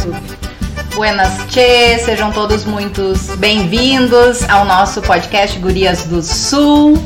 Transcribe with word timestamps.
YouTube. 0.00 0.16
Buenas 0.94 1.32
Tchê, 1.48 1.98
sejam 1.98 2.32
todos 2.32 2.64
muito 2.64 3.12
bem-vindos 3.36 4.48
ao 4.48 4.64
nosso 4.64 5.00
podcast 5.02 5.58
Gurias 5.58 6.04
do 6.04 6.22
Sul. 6.22 7.02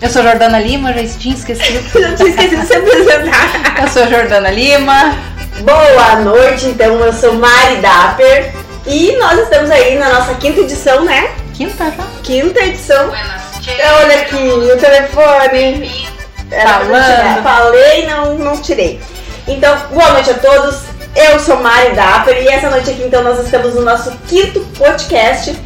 Eu 0.00 0.08
sou 0.08 0.22
Jordana 0.22 0.58
Lima, 0.58 0.92
já 0.92 1.18
tinha 1.18 1.34
esquecido. 1.34 1.82
já 2.00 2.14
tinha 2.14 2.28
esquecido 2.30 2.60
de 2.60 2.66
se 2.66 2.74
apresentar. 2.74 3.82
Eu 3.82 3.88
sou 3.88 4.08
Jordana 4.08 4.50
Lima. 4.50 5.16
Boa 5.60 6.16
noite, 6.16 6.66
então 6.66 6.98
eu 7.00 7.12
sou 7.12 7.34
Mari 7.34 7.76
Dapper 7.76 8.52
e 8.86 9.16
nós 9.16 9.40
estamos 9.40 9.70
aí 9.70 9.98
na 9.98 10.08
nossa 10.10 10.34
quinta 10.34 10.60
edição, 10.60 11.04
né? 11.04 11.30
Quinta 11.54 11.84
já? 11.84 12.04
Quinta 12.22 12.60
edição. 12.64 13.08
Buenas 13.08 13.42
Tchê. 13.60 13.72
Olha 14.00 14.20
aqui, 14.20 14.36
o 14.36 14.76
telefone. 14.78 16.08
Falando. 16.50 17.42
Falei, 17.42 18.06
não, 18.06 18.38
não 18.38 18.60
tirei. 18.60 19.00
Então, 19.46 19.76
boa 19.90 20.12
noite 20.12 20.30
a 20.30 20.34
todos. 20.34 20.87
Eu 21.14 21.38
sou 21.40 21.56
Mari 21.56 21.94
Dapper 21.94 22.42
e 22.42 22.48
essa 22.48 22.70
noite 22.70 22.90
aqui, 22.90 23.02
então, 23.02 23.22
nós 23.22 23.42
estamos 23.44 23.74
no 23.74 23.82
nosso 23.82 24.12
quinto 24.28 24.60
podcast 24.76 25.56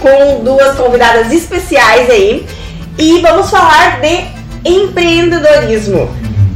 com 0.00 0.42
duas 0.42 0.76
convidadas 0.76 1.30
especiais 1.32 2.08
aí. 2.08 2.46
E 2.98 3.20
vamos 3.20 3.50
falar 3.50 4.00
de 4.00 4.24
empreendedorismo. 4.64 6.08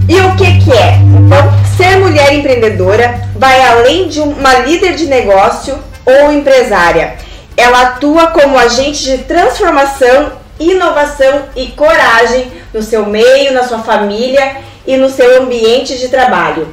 E 0.08 0.20
o 0.20 0.36
que 0.36 0.58
que 0.60 0.72
é? 0.72 0.96
Então, 0.96 1.52
ser 1.76 1.98
mulher 1.98 2.32
empreendedora 2.32 3.28
vai 3.36 3.60
além 3.60 4.08
de 4.08 4.20
uma 4.20 4.54
líder 4.60 4.94
de 4.94 5.06
negócio 5.06 5.78
ou 6.04 6.32
empresária. 6.32 7.16
Ela 7.56 7.82
atua 7.82 8.28
como 8.28 8.58
agente 8.58 9.02
de 9.04 9.18
transformação, 9.24 10.32
inovação 10.60 11.46
e 11.56 11.66
coragem 11.68 12.52
no 12.72 12.82
seu 12.82 13.06
meio, 13.06 13.52
na 13.52 13.64
sua 13.64 13.80
família 13.80 14.56
e 14.86 14.96
no 14.96 15.08
seu 15.08 15.42
ambiente 15.42 15.98
de 15.98 16.08
trabalho. 16.08 16.68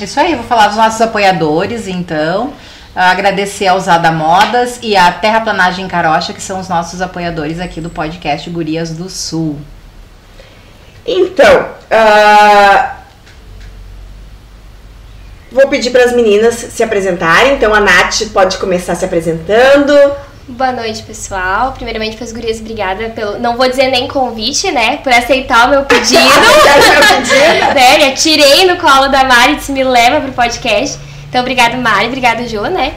Isso 0.00 0.18
aí, 0.18 0.34
vou 0.34 0.44
falar 0.44 0.68
dos 0.68 0.76
nossos 0.76 1.00
apoiadores, 1.00 1.86
então. 1.86 2.52
Agradecer 2.94 3.66
a 3.66 3.74
Usada 3.74 4.12
Modas 4.12 4.78
e 4.82 4.96
a 4.96 5.10
Terraplanagem 5.10 5.88
Carocha, 5.88 6.32
que 6.32 6.42
são 6.42 6.60
os 6.60 6.68
nossos 6.68 7.02
apoiadores 7.02 7.58
aqui 7.58 7.80
do 7.80 7.90
podcast 7.90 8.48
Gurias 8.50 8.90
do 8.90 9.08
Sul. 9.08 9.58
Então, 11.04 11.68
ah, 11.90 12.96
vou 15.50 15.68
pedir 15.68 15.90
para 15.90 16.04
as 16.04 16.12
meninas 16.12 16.54
se 16.54 16.82
apresentarem. 16.82 17.54
Então, 17.54 17.74
a 17.74 17.80
Nath 17.80 18.22
pode 18.32 18.58
começar 18.58 18.94
se 18.94 19.04
apresentando. 19.04 19.92
Boa 20.46 20.72
noite, 20.72 21.02
pessoal. 21.04 21.72
Primeiramente, 21.72 22.16
para 22.16 22.26
as 22.26 22.32
gurias, 22.32 22.60
obrigada 22.60 23.08
pelo. 23.10 23.38
Não 23.38 23.56
vou 23.56 23.66
dizer 23.66 23.88
nem 23.88 24.06
convite, 24.06 24.70
né? 24.70 24.98
Por 24.98 25.10
aceitar 25.10 25.66
o 25.66 25.70
meu 25.70 25.84
pedido. 25.86 26.20
né? 27.74 28.00
Já 28.00 28.14
tirei 28.14 28.66
no 28.66 28.76
colo 28.76 29.08
da 29.08 29.24
Mari, 29.24 29.56
disse 29.56 29.72
me 29.72 29.82
leva 29.82 30.20
pro 30.20 30.32
podcast. 30.32 30.98
Então, 31.28 31.40
obrigada, 31.40 31.78
Mari. 31.78 32.08
Obrigada, 32.08 32.46
Jo, 32.46 32.62
né? 32.64 32.92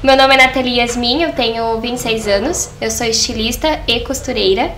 Meu 0.00 0.16
nome 0.16 0.34
é 0.34 0.46
Nathalie 0.46 0.78
Yasmin, 0.78 1.22
eu 1.22 1.32
tenho 1.32 1.80
26 1.80 2.28
anos. 2.28 2.70
Eu 2.80 2.90
sou 2.90 3.06
estilista 3.06 3.80
e 3.88 3.98
costureira. 4.00 4.70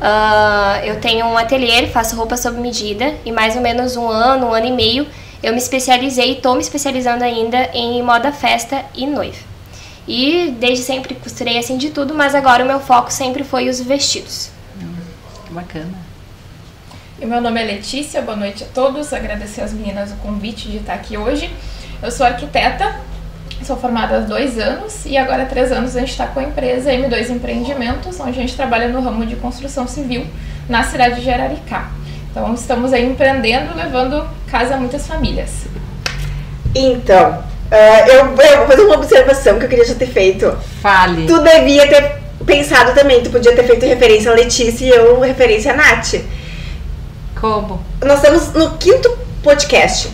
Ah, 0.00 0.80
eu 0.84 1.00
tenho 1.00 1.26
um 1.26 1.36
ateliê, 1.36 1.86
faço 1.88 2.16
roupa 2.16 2.38
sob 2.38 2.58
medida. 2.58 3.14
E 3.26 3.32
mais 3.32 3.56
ou 3.56 3.60
menos 3.60 3.94
um 3.94 4.08
ano, 4.08 4.46
um 4.46 4.54
ano 4.54 4.66
e 4.66 4.72
meio, 4.72 5.06
eu 5.42 5.52
me 5.52 5.58
especializei 5.58 6.30
e 6.30 6.36
estou 6.36 6.54
me 6.54 6.62
especializando 6.62 7.22
ainda 7.24 7.68
em 7.74 8.02
moda 8.02 8.32
festa 8.32 8.82
e 8.94 9.06
noiva. 9.06 9.47
E 10.08 10.56
desde 10.58 10.84
sempre 10.84 11.14
costurei 11.14 11.58
assim 11.58 11.76
de 11.76 11.90
tudo, 11.90 12.14
mas 12.14 12.34
agora 12.34 12.64
o 12.64 12.66
meu 12.66 12.80
foco 12.80 13.12
sempre 13.12 13.44
foi 13.44 13.68
os 13.68 13.78
vestidos. 13.78 14.50
Que 15.46 15.52
bacana. 15.52 15.92
E 17.20 17.26
meu 17.26 17.42
nome 17.42 17.60
é 17.60 17.64
Letícia, 17.64 18.22
boa 18.22 18.36
noite 18.36 18.64
a 18.64 18.66
todos. 18.68 19.12
Agradecer 19.12 19.60
às 19.60 19.74
meninas 19.74 20.10
o 20.10 20.16
convite 20.16 20.70
de 20.70 20.78
estar 20.78 20.94
aqui 20.94 21.18
hoje. 21.18 21.54
Eu 22.02 22.10
sou 22.10 22.24
arquiteta, 22.24 22.98
sou 23.62 23.76
formada 23.76 24.16
há 24.16 24.20
dois 24.20 24.58
anos 24.58 25.04
e 25.04 25.18
agora 25.18 25.42
há 25.42 25.46
três 25.46 25.70
anos 25.70 25.94
a 25.94 26.00
gente 26.00 26.12
está 26.12 26.26
com 26.26 26.40
a 26.40 26.44
empresa 26.44 26.90
M2 26.90 27.28
Empreendimentos, 27.28 28.18
onde 28.18 28.30
a 28.30 28.40
gente 28.40 28.56
trabalha 28.56 28.88
no 28.88 29.02
ramo 29.02 29.26
de 29.26 29.36
construção 29.36 29.86
civil 29.86 30.26
na 30.70 30.84
cidade 30.84 31.20
de 31.20 31.28
Araricá. 31.28 31.90
Então 32.30 32.54
estamos 32.54 32.94
aí 32.94 33.04
empreendendo, 33.04 33.76
levando 33.76 34.26
casa 34.46 34.76
a 34.76 34.78
muitas 34.78 35.06
famílias. 35.06 35.66
Então, 36.74 37.42
ah, 37.70 38.04
eu, 38.08 38.14
eu 38.16 38.58
vou 38.58 38.66
fazer 38.66 38.82
uma 38.82 38.94
observação 38.94 39.58
que 39.58 39.64
eu 39.64 39.68
queria 39.68 39.84
já 39.84 39.94
ter 39.94 40.08
feito. 40.08 40.56
Fale. 40.82 41.26
Tu 41.26 41.38
devia 41.40 41.86
ter 41.86 42.18
pensado 42.46 42.94
também, 42.94 43.22
tu 43.22 43.30
podia 43.30 43.54
ter 43.54 43.64
feito 43.64 43.84
referência 43.84 44.30
a 44.30 44.34
Letícia 44.34 44.86
e 44.86 44.88
eu 44.90 45.20
referência 45.20 45.72
a 45.72 45.76
Nath. 45.76 46.14
Como? 47.38 47.84
Nós 48.04 48.22
estamos 48.22 48.52
no 48.52 48.76
quinto 48.78 49.10
podcast. 49.42 50.10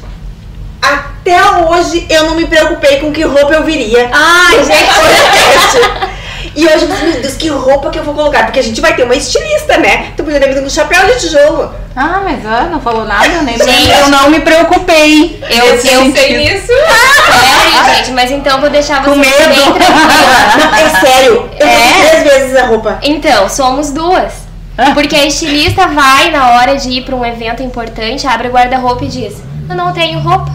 Até 0.83 1.41
hoje 1.43 2.07
eu 2.11 2.25
não 2.25 2.35
me 2.35 2.47
preocupei 2.47 3.01
com 3.01 3.13
que 3.13 3.23
roupa 3.23 3.55
eu 3.55 3.65
viria. 3.65 4.11
Ai, 4.13 4.65
gente. 4.65 4.85
podcast. 4.95 6.15
E 6.57 6.67
hoje 6.67 6.87
meu 6.87 7.21
Deus, 7.21 7.35
que 7.35 7.49
roupa 7.49 7.91
que 7.91 7.99
eu 7.99 8.05
vou 8.05 8.15
colocar? 8.15 8.45
Porque 8.45 8.61
a 8.61 8.63
gente 8.63 8.81
vai 8.81 8.95
ter 8.95 9.03
uma 9.03 9.17
estilista, 9.17 9.77
né? 9.79 10.13
Tu 10.17 10.23
podia 10.23 10.39
ter 10.39 10.49
vindo 10.49 10.63
com 10.63 10.69
chapéu 10.69 11.05
de 11.07 11.21
tijolo. 11.21 11.75
Ah, 11.97 12.21
mas 12.25 12.45
ah, 12.45 12.69
não 12.71 12.81
falou 12.81 13.05
nada, 13.05 13.43
nem 13.43 13.57
Gente. 13.57 13.89
eu 13.91 14.09
não 14.09 14.29
me 14.29 14.41
preocupei. 14.41 15.41
Eu- 15.49 15.65
eu 15.67 15.81
sentido. 15.81 16.17
Sei 16.17 16.37
nisso. 16.39 16.73
É, 16.73 17.95
gente, 17.97 18.11
mas 18.13 18.31
então 18.33 18.55
eu 18.57 18.61
vou 18.63 18.71
deixar 18.71 19.05
Com 19.05 19.15
vocês 19.15 19.39
medo. 19.39 19.49
bem. 19.55 19.89
Não, 20.59 20.75
é 20.75 20.89
sério. 21.01 21.51
Eu 21.59 21.67
É? 21.67 22.09
três 22.19 22.23
vezes 22.25 22.57
a 22.57 22.67
roupa. 22.67 22.99
Então, 23.03 23.49
somos 23.49 23.93
duas. 23.93 24.33
Porque 24.93 25.15
a 25.15 25.25
estilista 25.25 25.87
vai 25.87 26.33
na 26.33 26.51
hora 26.57 26.75
de 26.77 26.91
ir 26.91 27.05
para 27.05 27.15
um 27.15 27.25
evento 27.25 27.63
importante, 27.63 28.27
abre 28.27 28.49
o 28.49 28.51
guarda-roupa 28.51 29.05
e 29.05 29.09
diz: 29.09 29.35
Eu 29.71 29.77
não 29.77 29.93
tenho 29.93 30.19
roupa. 30.19 30.51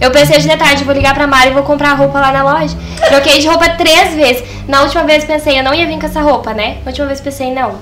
Eu 0.00 0.10
pensei 0.10 0.38
hoje 0.38 0.48
de 0.48 0.56
tarde, 0.56 0.82
vou 0.82 0.92
ligar 0.94 1.14
pra 1.14 1.26
Mari 1.28 1.50
e 1.50 1.52
vou 1.54 1.62
comprar 1.62 1.90
a 1.92 1.94
roupa 1.94 2.18
lá 2.18 2.32
na 2.32 2.42
loja. 2.42 2.76
Troquei 3.08 3.38
de 3.38 3.46
roupa 3.46 3.68
três 3.70 4.14
vezes. 4.14 4.42
Na 4.66 4.82
última 4.82 5.04
vez 5.04 5.22
pensei, 5.24 5.56
eu 5.58 5.62
não 5.62 5.72
ia 5.74 5.86
vir 5.86 6.00
com 6.00 6.06
essa 6.06 6.20
roupa, 6.20 6.52
né? 6.52 6.78
Na 6.84 6.90
última 6.90 7.06
vez 7.06 7.20
pensei, 7.20 7.52
não, 7.52 7.74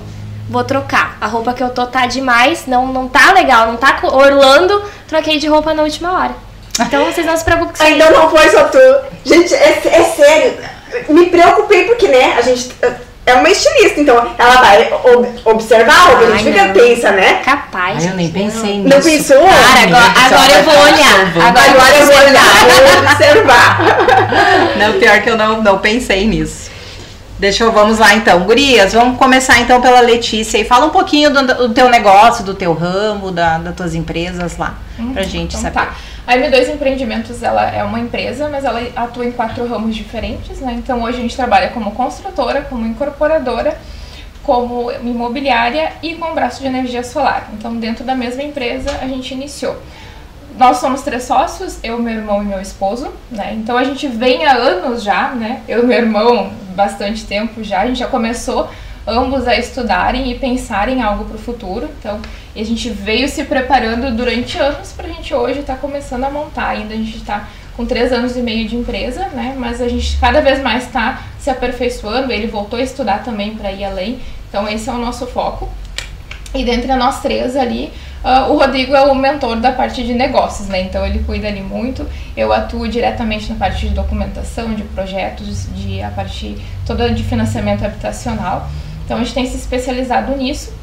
vou 0.49 0.63
trocar. 0.63 1.17
A 1.21 1.27
roupa 1.27 1.53
que 1.53 1.63
eu 1.63 1.69
tô 1.69 1.85
tá 1.85 2.05
demais, 2.05 2.65
não, 2.67 2.87
não 2.87 3.07
tá 3.07 3.31
legal, 3.33 3.67
não 3.67 3.77
tá 3.77 3.97
orlando. 4.03 4.83
Troquei 5.07 5.37
de 5.39 5.47
roupa 5.47 5.73
na 5.73 5.83
última 5.83 6.11
hora. 6.13 6.31
Então 6.81 7.05
vocês 7.05 7.25
não 7.25 7.35
se 7.37 7.43
preocupem 7.43 7.73
com 7.75 7.83
isso. 7.83 7.93
Ainda 7.93 8.09
não 8.11 8.29
foi 8.29 8.49
só 8.49 8.63
tu. 8.65 8.77
Gente, 9.25 9.53
é, 9.53 9.81
é 9.85 10.03
sério. 10.15 10.57
Me 11.09 11.27
preocupei 11.27 11.83
porque, 11.85 12.07
né, 12.07 12.35
a 12.37 12.41
gente 12.41 12.71
é 13.25 13.33
uma 13.35 13.49
estilista, 13.49 13.99
então 13.99 14.15
ela 14.37 14.55
vai 14.55 14.91
ob- 15.03 15.27
observar 15.45 15.93
Ai, 16.33 16.39
fica 16.39 16.65
não. 16.65 16.73
tensa, 16.73 17.11
né? 17.11 17.41
Capaz. 17.45 18.03
Ai, 18.03 18.11
eu 18.11 18.15
nem 18.15 18.29
pensei 18.31 18.77
não. 18.79 18.83
nisso. 18.85 18.97
Não 18.97 19.01
pensou? 19.03 19.37
Cara, 19.37 19.83
agora, 19.83 20.25
agora 20.25 20.51
eu 20.57 20.63
vou 20.63 20.73
olhar. 20.83 21.47
Agora, 21.47 21.71
Agora 21.71 21.95
eu 21.97 22.05
vou 22.07 22.15
olhar, 22.15 22.65
vou 22.65 23.11
observar. 23.11 23.79
Não, 24.79 24.93
pior 24.99 25.21
que 25.21 25.29
eu 25.29 25.37
não, 25.37 25.61
não 25.61 25.77
pensei 25.79 26.25
nisso. 26.27 26.68
Deixa 27.39 27.63
eu, 27.63 27.71
vamos 27.71 27.99
lá 27.99 28.13
então. 28.15 28.41
Gurias, 28.43 28.91
vamos 28.93 29.17
começar 29.17 29.59
então 29.61 29.81
pela 29.81 30.01
Letícia 30.01 30.57
e 30.57 30.65
fala 30.65 30.85
um 30.87 30.89
pouquinho 30.89 31.31
do, 31.31 31.41
do 31.67 31.73
teu 31.73 31.89
negócio, 31.89 32.43
do 32.43 32.53
teu 32.53 32.73
ramo, 32.73 33.31
da, 33.31 33.57
das 33.57 33.75
tuas 33.75 33.95
empresas 33.95 34.57
lá, 34.57 34.77
pra 35.13 35.23
gente 35.23 35.55
Então 35.55 35.61
saber. 35.61 35.73
tá. 35.73 35.95
A 36.27 36.35
M2 36.37 36.73
Empreendimentos 36.73 37.41
ela 37.41 37.63
é 37.71 37.81
uma 37.83 37.99
empresa, 37.99 38.49
mas 38.49 38.63
ela 38.65 38.85
atua 38.95 39.25
em 39.25 39.31
quatro 39.31 39.65
ramos 39.67 39.95
diferentes, 39.95 40.59
né? 40.59 40.73
Então 40.77 41.01
hoje 41.01 41.17
a 41.17 41.21
gente 41.21 41.35
trabalha 41.35 41.69
como 41.69 41.91
construtora, 41.91 42.61
como 42.69 42.85
incorporadora, 42.85 43.77
como 44.43 44.91
imobiliária 44.91 45.93
e 46.03 46.15
com 46.15 46.33
braço 46.35 46.59
de 46.61 46.67
energia 46.67 47.03
solar. 47.03 47.49
Então 47.53 47.73
dentro 47.77 48.03
da 48.03 48.15
mesma 48.15 48.43
empresa 48.43 48.91
a 49.01 49.07
gente 49.07 49.33
iniciou. 49.33 49.77
Nós 50.59 50.77
somos 50.77 51.03
três 51.03 51.23
sócios, 51.23 51.79
eu, 51.81 51.97
meu 51.99 52.13
irmão 52.13 52.43
e 52.43 52.45
meu 52.45 52.59
esposo, 52.59 53.13
né? 53.31 53.53
Então 53.53 53.77
a 53.77 53.83
gente 53.85 54.09
vem 54.09 54.45
há 54.45 54.51
anos 54.51 55.01
já, 55.01 55.29
né? 55.29 55.63
Eu 55.69 55.83
e 55.83 55.87
meu 55.87 55.97
irmão, 55.97 56.51
bastante 56.75 57.25
tempo 57.25 57.63
já, 57.63 57.79
a 57.79 57.87
gente 57.87 57.99
já 57.99 58.07
começou 58.07 58.69
ambos 59.07 59.47
a 59.47 59.55
estudarem 59.55 60.29
e 60.29 60.37
pensarem 60.37 60.97
em 60.97 61.01
algo 61.01 61.23
para 61.23 61.37
o 61.37 61.39
futuro. 61.39 61.89
Então, 61.97 62.19
a 62.53 62.63
gente 62.63 62.89
veio 62.89 63.29
se 63.29 63.45
preparando 63.45 64.13
durante 64.13 64.57
anos 64.57 64.91
para 64.91 65.07
a 65.07 65.09
gente 65.09 65.33
hoje 65.33 65.61
estar 65.61 65.77
começando 65.77 66.25
a 66.25 66.29
montar. 66.29 66.71
Ainda 66.71 66.93
a 66.93 66.97
gente 66.97 67.15
está 67.15 67.47
com 67.77 67.85
três 67.85 68.11
anos 68.11 68.35
e 68.35 68.41
meio 68.41 68.67
de 68.67 68.75
empresa, 68.75 69.27
né? 69.29 69.55
Mas 69.57 69.81
a 69.81 69.87
gente 69.87 70.17
cada 70.19 70.41
vez 70.41 70.61
mais 70.61 70.83
está 70.83 71.21
se 71.39 71.49
aperfeiçoando. 71.49 72.33
Ele 72.33 72.47
voltou 72.47 72.77
a 72.77 72.83
estudar 72.83 73.23
também 73.23 73.55
para 73.55 73.71
ir 73.71 73.85
além. 73.85 74.19
Então, 74.49 74.67
esse 74.67 74.89
é 74.89 74.91
o 74.91 74.97
nosso 74.97 75.25
foco. 75.25 75.69
E 76.53 76.65
dentre 76.65 76.93
nós 76.95 77.21
três 77.21 77.55
ali, 77.55 77.93
ah, 78.23 78.47
o 78.47 78.57
Rodrigo 78.57 78.93
é 78.95 79.01
o 79.01 79.15
mentor 79.15 79.57
da 79.57 79.71
parte 79.71 80.03
de 80.03 80.13
negócios, 80.13 80.67
né? 80.67 80.81
Então 80.81 81.05
ele 81.05 81.19
cuida 81.19 81.47
ali 81.47 81.61
muito. 81.61 82.05
Eu 82.35 82.51
atuo 82.51 82.87
diretamente 82.87 83.49
na 83.49 83.55
parte 83.55 83.87
de 83.87 83.93
documentação, 83.93 84.73
de 84.73 84.83
projetos, 84.83 85.67
de 85.73 86.01
a 86.01 86.09
parte 86.09 86.57
toda 86.85 87.09
de 87.09 87.23
financiamento 87.23 87.85
habitacional. 87.85 88.67
Então 89.05 89.17
a 89.17 89.19
gente 89.21 89.33
tem 89.33 89.45
se 89.45 89.55
especializado 89.55 90.35
nisso. 90.35 90.73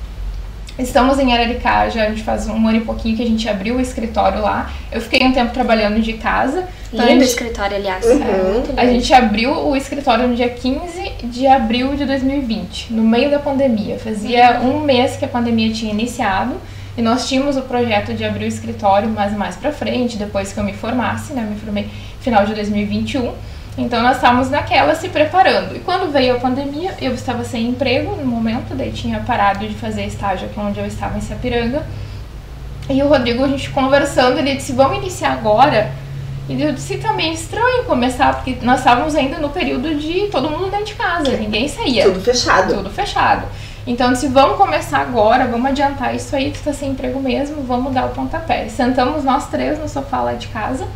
Estamos 0.79 1.19
em 1.19 1.33
Araricá, 1.33 1.88
já 1.88 2.05
a 2.05 2.11
gente 2.11 2.23
faz 2.23 2.47
um 2.49 2.69
ano 2.69 2.77
e 2.77 2.81
pouquinho 2.81 3.17
que 3.17 3.23
a 3.23 3.27
gente 3.27 3.49
abriu 3.49 3.77
o 3.77 3.81
escritório 3.81 4.43
lá. 4.43 4.71
Eu 4.93 5.00
fiquei 5.00 5.27
um 5.27 5.33
tempo 5.33 5.50
trabalhando 5.53 6.03
de 6.03 6.15
casa. 6.15 6.69
Então, 6.93 7.06
Lindo 7.06 7.21
gente- 7.21 7.31
escritório, 7.31 7.77
aliás. 7.77 8.05
Uhum. 8.05 8.62
É 8.77 8.83
a 8.83 8.87
gente 8.87 9.12
abriu 9.15 9.53
o 9.53 9.75
escritório 9.75 10.29
no 10.29 10.35
dia 10.35 10.50
15 10.50 11.12
de 11.25 11.47
abril 11.47 11.97
de 11.97 12.05
2020, 12.05 12.93
no 12.93 13.03
meio 13.03 13.31
da 13.31 13.38
pandemia. 13.38 13.99
Fazia 13.99 14.61
um 14.61 14.81
mês 14.81 15.17
que 15.17 15.25
a 15.25 15.29
pandemia 15.29 15.73
tinha 15.73 15.93
iniciado 15.93 16.56
E 16.96 17.02
nós 17.02 17.28
tínhamos 17.28 17.56
o 17.56 17.62
projeto 17.62 18.14
de 18.14 18.25
abrir 18.25 18.46
o 18.46 18.48
escritório 18.48 19.08
mais 19.08 19.32
mais 19.37 19.54
para 19.54 19.70
frente, 19.70 20.16
depois 20.16 20.52
que 20.52 20.58
eu 20.58 20.64
me 20.64 20.72
formasse, 20.72 21.32
né? 21.32 21.43
Eu 21.43 21.50
me 21.50 21.60
formei 21.60 21.90
final 22.20 22.46
de 22.46 22.54
2021. 22.54 23.32
Então 23.78 24.02
nós 24.02 24.16
estávamos 24.16 24.48
naquela 24.48 24.94
se 24.94 25.08
preparando. 25.10 25.76
E 25.76 25.81
quando 25.81 26.10
veio 26.10 26.37
a 26.37 26.40
pandemia, 26.40 26.94
eu 27.00 27.12
estava 27.12 27.44
sem 27.44 27.69
emprego 27.69 28.16
no 28.16 28.25
momento, 28.25 28.75
daí 28.75 28.90
tinha 28.90 29.20
parado 29.20 29.69
de 29.69 29.75
fazer 29.75 30.06
estágio 30.06 30.48
aqui 30.48 30.58
onde 30.58 30.81
eu 30.81 30.87
estava 30.87 31.19
em 31.19 31.20
Sapiranga. 31.20 31.84
E 32.88 33.02
o 33.02 33.08
Rodrigo, 33.08 33.44
a 33.44 33.49
gente 33.49 33.69
conversando, 33.70 34.38
ele 34.38 34.54
disse: 34.54 34.72
Vamos 34.72 34.99
iniciar 34.99 35.32
agora. 35.32 35.92
E 36.49 36.62
eu 36.62 36.72
disse 36.72 36.99
também 36.99 37.32
estranho 37.32 37.84
começar, 37.84 38.37
porque 38.37 38.56
nós 38.62 38.78
estávamos 38.78 39.16
ainda 39.16 39.37
no 39.38 39.49
período 39.49 39.96
de 39.96 40.28
todo 40.28 40.49
mundo 40.49 40.70
dentro 40.70 40.87
de 40.87 40.94
casa, 40.94 41.37
ninguém 41.37 41.66
saía. 41.66 42.04
Tudo 42.04 42.20
fechado. 42.20 42.75
Tudo 42.75 42.90
fechado. 42.90 43.46
Então, 43.87 44.17
se 44.17 44.27
vamos 44.27 44.56
começar 44.56 44.99
agora, 44.99 45.47
vamos 45.47 45.71
adiantar 45.71 46.12
isso 46.12 46.35
aí, 46.35 46.50
tu 46.50 46.59
tá 46.61 46.73
sem 46.73 46.91
emprego 46.91 47.21
mesmo, 47.21 47.62
vamos 47.62 47.94
dar 47.94 48.06
o 48.06 48.09
pontapé. 48.09 48.69
Sentamos 48.69 49.23
nós 49.23 49.49
três 49.49 49.79
no 49.79 49.88
sofá 49.88 50.23
lá 50.23 50.33
de 50.33 50.49
casa 50.49 50.88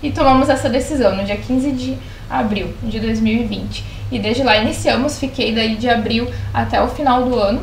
e 0.00 0.12
tomamos 0.12 0.48
essa 0.48 0.68
decisão 0.68 1.16
no 1.16 1.24
dia 1.24 1.36
15 1.36 1.72
de 1.72 1.98
abril 2.30 2.72
de 2.84 3.00
2020. 3.00 3.84
E 4.12 4.18
desde 4.20 4.44
lá 4.44 4.56
iniciamos, 4.58 5.18
fiquei 5.18 5.52
daí 5.52 5.74
de 5.74 5.88
abril 5.88 6.30
até 6.54 6.80
o 6.80 6.86
final 6.86 7.24
do 7.24 7.34
ano 7.36 7.62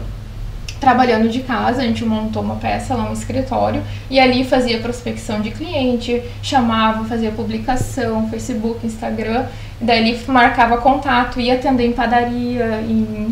trabalhando 0.82 1.30
de 1.30 1.40
casa, 1.40 1.82
a 1.82 1.86
gente 1.86 2.04
montou 2.04 2.44
uma 2.44 2.58
peça 2.58 2.94
lá, 2.94 3.10
um 3.10 3.14
escritório, 3.14 3.82
e 4.10 4.20
ali 4.20 4.44
fazia 4.44 4.80
prospecção 4.80 5.40
de 5.40 5.50
cliente, 5.50 6.22
chamava, 6.42 7.06
fazia 7.06 7.32
publicação, 7.32 8.28
Facebook, 8.28 8.86
Instagram, 8.86 9.46
daí 9.80 10.20
marcava 10.28 10.76
contato, 10.76 11.40
ia 11.40 11.54
atender 11.54 11.88
em 11.88 11.94
padaria, 11.94 12.82
em 12.82 13.32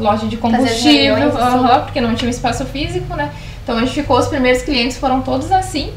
loja 0.00 0.26
de 0.26 0.36
combustível, 0.36 1.14
reuniões, 1.14 1.34
uh 1.34 1.84
porque 1.84 2.00
não 2.00 2.14
tinha 2.14 2.30
espaço 2.30 2.64
físico, 2.64 3.14
né? 3.14 3.30
Então 3.62 3.76
a 3.76 3.80
gente 3.80 3.92
ficou, 3.92 4.18
os 4.18 4.26
primeiros 4.26 4.62
clientes 4.62 4.96
foram 4.96 5.22
todos 5.22 5.50
assim. 5.52 5.92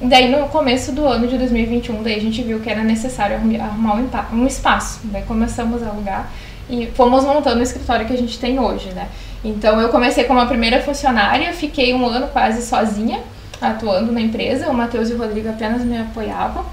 Daí 0.00 0.30
no 0.30 0.46
começo 0.48 0.92
do 0.92 1.06
ano 1.06 1.26
de 1.26 1.38
2021, 1.38 2.02
daí 2.02 2.16
a 2.16 2.20
gente 2.20 2.42
viu 2.42 2.60
que 2.60 2.68
era 2.68 2.84
necessário 2.84 3.36
arrumar 3.36 3.94
um, 3.94 4.08
um 4.32 4.46
espaço. 4.46 5.00
Daí 5.04 5.22
começamos 5.22 5.82
a 5.82 5.88
alugar 5.88 6.30
e 6.68 6.86
fomos 6.94 7.24
montando 7.24 7.60
o 7.60 7.62
escritório 7.62 8.06
que 8.06 8.12
a 8.12 8.18
gente 8.18 8.38
tem 8.38 8.58
hoje, 8.58 8.90
né? 8.90 9.08
Então 9.44 9.80
eu 9.80 9.88
comecei 9.88 10.24
como 10.24 10.40
a 10.40 10.46
primeira 10.46 10.82
funcionária, 10.82 11.52
fiquei 11.52 11.94
um 11.94 12.06
ano 12.06 12.28
quase 12.28 12.62
sozinha 12.62 13.20
atuando 13.60 14.12
na 14.12 14.20
empresa. 14.20 14.68
O 14.68 14.74
Matheus 14.74 15.08
e 15.10 15.14
o 15.14 15.18
Rodrigo 15.18 15.48
apenas 15.48 15.82
me 15.82 15.98
apoiavam 15.98 16.64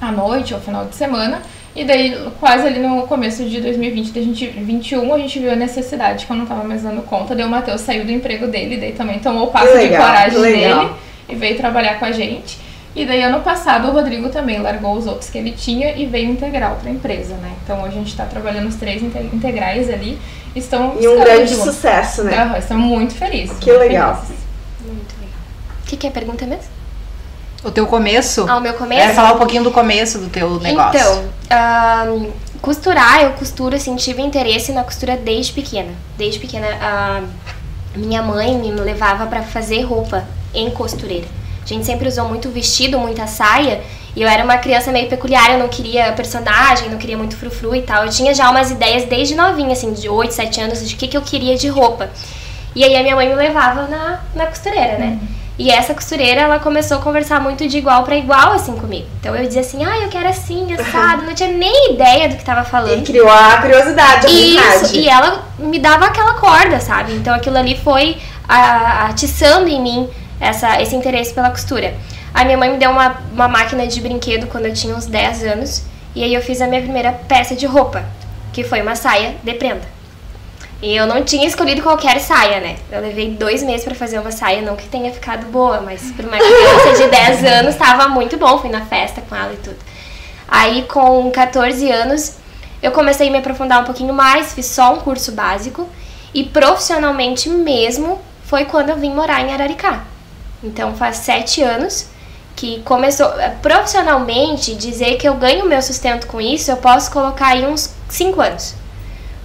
à 0.00 0.12
noite 0.12 0.52
ou 0.54 0.60
final 0.60 0.84
de 0.84 0.94
semana. 0.94 1.40
E 1.76 1.84
daí, 1.84 2.16
quase 2.38 2.68
ali 2.68 2.78
no 2.78 3.02
começo 3.02 3.44
de 3.44 3.60
2020, 3.60 4.12
2021, 4.12 5.12
a 5.12 5.18
gente 5.18 5.38
viu 5.40 5.50
a 5.50 5.56
necessidade 5.56 6.24
que 6.24 6.30
eu 6.30 6.36
não 6.36 6.44
estava 6.44 6.62
mais 6.62 6.82
dando 6.82 7.02
conta. 7.02 7.34
Daí 7.34 7.44
o 7.44 7.48
Matheus 7.48 7.80
saiu 7.80 8.04
do 8.04 8.12
emprego 8.12 8.46
dele, 8.46 8.76
daí 8.76 8.92
também 8.92 9.18
tomou 9.18 9.44
o 9.44 9.46
passo 9.48 9.74
legal, 9.74 9.88
de 9.88 9.96
coragem 9.96 10.40
dele 10.40 10.90
e 11.28 11.34
veio 11.34 11.56
trabalhar 11.56 11.98
com 11.98 12.04
a 12.04 12.12
gente. 12.12 12.58
E 12.94 13.04
daí, 13.04 13.24
ano 13.24 13.40
passado, 13.40 13.88
o 13.88 13.90
Rodrigo 13.90 14.28
também 14.28 14.60
largou 14.60 14.96
os 14.96 15.06
outros 15.08 15.28
que 15.28 15.36
ele 15.36 15.50
tinha 15.50 15.96
e 15.96 16.06
veio 16.06 16.30
integral 16.30 16.76
para 16.76 16.88
a 16.88 16.92
empresa, 16.92 17.34
né? 17.34 17.52
Então, 17.64 17.82
hoje 17.82 17.96
a 17.96 17.98
gente 17.98 18.10
está 18.10 18.24
trabalhando 18.24 18.68
os 18.68 18.76
três 18.76 19.02
integrais 19.02 19.90
ali. 19.90 20.16
Estão 20.54 20.96
e 21.00 21.08
um 21.08 21.18
grande 21.18 21.52
sucesso, 21.56 22.22
né? 22.22 22.44
Uhum, 22.44 22.56
estamos 22.56 22.86
muito 22.86 23.14
felizes. 23.14 23.58
Que 23.58 23.70
muito 23.70 23.80
legal. 23.80 24.14
Felizes. 24.14 24.44
Muito 24.86 25.14
legal. 25.20 25.38
O 25.82 25.86
que, 25.86 25.96
que 25.96 26.06
é 26.06 26.10
a 26.10 26.12
pergunta 26.12 26.46
mesmo? 26.46 26.73
O 27.64 27.70
teu 27.70 27.86
começo? 27.86 28.44
Ah, 28.48 28.58
o 28.58 28.60
meu 28.60 28.74
começo? 28.74 29.10
É 29.10 29.14
falar 29.14 29.32
um 29.32 29.38
pouquinho 29.38 29.64
do 29.64 29.70
começo 29.70 30.18
do 30.18 30.28
teu 30.28 30.60
negócio. 30.60 31.00
Então, 31.00 32.14
um, 32.14 32.30
costurar, 32.60 33.22
eu 33.22 33.30
costuro, 33.30 33.74
assim, 33.74 33.96
tive 33.96 34.20
interesse 34.20 34.70
na 34.70 34.84
costura 34.84 35.16
desde 35.16 35.52
pequena. 35.52 35.92
Desde 36.18 36.38
pequena, 36.38 36.66
uh, 36.66 37.28
minha 37.96 38.22
mãe 38.22 38.54
me 38.58 38.70
levava 38.70 39.26
para 39.26 39.42
fazer 39.42 39.80
roupa 39.80 40.24
em 40.52 40.70
costureira. 40.70 41.26
A 41.64 41.66
gente 41.66 41.86
sempre 41.86 42.06
usou 42.06 42.28
muito 42.28 42.50
vestido, 42.50 42.98
muita 42.98 43.26
saia. 43.26 43.80
E 44.14 44.20
eu 44.20 44.28
era 44.28 44.44
uma 44.44 44.58
criança 44.58 44.92
meio 44.92 45.08
peculiar, 45.08 45.50
eu 45.50 45.58
não 45.58 45.68
queria 45.68 46.12
personagem, 46.12 46.90
não 46.90 46.98
queria 46.98 47.16
muito 47.16 47.36
frufru 47.36 47.74
e 47.74 47.80
tal. 47.80 48.04
Eu 48.04 48.10
tinha 48.10 48.34
já 48.34 48.50
umas 48.50 48.70
ideias 48.70 49.06
desde 49.06 49.34
novinha, 49.34 49.72
assim, 49.72 49.92
de 49.92 50.08
8, 50.08 50.34
7 50.34 50.60
anos, 50.60 50.86
de 50.86 50.94
o 50.94 50.98
que, 50.98 51.08
que 51.08 51.16
eu 51.16 51.22
queria 51.22 51.56
de 51.56 51.68
roupa. 51.68 52.10
E 52.76 52.84
aí 52.84 52.94
a 52.94 53.02
minha 53.02 53.16
mãe 53.16 53.28
me 53.28 53.34
levava 53.34 53.86
na, 53.86 54.20
na 54.34 54.46
costureira, 54.46 54.98
né? 54.98 55.18
Uhum. 55.20 55.33
E 55.56 55.70
essa 55.70 55.94
costureira, 55.94 56.40
ela 56.40 56.58
começou 56.58 56.98
a 56.98 57.00
conversar 57.00 57.40
muito 57.40 57.68
de 57.68 57.78
igual 57.78 58.02
para 58.02 58.16
igual, 58.16 58.52
assim, 58.52 58.74
comigo. 58.74 59.06
Então 59.20 59.36
eu 59.36 59.46
dizia 59.46 59.60
assim, 59.60 59.84
ah, 59.84 59.98
eu 59.98 60.08
quero 60.08 60.28
assim, 60.28 60.72
assado. 60.74 61.22
Não 61.22 61.34
tinha 61.34 61.50
nem 61.50 61.92
ideia 61.92 62.28
do 62.28 62.36
que 62.36 62.44
tava 62.44 62.64
falando. 62.64 63.00
E 63.00 63.02
criou 63.02 63.30
a 63.30 63.58
curiosidade, 63.58 64.26
a 64.26 64.30
Isso, 64.30 64.96
e 64.96 65.08
ela 65.08 65.44
me 65.58 65.78
dava 65.78 66.06
aquela 66.06 66.34
corda, 66.34 66.80
sabe? 66.80 67.12
Então 67.14 67.32
aquilo 67.32 67.56
ali 67.56 67.78
foi 67.78 68.18
a, 68.48 69.06
atiçando 69.06 69.68
em 69.68 69.80
mim 69.80 70.10
essa, 70.40 70.82
esse 70.82 70.96
interesse 70.96 71.32
pela 71.32 71.50
costura. 71.50 71.94
A 72.32 72.44
minha 72.44 72.58
mãe 72.58 72.70
me 72.70 72.78
deu 72.78 72.90
uma, 72.90 73.16
uma 73.32 73.46
máquina 73.46 73.86
de 73.86 74.00
brinquedo 74.00 74.48
quando 74.48 74.66
eu 74.66 74.74
tinha 74.74 74.94
uns 74.94 75.06
10 75.06 75.44
anos. 75.44 75.82
E 76.16 76.24
aí 76.24 76.34
eu 76.34 76.42
fiz 76.42 76.60
a 76.60 76.66
minha 76.66 76.82
primeira 76.82 77.12
peça 77.12 77.54
de 77.54 77.66
roupa, 77.66 78.04
que 78.52 78.64
foi 78.64 78.82
uma 78.82 78.96
saia 78.96 79.36
de 79.42 79.54
prenda. 79.54 79.93
E 80.84 80.94
eu 80.94 81.06
não 81.06 81.24
tinha 81.24 81.46
escolhido 81.46 81.80
qualquer 81.80 82.20
saia, 82.20 82.60
né? 82.60 82.76
Eu 82.92 83.00
levei 83.00 83.30
dois 83.30 83.62
meses 83.62 83.86
para 83.86 83.94
fazer 83.94 84.18
uma 84.18 84.30
saia, 84.30 84.60
não 84.60 84.76
que 84.76 84.86
tenha 84.86 85.10
ficado 85.10 85.46
boa, 85.46 85.80
mas 85.80 86.12
para 86.12 86.26
uma 86.26 86.36
criança 86.36 87.02
de 87.02 87.08
10 87.08 87.44
anos 87.60 87.72
estava 87.72 88.06
muito 88.06 88.36
bom. 88.36 88.58
Fui 88.58 88.68
na 88.68 88.84
festa 88.84 89.22
com 89.22 89.34
ela 89.34 89.54
e 89.54 89.56
tudo. 89.56 89.78
Aí, 90.46 90.82
com 90.82 91.30
14 91.30 91.90
anos, 91.90 92.34
eu 92.82 92.92
comecei 92.92 93.28
a 93.28 93.30
me 93.30 93.38
aprofundar 93.38 93.80
um 93.80 93.84
pouquinho 93.84 94.12
mais, 94.12 94.52
fiz 94.52 94.66
só 94.66 94.92
um 94.92 94.98
curso 94.98 95.32
básico. 95.32 95.88
E 96.34 96.44
profissionalmente 96.44 97.48
mesmo 97.48 98.20
foi 98.44 98.66
quando 98.66 98.90
eu 98.90 98.96
vim 98.96 99.14
morar 99.14 99.40
em 99.40 99.54
Araricá. 99.54 100.04
Então 100.62 100.94
faz 100.94 101.16
sete 101.16 101.62
anos 101.62 102.08
que 102.54 102.82
começou 102.82 103.40
eh, 103.40 103.56
profissionalmente 103.62 104.74
dizer 104.74 105.16
que 105.16 105.26
eu 105.26 105.32
ganho 105.32 105.64
meu 105.64 105.80
sustento 105.80 106.26
com 106.26 106.38
isso, 106.42 106.70
eu 106.70 106.76
posso 106.76 107.10
colocar 107.10 107.48
aí 107.48 107.66
uns 107.66 107.94
cinco 108.10 108.42
anos. 108.42 108.83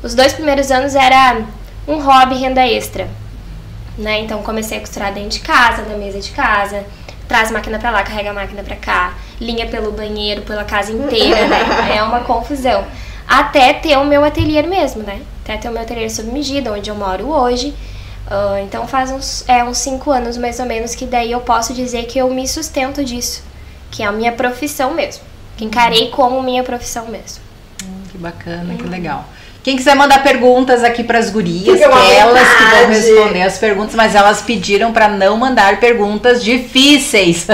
Os 0.01 0.15
dois 0.15 0.33
primeiros 0.33 0.71
anos 0.71 0.95
era 0.95 1.41
um 1.87 1.99
hobby, 1.99 2.35
renda 2.35 2.65
extra, 2.65 3.07
né? 3.97 4.19
Então 4.21 4.41
comecei 4.41 4.77
a 4.77 4.81
costurar 4.81 5.13
dentro 5.13 5.31
de 5.31 5.39
casa, 5.41 5.83
na 5.83 5.97
mesa 5.97 6.19
de 6.19 6.31
casa, 6.31 6.85
traz 7.27 7.51
máquina 7.51 7.77
para 7.77 7.91
lá, 7.91 8.03
carrega 8.03 8.29
a 8.31 8.33
máquina 8.33 8.63
para 8.63 8.75
cá, 8.75 9.13
linha 9.41 9.67
pelo 9.67 9.91
banheiro, 9.91 10.41
pela 10.43 10.63
casa 10.63 10.91
inteira, 10.91 11.47
né? 11.47 11.59
É 11.95 12.03
uma 12.03 12.21
confusão. 12.21 12.85
Até 13.27 13.73
ter 13.73 13.97
o 13.97 14.05
meu 14.05 14.23
ateliê 14.23 14.61
mesmo, 14.63 15.03
né? 15.03 15.21
Até 15.43 15.57
ter 15.57 15.69
o 15.69 15.71
meu 15.71 15.81
ateliê 15.81 16.09
sob 16.09 16.31
medida, 16.31 16.71
onde 16.71 16.89
eu 16.89 16.95
moro 16.95 17.29
hoje. 17.29 17.75
Uh, 18.29 18.63
então 18.63 18.87
faz 18.87 19.11
uns, 19.11 19.47
é, 19.49 19.63
uns 19.63 19.79
cinco 19.79 20.11
anos 20.11 20.37
mais 20.37 20.59
ou 20.59 20.65
menos 20.65 20.93
que 20.93 21.05
daí 21.05 21.31
eu 21.31 21.41
posso 21.41 21.73
dizer 21.73 22.05
que 22.05 22.19
eu 22.19 22.29
me 22.29 22.47
sustento 22.47 23.03
disso, 23.03 23.43
que 23.89 24.03
é 24.03 24.05
a 24.05 24.11
minha 24.11 24.31
profissão 24.31 24.93
mesmo, 24.93 25.23
que 25.57 25.65
encarei 25.65 26.09
como 26.09 26.41
minha 26.43 26.63
profissão 26.63 27.07
mesmo. 27.07 27.41
Hum, 27.83 28.03
que 28.11 28.17
bacana, 28.19 28.75
que 28.75 28.83
legal. 28.83 29.25
Quem 29.61 29.75
quiser 29.75 29.93
mandar 29.93 30.23
perguntas 30.23 30.85
aqui 30.85 31.03
para 31.03 31.19
as 31.19 31.29
gurias, 31.29 31.77
que 31.77 31.83
elas 31.83 32.47
que 32.47 32.63
vão 32.63 32.87
responder 32.87 33.41
as 33.41 33.57
perguntas, 33.57 33.93
mas 33.93 34.15
elas 34.15 34.41
pediram 34.41 34.93
para 34.93 35.09
não 35.09 35.35
mandar 35.35 35.81
perguntas 35.81 36.41
difíceis. 36.41 37.45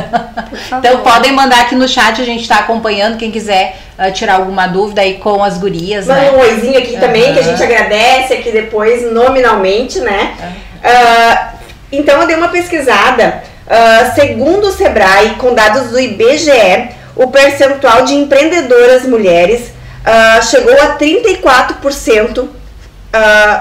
então 0.77 0.99
podem 0.99 1.31
mandar 1.31 1.61
aqui 1.61 1.73
no 1.73 1.87
chat, 1.87 2.21
a 2.21 2.25
gente 2.25 2.41
está 2.41 2.57
acompanhando. 2.57 3.17
Quem 3.17 3.31
quiser 3.31 3.79
uh, 3.97 4.11
tirar 4.11 4.35
alguma 4.35 4.67
dúvida 4.67 5.01
aí 5.01 5.15
com 5.15 5.43
as 5.43 5.57
gurias. 5.57 6.05
Manda 6.05 6.21
né? 6.21 6.31
um 6.31 6.39
oizinho 6.39 6.77
aqui 6.77 6.93
uhum. 6.93 6.99
também, 6.99 7.33
que 7.33 7.39
a 7.39 7.43
gente 7.43 7.63
agradece 7.63 8.33
aqui 8.33 8.51
depois, 8.51 9.11
nominalmente, 9.11 9.99
né? 9.99 10.35
Uhum. 10.39 10.47
Uh, 10.91 11.55
então 11.91 12.21
eu 12.21 12.27
dei 12.27 12.35
uma 12.35 12.49
pesquisada. 12.49 13.43
Uh, 13.65 14.13
segundo 14.13 14.67
o 14.67 14.71
Sebrae, 14.71 15.31
com 15.39 15.55
dados 15.55 15.89
do 15.89 15.99
IBGE, 15.99 16.89
o 17.15 17.27
percentual 17.27 18.03
de 18.03 18.13
empreendedoras 18.13 19.07
mulheres 19.07 19.74
uh, 20.05 20.43
chegou 20.43 20.73
a 20.73 20.97
34% 20.97 22.39
uh, 22.39 22.49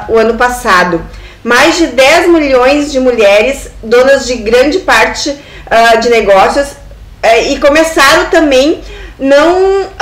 o 0.09 0.19
ano 0.19 0.35
passado. 0.35 1.05
Mais 1.43 1.77
de 1.77 1.89
10 1.89 2.29
milhões 2.29 2.93
de 2.93 3.01
mulheres, 3.01 3.71
donas 3.83 4.27
de 4.27 4.37
grande 4.37 4.79
parte 4.81 5.31
uh, 5.31 6.01
de 6.01 6.09
negócios, 6.09 6.69
uh, 6.69 7.49
e 7.49 7.59
começaram 7.59 8.27
também 8.31 8.83
não. 9.19 9.93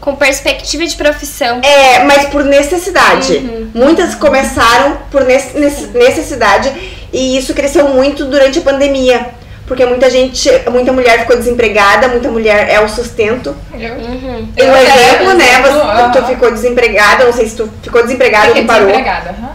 com 0.00 0.14
perspectiva 0.16 0.86
de 0.86 0.96
profissão. 0.96 1.60
É, 1.62 2.04
mas 2.04 2.26
por 2.26 2.44
necessidade. 2.44 3.36
Uhum. 3.36 3.70
Muitas 3.74 4.14
começaram 4.14 4.98
por 5.10 5.24
necessidade 5.24 6.70
e 7.10 7.38
isso 7.38 7.54
cresceu 7.54 7.88
muito 7.88 8.26
durante 8.26 8.58
a 8.58 8.62
pandemia 8.62 9.34
porque 9.66 9.84
muita 9.86 10.10
gente, 10.10 10.50
muita 10.70 10.92
mulher 10.92 11.20
ficou 11.20 11.36
desempregada, 11.36 12.08
muita 12.08 12.28
mulher 12.28 12.68
é 12.68 12.80
o 12.80 12.88
sustento. 12.88 13.56
Uhum. 13.72 14.48
E 14.56 14.62
um 14.62 14.76
exemplo, 14.76 15.34
né? 15.34 15.62
Você, 15.62 15.78
uhum. 15.78 16.12
Tu 16.12 16.26
ficou 16.26 16.50
desempregada, 16.50 17.24
não 17.24 17.32
sei 17.32 17.48
se 17.48 17.56
tu 17.56 17.70
ficou 17.82 18.02
desempregada 18.02 18.58
ou 18.58 18.64
parou. 18.64 18.86
Desempregada, 18.86 19.34
uhum. 19.38 19.48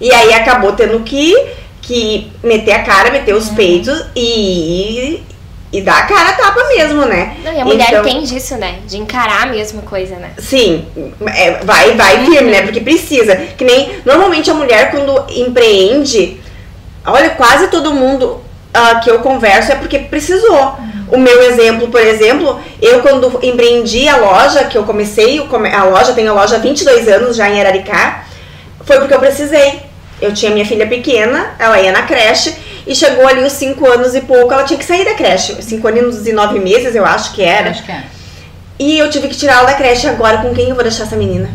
E 0.00 0.12
aí 0.12 0.32
acabou 0.32 0.72
tendo 0.72 1.00
que, 1.00 1.34
que 1.80 2.32
meter 2.42 2.72
a 2.72 2.82
cara, 2.82 3.10
meter 3.10 3.34
os 3.34 3.48
uhum. 3.48 3.54
peitos 3.54 4.04
e, 4.14 5.22
e 5.72 5.80
dar 5.80 5.98
a 5.98 6.06
cara 6.06 6.30
a 6.30 6.32
tapa 6.34 6.64
mesmo, 6.68 7.04
né? 7.04 7.36
Não, 7.44 7.52
e 7.52 7.60
a 7.60 7.64
mulher 7.64 7.88
então, 7.88 8.04
tem 8.04 8.22
disso, 8.22 8.56
né? 8.56 8.78
De 8.86 8.96
encarar 8.96 9.42
a 9.42 9.46
mesma 9.46 9.82
coisa, 9.82 10.16
né? 10.16 10.30
Sim, 10.38 10.86
é, 11.34 11.64
vai, 11.64 11.92
vai 11.96 12.24
firme, 12.26 12.50
né? 12.52 12.62
Porque 12.62 12.80
precisa. 12.80 13.34
Que 13.34 13.64
nem 13.64 14.00
normalmente 14.04 14.50
a 14.50 14.54
mulher 14.54 14.90
quando 14.92 15.24
empreende 15.30 16.40
Olha, 17.04 17.30
quase 17.30 17.66
todo 17.68 17.92
mundo 17.92 18.40
uh, 18.76 19.00
que 19.00 19.10
eu 19.10 19.20
converso 19.20 19.72
é 19.72 19.74
porque 19.74 19.98
precisou. 19.98 20.76
O 21.08 21.18
meu 21.18 21.42
exemplo, 21.42 21.88
por 21.88 22.00
exemplo, 22.00 22.60
eu 22.80 23.02
quando 23.02 23.38
empreendi 23.42 24.08
a 24.08 24.16
loja, 24.16 24.64
que 24.64 24.78
eu 24.78 24.84
comecei 24.84 25.38
a 25.40 25.84
loja, 25.84 26.14
tenho 26.14 26.30
a 26.30 26.34
loja 26.34 26.56
há 26.56 26.58
22 26.58 27.06
anos 27.08 27.36
já 27.36 27.50
em 27.50 27.60
Araricá, 27.60 28.24
foi 28.84 28.98
porque 28.98 29.14
eu 29.14 29.20
precisei. 29.20 29.80
Eu 30.20 30.32
tinha 30.32 30.52
minha 30.52 30.64
filha 30.64 30.86
pequena, 30.86 31.54
ela 31.58 31.80
ia 31.80 31.92
na 31.92 32.02
creche, 32.02 32.54
e 32.86 32.94
chegou 32.94 33.26
ali 33.26 33.42
os 33.42 33.52
5 33.52 33.86
anos 33.86 34.14
e 34.14 34.20
pouco, 34.22 34.52
ela 34.52 34.64
tinha 34.64 34.78
que 34.78 34.84
sair 34.84 35.04
da 35.04 35.14
creche. 35.14 35.60
5 35.60 35.88
anos 35.88 36.26
e 36.26 36.32
9 36.32 36.58
meses, 36.60 36.94
eu 36.94 37.04
acho 37.04 37.34
que 37.34 37.42
era. 37.42 37.70
Acho 37.70 37.84
que 37.84 37.92
é. 37.92 38.04
E 38.78 38.98
eu 38.98 39.10
tive 39.10 39.28
que 39.28 39.36
tirar 39.36 39.58
ela 39.58 39.66
da 39.66 39.74
creche 39.74 40.08
agora. 40.08 40.38
Com 40.38 40.54
quem 40.54 40.68
eu 40.68 40.74
vou 40.74 40.82
deixar 40.82 41.04
essa 41.04 41.16
menina? 41.16 41.50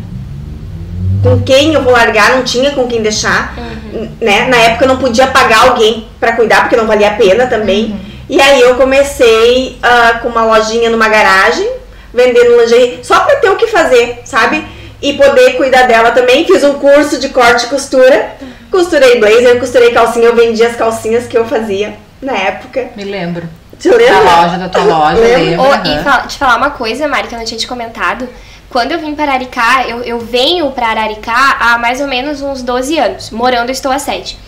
Com 1.22 1.42
quem 1.42 1.74
eu 1.74 1.82
vou 1.82 1.92
largar? 1.92 2.36
Não 2.36 2.44
tinha 2.44 2.70
com 2.72 2.86
quem 2.86 3.02
deixar. 3.02 3.54
Uhum. 3.56 4.10
Né? 4.20 4.46
Na 4.48 4.56
época 4.58 4.84
eu 4.84 4.88
não 4.88 4.98
podia 4.98 5.26
pagar 5.26 5.68
alguém 5.68 6.06
para 6.20 6.32
cuidar, 6.32 6.62
porque 6.62 6.76
não 6.76 6.86
valia 6.86 7.08
a 7.08 7.14
pena 7.14 7.46
também. 7.46 7.86
Uhum. 7.86 8.00
E 8.28 8.40
aí 8.40 8.60
eu 8.60 8.74
comecei 8.74 9.78
uh, 9.82 10.20
com 10.20 10.28
uma 10.28 10.44
lojinha 10.44 10.90
numa 10.90 11.08
garagem, 11.08 11.68
vendendo 12.12 12.60
lingerie, 12.60 13.00
só 13.02 13.20
pra 13.20 13.36
ter 13.36 13.48
o 13.48 13.56
que 13.56 13.66
fazer, 13.66 14.20
sabe? 14.24 14.64
E 15.00 15.14
poder 15.14 15.56
cuidar 15.56 15.84
dela 15.84 16.10
também. 16.10 16.44
Fiz 16.46 16.62
um 16.62 16.74
curso 16.74 17.18
de 17.18 17.30
corte 17.30 17.64
e 17.66 17.68
costura. 17.68 18.32
Costurei 18.70 19.18
blazer, 19.18 19.58
costurei 19.58 19.92
calcinha, 19.92 20.26
eu 20.26 20.36
vendia 20.36 20.68
as 20.68 20.76
calcinhas 20.76 21.26
que 21.26 21.38
eu 21.38 21.46
fazia 21.46 21.94
na 22.20 22.34
época. 22.34 22.88
Me 22.94 23.04
lembro. 23.04 23.48
Te 23.78 23.88
lembra? 23.88 24.24
Da 24.24 24.42
loja, 24.42 24.58
da 24.58 24.68
tua 24.68 24.84
loja, 24.84 25.20
lembro. 25.20 25.64
Oh, 25.64 25.88
E 25.88 26.02
fala, 26.02 26.22
te 26.22 26.36
falar 26.36 26.56
uma 26.56 26.70
coisa, 26.70 27.06
Mari, 27.06 27.28
que 27.28 27.34
eu 27.34 27.38
não 27.38 27.46
tinha 27.46 27.58
te 27.58 27.66
comentado. 27.66 28.28
Quando 28.70 28.92
eu 28.92 28.98
vim 28.98 29.14
para 29.14 29.32
Araricá, 29.32 29.84
eu, 29.88 30.02
eu 30.02 30.20
venho 30.20 30.70
para 30.72 30.88
Araricá 30.88 31.56
há 31.58 31.78
mais 31.78 32.00
ou 32.00 32.06
menos 32.06 32.42
uns 32.42 32.62
12 32.62 32.98
anos. 32.98 33.30
Morando, 33.30 33.70
estou 33.70 33.90
há 33.90 33.98
7. 33.98 34.38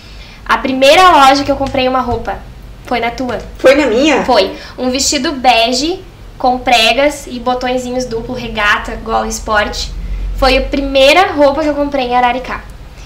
A 0.45 0.59
primeira 0.59 1.11
loja 1.11 1.43
que 1.43 1.51
eu 1.51 1.57
comprei 1.57 1.89
uma 1.89 2.01
roupa 2.01 2.39
foi 2.85 3.01
na 3.01 3.11
tua. 3.11 3.39
Foi 3.59 3.75
na 3.75 3.87
minha? 3.87 4.25
Foi. 4.25 4.53
Um 4.77 4.91
vestido 4.91 5.33
bege 5.33 6.03
com 6.37 6.59
pregas 6.59 7.27
e 7.27 7.39
botõezinhos 7.39 8.05
duplo, 8.05 8.35
regata, 8.35 8.97
gola 9.03 9.27
esporte. 9.27 9.91
Foi 10.37 10.57
a 10.59 10.63
primeira 10.63 11.33
roupa 11.33 11.63
que 11.63 11.69
eu 11.69 11.75
comprei 11.75 12.07
em 12.07 12.15
Araricá. 12.15 12.63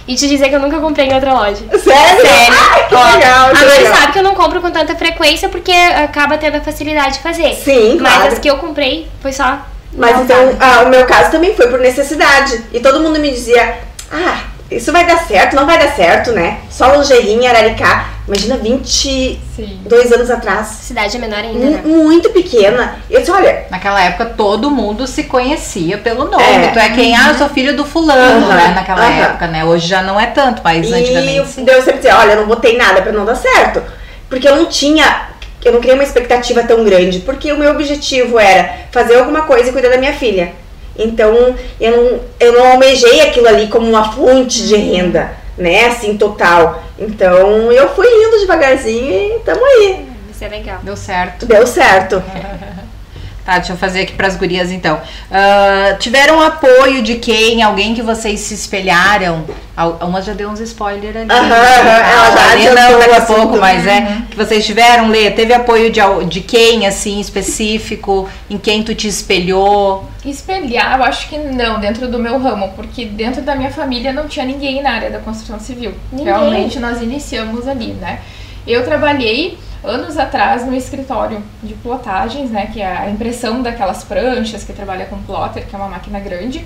E 0.06 0.16
te 0.16 0.28
dizer 0.28 0.48
que 0.48 0.54
eu 0.54 0.60
nunca 0.60 0.78
comprei 0.80 1.06
em 1.08 1.14
outra 1.14 1.32
loja. 1.32 1.64
Sério? 1.78 1.80
Sério. 1.80 2.54
Ai, 2.70 2.88
que 2.88 2.94
legal, 2.94 3.50
que 3.50 3.56
agora 3.56 3.78
legal. 3.78 3.94
sabe 3.96 4.12
que 4.12 4.18
eu 4.18 4.22
não 4.22 4.34
compro 4.34 4.60
com 4.60 4.70
tanta 4.70 4.94
frequência 4.96 5.48
porque 5.48 5.72
acaba 5.72 6.36
tendo 6.38 6.56
a 6.56 6.60
facilidade 6.60 7.14
de 7.14 7.20
fazer. 7.20 7.54
Sim, 7.54 7.98
Mas 8.00 8.12
claro. 8.14 8.32
as 8.32 8.38
que 8.38 8.50
eu 8.50 8.58
comprei 8.58 9.08
foi 9.22 9.32
só. 9.32 9.60
Mas 9.96 10.16
não, 10.16 10.24
então, 10.24 10.56
ah, 10.60 10.82
o 10.84 10.88
meu 10.88 11.04
caso 11.06 11.30
também 11.30 11.54
foi 11.54 11.68
por 11.68 11.78
necessidade. 11.78 12.62
E 12.72 12.80
todo 12.80 13.00
mundo 13.00 13.18
me 13.20 13.30
dizia, 13.30 13.78
ah, 14.10 14.38
isso 14.70 14.90
vai 14.92 15.06
dar 15.06 15.18
certo, 15.26 15.54
não 15.54 15.66
vai 15.66 15.78
dar 15.78 15.94
certo, 15.94 16.32
né? 16.32 16.58
Só 16.70 16.94
lingerie 16.94 17.32
em 17.32 17.46
Araricá. 17.46 18.08
Imagina 18.26 18.56
22 18.56 19.38
Sim. 19.54 20.14
anos 20.14 20.30
atrás. 20.30 20.66
Cidade 20.68 21.14
é 21.16 21.20
menor 21.20 21.38
ainda, 21.38 21.66
né? 21.70 21.82
Muito 21.84 22.30
pequena. 22.30 22.96
Eu 23.10 23.20
disse, 23.20 23.30
olha, 23.30 23.66
Naquela 23.70 24.02
época 24.02 24.24
todo 24.26 24.70
mundo 24.70 25.06
se 25.06 25.24
conhecia 25.24 25.98
pelo 25.98 26.30
nome. 26.30 26.42
É. 26.42 26.68
Tu 26.68 26.78
é 26.78 26.88
quem? 26.90 27.14
Ah, 27.14 27.28
eu 27.28 27.34
sou 27.34 27.50
filho 27.50 27.76
do 27.76 27.84
fulano, 27.84 28.46
Aham, 28.46 28.54
né? 28.54 28.72
Naquela 28.74 29.02
aham. 29.02 29.22
época, 29.24 29.46
né? 29.46 29.64
Hoje 29.64 29.86
já 29.86 30.02
não 30.02 30.18
é 30.18 30.26
tanto, 30.26 30.62
mas 30.64 30.88
e 30.88 30.94
antigamente 30.94 31.48
sim. 31.48 31.64
Deus 31.64 31.84
sempre 31.84 31.98
dizia, 32.00 32.16
olha, 32.18 32.32
eu 32.32 32.40
não 32.40 32.46
botei 32.46 32.78
nada 32.78 33.02
pra 33.02 33.12
não 33.12 33.26
dar 33.26 33.34
certo. 33.36 33.82
Porque 34.30 34.48
eu 34.48 34.56
não 34.56 34.66
tinha, 34.66 35.28
eu 35.64 35.72
não 35.72 35.80
criei 35.80 35.94
uma 35.94 36.04
expectativa 36.04 36.62
tão 36.62 36.84
grande. 36.84 37.20
Porque 37.20 37.52
o 37.52 37.58
meu 37.58 37.70
objetivo 37.70 38.38
era 38.38 38.86
fazer 38.90 39.16
alguma 39.16 39.42
coisa 39.42 39.68
e 39.68 39.72
cuidar 39.72 39.90
da 39.90 39.98
minha 39.98 40.12
filha. 40.12 40.52
Então, 40.96 41.56
eu 41.80 41.96
não, 41.96 42.20
eu 42.38 42.52
não 42.52 42.72
almejei 42.72 43.20
aquilo 43.22 43.48
ali 43.48 43.66
como 43.66 43.88
uma 43.88 44.12
fonte 44.12 44.66
de 44.66 44.76
renda, 44.76 45.32
né? 45.58 45.86
Assim, 45.86 46.16
total. 46.16 46.82
Então, 46.98 47.72
eu 47.72 47.88
fui 47.94 48.06
indo 48.06 48.38
devagarzinho 48.38 49.36
e 49.36 49.40
tamo 49.40 49.64
aí. 49.64 50.06
Isso 50.30 50.44
é 50.44 50.48
legal. 50.48 50.78
Deu 50.82 50.96
certo. 50.96 51.46
Deu 51.46 51.66
certo. 51.66 52.22
Tá, 53.44 53.58
deixa 53.58 53.74
eu 53.74 53.76
fazer 53.76 54.00
aqui 54.00 54.14
pras 54.14 54.36
gurias 54.36 54.70
então. 54.72 54.98
Ah, 55.30 55.96
tiveram 55.98 56.40
apoio 56.40 57.02
de 57.02 57.16
quem? 57.16 57.62
Alguém 57.62 57.94
que 57.94 58.00
vocês 58.00 58.40
se 58.40 58.54
espelharam? 58.54 59.44
Al- 59.76 59.98
Uma 60.00 60.22
já 60.22 60.32
deu 60.32 60.48
uns 60.48 60.60
spoiler 60.60 61.14
ali. 61.14 61.30
Aham, 61.30 61.52
aham, 61.52 61.90
ela 61.90 62.56
já 62.58 62.74
não, 62.74 62.98
daqui 62.98 63.14
a 63.16 63.20
pouco, 63.20 63.56
mas 63.58 63.86
é. 63.86 64.22
Que 64.30 64.36
vocês 64.36 64.64
tiveram, 64.64 65.08
Lê? 65.08 65.30
Teve 65.30 65.52
apoio 65.52 65.90
de, 65.92 66.00
de 66.28 66.40
quem, 66.40 66.86
assim, 66.86 67.20
específico? 67.20 68.26
Em 68.48 68.56
quem 68.56 68.82
tu 68.82 68.94
te 68.94 69.08
espelhou? 69.08 70.08
Espelhar, 70.24 70.96
eu 70.98 71.04
acho 71.04 71.28
que 71.28 71.36
não, 71.36 71.78
dentro 71.80 72.08
do 72.08 72.18
meu 72.18 72.38
ramo, 72.38 72.72
porque 72.74 73.04
dentro 73.04 73.42
da 73.42 73.54
minha 73.54 73.70
família 73.70 74.10
não 74.10 74.26
tinha 74.26 74.46
ninguém 74.46 74.82
na 74.82 74.92
área 74.92 75.10
da 75.10 75.18
construção 75.18 75.60
civil. 75.60 75.92
Ninguém. 76.10 76.26
Realmente 76.32 76.80
nós 76.80 77.02
iniciamos 77.02 77.68
ali, 77.68 77.88
né? 77.88 78.20
Eu 78.66 78.82
trabalhei 78.84 79.58
anos 79.84 80.16
atrás 80.18 80.64
no 80.66 80.74
escritório 80.74 81.42
de 81.62 81.74
plotagens, 81.74 82.50
né? 82.50 82.68
Que 82.72 82.80
é 82.80 82.86
a 82.96 83.10
impressão 83.10 83.62
daquelas 83.62 84.02
pranchas 84.04 84.64
que 84.64 84.72
trabalha 84.72 85.04
com 85.06 85.18
plotter, 85.22 85.66
que 85.66 85.74
é 85.74 85.78
uma 85.78 85.88
máquina 85.88 86.18
grande. 86.20 86.64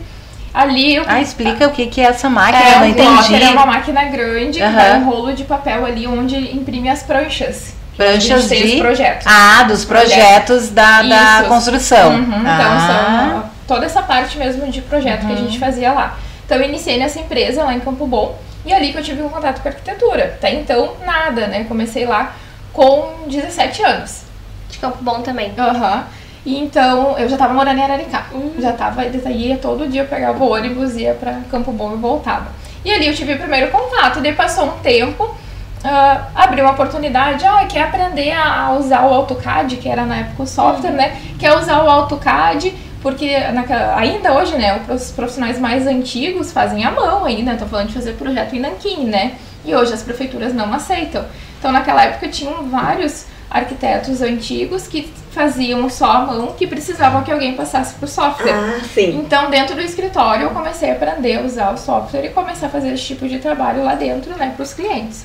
Ali 0.55 0.95
eu 0.95 1.05
Ah, 1.07 1.21
explica 1.21 1.67
o 1.67 1.71
que, 1.73 1.87
que 1.87 2.01
é 2.01 2.05
essa 2.05 2.29
máquina, 2.31 2.65
é, 2.65 2.69
eu 2.75 2.79
não 2.81 2.87
um 2.87 2.91
entendi. 3.21 3.43
é 3.45 3.51
uma 3.51 3.67
máquina 3.67 4.05
grande 4.05 4.59
que 4.59 4.65
é 4.65 4.95
um 4.95 5.05
rolo 5.05 5.33
de 5.35 5.45
papel 5.45 5.85
ali 5.85 6.07
onde 6.07 6.37
imprime 6.57 6.89
as 6.89 7.03
pranchas. 7.03 7.75
Pranchas 7.97 8.49
de. 8.49 8.55
os 8.65 8.75
projetos. 8.77 9.27
Ah, 9.27 9.65
dos 9.65 9.85
projetos 9.85 10.71
da, 10.71 11.03
da 11.03 11.41
Isso. 11.41 11.49
construção. 11.49 12.13
Uhum, 12.13 12.41
então, 12.41 12.47
ah, 12.73 13.29
são 13.43 13.51
toda 13.67 13.85
essa 13.87 14.01
parte 14.03 14.39
mesmo 14.39 14.71
de 14.71 14.81
projeto 14.81 15.21
que 15.27 15.33
a 15.33 15.37
Uhum. 15.37 15.37
gente 15.37 15.59
fazia 15.59 15.93
lá. 15.93 16.17
Então, 16.47 16.57
eu 16.59 16.65
iniciei 16.69 16.99
nessa 16.99 17.19
empresa 17.19 17.63
lá 17.65 17.75
em 17.75 17.81
Campo 17.81 18.07
Bom 18.07 18.39
e 18.65 18.73
ali 18.73 18.93
que 18.93 18.99
eu 18.99 19.03
tive 19.03 19.21
um 19.23 19.29
contato 19.29 19.61
com 19.61 19.69
arquitetura. 19.69 20.35
Até 20.39 20.55
então, 20.55 20.93
nada, 21.05 21.47
né? 21.49 21.65
Comecei 21.69 22.07
lá 22.07 22.35
com 22.78 23.26
17 23.28 23.82
anos. 23.82 24.23
De 24.70 24.78
Campo 24.78 24.99
Bom 25.02 25.20
também. 25.20 25.52
Aham. 25.58 26.04
E 26.47 26.56
então, 26.56 27.18
eu 27.18 27.28
já 27.28 27.37
tava 27.37 27.52
morando 27.52 27.76
em 27.76 27.82
Araricá. 27.82 28.26
Uhum. 28.32 28.52
Já 28.61 28.73
tava, 28.73 29.04
ia 29.04 29.56
todo 29.58 29.88
dia, 29.88 30.02
eu 30.02 30.06
pegava 30.06 30.42
o 30.44 30.49
ônibus, 30.52 30.94
ia 30.94 31.12
pra 31.14 31.40
Campo 31.50 31.73
Bom 31.73 31.94
e 31.94 31.97
voltava. 31.97 32.47
E 32.85 32.92
ali 32.92 33.08
eu 33.08 33.14
tive 33.14 33.35
o 33.35 33.38
primeiro 33.38 33.73
contato. 33.73 34.20
Daí 34.20 34.32
passou 34.32 34.66
um 34.66 34.78
tempo, 34.78 35.28
ah, 35.82 36.28
abriu 36.37 36.64
uma 36.64 36.73
oportunidade, 36.73 37.44
ah, 37.44 37.66
quer 37.68 37.82
aprender 37.82 38.32
a 38.32 38.70
usar 38.78 39.04
o 39.06 39.12
AutoCAD, 39.12 39.76
que 39.78 39.88
era 39.88 40.06
na 40.06 40.18
época 40.18 40.44
o 40.44 40.47
software, 40.47 40.92
né? 40.92 41.20
Quer 41.37 41.56
usar 41.58 41.82
o 41.82 41.90
AutoCAD, 41.90 42.73
porque 43.02 43.40
naquela- 43.50 43.97
ainda 43.97 44.35
hoje, 44.35 44.56
né, 44.56 44.80
os 44.88 45.11
profissionais 45.11 45.58
mais 45.58 45.85
antigos 45.85 46.52
fazem 46.52 46.85
à 46.85 46.92
mão 46.92 47.25
ainda, 47.25 47.56
tô 47.56 47.66
falando 47.66 47.88
de 47.88 47.94
fazer 47.94 48.12
projeto 48.12 48.54
em 48.54 48.61
nanquim, 48.61 49.04
né? 49.04 49.32
E 49.64 49.75
hoje 49.75 49.92
as 49.92 50.02
prefeituras 50.04 50.54
não 50.54 50.73
aceitam. 50.73 51.25
Então 51.59 51.73
naquela 51.73 52.05
época 52.05 52.29
tinham 52.29 52.69
vários 52.69 53.27
arquitetos 53.50 54.21
antigos 54.21 54.87
que 54.87 55.11
faziam 55.31 55.88
só 55.88 56.12
à 56.12 56.21
mão, 56.21 56.49
que 56.49 56.67
precisavam 56.67 57.23
que 57.23 57.33
alguém 57.33 57.55
passasse 57.55 57.95
pro 57.95 58.07
software. 58.07 58.53
Ah, 58.53 58.81
sim. 58.93 59.19
Então, 59.19 59.50
dentro 59.50 59.75
do 59.75 59.81
escritório, 59.81 60.45
eu 60.45 60.50
comecei 60.50 60.91
a 60.91 60.95
aprender 60.95 61.38
a 61.38 61.43
usar 61.43 61.73
o 61.73 61.79
software 61.79 62.27
e 62.27 62.31
começar 62.31 62.67
a 62.67 62.71
fazer 62.71 62.93
esse 62.93 63.05
tipo 63.05 63.27
de 63.29 63.38
trabalho 63.38 63.83
lá 63.85 63.95
dentro, 63.95 64.37
né, 64.37 64.53
para 64.55 64.62
os 64.62 64.75
clientes. 64.75 65.25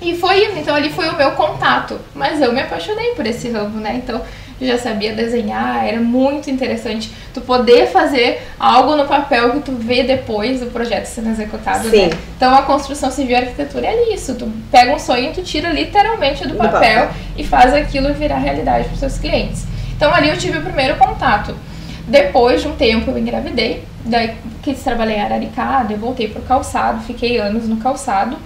E 0.00 0.16
foi 0.16 0.58
então 0.58 0.74
ali 0.74 0.90
foi 0.90 1.08
o 1.08 1.16
meu 1.16 1.30
contato. 1.32 1.98
Mas 2.14 2.40
eu 2.40 2.52
me 2.52 2.60
apaixonei 2.60 3.14
por 3.14 3.24
esse 3.24 3.48
ramo, 3.50 3.78
né? 3.78 4.00
Então, 4.02 4.20
já 4.66 4.78
sabia 4.78 5.12
desenhar, 5.14 5.86
era 5.86 6.00
muito 6.00 6.50
interessante 6.50 7.10
tu 7.32 7.40
poder 7.40 7.86
fazer 7.88 8.42
algo 8.58 8.96
no 8.96 9.04
papel 9.06 9.50
que 9.52 9.60
tu 9.60 9.72
vê 9.72 10.02
depois 10.02 10.60
do 10.60 10.66
projeto 10.66 11.06
sendo 11.06 11.30
executado, 11.30 11.88
Sim. 11.88 12.06
né? 12.06 12.10
Então, 12.36 12.54
a 12.54 12.62
construção 12.62 13.10
civil 13.10 13.32
e 13.32 13.36
arquitetura 13.36 13.86
é 13.86 14.14
isso. 14.14 14.34
Tu 14.34 14.50
pega 14.70 14.94
um 14.94 14.98
sonho 14.98 15.30
e 15.30 15.32
tu 15.32 15.42
tira 15.42 15.70
literalmente 15.70 16.42
do 16.42 16.50
Do 16.54 16.56
papel, 16.58 17.06
papel. 17.06 17.10
e 17.36 17.44
faz 17.44 17.72
aquilo 17.74 18.12
virar 18.14 18.38
realidade 18.38 18.84
para 18.84 18.94
os 18.94 19.00
seus 19.00 19.18
clientes. 19.18 19.64
Então, 19.96 20.12
ali 20.14 20.28
eu 20.28 20.36
tive 20.36 20.58
o 20.58 20.62
primeiro 20.62 20.96
contato. 20.96 21.54
Depois 22.06 22.62
de 22.62 22.68
um 22.68 22.74
tempo 22.76 23.10
eu 23.10 23.18
engravidei, 23.18 23.84
daí 24.04 24.34
quis 24.62 24.82
trabalhar 24.82 25.14
em 25.14 25.20
Araricá, 25.22 25.84
daí 25.84 25.92
eu 25.94 26.00
voltei 26.00 26.28
pro 26.28 26.42
calçado, 26.42 27.00
fiquei 27.02 27.38
anos 27.38 27.68
no 27.68 27.76
calçado, 27.76 28.36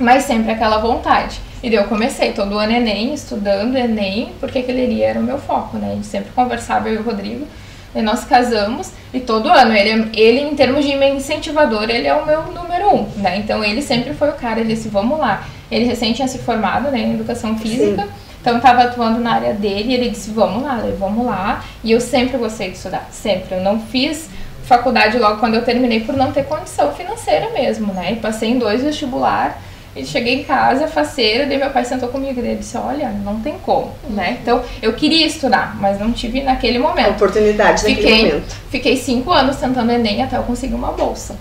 mas 0.00 0.24
sempre 0.24 0.50
aquela 0.52 0.78
vontade. 0.78 1.38
E 1.62 1.68
daí 1.68 1.78
eu 1.78 1.84
comecei 1.84 2.32
todo 2.32 2.56
ano 2.58 2.72
Enem, 2.72 3.12
estudando 3.12 3.76
Enem, 3.76 4.32
porque 4.38 4.60
aquele 4.60 5.02
era 5.02 5.18
o 5.18 5.22
meu 5.22 5.38
foco, 5.38 5.76
né? 5.76 5.90
A 5.90 5.94
gente 5.94 6.06
sempre 6.06 6.30
conversava, 6.32 6.88
eu 6.88 6.94
e 6.94 6.98
o 6.98 7.02
Rodrigo, 7.02 7.46
e 7.94 8.02
nós 8.02 8.24
casamos, 8.24 8.92
e 9.12 9.18
todo 9.18 9.48
ano, 9.48 9.72
ele, 9.72 10.10
ele 10.14 10.40
em 10.40 10.54
termos 10.54 10.84
de 10.84 10.92
incentivador, 10.92 11.90
ele 11.90 12.06
é 12.06 12.14
o 12.14 12.24
meu 12.24 12.42
número 12.52 12.94
um, 12.94 13.08
né? 13.16 13.38
Então 13.38 13.64
ele 13.64 13.82
sempre 13.82 14.14
foi 14.14 14.28
o 14.28 14.34
cara, 14.34 14.60
ele 14.60 14.74
disse, 14.74 14.88
vamos 14.88 15.18
lá. 15.18 15.44
Ele 15.70 15.84
recém 15.84 16.12
tinha 16.12 16.28
se 16.28 16.38
formado 16.38 16.90
né, 16.90 17.00
em 17.00 17.14
educação 17.14 17.58
física, 17.58 18.06
então 18.40 18.52
eu 18.52 18.58
estava 18.58 18.82
atuando 18.82 19.18
na 19.18 19.34
área 19.34 19.52
dele, 19.52 19.90
e 19.90 19.94
ele 19.94 20.10
disse, 20.10 20.30
vamos 20.30 20.62
lá, 20.62 20.76
Lê, 20.76 20.92
vamos 20.92 21.26
lá. 21.26 21.64
E 21.82 21.90
eu 21.90 22.00
sempre 22.00 22.38
gostei 22.38 22.70
de 22.70 22.76
estudar, 22.76 23.08
sempre. 23.10 23.56
Eu 23.56 23.62
não 23.62 23.80
fiz 23.80 24.30
faculdade 24.62 25.18
logo 25.18 25.40
quando 25.40 25.54
eu 25.54 25.64
terminei 25.64 26.00
por 26.00 26.14
não 26.14 26.30
ter 26.30 26.44
condição 26.44 26.92
financeira 26.92 27.50
mesmo, 27.50 27.92
né? 27.92 28.12
E 28.12 28.16
passei 28.16 28.50
em 28.50 28.58
dois 28.58 28.82
vestibular 28.82 29.60
e 29.98 30.06
cheguei 30.06 30.40
em 30.40 30.44
casa, 30.44 30.86
faceira, 30.86 31.46
daí 31.46 31.58
meu 31.58 31.70
pai 31.70 31.84
sentou 31.84 32.08
comigo 32.08 32.40
e 32.40 32.54
disse, 32.56 32.76
olha, 32.76 33.08
não 33.10 33.40
tem 33.40 33.54
como, 33.58 33.92
né? 34.10 34.38
Então, 34.40 34.62
eu 34.80 34.92
queria 34.92 35.26
estudar, 35.26 35.76
mas 35.80 35.98
não 35.98 36.12
tive 36.12 36.42
naquele 36.42 36.78
A 36.78 36.80
momento. 36.80 37.10
oportunidade 37.10 37.82
naquele 37.82 37.96
Fiquei, 37.96 38.26
momento. 38.26 38.56
fiquei 38.70 38.96
cinco 38.96 39.32
anos 39.32 39.56
tentando 39.56 39.90
Enem 39.90 40.22
até 40.22 40.36
eu 40.36 40.42
conseguir 40.42 40.74
uma 40.74 40.92
bolsa. 40.92 41.36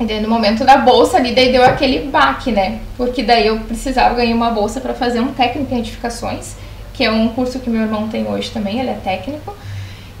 E 0.00 0.04
daí 0.04 0.20
no 0.20 0.28
momento 0.28 0.64
da 0.64 0.78
bolsa 0.78 1.16
ali, 1.16 1.34
daí 1.34 1.52
deu 1.52 1.64
aquele 1.64 2.08
baque, 2.08 2.50
né? 2.50 2.80
Porque 2.96 3.22
daí 3.22 3.46
eu 3.46 3.60
precisava 3.60 4.14
ganhar 4.14 4.34
uma 4.34 4.50
bolsa 4.50 4.80
para 4.80 4.94
fazer 4.94 5.20
um 5.20 5.32
técnico 5.32 5.72
em 5.74 5.78
edificações, 5.78 6.56
que 6.92 7.04
é 7.04 7.10
um 7.10 7.28
curso 7.28 7.58
que 7.60 7.70
meu 7.70 7.82
irmão 7.82 8.08
tem 8.08 8.26
hoje 8.26 8.50
também, 8.50 8.80
ele 8.80 8.90
é 8.90 8.98
técnico. 9.02 9.54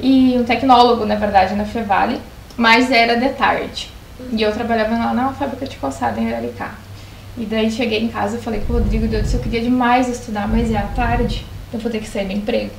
E 0.00 0.36
um 0.38 0.44
tecnólogo, 0.44 1.04
na 1.04 1.14
verdade, 1.16 1.54
na 1.54 1.64
Fevale, 1.64 2.20
mas 2.56 2.90
era 2.90 3.16
de 3.16 3.28
tarde. 3.30 3.90
E 4.32 4.40
eu 4.40 4.52
trabalhava 4.52 4.96
lá 4.96 5.12
na 5.12 5.32
fábrica 5.32 5.66
de 5.66 5.76
calçada 5.76 6.20
em 6.20 6.28
Araricá. 6.32 6.72
E 7.36 7.44
daí 7.46 7.70
cheguei 7.70 8.02
em 8.02 8.08
casa 8.08 8.36
e 8.36 8.40
falei 8.40 8.60
com 8.60 8.74
o 8.74 8.76
Rodrigo, 8.78 9.06
eu 9.12 9.22
disse, 9.22 9.34
eu 9.34 9.40
queria 9.40 9.60
demais 9.62 10.08
estudar, 10.08 10.46
mas 10.46 10.70
é 10.70 10.76
à 10.76 10.82
tarde, 10.82 11.46
eu 11.72 11.78
vou 11.80 11.90
ter 11.90 11.98
que 12.00 12.08
sair 12.08 12.26
do 12.26 12.32
emprego. 12.32 12.70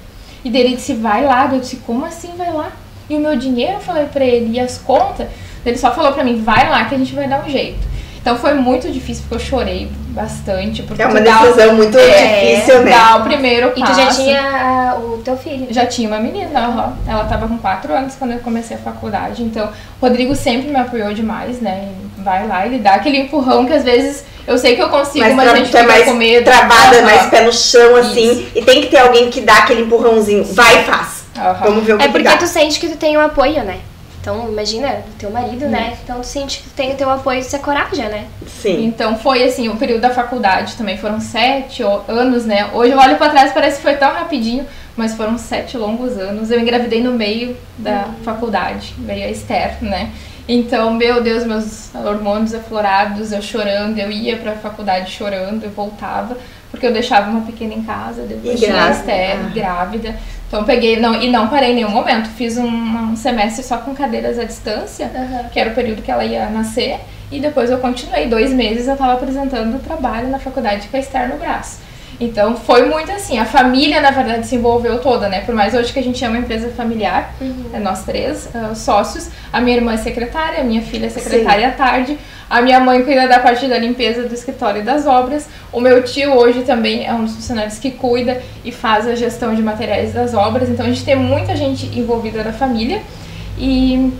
E 0.45 0.49
daí 0.49 0.61
ele 0.61 0.75
disse, 0.75 0.93
vai 0.93 1.23
lá, 1.23 1.49
eu 1.51 1.59
disse, 1.59 1.77
como 1.77 2.05
assim 2.05 2.31
vai 2.37 2.51
lá? 2.53 2.71
E 3.09 3.15
o 3.15 3.19
meu 3.19 3.35
dinheiro, 3.35 3.73
eu 3.73 3.79
falei 3.79 4.05
pra 4.05 4.23
ele, 4.23 4.55
e 4.55 4.59
as 4.59 4.77
contas? 4.77 5.27
Ele 5.65 5.77
só 5.77 5.91
falou 5.93 6.11
pra 6.13 6.23
mim, 6.23 6.41
vai 6.43 6.69
lá 6.69 6.85
que 6.85 6.93
a 6.93 6.97
gente 6.97 7.15
vai 7.15 7.27
dar 7.27 7.43
um 7.45 7.49
jeito. 7.49 7.93
Então 8.21 8.37
foi 8.37 8.53
muito 8.53 8.89
difícil, 8.91 9.23
porque 9.27 9.35
eu 9.35 9.39
chorei 9.47 9.89
bastante. 10.09 10.81
Porque 10.83 11.01
É 11.01 11.07
uma 11.07 11.19
dá 11.19 11.41
o- 11.41 11.45
decisão 11.47 11.75
muito 11.75 11.97
é, 11.97 12.53
difícil, 12.55 12.81
né? 12.83 12.91
Dá 12.91 13.17
o 13.17 13.23
primeiro 13.23 13.73
E 13.75 13.79
passo. 13.81 13.91
tu 13.93 13.97
já 13.97 14.07
tinha 14.11 14.41
ah, 14.41 14.97
o 14.97 15.17
teu 15.25 15.35
filho. 15.35 15.67
Já 15.71 15.85
tinha 15.85 16.07
uma 16.07 16.19
menina, 16.19 16.57
aham. 16.57 16.93
ela 17.05 17.25
tava 17.25 17.47
com 17.49 17.57
4 17.57 17.93
anos 17.93 18.15
quando 18.15 18.31
eu 18.31 18.39
comecei 18.39 18.77
a 18.77 18.79
faculdade, 18.79 19.43
então 19.43 19.67
o 19.67 20.05
Rodrigo 20.05 20.33
sempre 20.35 20.69
me 20.69 20.77
apoiou 20.77 21.13
demais, 21.13 21.59
né? 21.59 21.89
E 22.23 22.25
Vai 22.25 22.47
lá, 22.47 22.65
ele 22.65 22.77
dá 22.79 22.95
aquele 22.95 23.17
empurrão 23.19 23.65
que 23.65 23.73
às 23.73 23.83
vezes 23.83 24.23
eu 24.47 24.57
sei 24.57 24.75
que 24.75 24.81
eu 24.81 24.89
consigo, 24.89 25.19
mas, 25.25 25.35
Mas 25.35 25.49
a 25.51 25.55
gente 25.55 25.71
tu 25.71 25.77
é 25.77 25.81
fica 25.81 25.91
mais 25.93 26.05
com 26.05 26.13
medo. 26.13 26.45
travada, 26.45 26.97
Aham. 26.97 27.01
mais 27.05 27.29
pé 27.29 27.41
no 27.41 27.51
chão, 27.53 27.95
assim. 27.97 28.31
Isso. 28.31 28.51
E 28.55 28.61
tem 28.61 28.81
que 28.81 28.87
ter 28.87 28.97
alguém 28.97 29.29
que 29.29 29.41
dá 29.41 29.57
aquele 29.59 29.81
empurrãozinho. 29.81 30.43
Vai 30.45 30.81
e 30.81 30.83
faz. 30.85 31.25
Aham. 31.37 31.65
Vamos 31.65 31.83
ver 31.85 31.93
o 31.93 31.97
que, 31.97 32.03
É 32.03 32.07
que 32.07 32.11
porque 32.13 32.27
dá. 32.29 32.37
tu 32.37 32.47
sente 32.47 32.79
que 32.79 32.87
tu 32.87 32.97
tem 32.97 33.17
um 33.17 33.21
apoio, 33.21 33.63
né? 33.63 33.79
Então, 34.21 34.47
imagina, 34.49 34.87
do 34.87 35.17
teu 35.19 35.29
marido, 35.29 35.67
né? 35.67 35.97
Então 36.01 36.21
tu 36.21 36.25
sente 36.25 36.59
que 36.59 36.69
tu 36.69 36.73
tem 36.75 36.93
o 36.93 36.95
teu 36.95 37.09
apoio 37.09 37.39
e 37.39 37.43
tu 37.43 37.49
se 37.49 37.59
coraja, 37.59 38.07
né? 38.07 38.25
Sim. 38.47 38.85
Então 38.85 39.17
foi 39.17 39.43
assim, 39.43 39.67
o 39.67 39.75
período 39.75 39.99
da 39.99 40.11
faculdade 40.11 40.75
também 40.77 40.97
foram 40.97 41.19
sete 41.19 41.83
anos, 42.07 42.45
né? 42.45 42.69
Hoje 42.73 42.93
eu 42.93 42.97
olho 42.99 43.17
pra 43.17 43.29
trás 43.29 43.51
parece 43.51 43.77
que 43.77 43.83
foi 43.83 43.95
tão 43.95 44.13
rapidinho, 44.13 44.65
mas 44.95 45.13
foram 45.13 45.37
sete 45.37 45.77
longos 45.77 46.17
anos. 46.17 46.49
Eu 46.51 46.59
engravidei 46.61 47.03
no 47.03 47.11
meio 47.11 47.57
da 47.77 48.05
faculdade, 48.23 48.93
veio 48.99 49.25
a 49.25 49.29
Esther, 49.29 49.75
né? 49.81 50.09
Então, 50.47 50.93
meu 50.93 51.23
Deus, 51.23 51.45
meus 51.45 51.93
hormônios 51.95 52.53
aflorados, 52.53 53.31
eu 53.31 53.41
chorando, 53.41 53.97
eu 53.97 54.11
ia 54.11 54.35
pra 54.37 54.53
faculdade 54.53 55.11
chorando, 55.11 55.63
eu 55.63 55.71
voltava, 55.71 56.37
porque 56.69 56.85
eu 56.85 56.91
deixava 56.91 57.29
uma 57.29 57.41
pequena 57.41 57.73
em 57.73 57.83
casa, 57.83 58.23
depois 58.23 58.61
E 58.61 58.65
a 58.65 58.69
grávida. 58.69 59.13
Ah. 59.13 59.51
grávida. 59.53 60.15
Então 60.47 60.59
eu 60.59 60.65
peguei, 60.65 60.99
não, 60.99 61.15
e 61.15 61.31
não 61.31 61.47
parei 61.47 61.71
em 61.71 61.75
nenhum 61.75 61.89
momento, 61.89 62.29
fiz 62.29 62.57
um, 62.57 62.67
um 62.67 63.15
semestre 63.15 63.63
só 63.63 63.77
com 63.77 63.95
cadeiras 63.95 64.37
à 64.37 64.43
distância, 64.43 65.09
que 65.51 65.59
era 65.59 65.71
o 65.71 65.73
período 65.73 66.01
que 66.01 66.11
ela 66.11 66.25
ia 66.25 66.49
nascer, 66.49 66.99
e 67.31 67.39
depois 67.39 67.71
eu 67.71 67.79
continuei. 67.79 68.27
Dois 68.27 68.51
meses 68.51 68.87
eu 68.87 68.93
estava 68.93 69.13
apresentando 69.13 69.77
o 69.77 69.79
trabalho 69.79 70.27
na 70.27 70.39
faculdade 70.39 70.87
com 70.89 70.97
a 70.97 70.99
Esther 70.99 71.29
no 71.29 71.37
braço. 71.37 71.79
Então 72.19 72.55
foi 72.55 72.85
muito 72.87 73.11
assim, 73.11 73.39
a 73.39 73.45
família 73.45 73.99
na 74.01 74.11
verdade 74.11 74.45
se 74.47 74.55
envolveu 74.55 74.99
toda, 74.99 75.27
né? 75.27 75.41
Por 75.41 75.53
mais 75.53 75.73
hoje 75.73 75.91
que 75.91 75.99
a 75.99 76.03
gente 76.03 76.23
é 76.23 76.27
uma 76.27 76.37
empresa 76.37 76.69
familiar, 76.69 77.33
é 77.73 77.79
nós 77.79 78.03
três 78.03 78.49
ah, 78.55 78.75
sócios, 78.75 79.29
a 79.51 79.59
minha 79.59 79.77
irmã 79.77 79.93
é 79.93 79.97
secretária, 79.97 80.61
a 80.61 80.63
minha 80.63 80.81
filha 80.81 81.07
é 81.07 81.09
secretária 81.09 81.67
à 81.67 81.71
tarde, 81.71 82.17
a 82.49 82.61
minha 82.61 82.79
mãe 82.79 83.03
cuida 83.03 83.27
da 83.27 83.39
parte 83.39 83.67
da 83.67 83.77
limpeza 83.77 84.23
do 84.23 84.33
escritório 84.33 84.81
e 84.81 84.83
das 84.83 85.07
obras, 85.07 85.47
o 85.71 85.79
meu 85.81 86.03
tio 86.03 86.33
hoje 86.33 86.61
também 86.61 87.05
é 87.05 87.13
um 87.13 87.23
dos 87.23 87.35
funcionários 87.35 87.79
que 87.79 87.91
cuida 87.91 88.41
e 88.63 88.71
faz 88.71 89.07
a 89.07 89.15
gestão 89.15 89.55
de 89.55 89.61
materiais 89.61 90.13
das 90.13 90.33
obras, 90.33 90.69
então 90.69 90.85
a 90.85 90.89
gente 90.89 91.03
tem 91.03 91.15
muita 91.15 91.55
gente 91.55 91.87
envolvida 91.97 92.43
da 92.43 92.53
família 92.53 93.01
e 93.57 94.13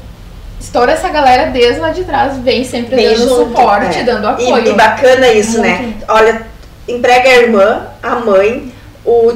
toda 0.72 0.92
essa 0.92 1.10
galera 1.10 1.52
desde 1.52 1.80
lá 1.80 1.92
de 1.92 2.04
trás 2.04 2.38
vem 2.40 2.64
sempre 2.64 2.96
Bem 2.96 3.10
dando 3.10 3.18
junto, 3.30 3.50
suporte, 3.50 4.00
é. 4.00 4.04
dando 4.04 4.26
E- 4.26 4.46
apoio. 4.48 4.68
E, 4.68 4.74
bacana 4.74 5.28
isso, 5.32 5.60
Muito. 5.60 5.82
né? 5.84 5.94
Olha, 6.08 6.53
emprega 6.88 7.30
a 7.30 7.36
irmã, 7.36 7.88
a 8.02 8.16
mãe, 8.16 8.72
o, 9.06 9.34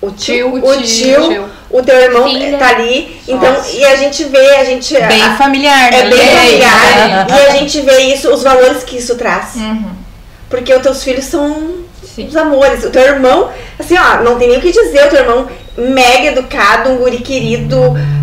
o 0.00 0.10
tio, 0.10 0.54
o 0.54 0.60
tio, 0.76 0.82
tio, 0.82 1.28
tio. 1.28 1.44
o 1.70 1.82
teu 1.82 1.96
irmão 1.96 2.28
Filha. 2.28 2.56
tá 2.58 2.68
ali. 2.70 3.20
Então, 3.26 3.52
Nossa. 3.52 3.76
e 3.76 3.84
a 3.84 3.96
gente 3.96 4.24
vê, 4.24 4.56
a 4.56 4.64
gente. 4.64 4.94
Bem 4.94 5.22
a- 5.22 5.36
familiar, 5.36 5.92
é 5.92 6.04
né? 6.04 6.10
bem 6.10 6.18
familiar. 6.28 7.26
E 7.28 7.46
a 7.46 7.50
gente 7.50 7.80
vê 7.80 7.98
isso, 8.14 8.32
os 8.32 8.42
valores 8.42 8.82
que 8.84 8.96
isso 8.98 9.16
traz. 9.16 9.54
Uhum, 9.56 9.90
Porque 10.48 10.72
os 10.72 10.82
teus 10.82 11.02
filhos 11.02 11.24
são 11.24 11.74
sim. 12.02 12.26
os 12.26 12.36
amores. 12.36 12.84
O 12.84 12.90
teu 12.90 13.02
irmão, 13.02 13.50
assim, 13.78 13.96
ó, 13.98 14.22
não 14.22 14.38
tem 14.38 14.48
nem 14.48 14.58
o 14.58 14.60
que 14.60 14.70
dizer. 14.72 15.06
O 15.06 15.10
teu 15.10 15.20
irmão, 15.20 15.46
mega 15.76 16.28
educado, 16.28 16.90
um 16.90 16.96
guri 16.98 17.18
querido. 17.18 17.76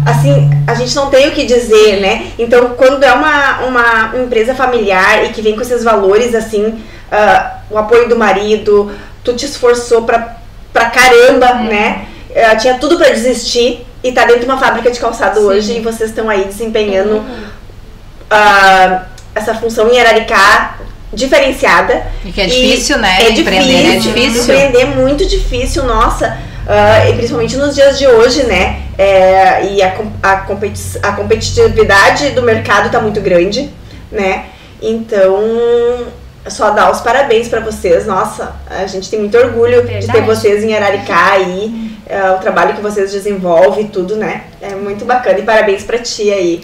Assim, 0.05 0.49
a 0.67 0.75
gente 0.75 0.95
não 0.95 1.09
tem 1.09 1.27
o 1.27 1.31
que 1.31 1.45
dizer, 1.45 1.99
né? 1.99 2.27
Então, 2.37 2.69
quando 2.77 3.03
é 3.03 3.11
uma, 3.11 3.59
uma 3.65 4.13
empresa 4.23 4.53
familiar 4.55 5.25
e 5.25 5.29
que 5.29 5.41
vem 5.41 5.55
com 5.55 5.61
esses 5.61 5.83
valores, 5.83 6.33
assim, 6.35 6.79
ah, 7.11 7.57
o 7.69 7.77
apoio 7.77 8.07
do 8.09 8.15
marido, 8.15 8.91
tu 9.23 9.33
te 9.33 9.45
esforçou 9.45 10.03
pra, 10.03 10.37
pra 10.73 10.89
caramba, 10.89 11.53
né? 11.55 12.05
Ah, 12.35 12.55
tinha 12.55 12.75
tudo 12.77 12.97
pra 12.97 13.09
desistir 13.09 13.85
e 14.03 14.11
tá 14.11 14.25
dentro 14.25 14.41
de 14.41 14.45
uma 14.45 14.57
fábrica 14.59 14.91
de 14.91 14.99
calçado 14.99 15.39
Sim. 15.39 15.45
hoje 15.45 15.77
e 15.77 15.79
vocês 15.81 16.09
estão 16.09 16.29
aí 16.29 16.43
desempenhando 16.45 17.23
ah, 18.29 19.05
essa 19.33 19.53
função 19.55 19.89
em 19.91 19.99
Araricá 19.99 20.77
diferenciada. 21.13 22.05
E 22.25 22.31
que 22.31 22.41
é 22.41 22.45
E 22.45 22.49
difícil, 22.49 22.97
né? 22.97 23.17
É 23.21 23.29
Empreender 23.31 23.95
é 23.95 23.99
difícil. 23.99 24.13
difícil. 24.13 24.41
Empreender 24.43 24.81
é 24.81 24.85
muito 24.85 25.25
difícil, 25.25 25.83
nossa. 25.83 26.37
ah, 26.67 27.09
e 27.09 27.13
principalmente 27.13 27.55
nos 27.57 27.73
dias 27.75 27.97
de 27.97 28.07
hoje, 28.07 28.43
né? 28.43 28.81
É, 28.97 29.65
e 29.71 29.81
a, 29.83 29.93
a, 30.23 30.37
competi- 30.37 30.99
a 31.03 31.11
competitividade 31.11 32.31
do 32.31 32.41
mercado 32.41 32.89
tá 32.89 32.99
muito 32.99 33.19
grande, 33.21 33.69
né? 34.11 34.45
Então, 34.81 35.37
só 36.49 36.71
dar 36.71 36.91
os 36.91 37.01
parabéns 37.01 37.47
pra 37.47 37.59
vocês. 37.59 38.05
Nossa, 38.05 38.55
a 38.69 38.85
gente 38.87 39.09
tem 39.09 39.19
muito 39.19 39.37
orgulho 39.37 39.81
de 39.81 39.87
ter 39.87 40.01
Verdade. 40.01 40.21
vocês 40.25 40.63
em 40.63 40.73
Araricá 40.75 41.31
aí. 41.31 41.97
é, 42.07 42.31
o 42.31 42.37
trabalho 42.37 42.75
que 42.75 42.81
vocês 42.81 43.11
desenvolvem, 43.11 43.87
tudo, 43.87 44.15
né? 44.15 44.43
É 44.61 44.75
muito 44.75 45.05
bacana. 45.05 45.39
E 45.39 45.43
parabéns 45.43 45.83
pra 45.83 45.97
ti 45.97 46.31
aí. 46.31 46.63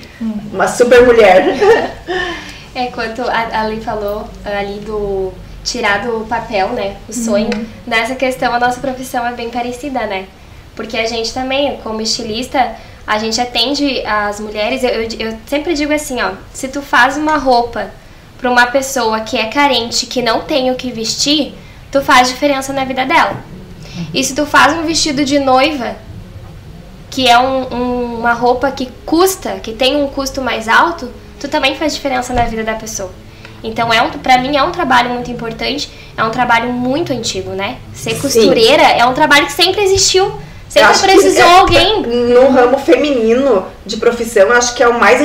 Uma 0.52 0.68
super 0.68 1.06
mulher. 1.06 1.46
É, 2.74 2.86
quanto 2.88 3.22
a 3.24 3.62
Ali 3.64 3.82
falou 3.82 4.30
ali 4.46 4.80
do 4.80 5.34
tirar 5.62 6.06
do 6.06 6.26
papel, 6.26 6.70
né, 6.70 6.96
o 7.08 7.12
sonho, 7.14 7.50
nessa 7.86 8.16
questão 8.16 8.54
a 8.54 8.60
nossa 8.60 8.80
profissão 8.80 9.28
é 9.28 9.34
bem 9.34 9.50
parecida, 9.50 10.06
né? 10.08 10.26
Porque 10.74 10.98
a 10.98 11.06
gente 11.06 11.34
também, 11.34 11.78
como 11.84 12.02
estilista, 12.02 12.76
a 13.06 13.20
gente 13.20 13.40
atende 13.42 14.02
as 14.06 14.40
mulheres, 14.40 14.84
eu, 14.84 14.90
eu, 14.90 15.08
eu 15.20 15.38
sempre 15.46 15.74
digo 15.74 15.94
assim, 15.94 16.22
ó, 16.22 16.32
se 16.54 16.70
tu 16.70 16.82
faz 16.82 17.18
uma 17.18 17.38
roupa 17.38 17.92
para 18.42 18.50
uma 18.50 18.66
pessoa 18.66 19.20
que 19.22 19.38
é 19.38 19.46
carente, 19.46 20.08
que 20.08 20.20
não 20.22 20.42
tem 20.42 20.72
o 20.72 20.76
que 20.76 20.92
vestir, 20.92 21.54
tu 21.92 22.02
faz 22.02 22.28
diferença 22.28 22.74
na 22.74 22.84
vida 22.84 23.06
dela. 23.06 23.38
E 24.14 24.24
se 24.24 24.34
tu 24.34 24.48
faz 24.48 24.74
um 24.74 24.84
vestido 24.84 25.24
de 25.24 25.38
noiva, 25.38 25.96
que 27.12 27.28
é 27.30 27.38
um- 27.38 27.74
um- 27.74 28.20
uma 28.20 28.34
roupa 28.34 28.72
que 28.72 28.88
custa, 29.06 29.60
que 29.62 29.74
tem 29.74 29.96
um 30.02 30.08
custo 30.08 30.42
mais 30.42 30.68
alto, 30.68 31.10
tu 31.40 31.48
também 31.48 31.76
faz 31.76 31.94
diferença 31.94 32.34
na 32.34 32.46
vida 32.46 32.64
da 32.64 32.74
pessoa. 32.74 33.12
Então, 33.64 33.94
é 33.94 34.02
um, 34.02 34.10
pra 34.10 34.40
mim, 34.40 34.58
é 34.58 34.64
um 34.64 34.72
trabalho 34.72 35.12
muito 35.12 35.30
importante, 35.30 35.88
é 36.18 36.24
um 36.24 36.32
trabalho 36.32 36.74
muito 36.74 37.14
antigo, 37.14 37.52
né? 37.52 37.78
Ser 37.94 38.16
Sim. 38.16 38.22
costureira 38.22 38.82
é 38.82 39.06
um 39.06 39.14
trabalho 39.14 39.46
que 39.46 39.54
sempre 39.54 39.82
existiu, 39.84 40.34
sempre 40.72 40.90
acho 40.90 41.04
que 41.04 41.12
precisou 41.12 41.44
é- 41.44 41.60
alguém. 41.60 42.02
No 42.02 42.50
ramo 42.50 42.78
feminino 42.80 43.66
de 43.86 43.98
profissão, 43.98 44.44
eu 44.44 44.54
acho 44.54 44.74
que 44.76 44.82
é 44.84 44.88
o 44.88 45.00
mais. 45.00 45.20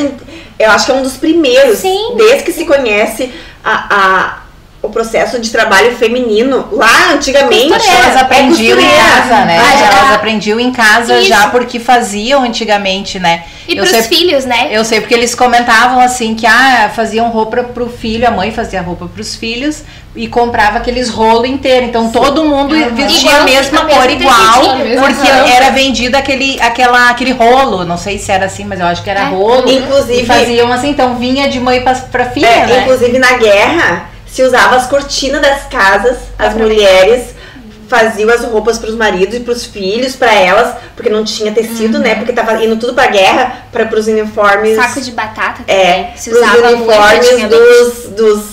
Eu 0.59 0.71
acho 0.71 0.87
que 0.87 0.93
é 0.93 0.95
um 0.95 1.03
dos 1.03 1.17
primeiros. 1.17 1.79
Sim. 1.79 2.15
Desde 2.17 2.43
que 2.45 2.53
se 2.53 2.65
conhece 2.65 3.33
a, 3.65 3.87
a- 3.95 4.46
o 4.83 4.89
processo 4.89 5.41
de 5.41 5.51
trabalho 5.51 5.97
feminino. 5.97 6.69
Lá 6.71 7.13
antigamente. 7.13 7.73
Elas 7.73 8.17
é 8.17 8.21
aprendiam 8.21 8.79
em 8.79 8.83
costureira. 8.85 9.05
casa, 9.11 9.45
né? 9.45 9.59
Ah, 9.59 9.77
já- 9.77 9.87
Elas 9.99 10.13
aprendiam 10.15 10.61
em 10.61 10.71
casa 10.73 11.19
Isso. 11.19 11.29
já 11.29 11.49
porque 11.49 11.81
faziam 11.81 12.43
antigamente, 12.45 13.19
né? 13.19 13.45
E 13.67 13.73
eu 13.77 13.79
pros 13.85 13.91
sei, 13.91 14.03
filhos, 14.03 14.45
né? 14.45 14.69
eu 14.71 14.85
sei 14.85 15.01
porque 15.01 15.15
eles 15.15 15.35
comentavam 15.35 15.99
assim 15.99 16.35
que 16.37 16.47
ah, 16.47 16.91
faziam 16.95 17.29
roupa 17.31 17.65
pro 17.65 17.89
filho, 17.89 18.29
a 18.29 18.31
mãe 18.31 18.53
fazia 18.53 18.81
roupa 18.81 19.07
pros 19.07 19.35
filhos 19.35 19.83
e 20.15 20.29
comprava 20.29 20.79
aqueles 20.79 21.09
rolos 21.09 21.49
inteiros. 21.49 21.89
Então 21.89 22.11
todo 22.11 22.45
mundo 22.45 22.75
vestia 22.95 23.29
Igual- 23.31 23.41
a 23.43 23.45
mesma 23.45 23.81
cor 23.87 24.09
igual, 24.11 24.77
porque 25.01 25.29
era 25.53 25.71
vendido 25.71 26.17
aquele, 26.17 26.61
aquela, 26.61 27.11
aquele 27.11 27.33
rolo. 27.33 27.85
Não 27.85 27.97
sei 27.99 28.19
se 28.19 28.31
era 28.31 28.47
assim, 28.47 28.65
mas 28.65 28.79
eu 28.79 28.87
acho 28.87 29.03
que 29.03 29.11
era 29.11 29.21
É. 29.23 29.25
rolo. 29.25 29.69
Inclusive- 29.69 30.23
E 30.23 30.27
faziam 30.27 30.73
assim, 30.73 30.91
então 30.91 31.17
vinha 31.17 31.49
de 31.49 31.59
mãe 31.59 31.81
pra, 31.81 31.95
pra 31.95 32.27
filha, 32.27 32.47
É, 32.47 32.67
né? 32.67 32.81
Inclusive 32.83 33.19
na 33.19 33.33
guerra 33.33 34.11
se 34.37 34.43
usava 34.43 34.77
as 34.77 34.87
cortinas 34.87 35.41
das 35.41 35.63
casas, 35.65 36.19
as 36.39 36.53
mulheres 36.53 37.35
faziam 37.89 38.29
as 38.29 38.45
roupas 38.45 38.79
para 38.79 38.91
os 38.91 38.95
maridos 38.95 39.35
e 39.37 39.41
para 39.41 39.55
os 39.55 39.65
filhos, 39.65 40.15
para 40.15 40.31
elas, 40.35 40.77
porque 40.95 41.09
não 41.09 41.25
tinha 41.25 41.51
tecido, 41.53 41.99
né? 41.99 42.17
Porque 42.17 42.35
tava 42.35 42.63
indo 42.63 42.77
tudo 42.77 42.93
pra 42.93 43.07
guerra, 43.07 43.65
para 43.73 43.99
os 43.99 44.07
uniformes. 44.07 44.77
Saco 44.77 45.01
de 45.01 45.13
batata 45.13 45.63
também. 45.63 45.75
é, 45.75 46.13
se 46.17 46.29
pros 46.29 46.43
usava 46.43 46.69
uniformes 46.71 47.49
dos, 47.49 48.05
dos 48.11 48.47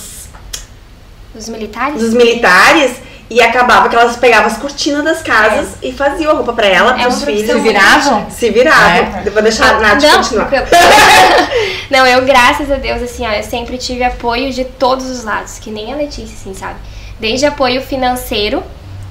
Os 1.36 1.50
militares? 1.50 2.00
dos 2.02 2.13
militares 2.13 2.91
E 3.34 3.41
acabava 3.41 3.89
que 3.89 3.96
elas 3.96 4.15
pegavam 4.15 4.46
as 4.46 4.58
cortinas 4.60 5.04
das 5.04 5.24
casas 5.24 5.69
e 5.82 5.91
faziam 5.91 6.34
a 6.34 6.36
roupa 6.36 6.54
pra 6.54 6.67
ela, 6.67 7.02
É 7.02 7.06
pros 7.06 7.24
filhos. 7.24 7.50
Se 7.50 7.60
viravam? 7.60 8.30
Se 8.30 8.50
viravam. 8.52 9.22
É. 9.26 9.30
Vou 9.32 9.41
deixar 9.41 9.74
a 9.74 9.80
Nath 9.80 10.04
não, 10.04 10.17
continuar. 10.17 10.50
não, 11.89 12.06
eu, 12.06 12.24
graças 12.26 12.69
a 12.72 12.76
Deus, 12.76 13.02
assim, 13.02 13.26
ó, 13.26 13.32
eu 13.32 13.41
sempre 13.41 13.80
tive 13.80 14.04
apoio 14.04 14.54
de 14.54 14.63
todos 14.63 15.10
os 15.10 15.24
lados, 15.24 15.58
que 15.58 15.72
nem 15.72 15.91
a 15.91 15.96
Letícia, 15.96 16.36
assim, 16.39 16.54
sabe? 16.54 16.76
Desde 17.19 17.48
apoio 17.48 17.82
financeiro 17.82 18.62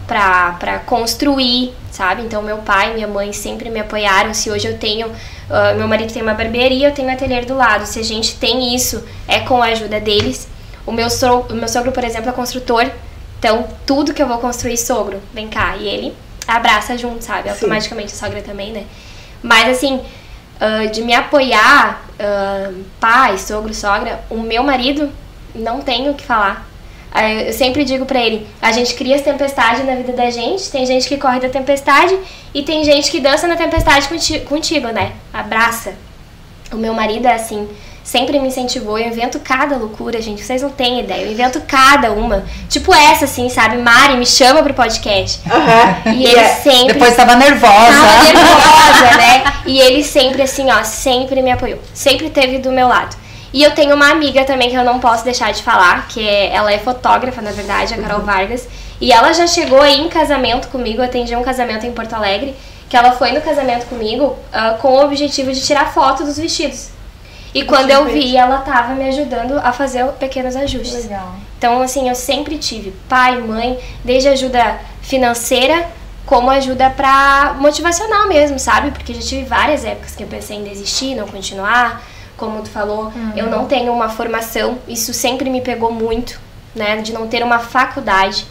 pra, 0.06 0.52
pra 0.52 0.78
construir, 0.78 1.74
sabe? 1.90 2.22
Então, 2.22 2.42
meu 2.42 2.58
pai 2.58 2.92
e 2.92 2.94
minha 2.94 3.08
mãe 3.08 3.32
sempre 3.32 3.70
me 3.70 3.80
apoiaram. 3.80 4.32
Se 4.32 4.48
hoje 4.52 4.68
eu 4.68 4.78
tenho. 4.78 5.10
ah, 5.50 5.74
meu 5.74 5.88
marido 5.88 6.12
tem 6.12 6.22
uma 6.22 6.34
barbearia, 6.34 6.86
eu 6.86 6.94
tenho 6.94 7.08
um 7.08 7.12
ateliê 7.12 7.40
do 7.40 7.56
lado. 7.56 7.86
Se 7.86 7.98
a 7.98 8.04
gente 8.04 8.36
tem 8.36 8.72
isso, 8.72 9.02
é 9.26 9.40
com 9.40 9.60
a 9.60 9.66
ajuda 9.66 9.98
deles. 9.98 10.46
O 10.86 10.92
meu, 10.92 11.10
so, 11.10 11.44
o 11.50 11.54
meu 11.54 11.66
sogro, 11.66 11.90
por 11.90 12.04
exemplo, 12.04 12.28
é 12.28 12.32
construtor. 12.32 12.88
Então, 13.42 13.66
tudo 13.84 14.14
que 14.14 14.22
eu 14.22 14.28
vou 14.28 14.38
construir, 14.38 14.76
sogro, 14.76 15.20
vem 15.34 15.48
cá. 15.48 15.74
E 15.76 15.88
ele 15.88 16.14
abraça 16.46 16.96
junto, 16.96 17.24
sabe? 17.24 17.48
Sim. 17.48 17.50
Automaticamente 17.50 18.12
a 18.12 18.16
sogra 18.16 18.40
também, 18.40 18.70
né? 18.70 18.84
Mas, 19.42 19.76
assim, 19.78 20.00
ah, 20.60 20.86
de 20.86 21.02
me 21.02 21.12
apoiar, 21.12 22.02
ah, 22.20 22.70
pai, 23.00 23.36
sogro, 23.38 23.74
sogra, 23.74 24.20
o 24.30 24.36
meu 24.38 24.62
marido, 24.62 25.10
não 25.56 25.80
tenho 25.80 26.12
o 26.12 26.14
que 26.14 26.24
falar. 26.24 26.68
Ah, 27.10 27.28
Eu 27.32 27.52
sempre 27.52 27.84
digo 27.84 28.06
pra 28.06 28.20
ele, 28.20 28.46
a 28.60 28.70
gente 28.70 28.94
cria 28.94 29.16
as 29.16 29.22
tempestades 29.22 29.84
na 29.84 29.96
vida 29.96 30.12
da 30.12 30.30
gente, 30.30 30.70
tem 30.70 30.86
gente 30.86 31.08
que 31.08 31.16
corre 31.16 31.40
da 31.40 31.48
tempestade 31.48 32.16
e 32.54 32.62
tem 32.62 32.84
gente 32.84 33.10
que 33.10 33.18
dança 33.18 33.48
na 33.48 33.56
tempestade 33.56 34.06
conti- 34.08 34.38
contigo, 34.40 34.86
né? 34.86 35.14
Abraça. 35.32 35.94
O 36.72 36.76
meu 36.76 36.94
marido 36.94 37.26
é 37.26 37.34
assim, 37.34 37.68
sempre 38.02 38.38
me 38.38 38.48
incentivou, 38.48 38.98
eu 38.98 39.06
invento 39.08 39.38
cada 39.40 39.76
loucura, 39.76 40.20
gente, 40.20 40.42
vocês 40.42 40.62
não 40.62 40.70
têm 40.70 41.00
ideia, 41.00 41.22
eu 41.24 41.32
invento 41.32 41.60
cada 41.66 42.10
uma. 42.12 42.44
Tipo 42.68 42.94
essa, 42.94 43.24
assim, 43.24 43.48
sabe? 43.48 43.78
Mari, 43.78 44.16
me 44.16 44.26
chama 44.26 44.62
pro 44.62 44.74
podcast. 44.74 45.40
Aham. 45.50 46.12
E 46.14 46.24
ele 46.26 46.38
é- 46.38 46.48
sempre 46.48 46.94
Depois 46.94 47.14
tava 47.16 47.36
nervosa. 47.36 47.72
Tava 47.72 48.24
nervosa, 48.32 49.16
né? 49.16 49.44
E 49.66 49.80
ele 49.80 50.02
sempre, 50.02 50.42
assim, 50.42 50.70
ó, 50.70 50.82
sempre 50.82 51.42
me 51.42 51.50
apoiou. 51.50 51.78
Sempre 51.94 52.30
teve 52.30 52.58
do 52.58 52.70
meu 52.72 52.88
lado. 52.88 53.16
E 53.52 53.62
eu 53.62 53.72
tenho 53.72 53.94
uma 53.94 54.10
amiga 54.10 54.44
também 54.44 54.70
que 54.70 54.76
eu 54.76 54.84
não 54.84 54.98
posso 54.98 55.24
deixar 55.24 55.52
de 55.52 55.62
falar, 55.62 56.08
que 56.08 56.26
é, 56.26 56.54
ela 56.54 56.72
é 56.72 56.78
fotógrafa, 56.78 57.42
na 57.42 57.50
verdade, 57.50 57.92
a 57.92 57.98
Carol 57.98 58.20
Vargas. 58.20 58.66
E 59.00 59.12
ela 59.12 59.32
já 59.32 59.46
chegou 59.46 59.80
aí 59.80 60.00
em 60.00 60.08
casamento 60.08 60.68
comigo, 60.68 61.00
eu 61.00 61.04
atendi 61.04 61.36
um 61.36 61.42
casamento 61.42 61.84
em 61.84 61.92
Porto 61.92 62.14
Alegre, 62.14 62.54
que 62.88 62.96
ela 62.96 63.12
foi 63.12 63.32
no 63.32 63.40
casamento 63.42 63.86
comigo 63.86 64.36
ah, 64.52 64.76
com 64.80 64.88
o 64.92 65.04
objetivo 65.04 65.52
de 65.52 65.60
tirar 65.60 65.92
foto 65.92 66.24
dos 66.24 66.38
vestidos. 66.38 66.88
E 67.54 67.64
quando 67.64 67.90
eu 67.90 68.06
vi, 68.06 68.36
ela 68.36 68.58
tava 68.58 68.94
me 68.94 69.06
ajudando 69.08 69.58
a 69.58 69.72
fazer 69.72 70.06
pequenos 70.12 70.56
ajustes. 70.56 71.04
Legal. 71.04 71.34
Então, 71.58 71.82
assim, 71.82 72.08
eu 72.08 72.14
sempre 72.14 72.56
tive 72.56 72.92
pai, 73.08 73.38
mãe, 73.40 73.78
desde 74.04 74.28
ajuda 74.28 74.80
financeira 75.02 75.86
como 76.24 76.50
ajuda 76.50 76.88
pra 76.90 77.56
motivacional 77.58 78.26
mesmo, 78.28 78.58
sabe? 78.58 78.90
Porque 78.90 79.12
já 79.12 79.20
tive 79.20 79.44
várias 79.44 79.84
épocas 79.84 80.14
que 80.14 80.22
eu 80.22 80.26
pensei 80.26 80.56
em 80.56 80.64
desistir, 80.64 81.14
não 81.14 81.26
continuar. 81.26 82.02
Como 82.36 82.62
tu 82.62 82.70
falou, 82.70 83.12
eu 83.36 83.46
não 83.46 83.66
tenho 83.66 83.92
uma 83.92 84.08
formação, 84.08 84.78
isso 84.88 85.12
sempre 85.12 85.50
me 85.50 85.60
pegou 85.60 85.92
muito, 85.92 86.40
né? 86.74 86.96
De 86.96 87.12
não 87.12 87.28
ter 87.28 87.42
uma 87.42 87.58
faculdade. 87.58 88.46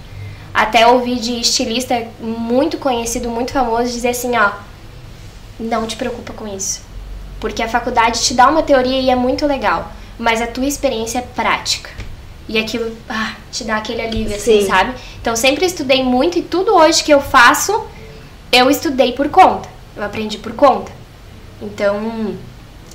Até 0.54 0.86
ouvi 0.86 1.16
de 1.16 1.40
estilista 1.40 2.08
muito 2.20 2.78
conhecido, 2.78 3.30
muito 3.30 3.52
famoso, 3.52 3.92
dizer 3.92 4.10
assim, 4.10 4.38
ó, 4.38 4.52
não 5.60 5.88
te 5.88 5.96
preocupa 5.96 6.34
com 6.34 6.48
isso. 6.48 6.90
Porque 7.41 7.62
a 7.62 7.67
faculdade 7.67 8.21
te 8.21 8.34
dá 8.34 8.47
uma 8.47 8.63
teoria 8.63 9.01
e 9.01 9.10
é 9.10 9.15
muito 9.15 9.45
legal, 9.45 9.91
mas 10.17 10.41
a 10.41 10.47
tua 10.47 10.65
experiência 10.65 11.19
é 11.19 11.21
prática. 11.21 11.89
E 12.47 12.58
aquilo 12.58 12.95
ah, 13.10 13.34
te 13.51 13.63
dá 13.65 13.75
aquele 13.77 14.01
alívio, 14.01 14.36
assim, 14.36 14.62
Sim. 14.62 14.67
sabe? 14.67 14.93
Então 15.19 15.36
sempre 15.36 15.65
estudei 15.65 16.04
muito 16.04 16.38
e 16.39 16.41
tudo 16.41 16.73
hoje 16.75 17.04
que 17.04 17.12
eu 17.13 17.19
faço, 17.21 17.86
eu 18.51 18.69
estudei 18.69 19.12
por 19.13 19.27
conta. 19.30 19.67
Eu 19.97 20.04
aprendi 20.04 20.38
por 20.38 20.54
conta. 20.54 20.91
Então, 21.62 22.36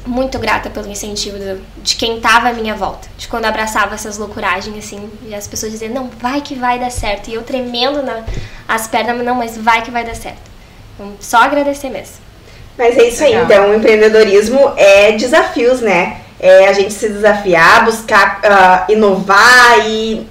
muito 0.06 0.38
grata 0.38 0.70
pelo 0.70 0.88
incentivo 0.88 1.38
do- 1.38 1.60
de 1.82 1.96
quem 1.96 2.20
tava 2.20 2.48
à 2.50 2.52
minha 2.52 2.74
volta. 2.74 3.08
De 3.18 3.26
quando 3.28 3.44
abraçava 3.46 3.94
essas 3.94 4.16
loucuragens, 4.18 4.76
assim, 4.76 5.10
e 5.26 5.34
as 5.34 5.46
pessoas 5.46 5.72
dizendo, 5.72 5.94
não, 5.94 6.08
vai 6.08 6.40
que 6.40 6.54
vai 6.54 6.78
dar 6.78 6.90
certo. 6.90 7.28
E 7.28 7.34
eu 7.34 7.42
tremendo 7.42 8.02
na, 8.02 8.22
as 8.68 8.86
pernas, 8.86 9.24
não, 9.24 9.34
mas 9.34 9.56
vai 9.56 9.82
que 9.82 9.90
vai 9.90 10.04
dar 10.04 10.14
certo. 10.14 10.50
Então, 10.94 11.14
só 11.20 11.38
agradecer 11.38 11.90
mesmo. 11.90 12.25
Mas 12.78 12.96
é 12.98 13.04
isso 13.08 13.24
aí, 13.24 13.30
Legal. 13.30 13.44
então, 13.44 13.70
o 13.70 13.74
empreendedorismo 13.74 14.72
é 14.76 15.12
desafios, 15.12 15.80
né? 15.80 16.18
É 16.38 16.68
a 16.68 16.72
gente 16.72 16.92
se 16.92 17.08
desafiar, 17.08 17.84
buscar 17.86 18.40
ah, 18.44 18.84
inovar 18.88 19.86
e. 19.86 20.26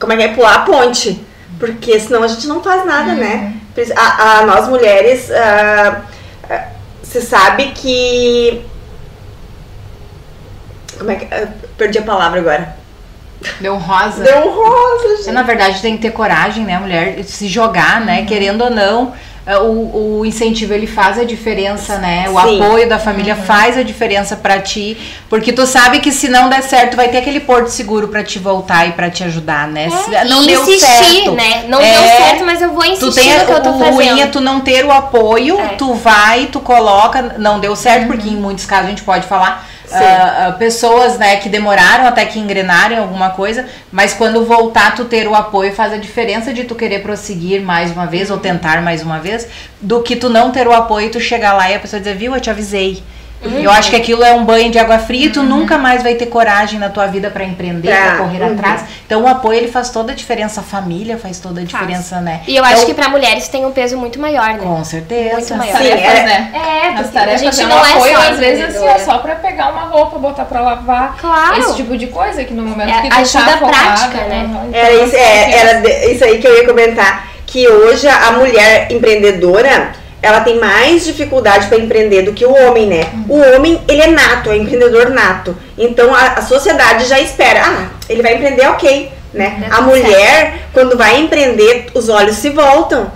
Como 0.00 0.12
é 0.12 0.16
que 0.16 0.22
é? 0.22 0.28
Pular 0.28 0.54
a 0.54 0.58
ponte. 0.60 1.22
Porque 1.58 2.00
senão 2.00 2.22
a 2.22 2.28
gente 2.28 2.46
não 2.46 2.62
faz 2.62 2.84
nada, 2.86 3.12
né? 3.14 3.54
Por 3.74 3.84
A, 3.96 4.38
a- 4.40 4.46
nós 4.46 4.68
mulheres, 4.68 5.30
ah, 5.30 6.02
ah, 6.50 6.64
você 7.02 7.20
sabe 7.20 7.72
que. 7.72 8.64
Como 10.98 11.10
é 11.10 11.16
que. 11.16 11.26
ah, 11.32 11.48
perdi 11.76 11.98
a 11.98 12.02
palavra 12.02 12.40
agora. 12.40 12.76
Deu 13.60 13.76
rosa. 13.76 14.22
Deu 14.22 14.38
um 14.38 14.50
rosa, 14.54 15.08
Você, 15.08 15.16
gente. 15.24 15.32
na 15.32 15.42
verdade, 15.42 15.82
tem 15.82 15.96
que 15.96 16.02
ter 16.02 16.12
coragem, 16.12 16.64
né, 16.64 16.78
mulher? 16.78 17.22
Se 17.24 17.48
jogar, 17.48 18.00
né? 18.00 18.24
Querendo 18.24 18.62
ou 18.64 18.70
não, 18.70 19.12
é, 19.12 19.16
o, 19.60 20.20
o 20.20 20.26
incentivo 20.26 20.72
ele 20.72 20.86
faz 20.86 21.18
a 21.18 21.24
diferença, 21.24 21.98
né? 21.98 22.26
O 22.30 22.40
Sim. 22.40 22.62
apoio 22.62 22.88
da 22.88 22.98
família 22.98 23.34
faz 23.34 23.76
a 23.76 23.82
diferença 23.82 24.36
pra 24.36 24.60
ti, 24.60 24.96
porque 25.28 25.52
tu 25.52 25.66
sabe 25.66 25.98
que 25.98 26.12
se 26.12 26.28
não 26.28 26.48
der 26.48 26.62
certo, 26.62 26.96
vai 26.96 27.08
ter 27.08 27.18
aquele 27.18 27.40
porto 27.40 27.66
seguro 27.68 28.06
pra 28.08 28.22
te 28.22 28.38
voltar 28.38 28.86
e 28.88 28.92
pra 28.92 29.10
te 29.10 29.24
ajudar, 29.24 29.66
né? 29.66 29.88
É, 30.12 30.24
não 30.26 30.46
deu 30.46 30.62
insistir, 30.62 30.86
certo, 30.86 31.32
né? 31.32 31.64
Não 31.68 31.80
É, 31.80 31.90
deu 31.92 32.02
certo, 32.16 32.44
mas 32.44 32.62
eu 32.62 32.72
vou 32.72 32.84
insistir 32.84 33.04
Tu 33.06 33.14
tem 33.14 33.38
no 33.38 33.46
que 33.46 33.52
eu 33.52 33.62
tô 33.62 33.70
o 33.70 33.78
fazendo. 33.78 33.94
ruim 33.94 34.20
é 34.20 34.26
tu 34.26 34.40
não 34.40 34.60
ter 34.60 34.84
o 34.84 34.92
apoio, 34.92 35.58
É. 35.58 35.68
tu 35.76 35.92
vai, 35.94 36.46
tu 36.46 36.60
coloca, 36.60 37.34
não 37.38 37.58
deu 37.58 37.74
certo, 37.74 38.06
porque 38.06 38.28
em 38.28 38.36
muitos 38.36 38.64
casos 38.64 38.86
a 38.86 38.90
gente 38.90 39.02
pode 39.02 39.26
falar 39.26 39.68
Ah, 39.94 40.52
pessoas, 40.58 41.18
né, 41.18 41.36
que 41.36 41.48
demoraram 41.48 42.06
até 42.06 42.24
que 42.24 42.38
engrenarem 42.38 42.98
alguma 42.98 43.30
coisa, 43.30 43.66
mas 43.90 44.14
quando 44.14 44.44
voltar 44.44 44.94
tu 44.94 45.04
ter 45.04 45.26
o 45.28 45.34
apoio 45.34 45.72
faz 45.72 45.92
a 45.92 45.96
diferença 45.96 46.52
de 46.52 46.64
tu 46.64 46.74
querer 46.74 47.02
prosseguir 47.02 47.60
mais 47.60 47.90
uma 47.92 48.06
vez 48.06 48.30
ou 48.30 48.38
tentar 48.38 48.82
mais 48.82 49.02
uma 49.02 49.18
vez, 49.18 49.48
do 49.80 50.02
que 50.02 50.16
tu 50.16 50.28
não 50.28 50.50
ter 50.50 50.66
o 50.66 50.72
apoio 50.72 51.06
e 51.06 51.10
tu 51.10 51.20
chegar 51.20 51.52
lá 51.52 51.70
e 51.70 51.74
a 51.74 51.80
pessoa 51.80 52.00
dizer, 52.00 52.16
viu, 52.16 52.34
eu 52.34 52.40
te 52.40 52.50
avisei. 52.50 53.02
Eu 53.44 53.70
acho 53.70 53.90
que 53.90 53.96
aquilo 53.96 54.22
é 54.22 54.32
um 54.32 54.44
banho 54.44 54.70
de 54.70 54.78
água 54.78 54.98
fria 54.98 55.26
e 55.26 55.30
tu 55.30 55.42
nunca 55.42 55.76
mais 55.76 56.02
vai 56.02 56.14
ter 56.14 56.26
coragem 56.26 56.78
na 56.78 56.88
tua 56.88 57.06
vida 57.06 57.28
pra 57.30 57.44
empreender, 57.44 57.88
Pra- 57.88 58.02
pra 58.02 58.16
correr 58.18 58.42
uhum. 58.42 58.52
atrás. 58.52 58.84
Então 59.04 59.22
o 59.22 59.26
apoio 59.28 59.58
ele 59.58 59.68
faz 59.68 59.90
toda 59.90 60.12
a 60.12 60.14
diferença, 60.14 60.60
a 60.60 60.62
família 60.62 61.18
faz 61.18 61.38
toda 61.40 61.60
a 61.60 61.66
Faz. 61.66 61.72
diferença, 61.72 62.20
né? 62.20 62.40
E 62.46 62.56
eu 62.56 62.64
Então, 62.64 62.76
acho 62.76 62.86
que 62.86 62.94
pra 62.94 63.08
mulheres 63.08 63.48
tem 63.48 63.66
um 63.66 63.72
peso 63.72 63.96
muito 63.96 64.20
maior, 64.20 64.48
né? 64.54 64.58
com 64.62 64.84
certeza. 64.84 65.34
Muito 65.34 65.54
maior. 65.56 65.76
Sim, 65.76 65.88
Tarefas, 65.88 66.18
é- 66.18 66.22
né? 66.24 66.50
É, 66.54 66.58
As 66.88 66.94
porque 67.02 67.18
a 67.18 67.20
tarefas 67.20 67.40
gente 67.40 67.60
é 67.60 67.64
um 67.64 67.68
não 67.68 67.84
é 67.86 67.92
apoio, 67.92 68.14
só 68.16 68.22
às 68.30 68.38
vezes, 68.38 68.64
assim, 68.64 68.78
ó, 68.78 68.80
empreendedora. 68.82 69.04
só 69.04 69.18
pra 69.18 69.34
pegar 69.36 69.68
uma 69.72 69.82
roupa, 69.82 70.18
botar 70.18 70.44
pra 70.44 70.60
lavar. 70.60 71.16
Claro. 71.20 71.58
Esse 71.58 71.74
tipo 71.76 71.96
de 71.96 72.06
coisa 72.06 72.44
que 72.44 72.54
no 72.54 72.62
momento 72.64 72.90
É, 72.90 73.02
que 73.02 73.08
tu 73.10 73.16
ajuda 73.20 73.44
tá 73.44 73.58
focada, 73.58 73.76
prática, 73.86 74.24
né? 74.28 74.48
aham, 74.48 74.66
então, 74.68 74.80
Era 74.80 74.92
isso, 75.04 75.16
é, 75.16 75.52
era 75.58 76.06
isso 76.12 76.24
aí 76.24 76.38
que 76.38 76.46
eu 76.46 76.56
ia 76.58 76.66
comentar. 76.66 77.28
Que 77.46 77.68
hoje 77.68 78.08
a 78.08 78.32
mulher 78.32 78.86
empreendedora, 78.90 79.92
ela 80.22 80.40
tem 80.40 80.58
mais 80.60 81.04
dificuldade 81.04 81.66
para 81.66 81.78
empreender 81.78 82.22
do 82.22 82.32
que 82.32 82.44
o 82.46 82.52
homem, 82.52 82.86
né? 82.86 83.08
O 83.28 83.38
homem, 83.38 83.80
ele 83.88 84.02
é 84.02 84.06
nato, 84.06 84.50
é 84.50 84.56
empreendedor 84.56 85.10
nato. 85.10 85.56
Então 85.76 86.14
a, 86.14 86.34
a 86.38 86.42
sociedade 86.42 87.06
já 87.06 87.18
espera, 87.20 87.60
ah, 87.64 87.86
ele 88.08 88.22
vai 88.22 88.34
empreender, 88.34 88.66
ok, 88.68 89.12
né? 89.34 89.68
A 89.70 89.80
mulher, 89.80 90.68
quando 90.72 90.96
vai 90.96 91.18
empreender, 91.18 91.86
os 91.94 92.08
olhos 92.08 92.36
se 92.36 92.50
voltam. 92.50 93.10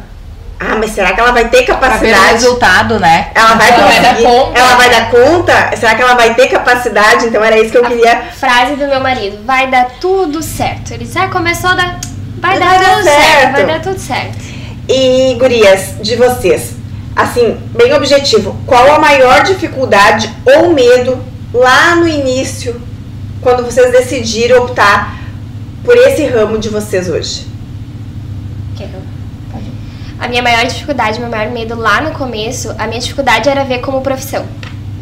Ah, 0.58 0.74
mas 0.78 0.92
será 0.92 1.12
que 1.12 1.20
ela 1.20 1.32
vai 1.32 1.48
ter 1.48 1.64
Pra 1.64 1.74
ver 1.74 1.78
o 1.78 1.90
capacidade? 1.90 2.32
resultado, 2.32 2.98
né? 2.98 3.28
Ela 3.34 3.54
vai 3.56 3.68
Ela 3.68 3.86
vai 3.86 4.00
dar 4.00 4.16
conta? 4.16 4.58
Ela 4.58 4.74
vai 4.76 4.90
dar 4.90 5.10
conta? 5.10 5.76
Será 5.76 5.94
que 5.94 6.02
ela 6.02 6.14
vai 6.14 6.34
ter 6.34 6.48
capacidade? 6.48 7.26
Então 7.26 7.44
era 7.44 7.58
isso 7.58 7.70
que 7.70 7.76
eu 7.76 7.84
queria 7.84 8.22
Frase 8.40 8.74
do 8.74 8.86
meu 8.86 8.98
marido, 9.00 9.44
vai 9.44 9.66
dar 9.70 9.86
tudo 10.00 10.42
certo. 10.42 10.92
Ele 10.94 11.04
disse, 11.04 11.18
ah, 11.18 11.28
começou 11.28 11.70
a 11.70 11.74
dar. 11.74 12.00
Vai, 12.38 12.58
Vai 12.58 12.60
dar, 12.60 12.78
dar 12.78 12.90
tudo 12.94 13.04
certo. 13.04 13.20
certo. 13.22 13.52
vai 13.52 13.66
dar 13.66 13.80
tudo 13.82 13.98
certo. 14.00 14.38
E 14.88 15.36
gurias, 15.38 15.96
de 16.00 16.16
vocês, 16.16 16.75
assim, 17.16 17.58
bem 17.74 17.94
objetivo, 17.94 18.54
qual 18.66 18.92
a 18.92 18.98
maior 18.98 19.42
dificuldade 19.42 20.30
ou 20.44 20.74
medo 20.74 21.18
lá 21.52 21.96
no 21.96 22.06
início, 22.06 22.78
quando 23.40 23.64
vocês 23.64 23.90
decidiram 23.90 24.64
optar 24.64 25.18
por 25.82 25.96
esse 25.96 26.26
ramo 26.26 26.58
de 26.58 26.68
vocês 26.68 27.08
hoje? 27.08 27.46
A 30.18 30.28
minha 30.28 30.42
maior 30.42 30.66
dificuldade, 30.66 31.20
meu 31.20 31.30
maior 31.30 31.50
medo 31.50 31.74
lá 31.74 32.00
no 32.00 32.12
começo, 32.12 32.74
a 32.78 32.86
minha 32.86 33.00
dificuldade 33.00 33.48
era 33.48 33.64
ver 33.64 33.80
como 33.80 34.00
profissão. 34.02 34.46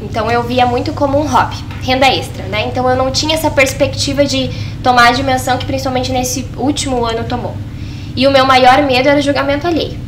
Então 0.02 0.30
eu 0.30 0.42
via 0.42 0.66
muito 0.66 0.92
como 0.92 1.18
um 1.18 1.26
hobby, 1.26 1.56
renda 1.82 2.06
extra, 2.06 2.44
né? 2.44 2.66
Então 2.68 2.88
eu 2.88 2.96
não 2.96 3.10
tinha 3.10 3.34
essa 3.34 3.50
perspectiva 3.50 4.24
de 4.24 4.50
tomar 4.82 5.08
a 5.08 5.12
dimensão 5.12 5.56
que 5.56 5.64
principalmente 5.64 6.12
nesse 6.12 6.46
último 6.56 7.04
ano 7.04 7.24
tomou. 7.24 7.56
E 8.14 8.26
o 8.26 8.30
meu 8.30 8.44
maior 8.44 8.82
medo 8.82 9.08
era 9.08 9.18
o 9.18 9.22
julgamento 9.22 9.66
alheio. 9.66 9.98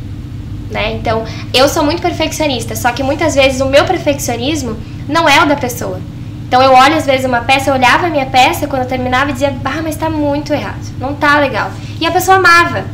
Né? 0.69 0.93
Então, 0.93 1.23
eu 1.53 1.69
sou 1.69 1.83
muito 1.83 2.01
perfeccionista, 2.01 2.75
só 2.75 2.91
que 2.91 3.01
muitas 3.01 3.35
vezes 3.35 3.61
o 3.61 3.65
meu 3.65 3.85
perfeccionismo 3.85 4.77
não 5.07 5.27
é 5.27 5.41
o 5.41 5.47
da 5.47 5.55
pessoa. 5.55 5.99
Então 6.47 6.61
eu 6.61 6.71
olho 6.71 6.95
às 6.95 7.05
vezes 7.05 7.25
uma 7.25 7.41
peça, 7.41 7.69
eu 7.69 7.73
olhava 7.73 8.07
a 8.07 8.09
minha 8.09 8.25
peça 8.25 8.67
quando 8.67 8.83
eu 8.83 8.87
terminava 8.87 9.29
e 9.29 9.33
dizia, 9.33 9.51
bah, 9.51 9.81
mas 9.83 9.97
tá 9.97 10.09
muito 10.09 10.53
errado, 10.53 10.79
não 10.97 11.13
tá 11.13 11.39
legal. 11.39 11.69
E 11.99 12.05
a 12.05 12.11
pessoa 12.11 12.37
amava. 12.37 12.85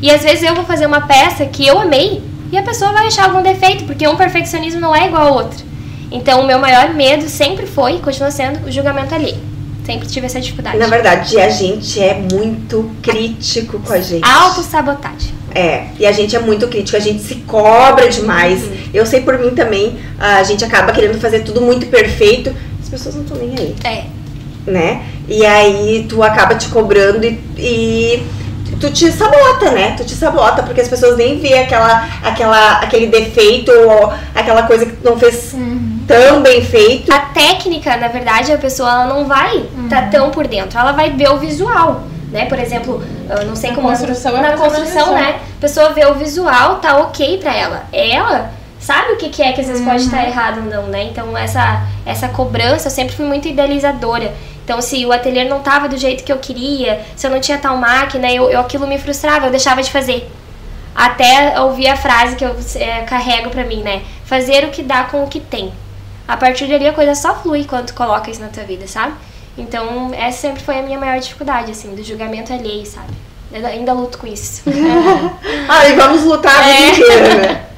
E 0.00 0.10
às 0.10 0.22
vezes 0.22 0.44
eu 0.44 0.54
vou 0.54 0.64
fazer 0.64 0.86
uma 0.86 1.00
peça 1.00 1.44
que 1.44 1.66
eu 1.66 1.80
amei 1.80 2.22
e 2.52 2.56
a 2.56 2.62
pessoa 2.62 2.92
vai 2.92 3.08
achar 3.08 3.24
algum 3.24 3.42
defeito, 3.42 3.84
porque 3.84 4.06
um 4.06 4.16
perfeccionismo 4.16 4.80
não 4.80 4.94
é 4.94 5.08
igual 5.08 5.26
ao 5.26 5.34
outro. 5.34 5.64
Então 6.12 6.40
o 6.40 6.46
meu 6.46 6.60
maior 6.60 6.94
medo 6.94 7.28
sempre 7.28 7.66
foi 7.66 7.96
e 7.96 7.98
continua 7.98 8.30
sendo 8.30 8.64
o 8.64 8.70
julgamento 8.70 9.12
alheio. 9.12 9.42
Sempre 9.84 10.06
tive 10.06 10.26
essa 10.26 10.40
dificuldade. 10.40 10.78
Na 10.78 10.86
verdade, 10.86 11.38
a 11.40 11.50
gente 11.50 12.00
é 12.00 12.14
muito 12.14 12.90
crítico 13.02 13.80
com 13.80 13.92
a 13.92 14.00
gente. 14.00 14.24
Autossabotagem. 14.24 15.33
É, 15.54 15.84
e 15.98 16.04
a 16.06 16.10
gente 16.12 16.34
é 16.34 16.40
muito 16.40 16.66
crítico, 16.66 16.96
a 16.96 17.00
gente 17.00 17.22
se 17.22 17.36
cobra 17.46 18.08
demais. 18.08 18.64
Uhum. 18.64 18.76
Eu 18.92 19.06
sei 19.06 19.20
por 19.20 19.38
mim 19.38 19.50
também, 19.50 19.98
a 20.18 20.42
gente 20.42 20.64
acaba 20.64 20.90
querendo 20.92 21.20
fazer 21.20 21.40
tudo 21.40 21.60
muito 21.60 21.86
perfeito, 21.86 22.52
as 22.82 22.88
pessoas 22.88 23.14
não 23.14 23.22
estão 23.22 23.36
nem 23.38 23.54
aí, 23.56 23.74
É. 23.84 24.04
né? 24.68 25.02
E 25.28 25.46
aí 25.46 26.06
tu 26.08 26.22
acaba 26.22 26.54
te 26.56 26.68
cobrando 26.68 27.24
e, 27.24 27.38
e 27.56 28.22
tu 28.80 28.90
te 28.90 29.10
sabota, 29.12 29.70
né? 29.70 29.94
Tu 29.96 30.04
te 30.04 30.14
sabota, 30.14 30.62
porque 30.64 30.80
as 30.80 30.88
pessoas 30.88 31.16
nem 31.16 31.38
vê 31.38 31.54
aquela, 31.58 32.04
aquela, 32.22 32.72
aquele 32.80 33.06
defeito 33.06 33.70
ou 33.70 34.12
aquela 34.34 34.64
coisa 34.64 34.84
que 34.86 34.92
tu 34.96 35.04
não 35.08 35.16
fez 35.18 35.54
tão 36.06 36.42
bem 36.42 36.62
feito. 36.64 37.10
A 37.12 37.20
técnica, 37.20 37.96
na 37.96 38.08
verdade, 38.08 38.52
a 38.52 38.58
pessoa 38.58 38.90
ela 38.90 39.06
não 39.06 39.24
vai 39.26 39.64
estar 39.84 40.02
Uhum. 40.04 40.10
tão 40.10 40.30
por 40.30 40.46
dentro, 40.48 40.78
ela 40.78 40.92
vai 40.92 41.10
ver 41.10 41.30
o 41.30 41.38
visual. 41.38 42.02
Né? 42.34 42.46
Por 42.46 42.58
exemplo, 42.58 43.00
não 43.46 43.54
sei 43.54 43.70
como 43.72 43.88
construção 43.88 44.36
é 44.36 44.42
na 44.42 44.56
construção, 44.56 45.14
né? 45.14 45.38
A 45.56 45.60
pessoa 45.60 45.90
vê 45.90 46.04
o 46.04 46.14
visual, 46.14 46.80
tá 46.80 46.96
ok 46.96 47.38
pra 47.38 47.54
ela. 47.54 47.84
Ela 47.92 48.50
sabe 48.80 49.12
o 49.12 49.16
que, 49.16 49.28
que 49.28 49.40
é 49.40 49.52
que 49.52 49.60
às 49.60 49.68
vezes 49.68 49.84
pode 49.84 50.00
Uhum. 50.00 50.06
estar 50.06 50.26
errado 50.26 50.56
ou 50.58 50.64
não, 50.64 50.88
né? 50.88 51.04
Então 51.04 51.38
essa 51.38 51.84
essa 52.04 52.26
cobrança, 52.26 52.88
eu 52.88 52.90
sempre 52.90 53.14
fui 53.14 53.24
muito 53.24 53.46
idealizadora. 53.46 54.34
Então 54.64 54.82
se 54.82 55.06
o 55.06 55.12
ateliê 55.12 55.44
não 55.44 55.60
tava 55.60 55.88
do 55.88 55.96
jeito 55.96 56.24
que 56.24 56.32
eu 56.32 56.38
queria, 56.38 57.00
se 57.14 57.24
eu 57.24 57.30
não 57.30 57.38
tinha 57.40 57.56
tal 57.56 57.76
máquina, 57.76 58.28
eu, 58.32 58.50
eu 58.50 58.58
aquilo 58.58 58.84
me 58.84 58.98
frustrava, 58.98 59.46
eu 59.46 59.50
deixava 59.52 59.80
de 59.80 59.92
fazer. 59.92 60.28
Até 60.92 61.60
ouvir 61.60 61.86
a 61.86 61.96
frase 61.96 62.34
que 62.34 62.44
eu 62.44 62.56
é, 62.74 63.02
carrego 63.02 63.48
pra 63.48 63.62
mim, 63.64 63.80
né? 63.82 64.02
Fazer 64.24 64.64
o 64.64 64.70
que 64.70 64.82
dá 64.82 65.04
com 65.04 65.22
o 65.22 65.28
que 65.28 65.38
tem. 65.38 65.72
A 66.26 66.36
partir 66.36 66.66
dali 66.66 66.88
a 66.88 66.92
coisa 66.92 67.14
só 67.14 67.36
flui 67.36 67.64
quando 67.64 67.86
tu 67.86 67.94
coloca 67.94 68.28
isso 68.28 68.40
na 68.40 68.48
tua 68.48 68.64
vida, 68.64 68.88
sabe? 68.88 69.12
Então, 69.56 70.10
essa 70.14 70.38
sempre 70.38 70.62
foi 70.62 70.78
a 70.78 70.82
minha 70.82 70.98
maior 70.98 71.18
dificuldade, 71.20 71.70
assim, 71.70 71.94
do 71.94 72.02
julgamento 72.02 72.52
alheio, 72.52 72.84
sabe? 72.86 73.12
Eu 73.52 73.64
ainda 73.66 73.92
luto 73.92 74.18
com 74.18 74.26
isso. 74.26 74.62
Ah, 75.68 75.86
e 75.88 75.94
vamos 75.96 76.24
lutar 76.24 76.54
a 76.56 76.62
vida 76.62 76.74
É. 76.74 76.90
inteira, 76.90 77.34
né? 77.34 77.60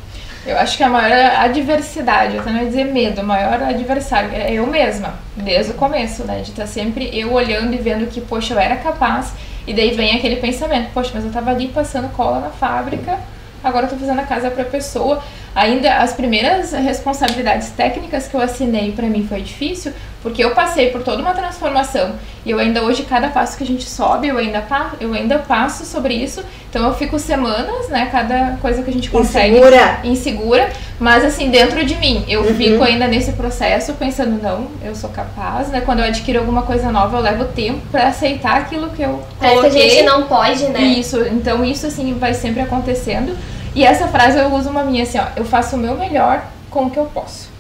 Eu 0.46 0.56
acho 0.58 0.76
que 0.76 0.82
a 0.84 0.88
maior 0.88 1.40
adversidade, 1.40 2.36
eu 2.36 2.42
não 2.44 2.60
ia 2.60 2.66
dizer 2.66 2.84
medo, 2.84 3.20
o 3.20 3.24
maior 3.24 3.60
adversário 3.60 4.30
é 4.32 4.52
eu 4.52 4.64
mesma, 4.64 5.14
desde 5.34 5.72
o 5.72 5.74
começo, 5.74 6.22
né? 6.22 6.40
De 6.40 6.50
estar 6.52 6.68
sempre 6.68 7.10
eu 7.12 7.32
olhando 7.32 7.74
e 7.74 7.78
vendo 7.78 8.06
que, 8.08 8.20
poxa, 8.20 8.54
eu 8.54 8.58
era 8.60 8.76
capaz, 8.76 9.32
e 9.66 9.74
daí 9.74 9.90
vem 9.96 10.14
aquele 10.14 10.36
pensamento, 10.36 10.90
poxa, 10.94 11.10
mas 11.12 11.24
eu 11.24 11.32
tava 11.32 11.50
ali 11.50 11.66
passando 11.66 12.08
cola 12.12 12.38
na 12.38 12.50
fábrica, 12.50 13.18
agora 13.64 13.86
eu 13.86 13.90
tô 13.90 13.96
fazendo 13.96 14.20
a 14.20 14.24
casa 14.24 14.48
pra 14.48 14.62
pessoa. 14.64 15.20
Ainda 15.56 15.94
as 15.94 16.12
primeiras 16.12 16.72
responsabilidades 16.72 17.70
técnicas 17.70 18.28
que 18.28 18.34
eu 18.34 18.42
assinei 18.42 18.92
pra 18.92 19.06
mim 19.06 19.26
foi 19.26 19.40
difícil, 19.40 19.90
porque 20.22 20.44
eu 20.44 20.50
passei 20.50 20.90
por 20.90 21.02
toda 21.02 21.22
uma 21.22 21.32
transformação 21.32 22.12
e 22.44 22.50
eu 22.50 22.58
ainda 22.58 22.82
hoje 22.82 23.04
cada 23.04 23.28
passo 23.28 23.56
que 23.56 23.64
a 23.64 23.66
gente 23.66 23.84
sobe, 23.88 24.28
eu 24.28 24.36
ainda 24.36 24.62
eu 25.00 25.14
ainda 25.14 25.38
passo 25.38 25.86
sobre 25.86 26.12
isso. 26.12 26.44
Então 26.68 26.86
eu 26.86 26.92
fico 26.94 27.18
semanas, 27.18 27.88
né, 27.88 28.06
cada 28.12 28.58
coisa 28.60 28.82
que 28.82 28.90
a 28.90 28.92
gente 28.92 29.08
consegue 29.08 29.56
Insegura. 29.56 30.00
insegura, 30.04 30.68
mas 31.00 31.24
assim, 31.24 31.48
dentro 31.48 31.82
de 31.86 31.94
mim, 31.94 32.22
eu 32.28 32.42
Uhum. 32.42 32.54
fico 32.54 32.82
ainda 32.84 33.06
nesse 33.08 33.32
processo 33.32 33.94
pensando, 33.94 34.38
não, 34.42 34.66
eu 34.84 34.94
sou 34.94 35.08
capaz, 35.08 35.68
né? 35.68 35.80
Quando 35.80 36.00
eu 36.00 36.04
adquiro 36.04 36.38
alguma 36.38 36.62
coisa 36.62 36.92
nova, 36.92 37.16
eu 37.16 37.22
levo 37.22 37.44
tempo 37.46 37.80
pra 37.90 38.08
aceitar 38.08 38.56
aquilo 38.58 38.90
que 38.90 39.00
eu 39.00 39.22
Parece 39.40 39.60
que 39.60 39.66
a 39.66 39.70
gente 39.70 40.02
não 40.02 40.24
pode, 40.24 40.64
né? 40.68 40.80
Isso, 40.82 41.18
então 41.28 41.64
isso 41.64 41.86
assim 41.86 42.12
vai 42.18 42.34
sempre 42.34 42.60
acontecendo. 42.60 43.34
E 43.76 43.84
essa 43.84 44.08
frase 44.08 44.38
eu 44.38 44.48
uso 44.54 44.70
uma 44.70 44.82
minha 44.82 45.02
assim, 45.02 45.18
ó, 45.18 45.26
eu 45.36 45.44
faço 45.44 45.76
o 45.76 45.78
meu 45.78 45.94
melhor 45.98 46.42
com 46.70 46.86
o 46.86 46.90
que 46.90 46.96
eu 46.96 47.04
posso. 47.04 47.50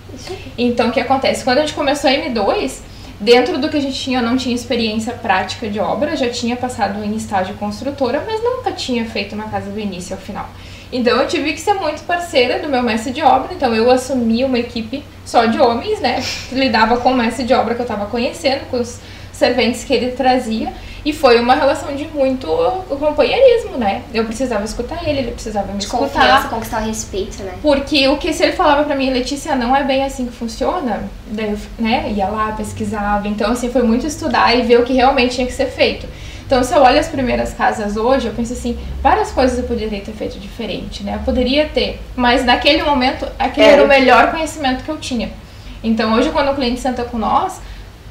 Então 0.56 0.88
o 0.88 0.90
que 0.90 0.98
acontece? 0.98 1.44
Quando 1.44 1.58
a 1.58 1.60
gente 1.60 1.74
começou 1.74 2.08
a 2.08 2.12
M2, 2.14 2.78
dentro 3.20 3.58
do 3.58 3.68
que 3.68 3.76
a 3.76 3.80
gente 3.80 4.00
tinha, 4.00 4.20
eu 4.20 4.22
não 4.22 4.34
tinha 4.34 4.54
experiência 4.54 5.12
prática 5.12 5.68
de 5.68 5.78
obra, 5.78 6.16
já 6.16 6.30
tinha 6.30 6.56
passado 6.56 7.04
em 7.04 7.14
estágio 7.14 7.54
construtora, 7.56 8.24
mas 8.26 8.42
nunca 8.42 8.72
tinha 8.72 9.04
feito 9.04 9.34
uma 9.34 9.50
casa 9.50 9.70
do 9.70 9.78
início 9.78 10.16
ao 10.16 10.22
final. 10.22 10.48
Então 10.90 11.20
eu 11.20 11.28
tive 11.28 11.52
que 11.52 11.60
ser 11.60 11.74
muito 11.74 12.02
parceira 12.04 12.60
do 12.60 12.68
meu 12.70 12.82
mestre 12.82 13.12
de 13.12 13.20
obra, 13.20 13.52
então 13.52 13.74
eu 13.74 13.90
assumi 13.90 14.42
uma 14.42 14.58
equipe 14.58 15.04
só 15.22 15.44
de 15.44 15.60
homens, 15.60 16.00
né? 16.00 16.24
Lidava 16.50 16.96
com 16.96 17.10
o 17.10 17.14
mestre 17.14 17.44
de 17.44 17.52
obra 17.52 17.74
que 17.74 17.80
eu 17.82 17.84
estava 17.84 18.06
conhecendo, 18.06 18.64
com 18.70 18.80
os 18.80 19.00
serventes 19.34 19.84
que 19.84 19.92
ele 19.92 20.12
trazia. 20.12 20.72
E 21.06 21.12
foi 21.12 21.38
uma 21.38 21.54
relação 21.54 21.94
de 21.94 22.04
muito 22.08 22.48
companheirismo, 22.98 23.76
né? 23.78 24.02
Eu 24.12 24.24
precisava 24.24 24.64
escutar 24.64 25.08
ele, 25.08 25.20
ele 25.20 25.30
precisava 25.30 25.68
me 25.68 25.78
De 25.78 25.84
escutar. 25.84 26.08
confiança, 26.08 26.48
conquistar 26.48 26.82
o 26.82 26.84
respeito, 26.84 27.44
né? 27.44 27.52
Porque 27.62 28.08
o 28.08 28.16
que 28.16 28.32
se 28.32 28.42
ele 28.42 28.50
falava 28.50 28.82
pra 28.82 28.96
mim, 28.96 29.10
Letícia, 29.10 29.54
não 29.54 29.74
é 29.76 29.84
bem 29.84 30.02
assim 30.02 30.26
que 30.26 30.32
funciona, 30.32 31.04
daí 31.28 31.52
eu, 31.52 31.58
né, 31.78 32.10
ia 32.10 32.26
lá, 32.26 32.50
pesquisava. 32.56 33.28
Então, 33.28 33.52
assim, 33.52 33.70
foi 33.70 33.84
muito 33.84 34.04
estudar 34.04 34.52
e 34.56 34.62
ver 34.62 34.80
o 34.80 34.82
que 34.82 34.94
realmente 34.94 35.36
tinha 35.36 35.46
que 35.46 35.52
ser 35.52 35.66
feito. 35.66 36.08
Então, 36.44 36.64
se 36.64 36.74
eu 36.74 36.82
olho 36.82 36.98
as 36.98 37.06
primeiras 37.06 37.54
casas 37.54 37.96
hoje, 37.96 38.26
eu 38.26 38.32
penso 38.32 38.52
assim, 38.52 38.76
várias 39.00 39.30
coisas 39.30 39.56
eu 39.58 39.64
poderia 39.64 40.00
ter 40.00 40.12
feito 40.12 40.40
diferente, 40.40 41.04
né? 41.04 41.14
Eu 41.14 41.20
poderia 41.20 41.68
ter, 41.68 42.00
mas 42.16 42.44
naquele 42.44 42.82
momento, 42.82 43.28
aquele 43.38 43.64
Era 43.64 43.76
era 43.76 43.84
o 43.84 43.88
melhor 43.88 44.32
conhecimento 44.32 44.82
que 44.82 44.90
eu 44.90 44.96
tinha. 44.96 45.30
Então, 45.84 46.14
hoje, 46.14 46.30
quando 46.30 46.50
o 46.50 46.54
cliente 46.56 46.80
senta 46.80 47.04
com 47.04 47.16
nós, 47.16 47.60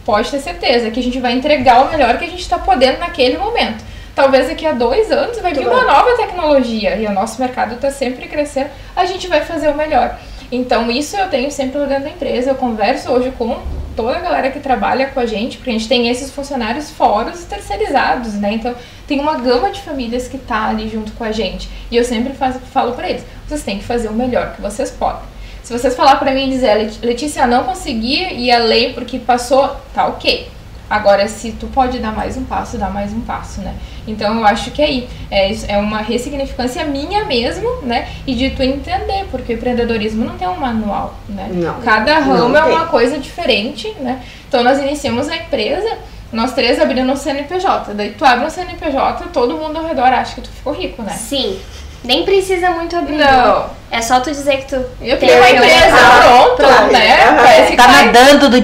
pode 0.06 0.30
ter 0.30 0.40
certeza 0.40 0.92
que 0.92 1.00
a 1.00 1.04
gente 1.04 1.20
vai 1.20 1.34
entregar 1.34 1.86
o 1.86 1.90
melhor 1.90 2.18
que 2.18 2.26
a 2.26 2.30
gente 2.30 2.42
está 2.42 2.60
podendo 2.60 3.00
naquele 3.00 3.38
momento. 3.38 3.84
Talvez 4.14 4.48
daqui 4.48 4.66
a 4.66 4.72
dois 4.72 5.12
anos 5.12 5.38
vai 5.40 5.54
vir 5.54 5.68
uma 5.68 5.84
nova 5.84 6.16
tecnologia 6.16 6.96
e 6.96 7.06
o 7.06 7.12
nosso 7.12 7.42
mercado 7.42 7.76
está 7.76 7.92
sempre 7.92 8.28
crescendo, 8.28 8.70
a 8.96 9.04
gente 9.04 9.28
vai 9.28 9.42
fazer 9.42 9.68
o 9.68 9.76
melhor. 9.76 10.18
Então, 10.52 10.90
isso 10.90 11.18
eu 11.18 11.28
tenho 11.28 11.52
sempre 11.52 11.80
dentro 11.86 12.04
da 12.04 12.10
empresa. 12.10 12.52
Eu 12.52 12.56
converso 12.56 13.12
hoje 13.12 13.34
com 13.38 13.60
toda 13.96 14.16
a 14.16 14.22
galera 14.22 14.52
que 14.52 14.60
trabalha 14.60 15.08
com 15.08 15.20
a 15.20 15.26
gente, 15.26 15.58
porque 15.58 15.70
a 15.70 15.74
gente 15.74 15.88
tem 15.88 16.08
esses 16.08 16.32
funcionários 16.32 16.92
fora 16.92 17.32
os 17.32 17.44
terceirizados, 17.46 18.34
né? 18.36 18.54
Então, 18.54 18.76
tem 19.08 19.20
uma 19.20 19.36
gama 19.36 19.72
de 19.72 19.82
famílias 19.82 20.28
que 20.28 20.38
tá 20.38 20.70
ali 20.70 20.88
junto 20.88 21.12
com 21.14 21.24
a 21.24 21.32
gente. 21.32 21.70
E 21.90 21.98
eu 21.98 22.04
sempre 22.04 22.34
faço, 22.34 22.60
falo 22.60 22.94
para 22.94 23.10
eles: 23.10 23.26
vocês 23.48 23.64
têm 23.64 23.80
que 23.80 23.84
fazer 23.84 24.08
o 24.08 24.14
melhor 24.14 24.54
que 24.56 24.62
vocês 24.62 24.92
podem. 24.92 25.35
Se 25.66 25.74
vocês 25.74 25.96
falar 25.96 26.18
para 26.18 26.32
mim 26.32 26.46
e 26.46 26.50
dizer, 26.52 26.76
"Let- 26.76 27.00
Letícia, 27.04 27.48
não 27.48 27.64
consegui 27.64 28.22
ir 28.36 28.52
além 28.52 28.94
porque 28.94 29.18
passou, 29.18 29.76
tá 29.96 30.06
ok. 30.06 30.48
Agora, 30.88 31.28
se 31.28 31.54
tu 31.54 31.66
pode 31.66 31.98
dar 31.98 32.12
mais 32.12 32.38
um 32.38 32.44
passo, 32.44 32.78
dá 32.78 32.88
mais 32.88 33.12
um 33.12 33.22
passo, 33.22 33.62
né? 33.62 33.74
Então, 34.08 34.38
eu 34.38 34.46
acho 34.46 34.70
que 34.70 34.84
aí 34.84 35.10
é, 35.32 35.52
é 35.70 35.78
uma 35.80 35.98
ressignificância 36.02 36.86
minha 36.86 37.26
mesmo, 37.26 37.68
né? 37.82 38.08
E 38.28 38.36
de 38.36 38.52
tu 38.52 38.62
entender, 38.62 39.26
porque 39.32 39.54
o 39.54 39.56
empreendedorismo 39.56 40.24
não 40.24 40.38
tem 40.38 40.48
um 40.48 40.56
manual, 40.58 41.16
né? 41.28 41.50
Não. 41.52 41.82
Cada 41.82 42.20
ramo 42.20 42.50
Não 42.50 42.56
é 42.56 42.64
uma 42.66 42.86
coisa 42.86 43.18
diferente, 43.18 43.92
né? 44.00 44.22
Então, 44.48 44.64
nós 44.64 44.78
iniciamos 44.78 45.28
a 45.30 45.36
empresa, 45.36 45.98
nós 46.32 46.54
três 46.54 46.80
abrindo 46.80 47.12
um 47.12 47.16
CNPJ. 47.16 47.96
Daí, 47.96 48.12
tu 48.12 48.24
abre 48.24 48.46
um 48.46 48.50
CNPJ, 48.52 49.30
todo 49.34 49.58
mundo 49.58 49.78
ao 49.80 49.86
redor 49.88 50.04
acha 50.14 50.36
que 50.36 50.42
tu 50.42 50.50
ficou 50.52 50.74
rico, 50.74 51.02
né? 51.02 51.14
Sim. 51.14 51.60
Nem 52.06 52.24
precisa 52.24 52.70
muito 52.72 52.96
abrir. 52.96 53.18
Não. 53.18 53.70
É 53.92 54.02
só 54.02 54.20
tu 54.20 54.30
dizer 54.32 54.58
que 54.58 54.66
tu. 54.66 54.84
Eu 55.02 55.18
tem 55.18 55.30
uma 55.38 55.46
um 55.46 55.50
empresa, 55.50 55.98
pronto, 56.22 56.56
Pronto. 56.58 56.92
né? 56.92 57.32
Parece 57.38 57.72
que 57.72 57.78
Tá 57.78 57.88
nadando 57.88 58.50
do 58.50 58.58
Ah, 58.58 58.62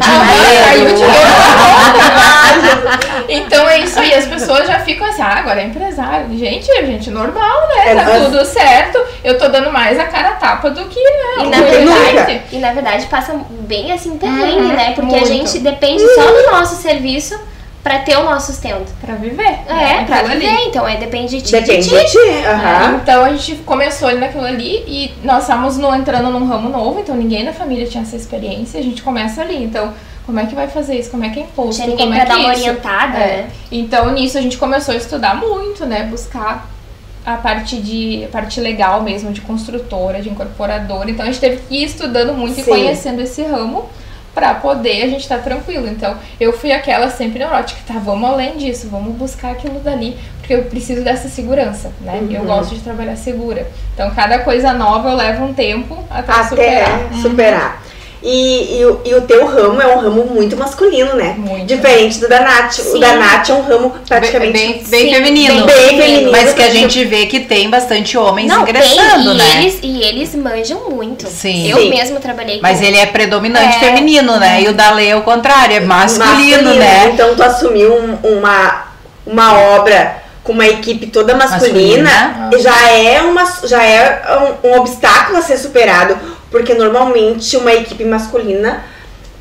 caiu 0.67 0.81
o 0.81 0.93
dinheiro. 0.93 0.95
dinheiro. 0.95 1.11
Então 3.29 3.67
é 3.69 3.79
isso 3.79 3.99
aí, 3.99 4.13
as 4.13 4.25
pessoas 4.25 4.67
já 4.67 4.79
ficam 4.79 5.07
assim, 5.07 5.21
ah, 5.21 5.35
agora 5.37 5.61
é 5.61 5.65
empresário. 5.65 6.37
Gente, 6.37 6.69
é 6.71 6.85
gente 6.85 7.09
normal, 7.09 7.67
né? 7.69 7.91
É, 7.91 7.95
Tá 7.95 8.19
tudo 8.19 8.43
certo. 8.45 8.99
Eu 9.23 9.37
tô 9.37 9.47
dando 9.47 9.71
mais 9.71 9.97
a 9.99 10.05
cara 10.05 10.29
a 10.29 10.33
tapa 10.33 10.69
do 10.69 10.85
que, 10.85 10.99
né? 10.99 11.43
E 11.43 11.47
na, 11.47 11.57
verdade, 11.61 12.41
e 12.51 12.57
na 12.57 12.73
verdade 12.73 13.05
passa 13.05 13.33
bem 13.61 13.91
assim 13.91 14.17
perrengue, 14.17 14.57
Uhum, 14.57 14.73
né? 14.73 14.91
Porque 14.95 15.11
muito. 15.15 15.23
a 15.23 15.27
gente 15.27 15.59
depende 15.59 16.03
só 16.13 16.21
do 16.23 16.51
nosso 16.51 16.75
serviço 16.81 17.39
pra 17.83 17.99
ter 17.99 18.15
o 18.17 18.23
nosso 18.23 18.51
sustento. 18.53 18.91
Pra 19.01 19.15
viver. 19.15 19.41
É, 19.67 19.73
né? 19.73 20.03
pra 20.05 20.17
Aquilo 20.17 20.31
ali. 20.33 20.45
viver, 20.47 20.61
então 20.67 20.87
é 20.87 20.97
depende 20.97 21.37
de 21.37 21.41
ti. 21.41 21.51
Depende 21.51 21.89
de 21.89 21.95
de 21.97 22.05
ti. 22.05 22.11
ti. 22.11 22.45
Aham. 22.47 22.99
Então 23.01 23.23
a 23.23 23.29
gente 23.33 23.55
começou 23.63 24.07
ali 24.07 24.19
naquilo 24.19 24.45
ali 24.45 24.83
e 24.87 25.13
nós 25.23 25.43
estávamos 25.43 25.77
no, 25.77 25.93
entrando 25.95 26.29
num 26.29 26.45
ramo 26.47 26.69
novo, 26.69 26.99
então 26.99 27.15
ninguém 27.15 27.43
da 27.45 27.53
família 27.53 27.85
tinha 27.87 28.03
essa 28.03 28.15
experiência, 28.15 28.79
a 28.79 28.83
gente 28.83 29.01
começa 29.01 29.41
ali. 29.41 29.63
Então, 29.63 29.93
como 30.25 30.39
é 30.39 30.45
que 30.45 30.53
vai 30.53 30.67
fazer 30.67 30.99
isso? 30.99 31.09
Como 31.09 31.23
é 31.25 31.29
que 31.29 31.39
é 31.39 31.43
imposto? 31.43 31.75
Tinha 31.75 31.87
ninguém 31.87 32.05
Como 32.07 32.15
pra 32.19 32.23
é 32.23 32.25
que 32.25 32.31
dar 32.31 32.39
uma 32.47 32.53
isso? 32.53 32.61
orientada, 32.63 33.17
É. 33.17 33.37
né? 33.37 33.49
Então 33.71 34.11
nisso 34.11 34.37
a 34.37 34.41
gente 34.41 34.57
começou 34.57 34.93
a 34.93 34.97
estudar 34.97 35.35
muito, 35.35 35.85
né? 35.85 36.03
Buscar 36.03 36.69
a 37.25 37.33
parte 37.37 37.77
de 37.77 38.25
a 38.25 38.27
parte 38.29 38.59
legal 38.59 39.01
mesmo, 39.01 39.31
de 39.31 39.41
construtora, 39.41 40.21
de 40.21 40.29
incorporadora. 40.29 41.09
Então 41.09 41.23
a 41.23 41.27
gente 41.27 41.39
teve 41.39 41.57
que 41.67 41.75
ir 41.75 41.83
estudando 41.85 42.33
muito 42.33 42.59
e 42.59 42.63
Sim. 42.63 42.69
conhecendo 42.69 43.21
esse 43.21 43.43
ramo 43.43 43.89
pra 44.33 44.53
poder 44.55 45.03
a 45.03 45.07
gente 45.07 45.21
estar 45.21 45.39
tranquilo. 45.39 45.87
Então 45.87 46.15
eu 46.39 46.53
fui 46.53 46.71
aquela 46.71 47.09
sempre 47.09 47.39
neurótica, 47.39 47.79
tá, 47.85 47.95
vamos 47.99 48.29
além 48.29 48.57
disso, 48.57 48.87
vamos 48.89 49.15
buscar 49.15 49.51
aquilo 49.51 49.79
dali, 49.79 50.17
porque 50.39 50.53
eu 50.53 50.63
preciso 50.63 51.03
dessa 51.03 51.27
segurança, 51.29 51.91
né? 52.01 52.19
Eu 52.29 52.41
Uhum. 52.41 52.47
gosto 52.47 52.75
de 52.75 52.81
trabalhar 52.81 53.15
segura. 53.15 53.67
Então 53.93 54.09
cada 54.11 54.39
coisa 54.39 54.73
nova 54.73 55.09
eu 55.09 55.15
levo 55.15 55.45
um 55.45 55.53
tempo 55.53 55.97
até, 56.09 56.31
Até 56.31 56.43
superar. 56.49 57.11
Uhum. 57.11 57.21
E, 58.23 58.77
e, 58.79 58.85
o- 58.85 59.01
e 59.03 59.15
o 59.15 59.21
teu 59.21 59.47
ramo 59.47 59.81
é 59.81 59.87
um 59.87 59.99
ramo 59.99 60.25
muito 60.25 60.55
masculino, 60.55 61.15
né? 61.15 61.33
Muito. 61.37 61.65
Diferente 61.65 62.19
do 62.19 62.29
da 62.29 62.39
Nath. 62.41 62.77
O 62.77 62.83
Sim. 62.93 62.99
da 62.99 63.15
Nath 63.15 63.49
é 63.49 63.53
um 63.53 63.61
ramo 63.63 63.95
praticamente 64.07 64.53
bem, 64.53 64.83
bem 64.87 65.05
Sim, 65.07 65.13
feminino. 65.15 65.65
bem 65.65 65.87
feminino. 65.97 66.31
Mas 66.31 66.53
que 66.53 66.61
a 66.61 66.69
gente 66.69 67.03
vê 67.05 67.25
que 67.25 67.39
tem 67.39 67.67
bastante 67.69 68.15
homens 68.17 68.47
Não, 68.47 68.61
ingressando, 68.61 69.23
tem, 69.23 69.33
e 69.33 69.37
né? 69.37 69.61
eles, 69.63 69.79
e 69.81 70.03
eles 70.03 70.35
manjam 70.35 70.87
muito. 70.91 71.27
Sim. 71.27 71.67
Eu 71.67 71.77
Sim. 71.77 71.89
mesmo 71.89 72.19
trabalhei 72.19 72.57
com... 72.57 72.61
Mas 72.61 72.79
ele 72.79 72.97
é 72.97 73.07
predominante 73.07 73.77
É. 73.77 73.79
feminino, 73.79 74.37
né? 74.37 74.61
E 74.61 74.67
o 74.69 74.73
da 74.73 74.91
Lei 74.91 75.09
é 75.09 75.15
o 75.15 75.23
contrário, 75.23 75.75
é 75.75 75.79
masculino, 75.79 76.75
né? 76.75 77.09
Então 77.13 77.33
tu 77.35 77.41
assumiu 77.41 77.91
um- 77.95 78.37
uma, 78.37 78.83
uma 79.25 79.57
obra 79.59 80.21
com 80.43 80.53
uma 80.53 80.67
equipe 80.67 81.07
toda 81.07 81.33
masculina, 81.35 82.09
Masculina. 82.49 82.59
já 82.59 82.89
é 82.91 83.21
uma 83.21 83.45
já 83.67 83.83
é 83.83 84.21
um, 84.63 84.69
um 84.69 84.79
obstáculo 84.79 85.37
a 85.37 85.41
ser 85.41 85.57
superado, 85.57 86.17
porque 86.51 86.73
normalmente 86.73 87.55
uma 87.57 87.73
equipe 87.73 88.03
masculina 88.03 88.83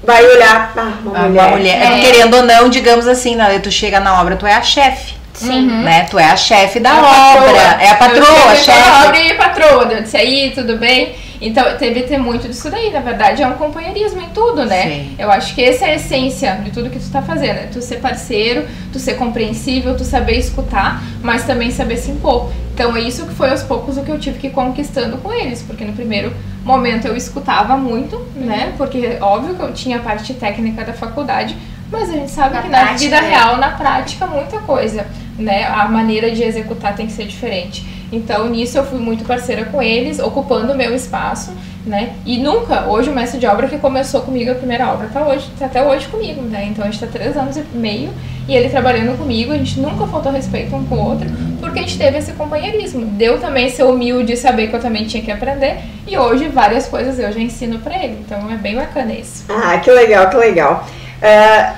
vai 0.03 0.25
olhar 0.25 0.73
ah, 0.77 0.93
uma 1.03 1.11
Uma 1.11 1.29
mulher. 1.29 1.51
mulher. 1.51 1.99
É. 1.99 2.01
Querendo 2.01 2.35
ou 2.39 2.43
não, 2.45 2.71
digamos 2.71 3.07
assim, 3.07 3.35
né? 3.35 3.59
tu 3.59 3.71
chega 3.71 4.01
na 4.01 4.19
obra, 4.21 4.37
tu 4.37 4.47
é 4.47 4.55
a 4.55 4.63
chefe, 4.63 5.15
Sim. 5.47 5.67
né? 5.67 6.05
Tu 6.11 6.19
é 6.19 6.25
a 6.31 6.37
chefe 6.37 6.81
da 6.81 6.91
É 6.91 6.93
a 6.93 6.99
obra. 6.99 7.53
patroa. 7.53 7.83
É 7.83 7.89
a 7.91 7.95
patroa, 7.97 8.23
a 8.51 8.55
cheguei 8.55 8.75
pela 8.75 8.85
chefe. 8.85 9.07
obra 9.07 9.19
e 9.21 9.35
patroa, 9.35 9.83
eu 9.93 10.03
disse 10.03 10.17
aí, 10.17 10.53
tudo 10.55 10.77
bem? 10.77 11.15
Então, 11.43 11.65
teve 11.79 12.03
ter 12.03 12.19
muito 12.19 12.47
disso 12.49 12.71
daí, 12.71 12.91
na 12.91 13.01
verdade, 13.01 13.43
é 13.43 13.47
um 13.47 13.55
companheirismo 13.55 14.21
em 14.21 14.29
tudo, 14.29 14.67
né? 14.67 14.83
Sim. 14.83 15.15
Eu 15.19 15.31
acho 15.31 15.55
que 15.55 15.63
essa 15.65 15.87
é 15.87 15.93
a 15.93 15.95
essência 15.95 16.53
de 16.63 16.71
tudo 16.71 16.91
que 16.91 16.99
tu 16.99 17.11
tá 17.11 17.23
fazendo, 17.23 17.57
é 17.61 17.69
tu 17.73 17.81
ser 17.81 17.97
parceiro, 17.97 18.67
tu 18.93 18.99
ser 18.99 19.15
compreensível, 19.15 19.97
tu 19.97 20.05
saber 20.05 20.35
escutar, 20.39 21.03
mas 21.23 21.45
também 21.45 21.71
saber 21.71 21.97
se 21.97 22.11
impor. 22.11 22.51
Então, 22.75 22.95
é 22.95 23.01
isso 23.01 23.25
que 23.27 23.33
foi 23.35 23.49
aos 23.51 23.63
poucos 23.63 23.97
o 23.97 24.03
que 24.03 24.11
eu 24.11 24.19
tive 24.19 24.39
que 24.39 24.49
ir 24.49 24.51
conquistando 24.51 25.17
com 25.17 25.33
eles, 25.33 25.63
porque 25.63 25.83
no 25.83 25.95
primeiro 25.95 26.31
momento 26.63 27.07
eu 27.07 27.17
escutava 27.17 27.75
muito, 27.75 28.19
né? 28.37 28.75
Porque 28.77 29.17
óbvio 29.23 29.55
que 29.55 29.63
eu 29.63 29.73
tinha 29.73 29.97
a 29.97 30.01
parte 30.01 30.35
técnica 30.35 30.85
da 30.85 30.93
faculdade, 30.93 31.57
mas 31.91 32.11
a 32.11 32.13
gente 32.13 32.31
sabe 32.31 32.55
Na 32.55 32.63
que 32.63 32.69
na 32.69 32.79
prática, 32.79 32.99
vida 32.99 33.21
né? 33.21 33.29
real, 33.29 33.57
na 33.57 33.71
prática, 33.71 34.27
muita 34.27 34.59
coisa, 34.61 35.07
né? 35.39 35.65
A 35.67 35.89
maneira 35.89 36.31
de 36.31 36.43
executar 36.43 36.95
tem 36.95 37.07
que 37.07 37.13
ser 37.13 37.27
diferente. 37.27 37.85
Então, 38.13 38.49
nisso 38.49 38.77
eu 38.77 38.85
fui 38.85 38.99
muito 38.99 39.25
parceira 39.25 39.65
com 39.67 39.81
eles, 39.81 40.19
ocupando 40.19 40.73
o 40.73 40.77
meu 40.77 40.93
espaço, 40.95 41.53
né? 41.87 42.11
E 42.27 42.39
nunca, 42.39 42.87
hoje 42.87 43.09
o 43.09 43.15
mestre 43.15 43.39
de 43.39 43.47
obra 43.47 43.69
que 43.69 43.79
começou 43.79 44.23
comigo 44.23 44.51
a 44.51 44.55
primeira 44.55 44.89
obra 44.93 45.09
tá 45.13 45.25
hoje, 45.25 45.49
tá 45.59 45.67
até 45.67 45.81
hoje 45.83 46.09
comigo, 46.09 46.43
né? 46.43 46.67
Então 46.69 46.85
a 46.85 46.91
gente 46.91 46.99
tá 46.99 47.07
três 47.07 47.37
anos 47.37 47.57
e 47.57 47.63
meio 47.73 48.11
e 48.49 48.55
ele 48.57 48.69
trabalhando 48.69 49.17
comigo, 49.17 49.53
a 49.53 49.57
gente 49.57 49.79
nunca 49.79 50.09
faltou 50.09 50.33
respeito 50.33 50.75
um 50.75 50.85
com 50.87 50.97
o 50.97 51.09
outro, 51.09 51.29
porque 51.61 51.79
a 51.79 51.83
gente 51.83 51.97
teve 51.97 52.19
esse 52.19 52.33
companheirismo. 52.33 53.07
Deu 53.07 53.39
também 53.39 53.71
ser 53.71 53.85
humilde 53.85 54.33
e 54.33 54.37
saber 54.37 54.67
que 54.67 54.75
eu 54.75 54.81
também 54.81 55.05
tinha 55.07 55.23
que 55.23 55.31
aprender, 55.31 55.79
e 56.05 56.19
hoje 56.19 56.49
várias 56.49 56.89
coisas 56.89 57.17
eu 57.17 57.31
já 57.33 57.39
ensino 57.39 57.79
pra 57.79 57.95
ele. 57.95 58.19
Então 58.27 58.51
é 58.51 58.57
bem 58.57 58.75
bacana 58.75 59.13
isso. 59.13 59.45
Ah, 59.49 59.79
que 59.79 59.89
legal, 59.89 60.29
que 60.29 60.37
legal. 60.37 60.85
Ah, 61.23 61.75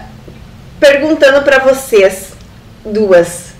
perguntando 0.86 1.42
pra 1.42 1.60
vocês 1.60 2.32
duas, 2.84 3.52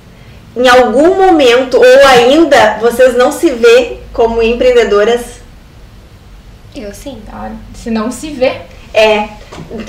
em 0.57 0.69
algum 0.69 1.15
momento 1.15 1.77
ou 1.79 2.07
ainda 2.09 2.79
vocês 2.81 3.17
não 3.17 3.31
se 3.31 3.49
vê 3.51 3.99
como 4.13 4.43
empreendedoras? 4.43 5.21
Eu 6.75 6.93
sim. 6.93 7.23
Tá? 7.25 7.53
Se 7.75 7.91
não 7.93 8.11
se 8.11 8.31
vê. 8.31 8.63
É, 8.95 9.21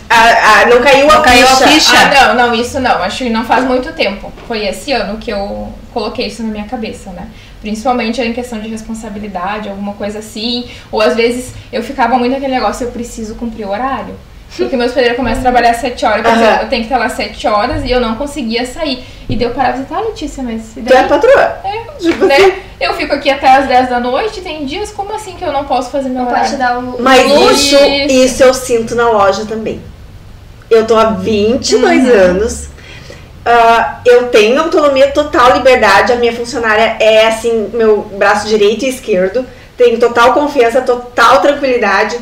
a- 0.09 0.61
a- 0.61 0.65
não 0.67 0.79
caiu 0.81 1.09
a 1.09 1.15
Não 1.15 1.21
caiu 1.23 1.43
a 1.45 1.55
ficha. 1.55 1.67
ficha. 1.67 1.97
Ah, 1.97 2.33
não, 2.35 2.47
não, 2.49 2.53
isso 2.55 2.79
não. 2.79 3.01
Acho 3.03 3.23
que 3.23 3.29
não 3.31 3.43
faz 3.43 3.65
muito 3.65 3.91
tempo. 3.93 4.31
Foi 4.47 4.65
esse 4.65 4.91
ano 4.93 5.17
que 5.17 5.31
eu 5.31 5.73
coloquei 5.91 6.27
isso 6.27 6.43
na 6.43 6.49
minha 6.49 6.65
cabeça, 6.65 7.09
né? 7.09 7.27
Principalmente 7.61 8.21
em 8.21 8.31
questão 8.31 8.59
de 8.59 8.69
responsabilidade, 8.69 9.67
alguma 9.69 9.93
coisa 9.93 10.19
assim. 10.19 10.69
Ou 10.91 11.01
às 11.01 11.15
vezes 11.15 11.53
eu 11.71 11.81
ficava 11.83 12.17
muito 12.17 12.33
naquele 12.33 12.53
negócio, 12.53 12.85
eu 12.85 12.91
preciso 12.91 13.35
cumprir 13.35 13.65
o 13.65 13.71
horário. 13.71 14.15
Porque 14.55 14.77
meus 14.77 14.91
pedreiros 14.91 15.17
começam 15.17 15.39
a 15.39 15.41
trabalhar 15.43 15.71
às 15.71 15.77
7 15.77 16.05
horas, 16.05 16.25
eu 16.61 16.69
tenho 16.69 16.83
que 16.83 16.87
estar 16.87 16.97
lá 16.97 17.05
às 17.05 17.13
7 17.13 17.47
horas 17.47 17.83
e 17.83 17.89
eu 17.91 17.99
não 17.99 18.15
conseguia 18.15 18.65
sair. 18.65 19.03
E 19.27 19.35
daí 19.35 19.47
eu 19.47 19.53
parava 19.53 19.77
e 19.77 19.81
dizia, 19.81 19.95
tá, 19.97 20.01
Letícia, 20.03 20.43
mas. 20.43 20.77
E 20.77 20.81
Tu 20.81 20.93
é 20.93 20.97
daí, 20.99 21.07
patroa. 21.07 21.57
É, 21.63 21.83
Tipo 21.99 22.25
né? 22.25 22.35
assim. 22.35 22.53
Eu 22.79 22.93
fico 22.95 23.13
aqui 23.13 23.29
até 23.29 23.47
às 23.55 23.67
10 23.67 23.89
da 23.89 23.99
noite, 23.99 24.41
tem 24.41 24.65
dias, 24.65 24.91
como 24.91 25.13
assim 25.13 25.33
que 25.35 25.43
eu 25.43 25.51
não 25.51 25.63
posso 25.65 25.89
fazer 25.89 26.09
meu 26.09 26.23
Não 26.23 26.27
pode 26.31 26.49
te 26.49 26.55
horário? 26.55 26.57
dar 26.57 26.79
o 26.97 27.01
Mas 27.01 27.27
luxo. 27.31 27.53
isso, 27.75 27.77
isso 28.11 28.43
eu 28.43 28.53
sinto 28.53 28.93
na 28.95 29.09
loja 29.09 29.45
também. 29.45 29.81
Eu 30.69 30.85
tô 30.85 30.95
há 30.97 31.05
22 31.11 32.03
Uhum. 32.03 32.11
anos. 32.13 32.67
Ah, 33.45 33.99
eu 34.05 34.27
tenho 34.29 34.59
autonomia 34.61 35.11
total, 35.11 35.53
liberdade. 35.53 36.11
A 36.13 36.15
minha 36.15 36.33
funcionária 36.33 36.95
é 36.99 37.27
assim, 37.27 37.69
meu 37.73 38.01
braço 38.17 38.47
direito 38.47 38.85
e 38.85 38.89
esquerdo. 38.89 39.45
Tenho 39.77 39.97
total 39.99 40.33
confiança, 40.33 40.81
total 40.81 41.41
tranquilidade. 41.41 42.17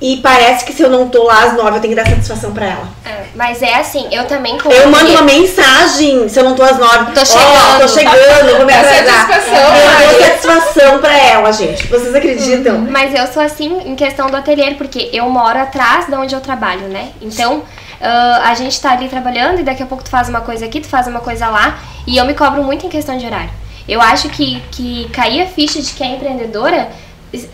E 0.00 0.16
parece 0.18 0.64
que 0.64 0.72
se 0.72 0.82
eu 0.82 0.88
não 0.88 1.08
tô 1.08 1.24
lá 1.24 1.44
às 1.44 1.52
9, 1.54 1.76
eu 1.76 1.80
tenho 1.80 1.94
que 1.94 2.02
dar 2.02 2.08
satisfação 2.08 2.52
pra 2.52 2.66
ela. 2.66 2.88
É, 3.04 3.24
mas 3.34 3.62
é 3.62 3.74
assim, 3.74 4.08
eu 4.10 4.24
também 4.26 4.56
como 4.58 4.74
Eu 4.74 4.90
mando 4.90 5.10
uma 5.10 5.22
mensagem 5.22 6.26
se 6.28 6.40
eu 6.40 6.44
não 6.44 6.54
tô 6.54 6.62
às 6.62 6.78
9. 6.78 7.12
Tô 7.12 7.24
chegando. 7.24 7.80
tô 7.80 7.88
chegando, 7.88 8.56
vou 8.56 8.66
me 8.66 8.72
Dá 8.72 8.80
atrasar. 8.80 9.26
satisfação, 9.26 9.74
Eu 9.76 10.12
dou 10.12 10.20
satisfação 10.20 10.98
pra 11.00 11.18
ela, 11.18 11.52
gente. 11.52 11.86
Vocês 11.86 12.14
acreditam? 12.14 12.78
Mas 12.90 13.14
eu 13.14 13.26
sou 13.26 13.42
assim 13.42 13.78
em 13.84 13.94
questão 13.94 14.30
do 14.30 14.36
ateliê, 14.36 14.74
porque 14.74 15.10
eu 15.12 15.28
moro 15.28 15.58
atrás 15.58 16.06
de 16.06 16.14
onde 16.14 16.34
eu 16.34 16.40
trabalho, 16.40 16.88
né? 16.88 17.10
Então, 17.20 17.62
ah, 18.00 18.42
a 18.46 18.54
gente 18.54 18.80
tá 18.80 18.92
ali 18.92 19.08
trabalhando 19.08 19.60
e 19.60 19.62
daqui 19.62 19.82
a 19.82 19.86
pouco 19.86 20.02
tu 20.02 20.08
faz 20.08 20.28
uma 20.28 20.40
coisa 20.40 20.64
aqui, 20.64 20.80
tu 20.80 20.88
faz 20.88 21.06
uma 21.06 21.20
coisa 21.20 21.48
lá, 21.48 21.78
e 22.06 22.16
eu 22.16 22.24
me 22.24 22.32
cobro 22.32 22.62
muito 22.62 22.86
em 22.86 22.88
questão 22.88 23.18
de 23.18 23.26
horário. 23.26 23.50
Eu 23.86 24.00
acho 24.00 24.28
que, 24.30 24.62
que 24.70 25.08
cair 25.10 25.42
a 25.42 25.46
ficha 25.46 25.82
de 25.82 25.92
que 25.92 26.02
é 26.02 26.06
empreendedora, 26.06 26.88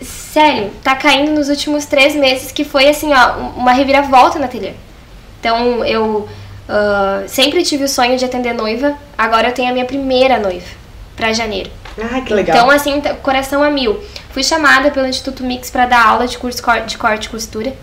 sério, 0.01 0.71
tá 0.83 0.95
caindo 0.95 1.31
nos 1.31 1.49
últimos 1.49 1.85
três 1.85 2.15
meses, 2.15 2.51
que 2.51 2.63
foi 2.63 2.87
assim, 2.87 3.11
ó, 3.13 3.37
um- 3.37 3.49
uma 3.61 3.71
reviravolta 3.73 4.39
no 4.39 4.45
ateliê. 4.45 4.73
Então, 5.39 5.83
eu 5.85 6.27
ah, 6.69 7.23
sempre 7.27 7.63
tive 7.63 7.85
o 7.85 7.87
sonho 7.87 8.17
de 8.17 8.25
atender 8.25 8.53
noiva, 8.53 8.93
agora 9.17 9.47
eu 9.49 9.53
tenho 9.53 9.69
a 9.69 9.73
minha 9.73 9.85
primeira 9.85 10.37
noiva, 10.39 10.65
pra 11.15 11.31
janeiro. 11.31 11.69
Ai, 12.11 12.21
que 12.21 12.33
legal. 12.33 12.55
Então, 12.57 12.69
assim, 12.69 12.99
t- 13.01 13.13
coração 13.23 13.63
a 13.63 13.69
mil. 13.69 13.99
Fui 14.31 14.43
chamada 14.43 14.91
pelo 14.91 15.07
Instituto 15.07 15.43
Mix 15.43 15.69
para 15.69 15.85
dar 15.85 16.05
aula 16.05 16.27
de 16.27 16.37
curso 16.37 16.61
de 16.85 16.97
corte 16.97 17.25
e 17.25 17.29
costura. 17.29 17.73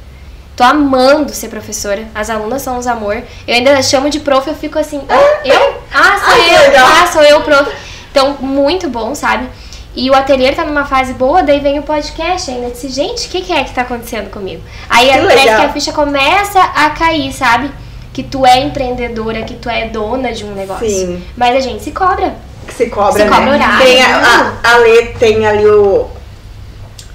Tô 0.54 0.62
amando 0.62 1.32
ser 1.34 1.48
professora. 1.48 2.04
As 2.14 2.30
alunas 2.30 2.62
são 2.62 2.78
os 2.78 2.86
amor. 2.86 3.20
Eu 3.48 3.54
ainda 3.56 3.82
chamo 3.82 4.08
de 4.08 4.20
prof, 4.20 4.46
eu 4.46 4.54
fico 4.54 4.78
assim, 4.78 5.02
ah, 5.08 5.40
eu? 5.44 5.82
Ah, 5.92 6.16
sou 6.18 6.34
que 6.44 6.76
eu. 6.76 6.86
Ah, 6.86 7.06
sou 7.12 7.22
eu, 7.22 7.40
prof. 7.42 7.72
Então, 8.10 8.36
muito 8.40 8.88
bom, 8.88 9.14
sabe? 9.16 9.48
E 9.96 10.10
o 10.10 10.14
ateliê 10.14 10.52
tá 10.52 10.64
numa 10.64 10.84
fase 10.84 11.12
boa, 11.14 11.42
daí 11.42 11.60
vem 11.60 11.78
o 11.78 11.82
podcast 11.82 12.50
ainda. 12.50 12.70
Disse, 12.70 12.88
gente, 12.88 13.26
o 13.28 13.30
que, 13.30 13.40
que 13.42 13.52
é 13.52 13.62
que 13.62 13.72
tá 13.72 13.82
acontecendo 13.82 14.28
comigo? 14.30 14.60
Aí 14.90 15.06
Que 15.08 15.18
parece 15.18 15.44
legal. 15.44 15.60
que 15.60 15.66
a 15.66 15.72
ficha 15.72 15.92
começa 15.92 16.60
a 16.60 16.90
cair, 16.90 17.32
sabe? 17.32 17.70
Que 18.12 18.22
tu 18.22 18.44
é 18.44 18.60
empreendedora, 18.60 19.42
que 19.42 19.54
tu 19.54 19.68
é 19.68 19.86
dona 19.88 20.32
de 20.32 20.44
um 20.44 20.52
negócio. 20.52 20.88
Sim. 20.88 21.22
Mas 21.36 21.56
a 21.56 21.60
gente 21.60 21.82
se 21.82 21.92
cobra. 21.92 22.34
que 22.66 22.74
se 22.74 22.86
cobra, 22.86 23.12
Se 23.12 23.24
né? 23.24 23.30
cobra 23.30 23.50
horário. 23.52 23.86
Tem 23.86 24.02
a, 24.02 24.52
a, 24.64 24.72
a 24.72 24.76
Lê 24.78 25.02
tem 25.18 25.46
ali 25.46 25.66
o, 25.66 26.08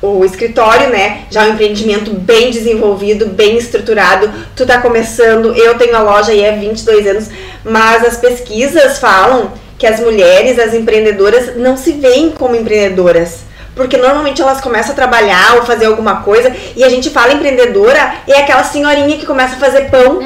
o 0.01 0.23
escritório, 0.23 0.89
né? 0.89 1.23
Já 1.29 1.43
um 1.43 1.49
empreendimento 1.49 2.11
bem 2.13 2.49
desenvolvido, 2.51 3.25
bem 3.27 3.57
estruturado. 3.57 4.31
Tu 4.55 4.65
tá 4.65 4.79
começando, 4.79 5.53
eu 5.53 5.77
tenho 5.77 5.95
a 5.97 5.99
loja 6.01 6.31
aí 6.31 6.47
há 6.47 6.53
22 6.53 7.07
anos, 7.07 7.29
mas 7.63 8.05
as 8.05 8.15
pesquisas 8.17 8.99
falam 8.99 9.51
que 9.79 9.87
as 9.87 10.01
mulheres, 10.01 10.59
as 10.59 10.73
empreendedoras, 10.73 11.55
não 11.55 11.77
se 11.77 11.93
veem 11.93 12.31
como 12.31 12.55
empreendedoras. 12.55 13.47
Porque 13.73 13.95
normalmente 13.95 14.41
elas 14.41 14.59
começam 14.59 14.91
a 14.91 14.95
trabalhar 14.95 15.55
ou 15.55 15.65
fazer 15.65 15.85
alguma 15.85 16.17
coisa 16.17 16.53
e 16.75 16.83
a 16.83 16.89
gente 16.89 17.09
fala 17.09 17.31
empreendedora 17.31 18.15
é 18.27 18.41
aquela 18.41 18.63
senhorinha 18.63 19.17
que 19.17 19.25
começa 19.25 19.55
a 19.55 19.59
fazer 19.59 19.89
pão 19.89 20.19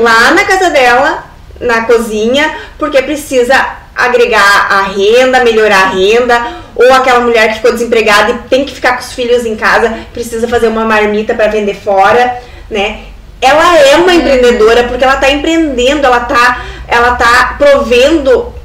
lá 0.00 0.32
na 0.32 0.42
casa 0.44 0.70
dela, 0.70 1.24
na 1.60 1.82
cozinha, 1.82 2.52
porque 2.76 3.00
precisa 3.02 3.54
agregar 3.94 4.66
a 4.70 4.82
renda, 4.82 5.44
melhorar 5.44 5.84
a 5.84 5.88
renda, 5.90 6.46
ou 6.74 6.92
aquela 6.92 7.20
mulher 7.20 7.48
que 7.48 7.54
ficou 7.54 7.72
desempregada 7.72 8.32
e 8.32 8.48
tem 8.48 8.64
que 8.64 8.74
ficar 8.74 8.94
com 8.94 9.00
os 9.00 9.12
filhos 9.12 9.46
em 9.46 9.54
casa, 9.54 10.00
precisa 10.12 10.48
fazer 10.48 10.66
uma 10.66 10.84
marmita 10.84 11.32
para 11.32 11.46
vender 11.46 11.74
fora, 11.74 12.38
né? 12.68 13.02
Ela 13.40 13.78
é 13.78 13.96
uma 13.96 14.12
empreendedora 14.12 14.84
porque 14.84 15.04
ela 15.04 15.16
tá 15.16 15.30
empreendendo, 15.30 16.04
ela 16.04 16.20
tá, 16.20 16.64
ela 16.88 17.12
tá 17.12 17.54
provendo 17.56 18.55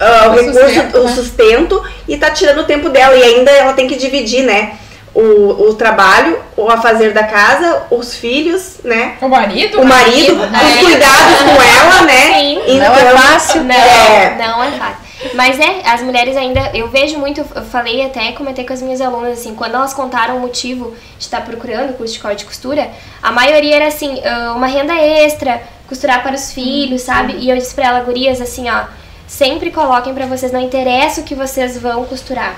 ah, 0.00 0.28
o 0.28 0.32
recurso, 0.32 0.60
sustento, 0.60 0.98
o 0.98 1.04
né? 1.04 1.14
sustento 1.14 1.84
e 2.08 2.16
tá 2.16 2.30
tirando 2.30 2.60
o 2.60 2.64
tempo 2.64 2.88
dela 2.88 3.14
e 3.16 3.22
ainda 3.22 3.50
ela 3.50 3.74
tem 3.74 3.86
que 3.86 3.96
dividir, 3.96 4.42
né? 4.44 4.72
O, 5.12 5.68
o 5.68 5.74
trabalho, 5.74 6.38
o 6.56 6.70
afazer 6.70 7.12
da 7.12 7.24
casa, 7.24 7.82
os 7.90 8.14
filhos, 8.14 8.76
né? 8.84 9.16
O 9.20 9.28
marido? 9.28 9.80
O 9.80 9.84
marido, 9.84 10.36
né? 10.36 10.58
os 10.62 10.86
cuidados 10.86 11.38
com 11.42 11.62
ela, 11.62 12.02
né? 12.02 12.34
Sim. 12.34 12.78
Não 12.78 12.94
é 12.94 13.12
fácil, 13.18 13.64
Não, 13.64 13.74
É. 13.74 14.36
não 14.38 14.62
é 14.64 14.70
fácil. 14.70 15.10
Mas 15.34 15.58
é, 15.60 15.82
as 15.84 16.00
mulheres 16.00 16.34
ainda, 16.36 16.70
eu 16.72 16.88
vejo 16.88 17.18
muito, 17.18 17.40
eu 17.40 17.62
falei 17.64 18.06
até, 18.06 18.32
comentei 18.32 18.64
com 18.64 18.72
as 18.72 18.80
minhas 18.80 19.00
alunas, 19.02 19.38
assim, 19.38 19.54
quando 19.54 19.74
elas 19.74 19.92
contaram 19.92 20.36
o 20.38 20.40
motivo 20.40 20.94
de 21.18 21.24
estar 21.24 21.42
procurando 21.42 21.92
curso 21.94 22.14
de 22.14 22.20
corte 22.20 22.42
e 22.42 22.46
costura, 22.46 22.88
a 23.22 23.30
maioria 23.30 23.76
era 23.76 23.88
assim, 23.88 24.18
ah, 24.24 24.54
uma 24.56 24.66
renda 24.66 24.94
extra, 24.94 25.60
costurar 25.86 26.22
para 26.22 26.34
os 26.34 26.52
filhos, 26.52 27.02
sabe? 27.02 27.34
E 27.38 27.50
eu 27.50 27.56
disse 27.56 27.74
pra 27.74 27.88
ela, 27.88 28.00
gurias, 28.00 28.40
assim, 28.40 28.70
ó, 28.70 28.84
sempre 29.30 29.70
coloquem 29.70 30.12
pra 30.12 30.26
vocês, 30.26 30.50
não 30.50 30.60
interessa 30.60 31.20
o 31.20 31.24
que 31.24 31.36
vocês 31.36 31.78
vão 31.78 32.04
costurar. 32.04 32.56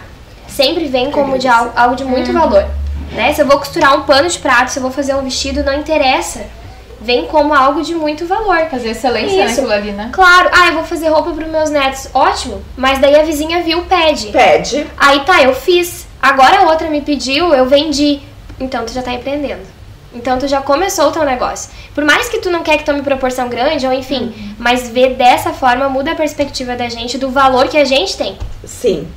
Sempre 0.49 0.87
vem 0.87 1.11
como 1.11 1.39
de 1.39 1.47
algo, 1.47 1.70
algo 1.77 1.95
de 1.95 2.05
muito 2.05 2.33
valor. 2.33 2.66
Né? 3.12 3.33
Se 3.35 3.43
eu 3.43 3.47
vou 3.47 3.59
costurar 3.59 3.97
um 3.97 4.03
pano 4.03 4.29
de 4.29 4.39
prato, 4.39 4.70
se 4.70 4.79
eu 4.79 4.83
vou 4.83 4.91
fazer 4.91 5.14
um 5.14 5.23
vestido, 5.23 5.62
não 5.62 5.75
interessa. 5.75 6.47
Vem 7.01 7.27
como 7.27 7.53
algo 7.53 7.83
de 7.83 7.95
muito 7.95 8.27
valor. 8.27 8.66
Fazer 8.70 8.91
excelência 8.91 9.45
Isso. 9.45 9.57
naquilo 9.57 9.73
ali, 9.73 9.93
né? 9.93 10.09
Claro, 10.12 10.49
ah, 10.53 10.68
eu 10.68 10.75
vou 10.75 10.85
fazer 10.85 11.09
roupa 11.09 11.31
para 11.33 11.47
meus 11.47 11.68
netos. 11.68 12.09
Ótimo. 12.14 12.62
Mas 12.77 12.99
daí 12.99 13.20
a 13.20 13.23
vizinha 13.23 13.62
viu, 13.62 13.83
pede. 13.83 14.29
Pede. 14.29 14.87
Aí 14.97 15.20
tá, 15.20 15.43
eu 15.43 15.55
fiz. 15.55 16.07
Agora 16.20 16.61
a 16.61 16.70
outra 16.70 16.89
me 16.89 17.03
pediu, 17.03 17.53
eu 17.53 17.66
vendi. 17.66 18.20
Então 18.59 18.85
tu 18.87 18.93
já 18.93 19.03
tá 19.03 19.12
empreendendo. 19.12 19.62
Então 20.15 20.39
tu 20.39 20.47
já 20.47 20.61
começou 20.61 21.09
o 21.09 21.13
teu 21.13 21.25
negócio. 21.25 21.71
Por 21.95 22.05
mais 22.05 22.29
que 22.29 22.39
tu 22.39 22.51
não 22.51 22.63
quer 22.63 22.79
que 22.79 22.85
tome 22.85 23.03
proporção 23.03 23.49
grande, 23.49 23.87
ou 23.87 23.93
enfim, 23.93 24.55
mas 24.59 24.89
ver 24.89 25.15
dessa 25.15 25.53
forma 25.53 25.89
muda 25.89 26.13
a 26.13 26.15
perspectiva 26.15 26.77
da 26.77 26.89
gente 26.89 27.17
do 27.19 27.31
valor 27.31 27.69
que 27.69 27.79
a 27.79 27.85
gente 27.85 28.17
tem. 28.17 28.37
Sim. 28.65 29.09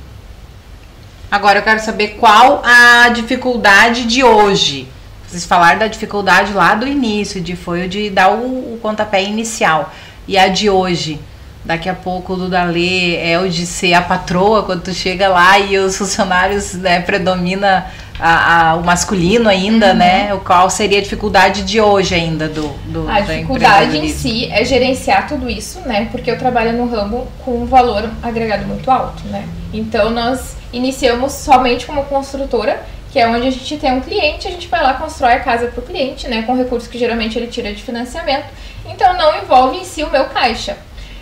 Agora 1.30 1.58
eu 1.58 1.62
quero 1.62 1.80
saber 1.80 2.16
qual 2.18 2.62
a 2.64 3.08
dificuldade 3.10 4.04
de 4.04 4.22
hoje. 4.22 4.88
Vocês 5.26 5.44
falaram 5.44 5.80
da 5.80 5.88
dificuldade 5.88 6.52
lá 6.52 6.74
do 6.74 6.86
início, 6.86 7.40
de 7.40 7.56
foi 7.56 7.84
o 7.84 7.88
de 7.88 8.08
dar 8.08 8.30
o, 8.30 8.74
o 8.74 8.78
pontapé 8.80 9.22
inicial. 9.22 9.92
E 10.26 10.38
a 10.38 10.48
de 10.48 10.70
hoje? 10.70 11.20
Daqui 11.66 11.88
a 11.88 11.94
pouco 11.94 12.34
o 12.34 12.36
do 12.36 12.48
Dalê 12.48 13.16
é 13.16 13.38
o 13.40 13.48
de 13.48 13.66
ser 13.66 13.92
a 13.92 14.00
patroa 14.00 14.62
quando 14.62 14.82
tu 14.82 14.94
chega 14.94 15.28
lá 15.28 15.58
e 15.58 15.76
os 15.78 15.96
funcionários 15.98 16.74
né, 16.74 17.00
predomina 17.00 17.86
a- 18.20 18.70
a- 18.70 18.74
o 18.76 18.84
masculino 18.84 19.48
ainda, 19.48 19.92
né? 19.92 20.32
O 20.32 20.38
qual 20.38 20.70
seria 20.70 21.00
a 21.00 21.02
dificuldade 21.02 21.62
de 21.64 21.80
hoje 21.80 22.14
ainda 22.14 22.48
do, 22.48 22.68
do 22.86 23.08
A 23.10 23.14
da 23.14 23.20
dificuldade 23.34 23.96
em 23.98 24.08
si 24.08 24.48
é 24.52 24.64
gerenciar 24.64 25.26
tudo 25.26 25.50
isso, 25.50 25.80
né? 25.80 26.06
Porque 26.12 26.30
eu 26.30 26.38
trabalho 26.38 26.72
no 26.72 26.88
ramo 26.88 27.26
com 27.44 27.60
um 27.62 27.66
valor 27.66 28.08
agregado 28.22 28.64
muito 28.64 28.88
alto, 28.88 29.24
né? 29.26 29.44
Então 29.74 30.08
nós 30.10 30.56
iniciamos 30.72 31.32
somente 31.32 31.84
como 31.84 32.04
construtora, 32.04 32.80
que 33.12 33.18
é 33.18 33.26
onde 33.26 33.48
a 33.48 33.50
gente 33.50 33.76
tem 33.76 33.92
um 33.92 34.00
cliente, 34.00 34.46
a 34.46 34.50
gente 34.52 34.68
vai 34.68 34.82
lá 34.84 34.94
constrói 34.94 35.32
a 35.32 35.40
casa 35.40 35.66
para 35.66 35.80
o 35.82 35.84
cliente, 35.84 36.28
né? 36.28 36.42
Com 36.42 36.56
recursos 36.56 36.88
que 36.88 36.96
geralmente 36.96 37.36
ele 37.36 37.48
tira 37.48 37.72
de 37.72 37.82
financiamento. 37.82 38.46
Então 38.88 39.14
não 39.18 39.36
envolve 39.42 39.78
em 39.78 39.84
si 39.84 40.04
o 40.04 40.10
meu 40.10 40.26
caixa. 40.26 40.76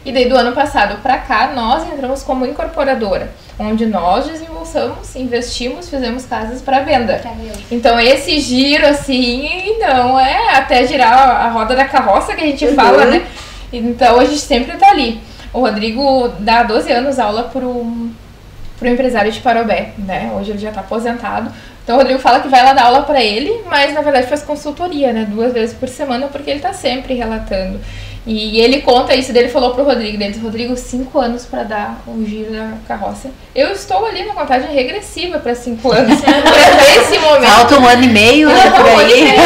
E 0.04 0.12
daí 0.12 0.28
do 0.28 0.36
ano 0.36 0.52
passado 0.52 1.00
para 1.02 1.16
cá 1.18 1.52
nós 1.54 1.82
entramos 1.90 2.22
como 2.22 2.44
incorporadora, 2.44 3.30
onde 3.58 3.86
nós 3.86 4.26
desembolsamos, 4.26 5.16
investimos, 5.16 5.88
fizemos 5.88 6.26
casas 6.26 6.60
para 6.60 6.80
venda. 6.80 7.20
Então 7.70 7.98
esse 7.98 8.38
giro 8.38 8.86
assim, 8.86 9.48
não 9.80 10.20
é 10.20 10.56
até 10.56 10.86
girar 10.86 11.12
a 11.46 11.48
roda 11.48 11.74
da 11.74 11.86
carroça 11.86 12.34
que 12.34 12.42
a 12.42 12.46
gente 12.46 12.66
Uhum. 12.66 12.74
fala, 12.74 13.04
né? 13.06 13.24
Então 13.72 14.20
a 14.20 14.24
gente 14.24 14.40
sempre 14.40 14.76
tá 14.76 14.90
ali. 14.90 15.20
O 15.52 15.60
Rodrigo 15.60 16.28
dá 16.40 16.62
12 16.64 16.92
anos 16.92 17.18
aula 17.18 17.44
pro, 17.44 18.10
pro 18.78 18.88
empresário 18.88 19.32
de 19.32 19.40
Parobé, 19.40 19.92
né? 19.98 20.32
Hoje 20.36 20.50
ele 20.50 20.58
já 20.58 20.70
tá 20.70 20.80
aposentado. 20.80 21.50
Então 21.82 21.96
o 21.96 21.98
Rodrigo 21.98 22.18
fala 22.20 22.40
que 22.40 22.48
vai 22.48 22.62
lá 22.62 22.72
dar 22.72 22.84
aula 22.84 23.02
pra 23.02 23.22
ele, 23.22 23.62
mas 23.70 23.92
na 23.94 24.00
verdade 24.00 24.26
faz 24.26 24.42
consultoria, 24.42 25.12
né? 25.12 25.26
Duas 25.30 25.52
vezes 25.52 25.74
por 25.74 25.88
semana, 25.88 26.26
porque 26.28 26.50
ele 26.50 26.60
tá 26.60 26.72
sempre 26.72 27.14
relatando. 27.14 27.80
E 28.26 28.58
ele 28.58 28.80
conta 28.80 29.14
isso, 29.14 29.34
dele 29.34 29.50
falou 29.50 29.74
pro 29.74 29.84
Rodrigo, 29.84 30.16
dele, 30.16 30.38
Rodrigo, 30.42 30.74
cinco 30.76 31.20
anos 31.20 31.44
pra 31.44 31.62
dar 31.62 32.02
o 32.06 32.24
giro 32.24 32.52
da 32.52 32.72
carroça. 32.88 33.30
Eu 33.54 33.70
estou 33.70 34.06
ali 34.06 34.24
na 34.24 34.32
contagem 34.32 34.72
regressiva 34.72 35.38
pra 35.38 35.54
cinco 35.54 35.92
anos. 35.92 36.20
pra 36.22 36.32
ver 36.32 37.02
esse 37.02 37.18
momento. 37.18 37.50
Falta 37.50 37.78
um 37.78 37.86
ano 37.86 38.02
e 38.02 38.08
meio, 38.08 38.48
né, 38.48 38.70
por 38.70 38.86
aí. 38.86 39.34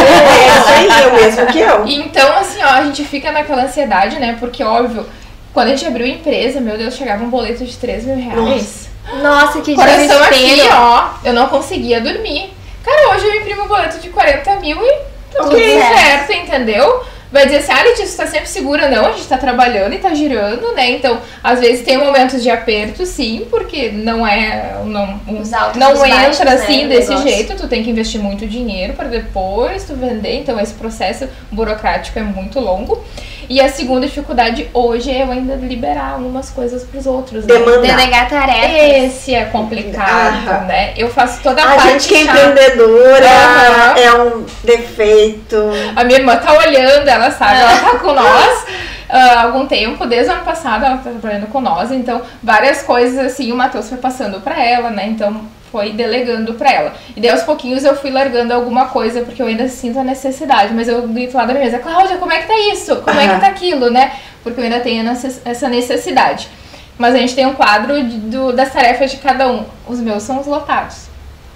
É 0.79 0.87
isso 0.87 0.95
aí, 0.95 1.09
o 1.09 1.12
mesmo 1.14 1.47
que 1.47 1.59
eu. 1.59 1.87
Então, 1.89 2.37
assim, 2.39 2.62
ó, 2.62 2.68
a 2.68 2.85
gente 2.85 3.05
fica 3.05 3.33
naquela 3.33 3.64
ansiedade, 3.64 4.18
né? 4.20 4.37
Porque, 4.39 4.62
óbvio, 4.62 5.05
quando 5.53 5.68
a 5.68 5.70
gente 5.70 5.87
abriu 5.87 6.07
a 6.07 6.11
empresa, 6.11 6.61
meu 6.61 6.79
Deus, 6.79 6.95
chegava 6.95 7.24
um 7.24 7.31
boleto 7.31 7.64
de 7.64 7.76
3 7.76 8.05
mil 8.05 8.16
reais. 8.16 8.89
Nossa, 9.20 9.61
que 9.61 9.74
Coração 9.74 10.22
aqui, 10.22 10.61
ó, 10.72 11.09
eu 11.24 11.33
não 11.33 11.49
conseguia 11.49 12.01
dormir. 12.01 12.53
Cara, 12.85 13.14
hoje 13.14 13.26
eu 13.26 13.35
imprimo 13.35 13.64
um 13.64 13.66
boleto 13.66 13.99
de 13.99 14.09
40 14.09 14.57
mil 14.61 14.81
e 14.81 14.93
tá 15.33 15.43
tudo 15.43 15.59
certo, 15.59 16.33
entendeu? 16.33 17.05
Vai 17.31 17.45
dizer 17.45 17.59
assim, 17.59 17.72
ah, 17.72 17.83
Letícia, 17.83 18.07
você 18.07 18.16
tá 18.16 18.26
sempre 18.26 18.49
segura. 18.49 18.89
Não, 18.89 19.07
a 19.07 19.12
gente 19.12 19.26
tá 19.29 19.37
trabalhando 19.37 19.93
e 19.95 19.99
tá 19.99 20.14
girando, 20.14 20.72
né? 20.72 20.91
Então, 20.93 21.20
às 21.43 21.61
vezes 21.61 21.85
tem 21.85 21.99
momentos 21.99 22.43
de 22.43 22.49
aperto, 22.49 23.05
sim, 23.05 23.47
porque 23.51 23.91
não 23.91 24.26
é. 24.26 24.81
Não, 24.85 25.20
Os 25.29 25.53
altos 25.53 25.79
não 25.79 25.93
os 25.93 25.99
baixos, 26.01 26.41
entra 26.41 26.55
né, 26.55 26.62
assim 26.62 26.87
o 26.87 26.89
desse 26.89 27.11
negócio. 27.11 27.29
jeito, 27.29 27.57
tu 27.57 27.68
tem 27.68 27.83
que 27.85 27.91
investir 27.91 28.20
muito 28.20 28.47
dinheiro 28.47 28.95
para 28.95 29.09
depois 29.09 29.85
tu 29.85 29.95
vender. 29.95 30.39
Então, 30.39 30.59
esse 30.59 30.72
processo 30.74 31.29
burocrático 31.51 32.18
é 32.18 32.22
muito 32.22 32.59
longo. 32.61 33.05
E 33.49 33.61
a 33.62 33.68
segunda 33.70 34.07
dificuldade 34.07 34.68
hoje 34.74 35.11
é 35.11 35.22
eu 35.22 35.30
ainda 35.30 35.55
liberar 35.57 36.12
algumas 36.14 36.51
coisas 36.51 36.82
pros 36.84 37.07
outros. 37.07 37.46
né? 37.46 37.55
Demandar. 37.55 37.80
Delegar 37.96 38.28
tarefas. 38.28 39.05
Esse 39.05 39.34
é 39.34 39.44
complicado, 39.46 40.49
Aham. 40.49 40.66
né? 40.66 40.92
Eu 40.96 41.09
faço 41.09 41.40
toda 41.42 41.62
a, 41.62 41.72
A 41.72 41.76
parte 41.76 41.90
gente 41.92 42.09
que 42.09 42.14
é 42.16 42.24
chata. 42.26 42.38
empreendedora 42.46 43.26
Aham. 43.26 43.99
é 43.99 44.12
um 44.22 44.46
defeito. 44.62 45.57
A 45.96 46.05
minha 46.05 46.18
irmã 46.18 46.36
tá 46.36 46.53
olhando, 46.59 47.09
ela 47.09 47.30
sabe, 47.30 47.59
ela 47.61 47.76
tá 47.92 47.99
com 47.99 48.12
nós 48.12 48.64
há 49.09 49.42
algum 49.49 49.66
tempo, 49.66 50.05
desde 50.07 50.30
o 50.30 50.34
ano 50.34 50.44
passado 50.44 50.84
ela 50.84 50.99
tá 50.99 51.11
trabalhando 51.11 51.46
com 51.49 51.61
nós, 51.62 51.90
então 51.90 52.20
várias 52.42 52.82
coisas 52.82 53.18
assim 53.18 53.51
o 53.51 53.57
Matheus 53.57 53.88
foi 53.88 53.96
passando 53.96 54.40
pra 54.42 54.62
ela, 54.62 54.90
né? 54.90 55.07
Então 55.07 55.40
foi 55.70 55.92
delegando 55.92 56.54
pra 56.54 56.72
ela. 56.72 56.94
E 57.16 57.20
daí 57.20 57.30
aos 57.30 57.42
pouquinhos 57.42 57.84
eu 57.84 57.96
fui 57.96 58.10
largando 58.10 58.52
alguma 58.54 58.86
coisa, 58.86 59.22
porque 59.22 59.40
eu 59.42 59.46
ainda 59.46 59.68
sinto 59.68 59.98
a 59.98 60.04
necessidade, 60.04 60.72
mas 60.74 60.88
eu 60.88 61.02
grito 61.08 61.36
lá 61.36 61.44
da 61.44 61.52
minha 61.52 61.64
mesa, 61.64 61.78
Cláudia, 61.78 62.16
como 62.18 62.32
é 62.32 62.40
que 62.40 62.46
tá 62.48 62.58
isso? 62.72 62.96
Como 62.96 63.18
é 63.20 63.28
que 63.34 63.40
tá 63.40 63.46
aquilo, 63.48 63.90
né? 63.90 64.12
Porque 64.42 64.60
eu 64.60 64.64
ainda 64.64 64.80
tenho 64.80 65.08
essa 65.44 65.68
necessidade. 65.68 66.48
Mas 66.96 67.14
a 67.14 67.18
gente 67.18 67.34
tem 67.34 67.46
um 67.46 67.54
quadro 67.54 68.02
de- 68.02 68.16
do- 68.18 68.52
das 68.52 68.72
tarefas 68.72 69.10
de 69.12 69.18
cada 69.18 69.46
um. 69.48 69.64
Os 69.86 70.00
meus 70.00 70.22
são 70.22 70.40
os 70.40 70.46
lotados. 70.46 71.06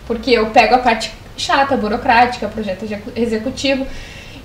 Porque 0.06 0.30
eu 0.30 0.46
pego 0.50 0.74
a 0.76 0.78
parte 0.78 1.12
chata, 1.36 1.76
burocrática, 1.76 2.46
projeto 2.48 2.84
execu- 2.84 3.12
executivo. 3.16 3.86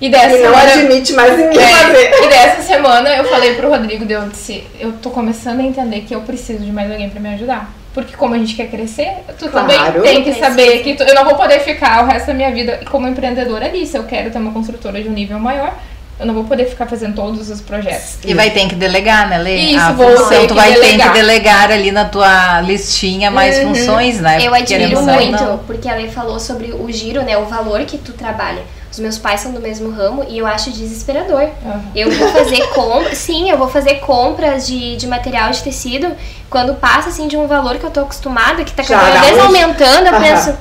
E 0.00 0.08
dessa 0.08 0.36
E 0.36 0.42
não 0.42 0.54
semana. 0.54 0.72
admite 0.72 1.12
mais 1.12 1.36
ninguém 1.38 1.58
É, 1.62 1.66
fazer. 1.66 2.10
e 2.24 2.28
dessa 2.28 2.62
semana 2.62 3.10
eu 3.10 3.24
falei 3.24 3.54
pro 3.54 3.68
Rodrigo, 3.68 4.04
eu 4.10 4.28
disse, 4.28 4.64
eu 4.78 4.92
tô 4.92 5.10
começando 5.10 5.60
a 5.60 5.62
entender 5.64 6.00
que 6.02 6.14
eu 6.14 6.20
preciso 6.20 6.64
de 6.64 6.70
mais 6.72 6.90
alguém 6.90 7.10
pra 7.10 7.20
me 7.20 7.28
ajudar. 7.34 7.68
Porque 7.98 8.16
como 8.16 8.34
a 8.34 8.38
gente 8.38 8.54
quer 8.54 8.68
crescer, 8.68 9.12
tu 9.38 9.48
Claro. 9.48 9.66
também 9.66 10.02
tem 10.02 10.22
que 10.22 10.32
saber 10.38 10.82
que 10.84 10.94
tu- 10.94 11.02
eu 11.02 11.14
não 11.16 11.24
vou 11.24 11.34
poder 11.34 11.58
ficar 11.60 12.04
o 12.04 12.06
resto 12.06 12.26
da 12.28 12.34
minha 12.34 12.50
vida 12.52 12.80
como 12.90 13.08
empreendedora 13.08 13.66
ali. 13.66 13.84
Se 13.86 13.96
eu 13.98 14.04
quero 14.04 14.30
ter 14.30 14.38
uma 14.38 14.52
construtora 14.52 15.02
de 15.02 15.08
um 15.08 15.12
nível 15.12 15.38
maior, 15.40 15.74
eu 16.20 16.24
não 16.26 16.32
vou 16.34 16.44
poder 16.44 16.66
ficar 16.66 16.86
fazendo 16.86 17.14
todos 17.16 17.50
os 17.50 17.60
projetos. 17.60 18.18
E 18.24 18.34
vai 18.34 18.50
ter 18.50 18.68
que 18.68 18.76
delegar, 18.76 19.28
né, 19.28 19.38
Lê? 19.38 19.56
Isso, 19.56 19.80
a 19.80 19.92
vou 19.92 20.10
função, 20.16 20.28
ter 20.28 20.40
tu 20.46 20.48
que 20.48 20.54
vai 20.54 20.72
ter 20.74 20.80
delegar. 20.80 21.12
que 21.12 21.18
delegar 21.18 21.72
ali 21.72 21.90
na 21.92 22.04
tua 22.04 22.60
listinha 22.60 23.30
mais 23.32 23.58
Uhum. 23.58 23.74
funções, 23.74 24.20
né? 24.20 24.38
Eu 24.40 24.54
admiro 24.54 25.02
muito, 25.02 25.60
porque 25.66 25.88
a 25.88 25.94
Lei 25.94 26.08
falou 26.08 26.38
sobre 26.38 26.72
o 26.72 26.90
giro, 26.92 27.22
né? 27.22 27.36
O 27.36 27.46
valor 27.46 27.80
que 27.80 27.98
tu 27.98 28.12
trabalha. 28.12 28.62
Os 28.98 29.00
meus 29.00 29.16
pais 29.16 29.40
são 29.42 29.52
do 29.52 29.60
mesmo 29.60 29.92
ramo 29.92 30.26
e 30.28 30.38
eu 30.38 30.44
acho 30.46 30.72
desesperador. 30.72 31.42
Aham. 31.64 31.84
Eu 31.94 32.10
vou 32.10 32.28
fazer 32.32 32.66
compras, 32.70 33.16
sim, 33.18 33.48
eu 33.48 33.56
vou 33.56 33.68
fazer 33.68 34.00
compras 34.00 34.66
de, 34.66 34.96
de 34.96 35.06
material 35.06 35.52
de 35.52 35.62
tecido. 35.62 36.16
Quando 36.50 36.74
passa 36.74 37.10
assim 37.10 37.28
de 37.28 37.36
um 37.36 37.46
valor 37.46 37.76
que 37.76 37.84
eu 37.84 37.90
tô 37.92 38.00
acostumada, 38.00 38.64
que 38.64 38.72
tá 38.72 38.82
cada 38.82 39.20
vez 39.20 39.38
um- 39.38 39.42
aumentando, 39.42 40.06
eu 40.08 40.14
Aham. 40.14 40.20
penso, 40.20 40.56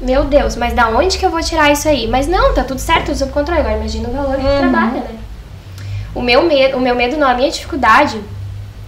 meu 0.00 0.22
Deus, 0.22 0.54
mas 0.54 0.72
da 0.72 0.86
onde 0.88 1.18
que 1.18 1.26
eu 1.26 1.30
vou 1.30 1.40
tirar 1.42 1.72
isso 1.72 1.88
aí? 1.88 2.06
Mas 2.06 2.28
não, 2.28 2.54
tá 2.54 2.62
tudo 2.62 2.78
certo, 2.78 3.12
sob 3.12 3.32
controle. 3.32 3.58
Agora 3.60 3.76
imagina 3.76 4.08
o 4.08 4.12
valor 4.12 4.36
que 4.36 4.46
Uhum. 4.46 4.58
trabalha, 4.58 5.00
né? 5.00 5.16
O 6.14 6.22
meu 6.22 6.42
medo, 6.44 6.76
o 6.76 6.80
meu 6.80 6.94
medo 6.94 7.16
não, 7.16 7.26
a 7.28 7.34
minha 7.34 7.50
dificuldade, 7.50 8.20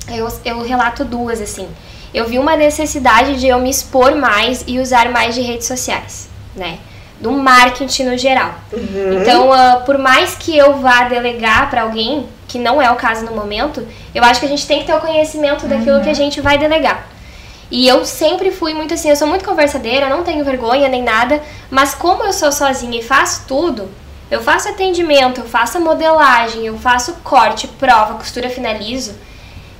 eu, 0.09 0.29
eu 0.45 0.62
relato 0.62 1.05
duas, 1.05 1.41
assim. 1.41 1.66
Eu 2.14 2.29
vi 2.29 2.39
uma 2.39 2.55
necessidade 2.55 3.37
de 3.41 3.49
eu 3.49 3.59
me 3.59 3.68
expor 3.68 4.14
mais 4.14 4.62
e 4.68 4.79
usar 4.79 5.11
mais 5.11 5.35
de 5.35 5.41
redes 5.41 5.66
sociais, 5.66 6.29
né? 6.55 6.79
Do 7.21 7.33
marketing 7.33 8.05
no 8.05 8.16
geral. 8.16 8.55
Uhum. 8.73 9.21
Então, 9.21 9.53
ah, 9.53 9.83
por 9.85 9.99
mais 9.99 10.35
que 10.35 10.57
eu 10.57 10.79
vá 10.79 11.05
delegar 11.05 11.68
para 11.68 11.83
alguém, 11.83 12.27
que 12.49 12.59
não 12.59 12.81
é 12.81 12.91
o 12.91 12.97
caso 12.97 13.25
no 13.25 13.33
momento, 13.33 13.87
eu 14.14 14.25
acho 14.25 14.41
que 14.41 14.47
a 14.47 14.49
gente 14.49 14.66
tem 14.66 14.81
que 14.81 14.87
ter 14.87 14.95
o 14.95 15.01
conhecimento 15.01 15.66
daquilo 15.66 16.01
que 16.01 16.09
a 16.09 16.14
gente 16.14 16.41
vai 16.41 16.57
delegar. 16.57 17.07
E 17.71 17.87
eu 17.87 18.05
sempre 18.05 18.51
fui 18.51 18.75
muito 18.75 18.95
assim, 18.95 19.11
eu 19.11 19.16
sou 19.16 19.29
muito 19.29 19.45
conversadeira, 19.45 20.09
não 20.09 20.25
tenho 20.25 20.45
vergonha 20.45 20.89
nem 20.89 21.03
nada, 21.03 21.41
mas 21.71 21.95
como 21.95 22.25
eu 22.25 22.33
sou 22.33 22.51
sozinha 22.51 22.99
e 22.99 23.03
faço 23.03 23.45
tudo, 23.47 23.89
eu 24.29 24.41
faço 24.41 24.68
atendimento, 24.68 25.41
eu 25.41 25.47
faço 25.47 25.79
a 25.79 25.81
modelagem, 25.81 26.66
eu 26.66 26.77
faço 26.77 27.14
corte, 27.23 27.68
prova, 27.68 28.14
costura, 28.14 28.49
finalizo, 28.49 29.14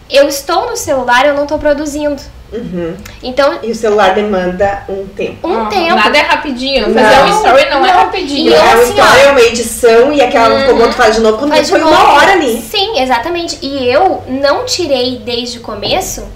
eu 0.09 0.29
estou 0.29 0.71
no 0.71 0.77
celular, 0.77 1.25
eu 1.25 1.35
não 1.35 1.45
estou 1.45 1.59
produzindo. 1.59 2.23
Uhum. 2.53 2.97
Então, 3.23 3.59
E 3.63 3.71
o 3.71 3.75
celular 3.75 4.15
demanda 4.15 4.83
um 4.89 5.07
tempo. 5.07 5.47
um 5.49 5.67
tempo. 5.67 5.95
Nada 5.95 6.19
é 6.19 6.23
rapidinho. 6.23 6.85
Fazer 6.93 7.01
Não. 7.17 7.25
um 7.27 7.37
story 7.37 7.71
não, 7.71 7.87
é 7.87 7.93
Não. 7.93 8.01
rapidinho. 8.01 8.51
E 8.51 8.53
eu, 8.53 8.59
é 8.59 8.63
uma 8.63 8.73
assim, 8.83 8.91
história, 8.91 9.23
ó, 9.25 9.29
é 9.29 9.31
uma 9.31 9.41
edição 9.43 10.13
e 10.13 10.21
aquela 10.21 10.65
como 10.67 10.83
tu 10.89 10.93
faz 10.95 11.15
de 11.15 11.21
novo 11.21 11.39
quando 11.39 11.51
Faz 11.53 11.71
foi 11.71 11.81
uma 11.81 11.91
novo. 11.91 12.13
hora 12.13 12.33
ali. 12.33 12.61
Sim, 12.61 12.99
exatamente. 13.01 13.59
E 13.63 13.87
eu 13.89 14.23
não 14.29 14.65
tirei 14.65 15.19
desde 15.19 15.59
o 15.59 15.61
começo 15.61 16.27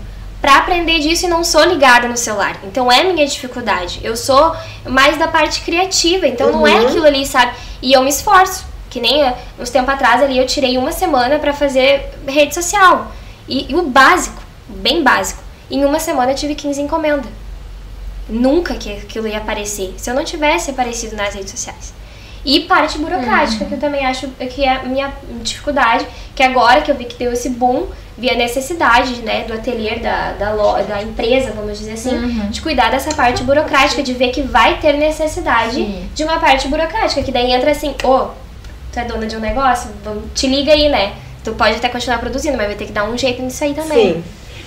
pra 0.41 0.59
aprender 0.59 0.99
disso 1.01 1.25
e 1.25 1.29
não 1.29 1.43
sou 1.43 1.65
ligada 1.65 2.07
no 2.07 2.17
celular. 2.17 2.57
Então 2.65 2.93
é 2.93 3.03
minha 3.03 3.27
dificuldade. 3.27 3.99
Eu 4.05 4.17
sou 4.17 4.55
mais 4.87 5.17
da 5.19 5.27
parte 5.27 5.63
criativa, 5.63 6.27
então 6.29 6.53
não 6.53 6.67
é 6.67 6.73
Uhum. 6.75 6.87
aquilo 6.87 7.07
ali, 7.07 7.27
sabe? 7.27 7.53
E 7.83 7.93
eu 7.93 8.03
me 8.03 8.11
esforço. 8.11 8.65
Que 8.91 9.01
nem 9.01 9.23
eh, 9.25 9.35
uns 9.59 9.71
tempo 9.71 9.91
atrás 9.91 10.23
ali 10.23 10.39
eu 10.39 10.47
tirei 10.47 10.79
uma 10.79 10.93
semana 10.93 11.41
pra 11.41 11.53
fazer 11.53 12.11
rede 12.29 12.55
social. 12.55 13.11
E, 13.49 13.67
e 13.69 13.75
o 13.75 13.83
básico, 13.83 14.41
bem 14.69 15.03
básico. 15.03 15.43
Em 15.71 15.85
uma 15.85 15.99
semana 15.99 16.33
eu 16.33 16.37
tive 16.37 16.55
15 16.55 16.81
encomendas. 16.83 17.31
nunca 18.29 18.75
que 18.75 18.91
aquilo 18.91 19.29
ia 19.29 19.39
aparecer, 19.39 19.95
se 19.99 20.09
eu 20.11 20.15
não 20.15 20.25
tivesse 20.25 20.71
aparecido 20.71 21.15
nas 21.15 21.35
redes 21.35 21.51
sociais. 21.51 21.93
E 22.45 22.61
parte 22.61 22.99
burocrática, 22.99 23.65
que 23.65 23.75
eu 23.75 23.79
também 23.81 24.05
acho 24.05 24.29
que 24.29 24.65
é 24.65 24.69
a 24.77 24.83
minha 24.83 25.13
dificuldade, 25.43 26.07
que 26.35 26.43
agora 26.43 26.81
que 26.83 26.91
eu 26.91 26.95
vi 26.95 27.05
que 27.07 27.17
deu 27.17 27.33
esse 27.33 27.49
boom, 27.51 27.87
vi 28.17 28.31
a 28.31 28.35
necessidade, 28.35 29.17
né, 29.23 29.45
do 29.45 29.53
ateliê, 29.55 29.99
da, 29.99 30.33
da, 30.33 30.53
lo- 30.53 30.83
da 30.85 31.03
empresa, 31.03 31.53
vamos 31.53 31.79
dizer 31.79 31.93
assim, 31.93 32.11
de 32.51 32.61
cuidar 32.63 32.91
dessa 32.91 33.15
parte 33.15 33.43
burocrática, 33.43 34.03
de 34.03 34.13
ver 34.15 34.29
que 34.31 34.43
vai 34.43 34.79
ter 34.79 34.95
necessidade 34.97 35.75
Sim. 35.77 36.09
de 36.15 36.23
uma 36.25 36.39
parte 36.39 36.69
burocrática, 36.69 37.23
que 37.23 37.33
daí 37.33 37.51
entra 37.53 37.71
assim, 37.73 37.95
ô, 38.05 38.29
tu 38.93 38.99
é 38.99 39.05
dona 39.05 39.27
de 39.27 39.37
um 39.37 39.41
negócio, 39.41 39.91
te 40.35 40.47
liga 40.47 40.73
aí, 40.73 40.89
né? 40.89 41.15
Tu 41.43 41.53
pode 41.55 41.77
até 41.77 41.89
continuar 41.89 42.19
produzindo, 42.19 42.57
mas 42.57 42.67
vai 42.69 42.77
ter 42.77 42.87
que 42.87 42.93
dar 42.93 43.05
um 43.05 43.17
jeito 43.19 43.43
nisso 43.43 43.65
aí 43.65 43.75
também. 43.75 44.15
Sim. 44.15 44.25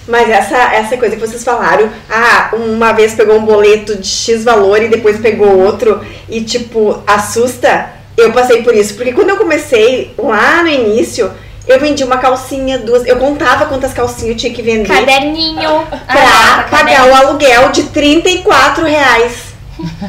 Mas 0.07 0.29
essa, 0.29 0.55
essa 0.73 0.97
coisa 0.97 1.15
que 1.15 1.21
vocês 1.21 1.43
falaram, 1.43 1.89
ah, 2.09 2.49
uma 2.53 2.93
vez 2.93 3.13
pegou 3.13 3.35
um 3.37 3.45
boleto 3.45 3.95
de 3.97 4.07
X 4.07 4.43
valor 4.43 4.81
e 4.81 4.87
depois 4.87 5.19
pegou 5.19 5.59
outro 5.59 6.01
e, 6.29 6.41
tipo, 6.41 7.03
assusta. 7.05 7.89
Eu 8.15 8.31
passei 8.31 8.63
por 8.63 8.73
isso. 8.73 8.95
Porque 8.95 9.13
quando 9.13 9.29
eu 9.29 9.37
comecei, 9.37 10.13
lá 10.17 10.63
no 10.63 10.69
início, 10.69 11.31
eu 11.67 11.79
vendi 11.79 12.03
uma 12.03 12.17
calcinha, 12.17 12.79
duas. 12.79 13.05
Eu 13.05 13.17
contava 13.17 13.65
quantas 13.65 13.93
calcinhas 13.93 14.29
eu 14.31 14.37
tinha 14.37 14.53
que 14.53 14.61
vender 14.61 14.87
Caderninho. 14.87 15.85
pra 15.89 15.99
Ah, 16.07 16.65
pagar 16.71 17.07
o 17.09 17.13
aluguel 17.15 17.69
de 17.71 17.83
34 17.83 18.85
reais. 18.85 19.47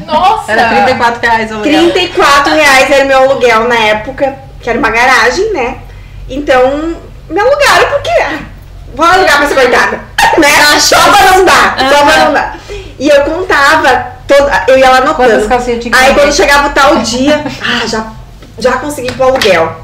Nossa! 0.07 0.51
Era 0.51 0.69
34 0.69 1.21
reais 1.21 1.51
o 1.51 1.53
aluguel. 1.55 1.91
34 1.91 2.53
reais 2.53 2.89
era 2.91 3.03
o 3.03 3.07
meu 3.07 3.17
aluguel 3.19 3.67
na 3.67 3.75
época, 3.77 4.35
que 4.61 4.69
era 4.69 4.79
uma 4.79 4.89
garagem, 4.89 5.51
né? 5.53 5.77
Então, 6.29 6.95
me 7.29 7.39
alugaram 7.39 7.89
porque. 7.89 8.11
Vou 8.95 9.05
alugar 9.05 9.37
pra 9.37 9.45
essa 9.45 9.55
coitada. 9.55 9.99
Né? 10.37 10.47
Só 10.79 10.95
pra 10.95 11.31
não 11.31 11.43
dar. 11.43 11.75
Só 11.89 12.05
pra 12.05 12.17
não 12.25 12.33
dar. 12.33 12.57
E 12.99 13.09
eu 13.09 13.23
contava, 13.23 14.07
toda, 14.27 14.63
eu 14.67 14.77
ia 14.77 14.89
lá 14.89 14.97
anotando. 14.97 15.47
Aí 15.97 16.13
quando 16.13 16.31
chegava 16.33 16.67
o 16.67 16.71
tal 16.71 16.97
dia, 16.97 17.43
ah, 17.61 17.87
já, 17.87 18.05
já 18.59 18.73
consegui 18.73 19.11
pro 19.13 19.25
aluguel. 19.29 19.75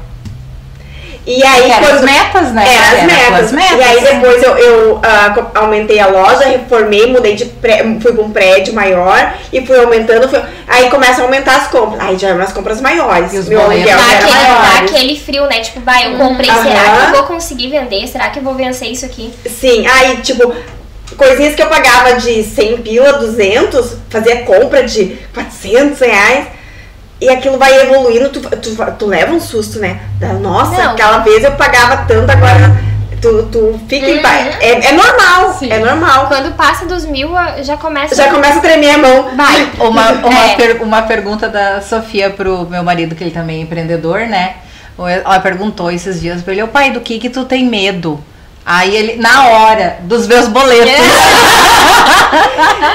E 1.26 1.44
aí, 1.44 1.70
Era 1.70 1.80
quando. 1.80 1.94
as 1.96 2.02
metas, 2.02 2.52
né? 2.52 2.64
Era 2.72 2.98
as 2.98 3.02
metas. 3.04 3.40
as 3.46 3.52
metas. 3.52 3.78
E 3.78 3.82
aí 3.82 4.00
depois 4.00 4.42
eu, 4.44 4.56
eu, 4.56 5.00
co- 5.34 5.46
aumentei 5.58 5.98
a 5.98 6.06
loja, 6.06 6.44
reformei, 6.46 7.06
mudei 7.06 7.34
de 7.34 7.46
pré, 7.46 7.84
fui 8.00 8.12
pra 8.12 8.22
um 8.22 8.30
prédio 8.30 8.72
maior 8.72 9.34
e 9.52 9.66
fui 9.66 9.76
aumentando. 9.76 10.28
fui- 10.28 10.40
aí 10.68 10.88
começam 10.88 11.22
a 11.24 11.26
aumentar 11.26 11.56
as 11.56 11.66
compras. 11.66 12.00
Aí 12.00 12.16
já 12.16 12.28
eram 12.28 12.42
as 12.42 12.52
compras 12.52 12.80
maiores. 12.80 13.32
E 13.34 13.38
os 13.38 13.48
Meu 13.48 13.60
aluguel 13.60 13.88
era 13.88 14.18
aquele, 14.18 14.32
dá 14.32 14.78
aquele 14.94 15.18
frio, 15.18 15.46
né? 15.46 15.58
Tipo, 15.60 15.80
vai, 15.80 16.06
eu 16.06 16.16
comprei, 16.16 16.48
Aham. 16.48 16.62
será 16.62 16.80
que 16.84 17.06
eu 17.06 17.16
vou 17.18 17.22
conseguir 17.24 17.68
vender? 17.70 18.06
Será 18.06 18.30
que 18.30 18.38
eu 18.38 18.42
vou 18.44 18.54
vencer 18.54 18.88
isso 18.92 19.04
aqui? 19.04 19.34
Sim, 19.48 19.84
aí 19.86 20.18
tipo, 20.18 20.54
coisinhas 21.16 21.56
que 21.56 21.62
eu 21.62 21.66
pagava 21.68 22.14
de 22.20 22.44
100 22.44 22.76
pila, 22.82 23.14
200, 23.14 23.96
fazia 24.10 24.42
compra 24.42 24.84
de 24.84 25.18
400 25.34 25.98
reais. 26.00 26.46
E 27.20 27.28
aquilo 27.30 27.56
vai 27.58 27.74
evoluindo, 27.80 28.28
tu, 28.28 28.40
tu, 28.40 28.76
tu 28.98 29.06
leva 29.06 29.32
um 29.32 29.40
susto, 29.40 29.78
né? 29.78 30.00
Da, 30.20 30.34
Nossa, 30.34 30.82
Não. 30.82 30.92
aquela 30.92 31.18
vez 31.18 31.42
eu 31.42 31.52
pagava 31.52 32.04
tanto, 32.06 32.30
agora 32.30 32.76
tu, 33.22 33.44
tu 33.44 33.80
fica 33.88 34.06
em 34.10 34.20
paz. 34.20 34.54
É, 34.60 34.88
é 34.88 34.92
normal, 34.92 35.54
Sim. 35.58 35.70
é 35.72 35.78
normal. 35.78 36.26
Quando 36.26 36.54
passa 36.54 36.84
dos 36.84 37.06
mil, 37.06 37.30
já 37.62 37.76
começa. 37.78 38.14
Já 38.14 38.30
começa 38.30 38.58
a 38.58 38.60
tremer 38.60 38.90
a 38.96 38.98
mão. 38.98 39.34
Vai. 39.34 39.70
Uma, 39.80 40.12
uma, 40.28 40.44
É. 40.50 40.56
per- 40.56 40.82
uma 40.82 41.02
pergunta 41.02 41.48
da 41.48 41.80
Sofia 41.80 42.28
pro 42.28 42.66
meu 42.68 42.82
marido, 42.82 43.14
que 43.14 43.24
ele 43.24 43.30
também 43.30 43.60
é 43.60 43.62
empreendedor, 43.62 44.20
né? 44.20 44.56
Ela 44.98 45.40
perguntou 45.40 45.90
esses 45.90 46.20
dias 46.20 46.42
pra 46.42 46.52
ele, 46.52 46.62
ô 46.62 46.68
pai, 46.68 46.90
do 46.90 47.00
que 47.00 47.18
que 47.18 47.30
tu 47.30 47.44
tem 47.44 47.64
medo? 47.66 48.22
Aí 48.66 48.96
ele, 48.96 49.16
na 49.22 49.48
hora, 49.48 49.98
dos 50.00 50.26
meus 50.26 50.48
boletos. 50.48 50.90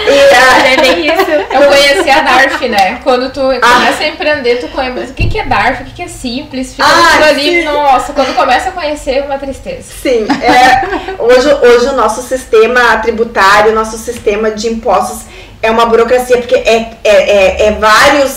E, 0.05 0.35
ah, 0.35 0.67
É 0.67 0.77
bem 0.77 1.05
isso. 1.07 1.31
Eu 1.31 1.67
conheci 1.67 2.09
a 2.09 2.21
DARF, 2.21 2.67
né? 2.67 2.99
Quando 3.03 3.31
tu 3.31 3.39
começa 3.39 4.03
a 4.03 4.07
empreender, 4.07 4.57
tu 4.57 4.67
conhece 4.67 5.11
o 5.11 5.13
que, 5.13 5.27
que 5.27 5.39
é 5.39 5.45
DARF, 5.45 5.81
o 5.83 5.85
que, 5.85 5.91
que 5.93 6.01
é 6.03 6.07
simples, 6.07 6.71
fica 6.75 6.83
Ah, 6.85 7.11
tudo 7.13 7.23
ali. 7.29 7.43
sim. 7.43 7.63
Nossa, 7.63 8.13
quando 8.13 8.35
começa 8.35 8.69
a 8.69 8.71
conhecer, 8.73 9.17
é 9.17 9.21
uma 9.21 9.37
tristeza. 9.37 9.83
Sim, 10.01 10.27
é, 10.41 11.15
hoje, 11.17 11.47
hoje 11.53 11.87
o 11.87 11.93
nosso 11.93 12.21
sistema 12.21 12.97
tributário, 12.97 13.71
o 13.71 13.75
nosso 13.75 13.97
sistema 13.97 14.51
de 14.51 14.67
impostos 14.67 15.21
é 15.61 15.71
uma 15.71 15.85
burocracia, 15.85 16.37
porque 16.37 16.55
é, 16.55 16.91
é, 17.03 17.09
é, 17.13 17.65
é 17.67 17.71
vários 17.71 18.35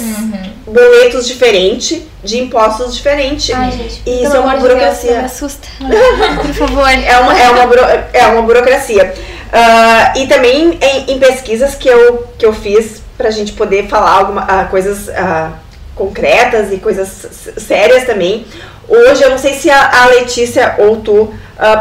boletos 0.67 1.27
diferentes, 1.27 2.03
de 2.23 2.39
impostos 2.39 2.95
diferentes. 2.95 3.55
Ai, 3.55 3.71
gente. 3.73 4.03
E 4.07 4.25
isso 4.25 4.35
é 4.35 4.41
uma 4.41 4.53
Deus, 4.53 4.63
burocracia. 4.63 5.11
não 5.13 5.19
me 5.21 5.25
assusta. 5.27 5.69
Por 6.47 6.55
favor. 6.55 6.89
É 6.89 7.19
uma, 7.19 7.39
é 7.39 7.51
uma, 7.51 7.67
buro- 7.67 7.87
é 8.13 8.27
uma 8.29 8.43
burocracia. 8.43 9.15
Ah, 9.53 10.13
e 10.17 10.27
também 10.27 10.79
em, 10.81 11.13
em 11.13 11.19
pesquisas 11.19 11.75
que 11.75 11.89
eu, 11.89 12.27
que 12.39 12.45
eu 12.47 12.53
fiz 12.53 13.03
pra 13.17 13.31
gente 13.31 13.53
poder 13.53 13.87
falar 13.89 14.11
alguma, 14.11 14.43
ah, 14.43 14.65
coisas 14.65 15.09
ah, 15.11 15.53
concretas 15.95 16.73
e 16.73 16.79
coisas 16.79 17.09
sérias 17.59 18.05
também. 18.05 18.47
Hoje, 18.89 19.23
eu 19.23 19.31
não 19.31 19.39
sei 19.39 19.55
se 19.55 19.71
a, 19.71 20.03
a 20.03 20.07
Letícia 20.07 20.75
ou 20.79 20.97
tu 20.97 21.33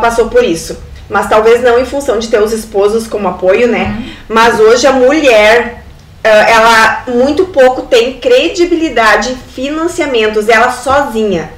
passou 0.02 0.30
por 0.30 0.44
isso, 0.44 0.78
mas 1.10 1.28
talvez 1.28 1.62
não 1.62 1.80
em 1.80 1.86
função 1.86 2.18
de 2.20 2.28
ter 2.30 2.40
os 2.42 2.54
esposos 2.54 3.08
como 3.08 3.28
apoio, 3.28 3.68
né? 3.68 4.02
Mas 4.30 4.60
hoje 4.60 4.86
a 4.88 4.92
mulher, 4.94 5.83
ela 6.24 7.04
muito 7.08 7.46
pouco 7.48 7.84
tem 7.84 8.20
credibilidade 8.20 9.32
em 9.32 9.36
financiamentos, 9.36 10.48
ela 10.48 10.72
sozinha. 10.72 11.52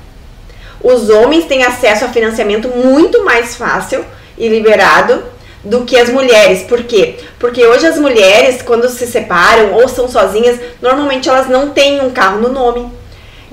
Os 0.82 1.10
homens 1.10 1.46
têm 1.46 1.64
acesso 1.64 2.06
a 2.06 2.10
financiamento 2.10 2.68
muito 2.70 3.24
mais 3.24 3.56
fácil 3.56 4.04
e 4.38 4.48
liberado 4.48 5.24
do 5.64 5.84
que 5.84 5.98
as 5.98 6.10
mulheres. 6.10 6.64
Por 6.64 6.84
quê? 6.84 7.16
Porque 7.40 7.66
hoje 7.66 7.88
as 7.88 7.98
mulheres, 7.98 8.62
quando 8.62 8.88
se 8.90 9.08
separam 9.08 9.74
ou 9.74 9.88
são 9.88 10.08
sozinhas, 10.08 10.60
normalmente 10.82 11.28
elas 11.28 11.48
não 11.48 11.70
têm 11.70 12.02
um 12.02 12.12
carro 12.12 12.40
no 12.40 12.50
nome. 12.50 12.92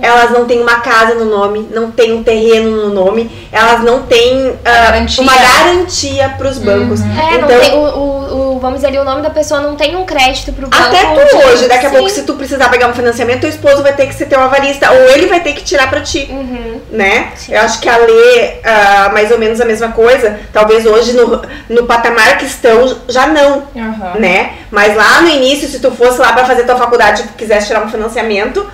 Elas 0.03 0.33
não 0.33 0.45
têm 0.47 0.61
uma 0.61 0.81
casa 0.81 1.15
no 1.15 1.25
nome, 1.27 1.69
não 1.73 1.89
têm 1.93 2.13
um 2.13 2.25
terreno 2.25 2.89
no 2.89 2.93
nome, 2.93 3.31
elas 3.53 3.83
não 3.85 4.03
têm 4.03 4.59
garantia. 4.65 5.23
uma 5.23 5.33
garantia 5.37 6.35
para 6.37 6.49
os 6.49 6.59
bancos. 6.59 7.01
É, 7.01 7.39
não 7.39 7.49
então, 7.49 7.61
tem 7.61 7.73
o, 7.73 7.79
o, 7.79 8.57
o- 8.57 8.59
vamos 8.59 8.77
dizer 8.79 8.89
ali, 8.89 8.99
o 8.99 9.05
nome 9.05 9.23
da 9.23 9.31
pessoa 9.31 9.61
não 9.61 9.77
tem 9.77 9.95
um 9.95 10.05
crédito 10.05 10.53
pro 10.53 10.67
banco. 10.69 10.83
até 10.83 11.05
tu 11.27 11.37
hoje, 11.37 11.69
daqui 11.69 11.87
a 11.87 11.91
pouco, 11.91 12.11
se 12.11 12.23
tu 12.25 12.35
precisar 12.35 12.69
pegar 12.69 12.89
um 12.89 12.95
financiamento, 12.95 13.43
teu 13.43 13.51
esposo 13.51 13.81
vai 13.83 13.93
ter 13.95 14.07
que 14.09 14.15
ser 14.15 14.27
teu 14.27 14.41
avalista, 14.41 14.91
ou 14.91 14.99
ele 15.11 15.27
vai 15.29 15.39
ter 15.41 15.53
que 15.53 15.63
tirar 15.63 15.89
para 15.89 16.01
ti. 16.01 16.27
Uhum. 16.31 16.81
né? 16.91 17.29
Sim. 17.37 17.55
Eu 17.55 17.61
acho 17.63 17.81
que 17.81 17.89
a 17.89 17.97
Lê, 17.97 18.55
ah, 18.65 19.11
mais 19.13 19.31
ou 19.31 19.39
menos 19.39 19.61
a 19.61 19.65
mesma 19.65 19.89
coisa. 19.93 20.39
Talvez 20.53 20.85
hoje 20.85 21.13
no, 21.13 21.41
no 21.69 21.85
patamar 21.87 22.39
que 22.39 22.45
estão, 22.45 22.97
já 23.09 23.27
não, 23.29 23.63
Aham. 23.77 24.19
né? 24.19 24.55
Mas 24.71 24.97
lá 24.97 25.21
no 25.23 25.29
início, 25.29 25.69
se 25.69 25.79
tu 25.79 25.91
fosse 25.93 26.19
lá 26.21 26.33
pra 26.33 26.45
fazer 26.45 26.65
tua 26.65 26.77
faculdade 26.77 27.23
e 27.23 27.29
quisesse 27.39 27.69
tirar 27.69 27.85
um 27.85 27.89
financiamento, 27.89 28.67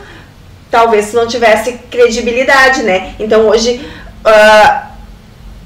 talvez 0.70 1.12
não 1.12 1.26
tivesse 1.26 1.72
credibilidade, 1.90 2.82
né? 2.82 3.14
Então 3.18 3.48
hoje, 3.48 3.80
ah, 4.24 4.88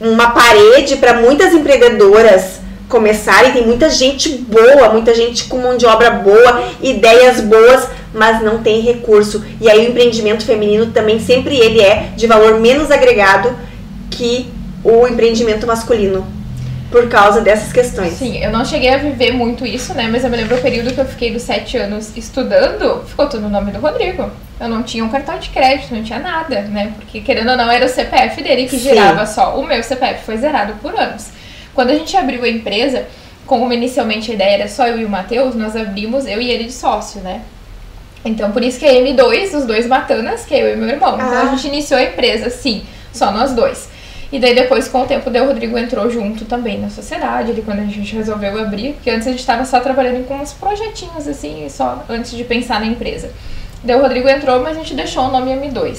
uma 0.01 0.31
parede 0.31 0.97
para 0.97 1.15
muitas 1.15 1.53
empreendedoras 1.53 2.61
começarem, 2.89 3.53
tem 3.53 3.67
muita 3.67 3.89
gente 3.89 4.29
boa, 4.29 4.91
muita 4.91 5.15
gente 5.15 5.45
com 5.45 5.57
mão 5.57 5.79
de 5.79 5.87
obra 5.87 6.11
boa, 6.11 6.63
ideias 6.83 7.41
boas, 7.41 7.89
mas 8.13 8.43
não 8.43 8.63
tem 8.63 8.81
recurso. 8.81 9.43
E 9.61 9.71
aí 9.71 9.87
o 9.87 9.91
empreendimento 9.91 10.45
feminino 10.45 10.87
também 10.87 11.19
sempre 11.19 11.57
ele 11.57 11.81
é 11.81 12.11
de 12.15 12.27
valor 12.27 12.61
menos 12.61 12.91
agregado 12.91 13.57
que 14.11 14.51
o 14.85 15.07
empreendimento 15.07 15.67
masculino. 15.67 16.27
Por 16.91 17.09
causa 17.09 17.41
dessas 17.41 17.73
questões. 17.73 18.13
Sim, 18.19 18.45
eu 18.45 18.53
não 18.53 18.67
cheguei 18.67 18.91
a 18.91 18.99
viver 18.99 19.33
muito 19.33 19.65
isso, 19.65 19.95
né? 19.95 20.11
Mas 20.13 20.25
eu 20.25 20.31
me 20.31 20.37
lembro 20.37 20.57
o 20.57 20.61
período 20.61 20.93
que 20.93 21.01
eu 21.01 21.07
fiquei 21.07 21.33
dos 21.33 21.41
sete 21.41 21.79
anos 21.79 22.15
estudando, 22.15 23.03
ficou 23.07 23.27
tudo 23.27 23.45
no 23.45 23.49
nome 23.49 23.73
do 23.73 23.79
Rodrigo. 23.79 24.31
Eu 24.63 24.69
não 24.69 24.83
tinha 24.85 25.05
um 25.05 25.09
cartão 25.09 25.37
de 25.39 25.49
crédito, 25.51 25.93
não 25.93 26.05
tinha 26.05 26.21
nada, 26.21 26.61
né? 26.63 26.93
Porque 26.97 27.21
querendo 27.21 27.51
ou 27.51 27.57
não, 27.57 27.69
era 27.71 27.85
o 27.85 27.89
CPF 27.89 28.41
dele 28.43 28.65
que 28.69 28.79
Sim. 28.79 28.91
girava 28.91 29.27
só. 29.27 29.59
O 29.59 29.67
meu 29.67 29.83
CPF 29.83 30.25
foi 30.25 30.37
zerado 30.37 30.75
por 30.81 30.95
anos. 30.99 31.31
Quando 31.75 31.91
a 31.91 31.95
gente 31.95 32.17
abriu 32.17 32.45
a 32.45 32.49
empresa, 32.49 33.07
como 33.45 33.73
inicialmente 33.73 34.31
a 34.31 34.35
ideia 34.35 34.55
era 34.55 34.69
só 34.69 34.87
eu 34.87 35.01
e 35.01 35.05
o 35.05 35.09
Matheus, 35.09 35.55
nós 35.57 35.75
abrimos 35.75 36.27
eu 36.27 36.41
e 36.41 36.49
ele 36.49 36.65
de 36.65 36.73
sócio, 36.73 37.21
né? 37.23 37.41
Então, 38.25 38.53
por 38.53 38.63
isso 38.63 38.79
que 38.79 38.87
é 38.87 39.01
M2, 39.03 39.53
os 39.57 39.65
dois 39.67 39.87
matanas, 39.87 40.45
que 40.45 40.55
é 40.55 40.63
eu 40.63 40.75
e 40.75 40.77
meu 40.77 40.89
irmão. 40.89 41.17
Então, 41.17 41.29
Ah. 41.29 41.43
a 41.43 41.47
gente 41.57 41.67
iniciou 41.67 41.99
a 41.99 42.05
empresa, 42.05 42.49
sim, 42.51 42.85
só 43.13 43.33
nós 43.33 43.53
dois. 43.53 43.89
E 44.31 44.39
daí, 44.39 44.55
depois, 44.55 44.87
com 44.89 45.03
o 45.03 45.07
tempo, 45.07 45.29
o 45.29 45.47
Rodrigo 45.47 45.77
entrou 45.77 46.09
junto 46.09 46.45
também 46.45 46.79
na 46.79 46.89
sociedade, 46.89 47.51
ali 47.51 47.63
quando 47.63 47.81
a 47.81 47.85
gente 47.85 48.15
resolveu 48.15 48.59
abrir, 48.61 48.93
porque 48.95 49.11
antes 49.11 49.27
a 49.27 49.33
gente 49.33 49.45
tava 49.45 49.65
só 49.65 49.81
trabalhando 49.81 50.25
com 50.27 50.37
uns 50.37 50.53
projetinhos, 50.53 51.27
assim, 51.29 51.67
só 51.69 52.05
antes 52.09 52.31
de 52.31 52.45
pensar 52.45 52.81
na 52.81 52.87
empresa. 52.87 53.31
Daí 53.83 53.97
o 53.97 54.01
Rodrigo 54.03 54.29
entrou, 54.29 54.61
mas 54.61 54.77
a 54.77 54.81
gente 54.81 54.95
deixou 54.95 55.25
o 55.25 55.31
nome 55.31 55.51
M2. 55.53 55.99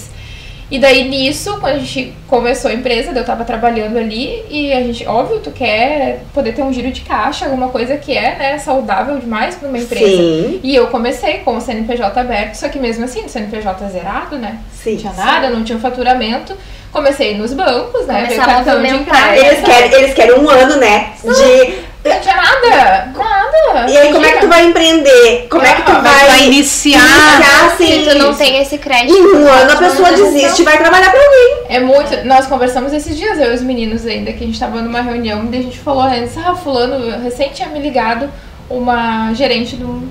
E 0.71 0.79
daí 0.79 1.07
nisso, 1.07 1.57
quando 1.59 1.75
a 1.75 1.77
gente 1.79 2.13
começou 2.27 2.71
a 2.71 2.73
empresa, 2.73 3.11
daí 3.11 3.21
eu 3.21 3.25
tava 3.25 3.43
trabalhando 3.43 3.97
ali 3.97 4.43
e 4.49 4.73
a 4.73 4.79
gente, 4.79 5.05
óbvio, 5.05 5.39
tu 5.39 5.51
quer 5.51 6.23
poder 6.33 6.53
ter 6.53 6.63
um 6.63 6.73
giro 6.73 6.89
de 6.91 7.01
caixa, 7.01 7.45
alguma 7.45 7.67
coisa 7.69 7.95
que 7.97 8.17
é, 8.17 8.35
né, 8.35 8.57
saudável 8.57 9.19
demais 9.19 9.53
pra 9.55 9.67
uma 9.69 9.77
empresa. 9.77 10.05
Sim, 10.05 10.59
E 10.63 10.73
eu 10.73 10.87
comecei 10.87 11.39
com 11.39 11.57
o 11.57 11.61
CNPJ 11.61 12.19
aberto, 12.19 12.55
só 12.55 12.69
que 12.69 12.79
mesmo 12.79 13.05
assim, 13.05 13.23
o 13.23 13.29
CNPJ 13.29 13.87
zerado, 13.89 14.37
né? 14.37 14.57
sim. 14.73 14.91
Não 14.93 14.97
tinha 14.97 15.13
nada, 15.13 15.49
não 15.49 15.63
tinha 15.63 15.77
um 15.77 15.81
faturamento. 15.81 16.57
Comecei 16.91 17.35
nos 17.37 17.53
bancos, 17.53 18.05
né? 18.05 18.25
Veio 18.27 18.41
cartão 18.41 18.81
de 18.81 19.03
crédito. 19.05 19.45
Eles 19.45 19.63
querem, 19.63 19.93
eles 19.93 20.13
querem 20.13 20.39
um 20.39 20.49
ano, 20.49 20.77
né? 20.77 21.13
De. 21.23 22.09
Não 22.09 22.19
tinha 22.19 22.35
nada, 22.35 23.11
nada. 23.17 23.91
E 23.91 23.97
aí, 23.97 24.11
como 24.11 24.25
é 24.25 24.31
que 24.33 24.39
tu 24.41 24.47
vai 24.47 24.65
empreender? 24.65 25.22
Que 25.75 25.81
tu 25.83 25.91
vai, 26.01 26.27
vai 26.27 26.45
iniciar. 26.47 26.99
iniciar, 26.99 27.65
assim, 27.73 28.03
Se 28.03 28.09
tu 28.09 28.17
não 28.17 28.33
tem 28.33 28.57
esse 28.61 28.77
crédito. 28.77 29.13
Em 29.15 29.35
um 29.35 29.47
ano 29.47 29.71
a 29.71 29.75
pessoa 29.77 30.11
desiste 30.11 30.61
e 30.61 30.65
vai 30.65 30.77
trabalhar 30.77 31.09
pra 31.11 31.19
alguém. 31.19 31.57
É 31.69 31.79
muito. 31.79 32.25
Nós 32.25 32.45
conversamos 32.47 32.93
esses 32.93 33.15
dias, 33.17 33.37
eu 33.39 33.51
e 33.51 33.55
os 33.55 33.61
meninos 33.61 34.05
ainda, 34.05 34.31
que 34.33 34.43
a 34.43 34.47
gente 34.47 34.59
tava 34.59 34.81
numa 34.81 35.01
reunião, 35.01 35.47
e 35.51 35.57
a 35.57 35.61
gente 35.61 35.79
falou 35.79 36.03
antes, 36.03 36.37
ah, 36.37 36.55
fulano, 36.55 37.21
recém 37.23 37.49
tinha 37.49 37.69
me 37.69 37.79
ligado 37.79 38.29
uma 38.69 39.33
gerente 39.33 39.75
de, 39.75 39.83
um- 39.83 40.07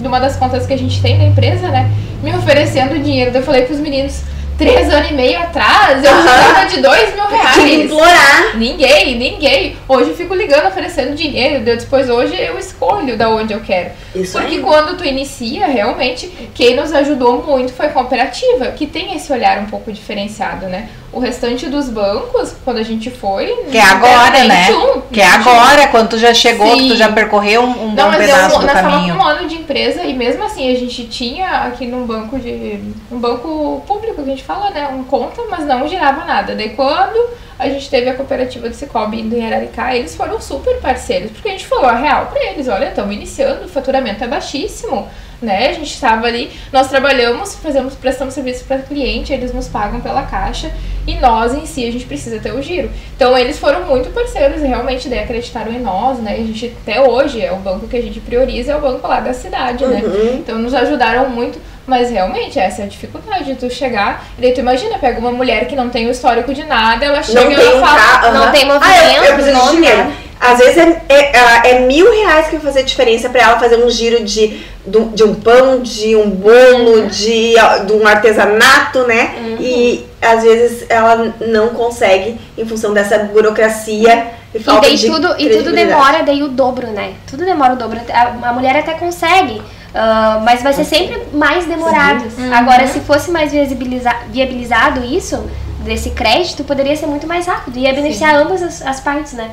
de 0.00 0.06
uma 0.06 0.20
das 0.20 0.36
contas 0.36 0.66
que 0.66 0.72
a 0.72 0.78
gente 0.78 1.00
tem 1.02 1.18
da 1.18 1.24
empresa, 1.24 1.68
né? 1.68 1.90
Me 2.22 2.34
oferecendo 2.34 2.98
dinheiro. 2.98 3.30
Daí 3.30 3.40
eu 3.42 3.44
falei 3.46 3.62
pros 3.62 3.78
meninos, 3.80 4.20
três 4.58 4.90
anos 4.92 5.10
e 5.10 5.14
meio 5.14 5.38
atrás, 5.38 6.02
eu 6.04 6.10
precisava 6.12 6.66
de 6.66 6.80
dois 6.80 7.14
mil 7.14 7.26
Tinha 7.26 7.38
que 7.52 7.58
reais. 7.60 7.72
implorar. 7.84 8.56
Ninguém, 8.56 9.16
ninguém. 9.18 9.76
Hoje 9.88 10.10
eu 10.10 10.16
fico 10.16 10.34
ligando, 10.34 10.66
oferecendo 10.66 11.14
dinheiro. 11.14 11.64
Depois 11.64 12.08
hoje 12.08 12.34
eu 12.40 12.58
escolho 12.58 13.16
da 13.16 13.28
onde 13.28 13.52
eu 13.52 13.60
quero. 13.60 13.90
Isso 14.14 14.38
Porque 14.38 14.56
aí. 14.56 14.60
quando 14.62 14.96
tu 14.96 15.04
inicia, 15.04 15.66
realmente, 15.66 16.26
quem 16.54 16.74
nos 16.74 16.92
ajudou 16.92 17.42
muito 17.42 17.72
foi 17.72 17.86
a 17.86 17.90
cooperativa, 17.90 18.66
que 18.72 18.86
tem 18.86 19.14
esse 19.14 19.32
olhar 19.32 19.58
um 19.58 19.66
pouco 19.66 19.92
diferenciado, 19.92 20.66
né? 20.66 20.88
O 21.16 21.20
restante 21.20 21.66
dos 21.68 21.88
bancos, 21.88 22.54
quando 22.62 22.76
a 22.76 22.82
gente 22.82 23.10
foi. 23.10 23.46
Que 23.70 23.78
é 23.78 23.82
agora, 23.82 24.44
né? 24.44 24.66
21, 24.66 25.00
Que 25.10 25.20
é 25.22 25.30
21. 25.30 25.40
agora, 25.50 25.86
quando 25.88 26.08
tu 26.10 26.18
já 26.18 26.34
chegou, 26.34 26.76
que 26.76 26.88
tu 26.88 26.96
já 26.96 27.10
percorreu 27.10 27.62
um, 27.62 27.84
um 27.86 27.88
Não, 27.94 28.04
bom 28.04 28.10
mas 28.10 28.18
pedaço 28.18 28.54
eu, 28.56 28.60
do 28.60 28.66
nós 28.66 28.80
caminho. 28.80 29.14
um 29.14 29.22
ano 29.24 29.48
de 29.48 29.54
empresa 29.54 30.02
e 30.04 30.12
mesmo 30.12 30.44
assim 30.44 30.70
a 30.70 30.78
gente 30.78 31.06
tinha 31.06 31.48
aqui 31.62 31.86
num 31.86 32.04
banco 32.06 32.38
de. 32.38 32.80
um 33.10 33.18
banco 33.18 33.82
público 33.86 34.14
que 34.16 34.20
a 34.20 34.24
gente 34.24 34.44
fala, 34.44 34.70
né? 34.70 34.88
Um 34.88 35.04
conta, 35.04 35.40
mas 35.50 35.64
não 35.64 35.88
girava 35.88 36.24
nada. 36.24 36.54
Daí 36.54 36.70
quando 36.70 37.30
a 37.58 37.66
gente 37.70 37.88
teve 37.88 38.10
a 38.10 38.14
cooperativa 38.14 38.68
do 38.68 38.74
Cicobi 38.74 39.20
indo 39.22 39.34
em 39.34 39.46
Araricá, 39.46 39.96
eles 39.96 40.14
foram 40.14 40.38
super 40.38 40.76
parceiros, 40.80 41.30
porque 41.30 41.48
a 41.48 41.52
gente 41.52 41.66
falou 41.66 41.86
a 41.86 41.94
real 41.96 42.26
pra 42.26 42.44
eles, 42.44 42.68
olha, 42.68 42.88
estamos 42.88 43.14
iniciando, 43.14 43.64
o 43.64 43.68
faturamento 43.68 44.22
é 44.22 44.26
baixíssimo. 44.26 45.08
Né? 45.40 45.68
A 45.68 45.72
gente 45.74 45.92
estava 45.92 46.26
ali, 46.26 46.50
nós 46.72 46.88
trabalhamos, 46.88 47.54
fazemos, 47.56 47.94
prestamos 47.94 48.32
serviço 48.32 48.64
para 48.64 48.78
cliente, 48.78 49.32
eles 49.34 49.52
nos 49.52 49.68
pagam 49.68 50.00
pela 50.00 50.22
caixa 50.22 50.70
e 51.06 51.14
nós 51.16 51.52
em 51.54 51.66
si 51.66 51.86
a 51.86 51.92
gente 51.92 52.06
precisa 52.06 52.38
ter 52.38 52.52
o 52.54 52.62
giro. 52.62 52.90
Então 53.14 53.36
eles 53.36 53.58
foram 53.58 53.82
muito 53.84 54.08
parceiros 54.14 54.62
e 54.62 54.66
realmente 54.66 55.08
daí 55.10 55.18
acreditaram 55.18 55.70
em 55.72 55.78
nós, 55.78 56.18
né? 56.20 56.32
A 56.32 56.36
gente 56.36 56.74
até 56.82 57.00
hoje 57.02 57.42
é 57.42 57.52
o 57.52 57.56
banco 57.56 57.86
que 57.86 57.96
a 57.98 58.02
gente 58.02 58.18
prioriza, 58.18 58.72
é 58.72 58.76
o 58.76 58.80
banco 58.80 59.06
lá 59.06 59.20
da 59.20 59.34
cidade, 59.34 59.84
né? 59.84 60.00
Uhum. 60.04 60.36
Então 60.38 60.58
nos 60.58 60.72
ajudaram 60.72 61.28
muito, 61.28 61.60
mas 61.86 62.10
realmente 62.10 62.58
essa 62.58 62.80
é 62.80 62.84
a 62.86 62.88
dificuldade 62.88 63.44
de 63.44 63.54
tu 63.56 63.68
chegar. 63.70 64.24
E 64.38 64.40
daí 64.40 64.52
tu 64.52 64.60
imagina, 64.60 64.98
pega 64.98 65.20
uma 65.20 65.30
mulher 65.32 65.66
que 65.68 65.76
não 65.76 65.90
tem 65.90 66.06
o 66.06 66.10
histórico 66.10 66.54
de 66.54 66.64
nada, 66.64 67.04
ela 67.04 67.22
chega 67.22 67.42
Não 67.44 67.52
e 67.52 67.56
tem 67.56 67.66
ela 67.66 67.80
fala. 67.86 67.98
carro. 67.98 68.32
não 68.34 68.52
tem 68.52 68.62
Ah, 68.62 68.66
eu, 68.66 68.72
eu 68.72 68.80
movimento, 68.80 69.34
preciso 69.34 69.44
de 69.44 69.52
não 69.66 69.74
dinheiro. 69.74 69.98
nada. 69.98 70.25
Às 70.40 70.58
vezes 70.58 70.76
é, 70.76 71.02
é, 71.08 71.32
ah, 71.38 71.62
é 71.66 71.80
mil 71.80 72.10
reais 72.10 72.46
que 72.48 72.56
vai 72.56 72.64
fazer 72.66 72.82
diferença 72.84 73.28
pra 73.30 73.42
ela 73.42 73.58
fazer 73.58 73.76
um 73.82 73.88
giro 73.90 74.22
de, 74.24 74.62
de, 74.86 74.98
um- 74.98 75.08
de 75.08 75.24
pão, 75.42 75.80
de 75.80 76.14
um 76.14 76.28
bolo, 76.30 77.06
de, 77.08 77.58
ah, 77.58 77.78
de 77.78 77.92
um 77.92 78.06
artesanato, 78.06 79.00
né? 79.04 79.34
E 79.60 80.06
às 80.20 80.42
vezes 80.42 80.84
ela 80.88 81.34
não 81.40 81.68
consegue 81.70 82.38
em 82.58 82.66
função 82.66 82.92
dessa 82.92 83.18
burocracia 83.18 84.26
e 84.54 84.58
E 84.58 84.60
falta 84.62 84.82
daí 84.82 84.96
de 84.96 85.06
tudo, 85.10 85.34
e 85.38 85.48
tudo 85.58 85.70
demora 85.88 86.22
daí 86.22 86.42
o 86.42 86.48
dobro, 86.48 86.86
né? 86.88 87.14
Tudo 87.28 87.44
demora 87.44 87.72
o 87.72 87.76
dobro. 87.76 87.98
A, 88.12 88.48
a 88.50 88.52
mulher 88.52 88.76
até 88.76 88.92
consegue, 88.94 89.62
ah, 89.94 90.40
mas 90.44 90.62
vai 90.62 90.72
ser 90.74 90.84
sempre 90.84 91.22
mais 91.32 91.64
demorado. 91.66 92.24
Agora, 92.54 92.86
se 92.86 93.00
fosse 93.00 93.30
mais 93.30 93.52
viabiliza- 93.52 94.16
viabilizado 94.30 95.02
isso, 95.04 95.44
desse 95.80 96.10
crédito, 96.10 96.62
poderia 96.64 96.94
ser 96.96 97.06
muito 97.06 97.26
mais 97.26 97.46
rápido. 97.46 97.78
Ia 97.78 97.92
beneficiar 97.94 98.34
ambas 98.36 98.62
as, 98.62 98.82
as 98.82 99.00
partes, 99.00 99.32
né? 99.32 99.50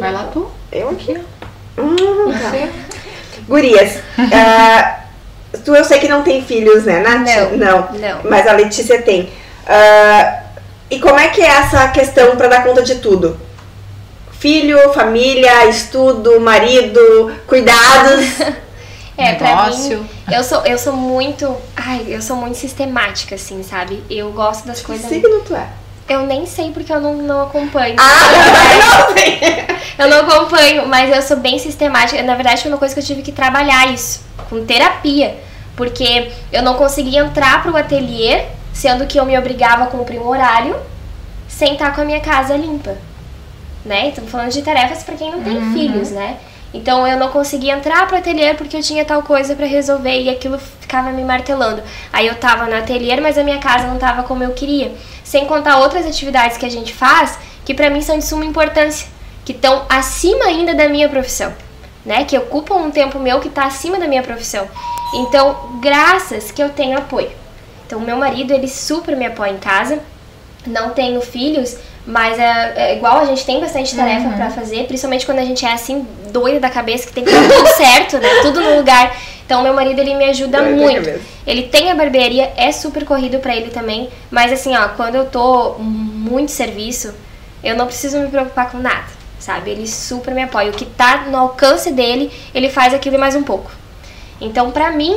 Vai 0.00 0.12
lá 0.12 0.24
tu. 0.32 0.50
Eu 0.70 0.90
aqui, 0.90 1.18
ó. 1.78 1.82
Hum, 1.82 1.96
tá. 2.32 2.68
Gurias, 3.48 3.98
ah, 4.32 5.00
tu 5.64 5.74
eu 5.74 5.84
sei 5.84 5.98
que 5.98 6.08
não 6.08 6.22
tem 6.22 6.42
filhos, 6.44 6.84
né, 6.84 7.00
Nath? 7.00 7.26
Não. 7.26 7.56
Não. 7.56 7.92
Não. 7.98 8.20
Mas 8.30 8.46
a 8.46 8.52
Letícia 8.52 9.02
tem. 9.02 9.30
Ah, 9.66 10.40
e 10.90 10.98
como 11.00 11.18
é 11.18 11.28
que 11.28 11.40
é 11.42 11.46
essa 11.46 11.88
questão 11.88 12.36
pra 12.36 12.48
dar 12.48 12.62
conta 12.64 12.82
de 12.82 12.96
tudo? 12.96 13.38
Filho, 14.38 14.92
família, 14.92 15.66
estudo, 15.66 16.40
marido, 16.40 17.32
cuidados. 17.46 18.26
É, 19.14 19.34
pra 19.34 19.48
Negócio. 19.66 19.98
mim, 19.98 20.08
eu 20.32 20.42
sou, 20.42 20.64
eu 20.64 20.78
sou 20.78 20.94
muito. 20.94 21.54
Ai, 21.76 22.06
eu 22.08 22.22
sou 22.22 22.34
muito 22.34 22.56
sistemática, 22.56 23.34
assim, 23.34 23.62
sabe? 23.62 24.02
Eu 24.08 24.32
gosto 24.32 24.66
das 24.66 24.80
Que 24.80 24.86
coisas. 24.86 25.06
signo 25.06 25.40
tu 25.46 25.54
é? 25.54 25.66
Eu 26.08 26.26
nem 26.26 26.46
sei 26.46 26.70
porque 26.72 26.92
eu 26.92 27.00
não, 27.00 27.14
não 27.14 27.42
acompanho. 27.42 27.96
Ah, 27.98 29.08
não 29.08 29.14
sei. 29.16 29.40
Eu 29.98 30.08
não 30.08 30.20
acompanho, 30.20 30.86
mas 30.86 31.14
eu 31.14 31.22
sou 31.22 31.36
bem 31.36 31.58
sistemática. 31.58 32.22
Na 32.22 32.34
verdade, 32.34 32.62
foi 32.62 32.70
uma 32.70 32.78
coisa 32.78 32.94
que 32.94 33.00
eu 33.00 33.04
tive 33.04 33.22
que 33.22 33.32
trabalhar 33.32 33.92
isso, 33.92 34.24
com 34.48 34.64
terapia. 34.64 35.36
Porque 35.76 36.30
eu 36.52 36.62
não 36.62 36.74
conseguia 36.74 37.20
entrar 37.20 37.62
pro 37.62 37.76
ateliê, 37.76 38.46
sendo 38.72 39.06
que 39.06 39.18
eu 39.18 39.24
me 39.24 39.38
obrigava 39.38 39.84
a 39.84 39.86
cumprir 39.86 40.20
um 40.20 40.28
horário, 40.28 40.76
sem 41.48 41.74
estar 41.74 41.94
com 41.94 42.02
a 42.02 42.04
minha 42.04 42.20
casa 42.20 42.56
limpa. 42.56 42.96
Né? 43.84 44.08
Estamos 44.08 44.30
falando 44.30 44.50
de 44.50 44.62
tarefas 44.62 45.02
para 45.02 45.16
quem 45.16 45.30
não 45.30 45.42
tem 45.42 45.72
filhos, 45.72 46.10
né? 46.10 46.36
Então 46.74 47.06
eu 47.06 47.18
não 47.18 47.28
conseguia 47.28 47.74
entrar 47.74 48.06
pro 48.06 48.16
ateliê 48.16 48.54
porque 48.54 48.76
eu 48.76 48.82
tinha 48.82 49.04
tal 49.04 49.22
coisa 49.22 49.54
para 49.54 49.66
resolver 49.66 50.20
e 50.20 50.30
aquilo 50.30 50.58
ficava 50.58 51.10
me 51.10 51.22
martelando. 51.22 51.82
Aí 52.12 52.26
eu 52.26 52.34
tava 52.36 52.66
no 52.66 52.76
ateliê, 52.76 53.20
mas 53.20 53.36
a 53.36 53.44
minha 53.44 53.58
casa 53.58 53.86
não 53.86 53.98
tava 53.98 54.22
como 54.22 54.42
eu 54.42 54.52
queria. 54.52 54.92
Sem 55.22 55.46
contar 55.46 55.78
outras 55.78 56.06
atividades 56.06 56.56
que 56.56 56.66
a 56.66 56.70
gente 56.70 56.92
faz 56.92 57.38
que 57.64 57.74
para 57.74 57.90
mim 57.90 58.00
são 58.00 58.18
de 58.18 58.24
suma 58.24 58.44
importância, 58.44 59.06
que 59.44 59.52
estão 59.52 59.84
acima 59.88 60.46
ainda 60.46 60.74
da 60.74 60.88
minha 60.88 61.08
profissão, 61.08 61.52
né? 62.04 62.24
Que 62.24 62.36
ocupam 62.36 62.76
um 62.76 62.90
tempo 62.90 63.18
meu 63.18 63.40
que 63.40 63.48
está 63.48 63.64
acima 63.66 63.98
da 63.98 64.08
minha 64.08 64.22
profissão. 64.22 64.68
Então, 65.14 65.78
graças 65.80 66.50
que 66.50 66.62
eu 66.62 66.70
tenho 66.70 66.98
apoio. 66.98 67.30
Então, 67.86 68.00
meu 68.00 68.16
marido, 68.16 68.52
ele 68.52 68.68
super 68.68 69.16
me 69.16 69.26
apoia 69.26 69.52
em 69.52 69.58
casa. 69.58 70.00
Não 70.66 70.90
tenho 70.90 71.20
filhos, 71.20 71.76
mas 72.06 72.38
é, 72.38 72.72
é 72.76 72.96
igual 72.96 73.18
a 73.18 73.24
gente 73.24 73.44
tem 73.44 73.60
bastante 73.60 73.94
tarefa 73.94 74.28
pra 74.30 74.50
fazer, 74.50 74.86
principalmente 74.86 75.24
quando 75.24 75.38
a 75.38 75.44
gente 75.44 75.64
é 75.64 75.72
assim, 75.72 76.06
doida 76.32 76.60
da 76.60 76.70
cabeça, 76.70 77.06
que 77.06 77.12
tem 77.12 77.24
que 77.24 77.30
dar 77.30 77.48
tudo 77.48 77.68
certo, 77.76 78.18
né? 78.18 78.28
Tudo 78.42 78.60
no 78.60 78.76
lugar. 78.76 79.16
Então, 79.44 79.62
meu 79.62 79.74
marido, 79.74 80.00
ele 80.00 80.14
me 80.14 80.24
ajuda 80.24 80.62
Doida 80.62 80.76
muito. 80.76 81.20
Ele 81.46 81.64
tem 81.64 81.90
a 81.90 81.94
barbearia, 81.94 82.52
é 82.56 82.72
super 82.72 83.04
corrido 83.04 83.38
pra 83.38 83.54
ele 83.54 83.70
também, 83.70 84.08
mas 84.30 84.52
assim, 84.52 84.74
ó, 84.76 84.88
quando 84.88 85.14
eu 85.14 85.26
tô 85.26 85.74
muito 85.78 86.50
serviço, 86.50 87.14
eu 87.62 87.76
não 87.76 87.86
preciso 87.86 88.18
me 88.18 88.28
preocupar 88.28 88.70
com 88.70 88.78
nada, 88.78 89.06
sabe? 89.38 89.70
Ele 89.70 89.86
super 89.86 90.34
me 90.34 90.42
apoia. 90.42 90.70
O 90.70 90.72
que 90.72 90.86
tá 90.86 91.26
no 91.28 91.36
alcance 91.36 91.92
dele, 91.92 92.32
ele 92.54 92.68
faz 92.68 92.92
aquilo 92.94 93.16
e 93.16 93.18
mais 93.18 93.36
um 93.36 93.42
pouco. 93.42 93.70
Então, 94.40 94.70
pra 94.70 94.90
mim, 94.90 95.16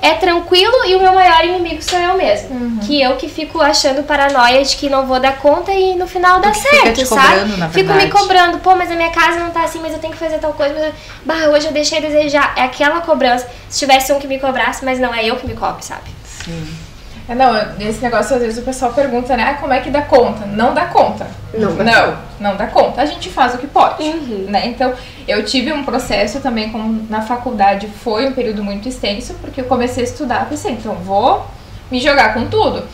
é 0.00 0.14
tranquilo 0.14 0.84
e 0.86 0.94
o 0.94 1.00
meu 1.00 1.14
maior 1.14 1.44
inimigo 1.44 1.82
sou 1.82 1.98
eu 1.98 2.16
mesmo. 2.16 2.80
Que 2.80 3.00
eu 3.00 3.16
que 3.16 3.28
fico 3.28 3.60
achando 3.60 4.02
paranoia 4.02 4.62
de 4.64 4.76
que 4.76 4.88
não 4.88 5.06
vou 5.06 5.18
dar 5.18 5.38
conta 5.38 5.72
e 5.72 5.94
no 5.94 6.06
final 6.06 6.40
dá 6.40 6.52
certo, 6.52 7.06
sabe? 7.06 7.40
cobrando, 7.40 7.72
fico 7.72 7.92
me 7.92 8.08
cobrando, 8.08 8.58
pô, 8.58 8.74
mas 8.76 8.90
a 8.90 8.94
minha 8.94 9.10
casa 9.10 9.38
não 9.38 9.50
tá 9.50 9.64
assim, 9.64 9.80
mas 9.80 9.92
eu 9.92 9.98
tenho 9.98 10.12
que 10.12 10.18
fazer 10.18 10.38
tal 10.38 10.52
coisa. 10.52 10.74
Mas 10.74 10.84
eu... 10.84 10.92
Bah, 11.24 11.48
hoje 11.50 11.66
eu 11.66 11.72
deixei 11.72 11.98
a 11.98 12.00
desejar. 12.00 12.54
É 12.56 12.62
aquela 12.62 13.00
cobrança. 13.00 13.48
Se 13.68 13.78
tivesse 13.78 14.12
um 14.12 14.18
que 14.18 14.26
me 14.26 14.38
cobrasse, 14.38 14.84
mas 14.84 14.98
não 14.98 15.14
é 15.14 15.24
eu 15.24 15.36
que 15.36 15.46
me 15.46 15.54
cobre, 15.54 15.84
sabe? 15.84 16.10
Sim. 16.44 16.85
É, 17.28 17.34
não, 17.34 17.52
esse 17.80 18.00
negócio 18.02 18.36
às 18.36 18.42
vezes 18.42 18.58
o 18.58 18.62
pessoal 18.62 18.92
pergunta, 18.92 19.36
né? 19.36 19.42
ah, 19.50 19.54
Como 19.60 19.72
é 19.72 19.80
que 19.80 19.90
dá 19.90 20.02
conta? 20.02 20.46
Não 20.46 20.72
dá 20.72 20.86
conta. 20.86 21.26
Não 21.52 21.74
dá 21.76 21.82
Não, 21.84 22.16
não 22.38 22.56
dá 22.56 22.66
conta. 22.68 23.02
A 23.02 23.06
gente 23.06 23.28
faz 23.30 23.54
o 23.54 23.58
que 23.58 23.66
pode, 23.66 24.02
Uhum. 24.04 24.46
né? 24.48 24.66
Então, 24.68 24.92
eu 25.26 25.44
tive 25.44 25.72
um 25.72 25.82
processo 25.84 26.38
também 26.40 26.70
como 26.70 27.04
na 27.10 27.22
faculdade 27.22 27.88
foi 27.88 28.28
um 28.28 28.32
período 28.32 28.62
muito 28.62 28.88
extenso, 28.88 29.34
porque 29.40 29.60
eu 29.60 29.64
comecei 29.64 30.04
a 30.04 30.06
estudar, 30.06 30.48
pensei, 30.48 30.72
então 30.72 30.94
vou 30.94 31.44
me 31.90 31.98
jogar 32.00 32.32
com 32.32 32.46
tudo. 32.46 32.84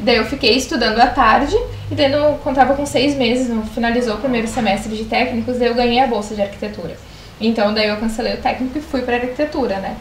Daí 0.00 0.16
eu 0.16 0.24
fiquei 0.26 0.56
estudando 0.56 0.98
à 0.98 1.06
tarde, 1.06 1.56
e 1.90 1.94
daí 1.94 2.08
no, 2.08 2.38
quando 2.38 2.56
tava 2.56 2.74
com 2.74 2.84
seis 2.84 3.14
meses, 3.16 3.48
no, 3.48 3.62
finalizou 3.66 4.16
o 4.16 4.18
primeiro 4.18 4.48
semestre 4.48 4.94
de 4.96 5.04
técnicos, 5.04 5.58
daí 5.58 5.68
eu 5.68 5.74
ganhei 5.74 6.00
a 6.00 6.06
bolsa 6.08 6.34
de 6.34 6.42
arquitetura. 6.42 6.96
Então 7.40 7.72
daí 7.72 7.88
eu 7.88 7.96
cancelei 7.98 8.34
o 8.34 8.38
técnico 8.38 8.76
e 8.78 8.80
fui 8.80 9.02
pra 9.02 9.14
arquitetura, 9.14 9.76
né? 9.78 9.94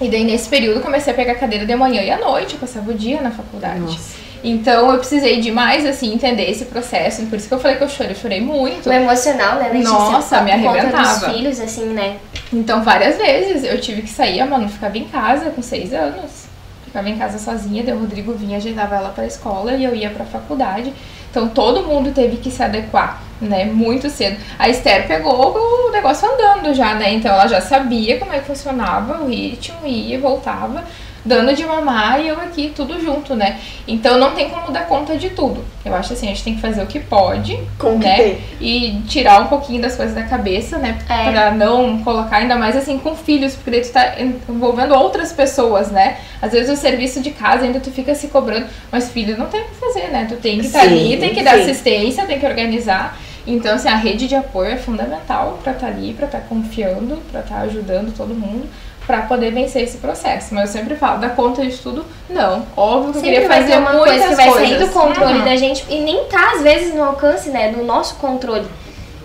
E 0.00 0.08
daí 0.08 0.24
nesse 0.24 0.48
período 0.48 0.80
comecei 0.80 1.12
a 1.12 1.16
pegar 1.16 1.34
cadeira 1.34 1.66
de 1.66 1.76
manhã 1.76 2.02
e 2.02 2.10
à 2.10 2.18
noite, 2.18 2.54
eu 2.54 2.60
passava 2.60 2.90
o 2.90 2.94
dia 2.94 3.20
na 3.20 3.30
faculdade. 3.30 3.80
Nossa. 3.80 4.18
Então 4.42 4.90
eu 4.90 4.98
precisei 4.98 5.38
demais, 5.40 5.84
assim, 5.84 6.14
entender 6.14 6.50
esse 6.50 6.64
processo. 6.64 7.26
Por 7.26 7.36
isso 7.36 7.46
que 7.46 7.52
eu 7.52 7.60
falei 7.60 7.76
que 7.76 7.84
eu 7.84 7.88
chorei, 7.88 8.12
eu 8.12 8.16
chorei 8.16 8.40
muito. 8.40 8.88
O 8.88 8.92
emocional, 8.92 9.56
né, 9.56 9.68
Letícia? 9.68 9.92
Nossa, 9.92 10.40
me 10.40 10.52
Por 10.52 10.62
conta 10.62 10.72
dos 10.86 10.94
arrebentava. 10.94 11.32
filhos, 11.32 11.60
assim, 11.60 11.84
né? 11.86 12.16
Então 12.50 12.82
várias 12.82 13.18
vezes 13.18 13.64
eu 13.64 13.78
tive 13.78 14.02
que 14.02 14.08
sair, 14.08 14.40
a 14.40 14.46
Manu 14.46 14.68
ficava 14.68 14.96
em 14.96 15.04
casa 15.04 15.50
com 15.50 15.60
seis 15.60 15.92
anos. 15.92 16.48
Ficava 16.86 17.08
em 17.08 17.16
casa 17.18 17.38
sozinha, 17.38 17.84
daí 17.84 17.94
o 17.94 17.98
Rodrigo 18.00 18.32
vinha, 18.32 18.56
ajeitava 18.56 18.96
ela 18.96 19.10
pra 19.10 19.26
escola 19.26 19.74
e 19.74 19.84
eu 19.84 19.94
ia 19.94 20.10
pra 20.10 20.24
faculdade. 20.24 20.92
Então 21.30 21.48
todo 21.48 21.84
mundo 21.84 22.12
teve 22.12 22.36
que 22.38 22.50
se 22.50 22.62
adequar, 22.62 23.22
né? 23.40 23.64
Muito 23.64 24.10
cedo. 24.10 24.36
A 24.58 24.68
Esther 24.68 25.06
pegou 25.06 25.56
o 25.56 25.90
negócio 25.92 26.28
andando 26.28 26.74
já, 26.74 26.94
né? 26.94 27.12
Então 27.14 27.32
ela 27.32 27.46
já 27.46 27.60
sabia 27.60 28.18
como 28.18 28.32
é 28.32 28.40
que 28.40 28.46
funcionava 28.46 29.22
o 29.22 29.28
ritmo, 29.28 29.86
ia 29.86 30.16
e 30.16 30.18
voltava. 30.18 30.84
Dando 31.24 31.54
de 31.54 31.64
mamar 31.64 32.20
e 32.20 32.28
eu 32.28 32.36
aqui, 32.40 32.72
tudo 32.74 33.00
junto, 33.00 33.34
né? 33.34 33.58
Então 33.86 34.18
não 34.18 34.32
tem 34.32 34.48
como 34.48 34.70
dar 34.72 34.86
conta 34.86 35.16
de 35.16 35.30
tudo. 35.30 35.64
Eu 35.84 35.94
acho 35.94 36.12
assim, 36.12 36.26
a 36.26 36.30
gente 36.30 36.44
tem 36.44 36.54
que 36.54 36.60
fazer 36.60 36.82
o 36.82 36.86
que 36.86 37.00
pode, 37.00 37.58
Com 37.78 37.98
que 37.98 38.06
né? 38.06 38.16
tem. 38.16 38.38
E 38.60 39.00
tirar 39.08 39.40
um 39.40 39.46
pouquinho 39.46 39.82
das 39.82 39.96
coisas 39.96 40.14
da 40.14 40.22
cabeça, 40.22 40.78
né? 40.78 40.98
É. 41.08 41.30
Pra 41.30 41.50
não 41.50 42.02
colocar 42.02 42.36
ainda 42.36 42.56
mais 42.56 42.76
assim 42.76 42.98
com 42.98 43.14
filhos, 43.14 43.54
porque 43.54 43.70
daí 43.70 43.80
tu 43.82 43.92
tá 43.92 44.14
envolvendo 44.48 44.94
outras 44.94 45.32
pessoas, 45.32 45.90
né? 45.90 46.18
Às 46.40 46.52
vezes 46.52 46.70
o 46.70 46.80
serviço 46.80 47.20
de 47.20 47.30
casa 47.30 47.64
ainda 47.64 47.80
tu 47.80 47.90
fica 47.90 48.14
se 48.14 48.28
cobrando, 48.28 48.66
mas 48.90 49.10
filho 49.10 49.36
não 49.36 49.46
tem 49.46 49.60
o 49.60 49.64
que 49.64 49.74
fazer, 49.74 50.08
né? 50.08 50.26
Tu 50.28 50.36
tem 50.36 50.58
que 50.58 50.66
estar 50.66 50.80
Sim, 50.82 50.86
ali, 50.88 51.16
tem 51.16 51.34
que 51.34 51.42
dar 51.42 51.54
sim. 51.56 51.62
assistência, 51.62 52.26
tem 52.26 52.38
que 52.38 52.46
organizar. 52.46 53.18
Então, 53.46 53.74
assim, 53.74 53.88
a 53.88 53.96
rede 53.96 54.28
de 54.28 54.34
apoio 54.34 54.70
é 54.70 54.76
fundamental 54.76 55.58
pra 55.62 55.72
estar 55.72 55.86
ali, 55.86 56.12
pra 56.12 56.26
estar 56.26 56.40
confiando, 56.40 57.16
pra 57.30 57.40
estar 57.40 57.60
ajudando 57.62 58.14
todo 58.14 58.34
mundo, 58.34 58.68
pra 59.06 59.22
poder 59.22 59.50
vencer 59.52 59.82
esse 59.84 59.98
processo. 59.98 60.54
Mas 60.54 60.74
eu 60.74 60.80
sempre 60.80 60.96
falo, 60.96 61.18
dar 61.20 61.30
conta 61.34 61.64
de 61.66 61.76
tudo? 61.78 62.04
Não. 62.28 62.64
Óbvio 62.76 63.12
que 63.12 63.18
eu 63.18 63.22
Sempre 63.22 63.30
queria 63.40 63.48
vai 63.48 63.60
fazer 63.62 63.76
uma 63.78 63.92
muitas 63.92 64.08
coisa 64.10 64.28
que 64.28 64.34
vai 64.34 64.50
sair 64.52 64.72
do 64.72 64.76
coisas. 64.78 64.90
controle 64.94 65.38
Uhum. 65.40 65.44
da 65.44 65.56
gente 65.56 65.84
e 65.88 66.00
nem 66.00 66.24
tá, 66.24 66.52
às 66.54 66.62
vezes, 66.62 66.94
no 66.94 67.02
alcance, 67.02 67.50
né, 67.50 67.72
do 67.72 67.82
nosso 67.84 68.14
controle. 68.16 68.66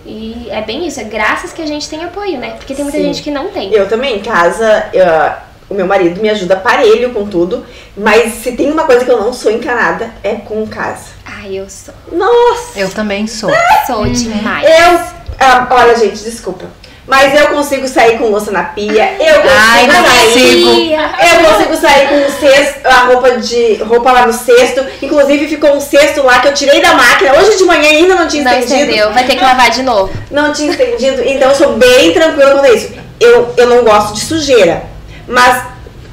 E 0.04 0.46
é 0.50 0.62
bem 0.62 0.86
isso, 0.86 1.00
é 1.00 1.04
graças 1.04 1.52
que 1.52 1.60
a 1.60 1.66
gente 1.66 1.88
tem 1.88 2.04
apoio, 2.04 2.38
né? 2.38 2.50
Porque 2.56 2.74
tem 2.74 2.84
muita 2.84 2.98
Sim. 2.98 3.04
gente 3.04 3.22
que 3.22 3.30
não 3.30 3.48
tem. 3.48 3.72
Eu 3.72 3.88
também, 3.88 4.16
em 4.18 4.22
casa, 4.22 4.86
eu- 4.92 5.46
o 5.68 5.74
meu 5.74 5.84
marido 5.86 6.20
me 6.22 6.30
ajuda 6.30 6.54
parelho 6.56 7.12
com 7.12 7.26
tudo, 7.26 7.66
mas 7.96 8.34
se 8.34 8.52
tem 8.52 8.70
uma 8.70 8.84
coisa 8.84 9.04
que 9.04 9.10
eu 9.10 9.20
não 9.20 9.32
sou 9.32 9.50
encanada, 9.50 10.12
é 10.22 10.34
com 10.36 10.64
casa. 10.66 11.06
Ai, 11.24 11.56
eu 11.58 11.68
sou. 11.68 11.92
Nossa! 12.12 12.78
Eu 12.78 12.88
também 12.90 13.26
sou. 13.26 13.50
Sou 13.86 14.04
demais. 14.06 14.64
Eu. 14.64 15.00
ah, 15.40 15.66
olha, 15.70 15.96
gente, 15.96 16.22
desculpa. 16.22 16.66
Mas 17.06 17.32
eu 17.40 17.46
consigo 17.48 17.86
sair 17.86 18.18
com 18.18 18.26
louça 18.26 18.50
na 18.50 18.64
pia, 18.64 19.14
eu 19.20 19.34
consigo 19.34 19.54
Ai, 19.56 19.86
não 19.86 20.04
sair. 20.04 20.92
Eu 20.92 21.50
consigo 21.52 21.76
sair 21.76 22.08
com 22.08 22.14
um 22.16 22.30
cesto, 22.40 22.80
a 22.88 22.94
roupa 23.04 23.30
de 23.38 23.74
roupa 23.76 24.10
lá 24.10 24.26
no 24.26 24.32
cesto. 24.32 24.84
Inclusive 25.00 25.46
ficou 25.48 25.76
um 25.76 25.80
cesto 25.80 26.22
lá 26.24 26.40
que 26.40 26.48
eu 26.48 26.54
tirei 26.54 26.82
da 26.82 26.94
máquina. 26.94 27.32
Hoje 27.34 27.58
de 27.58 27.64
manhã 27.64 27.88
ainda 27.90 28.16
não 28.16 28.26
tinha 28.26 28.42
Não 28.42 28.52
estendido. 28.58 28.90
entendeu? 28.90 29.12
Vai 29.12 29.24
ter 29.24 29.36
que 29.36 29.44
lavar 29.44 29.70
de 29.70 29.82
novo. 29.84 30.12
Não 30.32 30.52
tinha 30.52 30.72
entendido. 30.72 31.22
Então 31.24 31.50
eu 31.50 31.54
sou 31.54 31.76
bem 31.76 32.12
tranquila 32.12 32.50
quanto 32.52 32.64
a 32.66 32.72
isso. 32.72 32.92
Eu, 33.20 33.54
eu 33.56 33.66
não 33.68 33.84
gosto 33.84 34.12
de 34.14 34.20
sujeira. 34.22 34.84
Mas, 35.28 35.62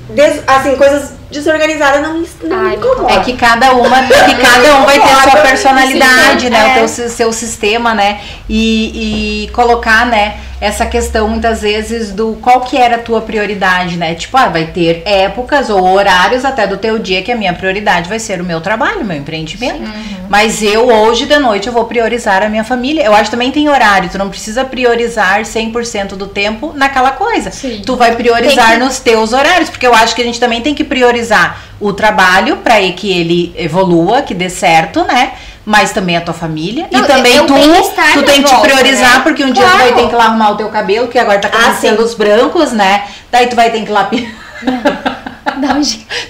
des- 0.10 0.42
assim, 0.48 0.76
coisas 0.76 1.12
desorganizadas 1.32 2.02
não 2.04 2.14
me, 2.20 2.30
não 2.44 2.58
me 2.60 2.68
Ai, 2.70 2.76
incomodam. 2.76 3.10
É 3.10 3.20
que 3.24 3.34
cada 3.36 3.74
uma, 3.74 4.04
que 4.04 4.36
cada 4.36 4.76
um 4.76 4.86
vai 4.86 5.00
ter 5.00 5.12
a 5.12 5.22
sua 5.32 5.42
personalidade, 5.42 6.42
Sim, 6.44 6.50
né? 6.52 6.76
é. 6.80 6.84
O 6.84 6.88
teu, 6.88 7.10
seu 7.10 7.34
sistema, 7.34 7.96
né? 7.96 8.22
E, 8.48 9.46
e 9.46 9.48
colocar, 9.50 10.06
né? 10.06 10.38
Essa 10.64 10.86
questão 10.86 11.28
muitas 11.28 11.62
vezes 11.62 12.12
do 12.12 12.38
qual 12.42 12.62
que 12.62 12.78
era 12.78 12.96
a 12.96 13.00
tua 13.00 13.20
prioridade, 13.22 13.98
né? 13.98 14.16
Tipo, 14.16 14.38
ah, 14.38 14.48
vai 14.48 14.68
ter 14.68 15.02
épocas 15.06 15.70
ou 15.70 15.84
horários 15.94 16.46
até 16.46 16.66
do 16.66 16.78
teu 16.78 16.98
dia 17.00 17.22
que 17.22 17.32
a 17.32 17.36
minha 17.36 17.54
prioridade 17.54 18.08
vai 18.08 18.18
ser 18.18 18.40
o 18.40 18.46
meu 18.46 18.62
trabalho, 18.62 19.02
o 19.02 19.06
meu 19.06 19.18
empreendimento. 19.18 19.82
Mas 20.30 20.64
eu 20.64 20.88
hoje 20.88 21.26
de 21.26 21.38
noite 21.38 21.68
eu 21.68 21.74
vou 21.74 21.84
priorizar 21.86 22.42
a 22.42 22.48
minha 22.48 22.64
família. 22.64 23.04
Eu 23.04 23.14
acho 23.14 23.26
que 23.26 23.32
também 23.32 23.52
tem 23.52 23.68
horário, 23.68 24.10
tu 24.10 24.18
não 24.18 24.30
precisa 24.30 24.64
priorizar 24.64 25.42
100% 25.44 26.16
do 26.16 26.28
tempo 26.28 26.72
naquela 26.74 27.12
coisa. 27.12 27.52
Sim. 27.52 27.82
Tu 27.86 27.96
vai 27.98 28.16
priorizar 28.16 28.72
que- 28.72 28.78
nos 28.78 29.00
teus 29.00 29.34
horários, 29.34 29.70
porque 29.70 29.86
eu 29.86 29.94
acho 29.94 30.16
que 30.16 30.22
a 30.22 30.26
gente 30.26 30.40
também 30.40 30.62
tem 30.62 30.74
que 30.74 30.84
priorizar 30.86 31.62
o 31.80 31.92
trabalho 31.92 32.58
para 32.58 32.76
que 32.94 33.12
ele 33.12 33.54
evolua, 33.58 34.22
que 34.22 34.34
dê 34.34 34.50
certo, 34.50 35.04
né? 35.04 35.34
Mas 35.66 35.92
também 35.92 36.18
a 36.18 36.22
tua 36.22 36.34
família. 36.34 36.88
Não, 36.92 37.00
e 37.00 37.08
também 37.08 37.38
é 37.38 37.42
tu, 37.42 37.54
tu 37.54 38.24
tem 38.24 38.44
que 38.44 38.50
te 38.50 38.62
priorizar, 38.62 39.18
né? 39.18 39.24
porque 39.24 39.44
um 39.46 39.52
dia 39.52 39.66
tu 39.66 39.78
vai 39.78 39.94
ter 39.94 40.10
que 40.10 40.16
lá 40.16 40.26
arrumar 40.26 40.52
o 40.52 40.58
teu 40.58 40.68
cabelo, 40.70 41.08
que 41.08 41.18
agora 41.18 41.40
tá 41.40 41.50
Ah, 41.54 41.66
começando 41.68 41.98
sim. 41.98 42.04
os 42.04 42.14
brancos, 42.16 42.72
né? 42.74 43.06
Daí 43.32 43.48
tu 43.48 43.56
vai 43.56 43.72
ter 43.72 43.82
que 43.82 43.90
ir 43.90 43.94
lá. 43.94 44.10
Dá 45.62 45.74
um. 45.74 45.82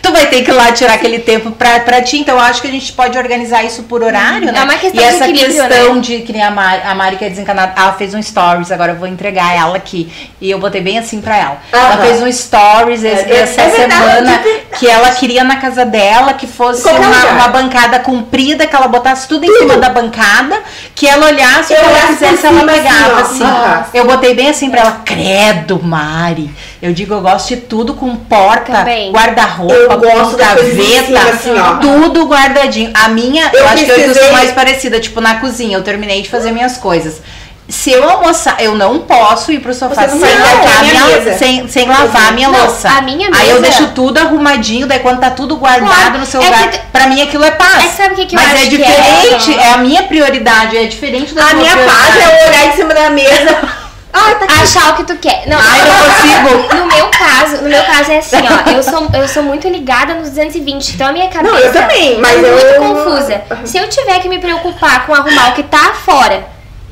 Tu 0.01 0.11
vai 0.11 0.27
ter 0.27 0.43
que 0.43 0.51
ir 0.51 0.53
lá 0.53 0.71
tirar 0.71 0.93
aquele 0.93 1.19
tempo 1.19 1.51
pra, 1.51 1.79
pra 1.81 2.01
ti. 2.01 2.17
Então, 2.17 2.35
eu 2.35 2.41
acho 2.41 2.61
que 2.61 2.67
a 2.67 2.71
gente 2.71 2.91
pode 2.93 3.17
organizar 3.17 3.63
isso 3.63 3.83
por 3.83 4.03
horário, 4.03 4.51
né? 4.51 4.59
É 4.59 4.63
uma 4.63 4.75
questão 4.75 5.01
e 5.01 5.07
de 5.07 5.15
essa 5.15 5.29
equilíbrio, 5.29 5.67
questão 5.67 5.95
né? 5.95 6.01
de 6.01 6.19
que 6.21 6.33
nem 6.33 6.43
a 6.43 6.51
Mari, 6.51 6.81
a 6.83 6.95
Mari 6.95 7.15
que 7.17 7.25
é 7.25 7.29
desencanada, 7.29 7.73
ela 7.75 7.93
fez 7.93 8.13
um 8.13 8.21
stories, 8.21 8.71
agora 8.71 8.91
eu 8.93 8.97
vou 8.97 9.07
entregar 9.07 9.55
ela 9.55 9.77
aqui. 9.77 10.11
E 10.41 10.49
eu 10.51 10.59
botei 10.59 10.81
bem 10.81 10.97
assim 10.99 11.21
pra 11.21 11.37
ela. 11.37 11.57
Ela 11.71 11.97
fez 11.97 12.21
um 12.21 12.31
stories 12.31 13.03
esse- 13.03 13.31
É 13.31 13.41
essa 13.41 13.69
semana 13.69 13.93
é 14.11 14.21
verdade. 14.21 14.61
que 14.79 14.87
ela 14.89 15.09
queria 15.11 15.43
na 15.43 15.57
casa 15.57 15.85
dela 15.85 16.33
que 16.33 16.47
fosse 16.47 16.87
uma, 16.87 17.25
uma 17.31 17.47
bancada 17.47 17.99
comprida, 17.99 18.67
que 18.67 18.75
ela 18.75 18.87
botasse 18.87 19.27
tudo 19.27 19.45
em 19.45 19.57
cima 19.59 19.77
da 19.77 19.89
bancada, 19.89 20.59
que 20.95 21.07
ela 21.07 21.27
olhasse 21.27 21.73
Eu 21.73 21.79
que 21.79 21.85
ela 21.85 22.07
quisesse, 22.07 22.45
ela 22.45 22.57
assim, 22.57 22.65
pegava 22.67 23.21
assim. 23.21 23.43
Aham. 23.43 23.85
Eu 23.93 24.05
botei 24.05 24.33
bem 24.33 24.49
assim 24.49 24.69
pra 24.69 24.81
ela, 24.81 25.01
credo, 25.05 25.81
Mari. 25.83 26.49
Eu 26.83 26.91
digo, 26.91 27.13
eu 27.13 27.21
gosto 27.21 27.47
de 27.47 27.55
tudo 27.61 27.93
com 27.93 28.13
porta, 28.13 28.85
guarda-roupa, 29.09 29.95
com 29.95 30.35
gaveta, 30.35 31.29
assim, 31.31 31.53
tudo 31.81 32.25
guardadinho. 32.25 32.91
A 32.93 33.07
minha, 33.07 33.49
eu, 33.53 33.59
Eu 33.61 33.67
acho 33.69 33.85
que 33.85 33.89
eu 33.89 33.95
precisei- 33.95 34.21
sou 34.23 34.33
mais 34.33 34.51
parecida, 34.51 34.99
tipo, 34.99 35.21
na 35.21 35.35
cozinha, 35.35 35.77
eu 35.77 35.81
terminei 35.81 36.21
de 36.21 36.29
fazer 36.29 36.51
minhas 36.51 36.75
coisas. 36.75 37.21
Se 37.69 37.89
eu 37.89 38.03
almoçar, 38.09 38.57
eu 38.59 38.75
não 38.75 38.99
posso 38.99 39.49
ir 39.53 39.59
pro 39.61 39.73
sofá 39.73 40.09
sem, 40.09 40.19
lavar 40.19 40.79
a 40.79 40.81
minha 40.83 40.93
minha, 41.05 41.17
mesa. 41.21 41.37
sem, 41.37 41.67
sem 41.69 41.87
lavar 41.87 42.27
a 42.27 42.31
minha 42.33 42.49
Não, 42.49 42.65
louça. 42.65 42.89
a 42.89 43.01
minha 43.01 43.29
Aí 43.33 43.49
eu 43.49 43.61
mesa- 43.61 43.77
deixo 43.77 43.93
tudo 43.95 44.17
arrumadinho, 44.17 44.85
daí 44.85 44.99
quando 44.99 45.21
tá 45.21 45.31
tudo 45.31 45.55
guardado 45.55 45.87
Claro, 45.87 46.17
no 46.17 46.25
seu 46.25 46.41
é 46.41 46.45
lugar, 46.45 46.69
que 46.69 46.79
pra 46.91 47.07
mim 47.07 47.21
aquilo 47.21 47.45
é 47.45 47.51
paz. 47.51 47.85
É 47.85 47.87
sabe 48.03 48.15
que 48.15 48.25
que 48.25 48.35
eu 48.35 48.41
Mas 48.41 48.59
é 48.59 48.65
é? 48.65 48.67
diferente, 48.67 49.57
é, 49.57 49.71
a 49.73 49.77
minha 49.77 50.03
prioridade, 50.03 50.75
é 50.75 50.83
diferente 50.85 51.33
da 51.33 51.43
A 51.43 51.47
tua 51.47 51.59
minha 51.59 51.71
prioridade. 51.71 52.11
paz 52.11 52.17
é 52.17 52.43
eu 52.43 52.47
olhar 52.49 52.65
em 52.67 52.71
cima 52.75 52.93
da 52.93 53.09
mesa. 53.09 53.82
Ai, 54.13 54.35
tá. 54.35 54.45
Achar 54.61 54.91
o 54.91 54.95
que 54.97 55.03
tu 55.05 55.17
quer. 55.17 55.43
Não, 55.47 55.57
Ai, 55.59 55.81
não 55.81 55.97
consigo. 56.05 56.75
No 56.75 56.85
meu 56.85 57.07
caso, 57.07 57.57
no 57.63 57.69
meu 57.69 57.83
caso 57.83 58.11
é 58.11 58.17
assim, 58.19 58.37
ó. 58.37 58.69
Eu 58.71 58.83
sou, 58.83 59.09
eu 59.13 59.27
sou 59.27 59.43
muito 59.43 59.67
ligada 59.67 60.13
nos 60.13 60.29
220. 60.29 60.93
Então 60.93 61.07
a 61.07 61.11
minha 61.11 61.29
cabeça 61.29 61.53
Não, 61.55 61.59
eu 61.59 61.73
também, 61.73 62.19
mas 62.19 62.43
é 62.43 62.51
muito 62.51 62.65
eu- 62.65 62.81
confusa. 62.81 63.41
Se 63.65 63.77
eu 63.77 63.89
tiver 63.89 64.19
que 64.19 64.29
me 64.29 64.37
preocupar 64.39 65.05
com 65.05 65.13
arrumar 65.13 65.49
o 65.49 65.53
que 65.53 65.63
tá 65.63 65.93
fora, 66.05 66.45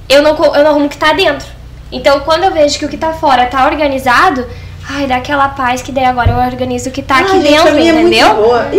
eu 0.10 0.22
não, 0.22 0.32
eu 0.56 0.64
não 0.64 0.72
arrumo 0.72 0.86
o 0.88 0.90
que 0.90 0.98
tá 0.98 1.14
dentro. 1.14 1.48
Então 1.92 2.22
quando 2.22 2.44
eu 2.46 2.52
vejo 2.52 2.80
que 2.80 2.86
o 2.86 2.90
que 2.90 2.98
tá 2.98 3.14
fora 3.14 3.46
tá 3.46 3.66
organizado, 3.66 4.48
ai, 4.94 5.08
dá 5.08 5.18
aquela 5.18 5.50
paz 5.50 5.82
que 5.82 5.92
daí 5.92 6.06
agora 6.06 6.32
eu 6.32 6.38
organizo 6.38 6.90
o 6.90 6.92
que 6.92 7.02
tá 7.02 7.20
aqui 7.20 7.32
Ai, 7.34 7.42
gente, 7.42 7.48
a 7.58 7.64
dentro, 7.64 7.68
é 7.70 7.94
muito 7.94 8.08
entendeu? 8.08 8.36
boa. 8.36 8.68
Ih, 8.72 8.78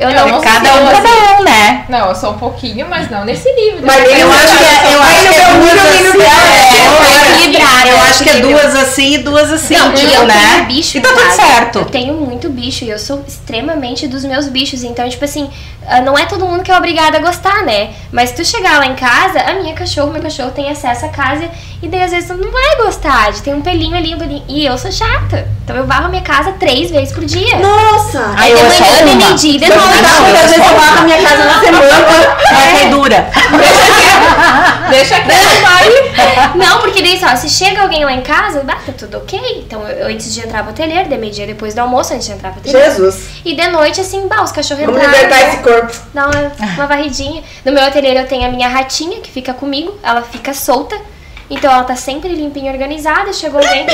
Eu 0.00 0.08
Eu 0.08 0.16
não 0.16 0.28
não 0.28 0.40
Cada 0.40 0.74
um, 0.76 0.88
assim. 0.88 1.02
cada 1.02 1.40
um, 1.40 1.44
né? 1.44 1.84
Não, 1.90 2.08
eu 2.08 2.14
sou 2.14 2.30
um 2.30 2.38
pouquinho, 2.38 2.86
mas 2.88 3.10
não 3.10 3.22
nesse 3.24 3.52
nível. 3.52 3.80
Mas 3.84 3.96
eu 3.98 4.28
da 4.28 4.34
acho 4.34 4.56
que 4.56 4.64
é- 4.64 4.94
eu 4.94 5.02
acho 5.02 5.20
que 5.20 5.28
é 5.28 5.52
meu 5.52 5.60
duas 5.60 5.78
assim, 5.84 6.02
nível, 6.02 6.22
é, 6.22 6.24
nível, 6.24 6.84
eu 6.86 6.92
é 6.92 7.06
acho- 7.06 7.30
equilibrar, 7.34 7.86
Eu 7.86 7.96
é 7.96 8.00
acho 8.00 8.24
que 8.24 8.30
é 8.30 8.40
duas 8.40 8.74
assim 8.76 9.14
e 9.14 9.18
duas 9.18 9.52
assim, 9.52 9.76
Não, 9.76 9.92
e 9.92 9.96
tipo, 9.96 10.14
eu 10.14 10.26
né? 10.26 10.34
tenho 10.54 10.64
bicho 10.66 10.96
e 10.98 11.00
tá 11.02 11.08
tudo 11.10 11.30
certo. 11.32 11.78
Eu 11.80 11.84
tenho 11.84 12.14
muito 12.14 12.48
bicho 12.48 12.84
e 12.84 12.90
eu 12.90 12.98
sou 12.98 13.22
extremamente 13.28 14.08
dos 14.08 14.24
meus 14.24 14.48
bichos. 14.48 14.82
Então, 14.84 15.06
tipo 15.08 15.24
assim, 15.24 15.50
ah, 15.86 16.00
não 16.00 16.16
é 16.18 16.24
todo 16.24 16.46
mundo 16.46 16.62
que 16.62 16.72
é 16.72 16.76
obrigado 16.78 17.16
a 17.16 17.18
gostar, 17.18 17.62
né? 17.64 17.90
Mas 18.10 18.32
tu 18.32 18.42
chegar 18.42 18.78
lá 18.78 18.86
em 18.86 18.94
casa, 18.94 19.40
a 19.40 19.52
minha 19.54 19.74
cachorro, 19.74 20.10
meu 20.12 20.22
cachorro 20.22 20.50
tem 20.52 20.70
acesso 20.70 21.04
à 21.04 21.08
casa 21.10 21.46
e 21.82 21.88
daí 21.88 22.02
às 22.04 22.10
vezes 22.10 22.26
tu 22.28 22.34
não 22.36 22.50
vai 22.50 22.76
gostar 22.86 23.32
de 23.32 23.42
ter 23.42 23.54
um 23.54 23.60
pelinho 23.60 23.94
ali, 23.96 24.14
um 24.14 24.18
pelinho. 24.18 24.44
E 24.48 24.64
eu 24.64 24.78
sou 24.78 24.90
chata. 24.90 25.46
Então 25.64 25.76
eu 25.76 25.86
varro 25.86 26.06
a 26.06 26.08
minha 26.08 26.22
casa 26.22 26.52
três 26.52 26.90
vezes 26.90 27.12
por 27.14 27.24
dia. 27.24 27.56
Nossa. 27.58 28.34
Ai, 28.36 28.52
de 28.52 28.58
eu 28.60 28.66
é 28.66 28.70
só 28.70 28.84
manhã, 28.84 28.96
de 28.96 29.02
uma. 29.04 29.14
meio-dia 29.16 29.54
e 29.54 29.58
de 29.58 29.64
Eu 29.70 29.76
noite. 29.76 30.02
não, 30.02 30.20
Não, 30.20 30.28
eu 30.28 30.34
às 30.34 30.42
vezes 30.42 30.56
só 30.56 30.62
eu 30.64 30.70
uma. 30.76 30.80
barro 30.80 30.98
a 30.98 31.02
minha 31.02 31.22
casa 31.22 31.44
na 31.44 31.60
semana. 31.60 32.36
Vai 32.50 32.72
cair 32.72 32.90
dura. 32.90 33.30
Deixa 34.90 35.20
que 35.20 35.28
vai. 35.62 35.88
Não, 36.56 36.80
porque 36.80 37.00
daí 37.02 37.18
só, 37.20 37.36
se 37.36 37.48
chega 37.48 37.82
alguém 37.82 38.04
lá 38.04 38.12
em 38.12 38.22
casa, 38.22 38.62
bah, 38.64 38.78
tá 38.84 38.92
tudo 38.96 39.18
ok. 39.18 39.38
Então 39.64 39.86
eu, 39.88 40.08
antes 40.08 40.34
de 40.34 40.40
entrar 40.40 40.62
pro 40.62 40.70
ateliê, 40.72 41.04
de 41.04 41.16
meio-dia 41.16 41.46
depois 41.46 41.74
do 41.74 41.78
almoço, 41.80 42.12
antes 42.14 42.26
de 42.26 42.32
entrar 42.32 42.50
pro 42.50 42.60
ateliê. 42.60 42.84
Jesus. 42.90 43.28
E 43.44 43.54
de 43.54 43.66
noite, 43.68 44.00
assim, 44.00 44.26
bah, 44.26 44.42
os 44.42 44.50
cachorros 44.50 44.84
Vamos 44.84 45.00
entraram. 45.00 45.16
libertar 45.22 45.44
né? 45.46 45.48
esse 45.54 45.62
corpo. 45.62 45.96
Dá 46.12 46.26
uma, 46.28 46.52
uma 46.74 46.86
varridinha. 46.86 47.42
No 47.64 47.72
meu 47.72 47.84
ateliê 47.84 48.18
eu 48.18 48.26
tenho 48.26 48.46
a 48.46 48.50
minha 48.50 48.68
ratinha 48.68 49.20
que 49.20 49.30
fica 49.30 49.54
comigo, 49.54 49.96
ela 50.02 50.22
fica 50.22 50.52
solta. 50.52 50.96
Então 51.50 51.70
ela 51.72 51.82
tá 51.82 51.96
sempre 51.96 52.28
limpinha 52.32 52.70
e 52.70 52.72
organizada. 52.72 53.32
Chegou 53.32 53.58
alguém. 53.62 53.84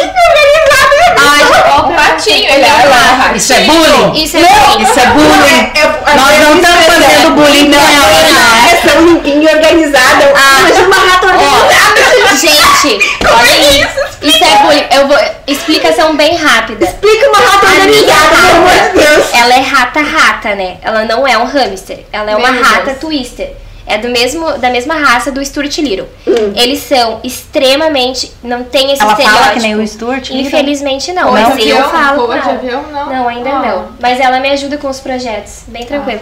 Ai, 1.18 1.40
ó, 1.70 1.86
Um 1.86 1.96
ratinho, 1.96 2.48
ele 2.52 2.64
é 2.64 2.72
Olha 2.72 2.88
lá. 2.90 3.32
Isso 3.34 3.52
é 3.52 3.61
bullying. 3.61 4.22
Isso 4.22 4.36
é 4.36 4.40
bullying. 4.40 4.82
Isso 4.82 5.00
é 5.00 5.07
bullying. 5.07 5.72
Eu- 5.74 6.16
Nós 6.16 6.38
não 6.40 6.57
estamos 6.57 6.86
fazendo 6.86 7.30
bullying 7.34 7.68
Não, 7.68 7.78
né? 7.78 8.72
É 8.72 8.86
tão 8.88 9.07
limpinho 9.07 9.42
e 9.42 9.48
organizado. 9.54 10.22
Imagina 10.61 10.86
uma 10.86 10.96
rata 10.96 11.26
organizada. 11.26 12.36
Gente, 12.36 13.18
olha 13.26 13.80
isso. 13.80 14.07
Isso 14.22 14.44
é 14.44 14.57
bullying. 14.62 14.84
Eu 14.90 15.09
vou. 15.09 15.18
Explicação 15.46 16.16
bem 16.16 16.36
rápida. 16.36 16.84
Explica 16.84 17.28
uma 17.28 17.38
rata 17.38 17.66
organizada, 17.66 18.36
pelo 18.36 18.57
amor 18.57 18.70
de 18.70 18.98
Deus. 18.98 19.26
ela 19.32 19.54
é 19.54 19.61
rata-rata, 19.61 20.54
né? 20.54 20.76
Ela 20.82 21.04
não 21.04 21.26
é 21.26 21.38
um 21.38 21.44
hamster. 21.44 22.00
Ela 22.12 22.32
é 22.32 22.36
uma 22.36 22.50
rata 22.50 22.94
twister. 22.94 23.52
É 23.87 23.99
do 23.99 24.09
mesmo, 24.09 24.59
da 24.59 24.68
mesma 24.68 24.95
raça 24.95 25.30
do 25.30 25.45
Stuart 25.45 25.78
Little. 25.78 26.09
Hum. 26.26 26.53
Eles 26.57 26.80
são 26.80 27.20
extremamente. 27.22 28.32
Não 28.43 28.64
tem 28.64 28.91
esse 28.93 29.01
Ela 29.01 29.12
estereótipo. 29.12 29.45
fala 29.45 29.55
que 29.55 29.61
nem 29.62 29.74
o 29.76 29.87
Stuart. 29.87 30.28
Little? 30.30 30.41
Infelizmente 30.47 31.12
não, 31.12 31.30
mas 31.32 31.57
de 31.57 31.68
eu 31.68 31.76
avião? 31.78 31.91
falo 31.91 32.26
com 32.26 32.32
de 32.32 32.39
ela. 32.41 32.53
avião, 32.53 32.82
não? 32.91 33.07
Não, 33.07 33.28
ainda 33.28 33.51
Ah. 33.51 33.62
não. 33.62 33.89
Mas 34.01 34.18
ela 34.18 34.41
me 34.41 34.51
ajuda 34.51 34.76
com 34.76 34.89
os 34.89 34.99
projetos, 34.99 35.62
bem 35.68 35.84
tranquilo. 35.87 36.20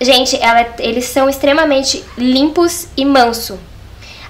Gente, 0.00 0.36
ela, 0.42 0.66
eles 0.80 1.04
são 1.04 1.28
extremamente 1.28 2.04
limpos 2.18 2.88
e 2.96 3.04
manso. 3.04 3.58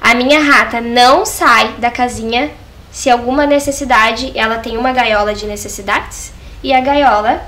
A 0.01 0.15
minha 0.15 0.39
rata 0.41 0.81
não 0.83 1.25
sai 1.25 1.71
da 1.79 1.91
casinha 1.91 2.51
se 2.93 3.09
alguma 3.11 3.47
necessidade, 3.47 4.31
ela 4.35 4.59
tem 4.59 4.77
uma 4.77 4.93
gaiola 4.93 5.35
de 5.35 5.47
necessidades 5.47 6.33
e 6.63 6.73
a 6.73 6.81
gaiola 6.81 7.43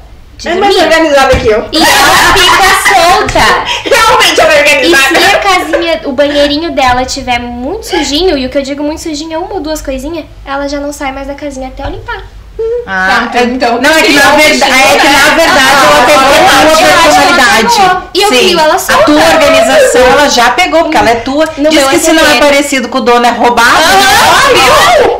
É 0.44 0.54
mais 0.54 0.76
organizada 0.76 1.36
que 1.36 1.48
eu. 1.48 1.66
E 1.72 1.76
ela 1.78 2.34
fica 2.34 2.94
solta. 2.94 3.64
Realmente 3.88 4.40
ela 4.40 4.52
é 4.54 4.58
E 4.58 4.92
organizada. 4.92 5.20
se 5.20 5.34
a 5.34 5.38
casinha, 5.38 6.00
o 6.04 6.12
banheirinho 6.12 6.72
dela 6.72 7.04
tiver 7.04 7.38
muito 7.38 7.86
sujinho, 7.86 8.36
e 8.36 8.46
o 8.46 8.50
que 8.50 8.58
eu 8.58 8.62
digo 8.62 8.82
muito 8.82 9.00
sujinho 9.00 9.32
é 9.34 9.38
uma 9.38 9.54
ou 9.54 9.60
duas 9.60 9.80
coisinhas, 9.80 10.26
ela 10.44 10.68
já 10.68 10.78
não 10.78 10.92
sai 10.92 11.12
mais 11.12 11.26
da 11.26 11.34
casinha 11.34 11.68
até 11.68 11.84
eu 11.84 11.90
limpar. 11.90 12.22
Ah, 12.86 13.28
Tá, 13.32 13.42
então- 13.42 13.80
não, 13.82 13.90
é 13.90 14.02
que 14.02 14.12
na 14.12 14.30
verdade, 14.30 14.72
é 14.72 14.98
que 14.98 15.08
na 15.08 15.12
né? 15.12 15.34
verdade 15.36 15.58
Ah, 15.66 15.86
ela 15.92 16.06
pegou 16.06 16.22
eu 16.22 16.46
a 16.46 16.60
tua 16.60 17.02
personalidade. 17.02 17.74
pegou. 17.76 18.02
E 18.14 18.22
eu 18.22 18.28
crio 18.28 18.58
ela 18.60 18.74
A 18.74 18.78
solta. 18.78 19.04
tua 19.04 19.14
organização 19.22 20.00
ela 20.06 20.28
já 20.30 20.50
pegou, 20.50 20.82
porque 20.84 20.96
ela 20.96 21.10
é 21.10 21.14
tua. 21.16 21.46
No 21.58 21.68
Diz 21.70 21.84
que 21.84 21.98
se 21.98 22.12
não 22.12 22.24
é 22.24 22.38
parecido 22.38 22.88
com 22.88 22.98
o 22.98 23.00
dono 23.00 23.26
é 23.26 23.30
roubado. 23.30 23.68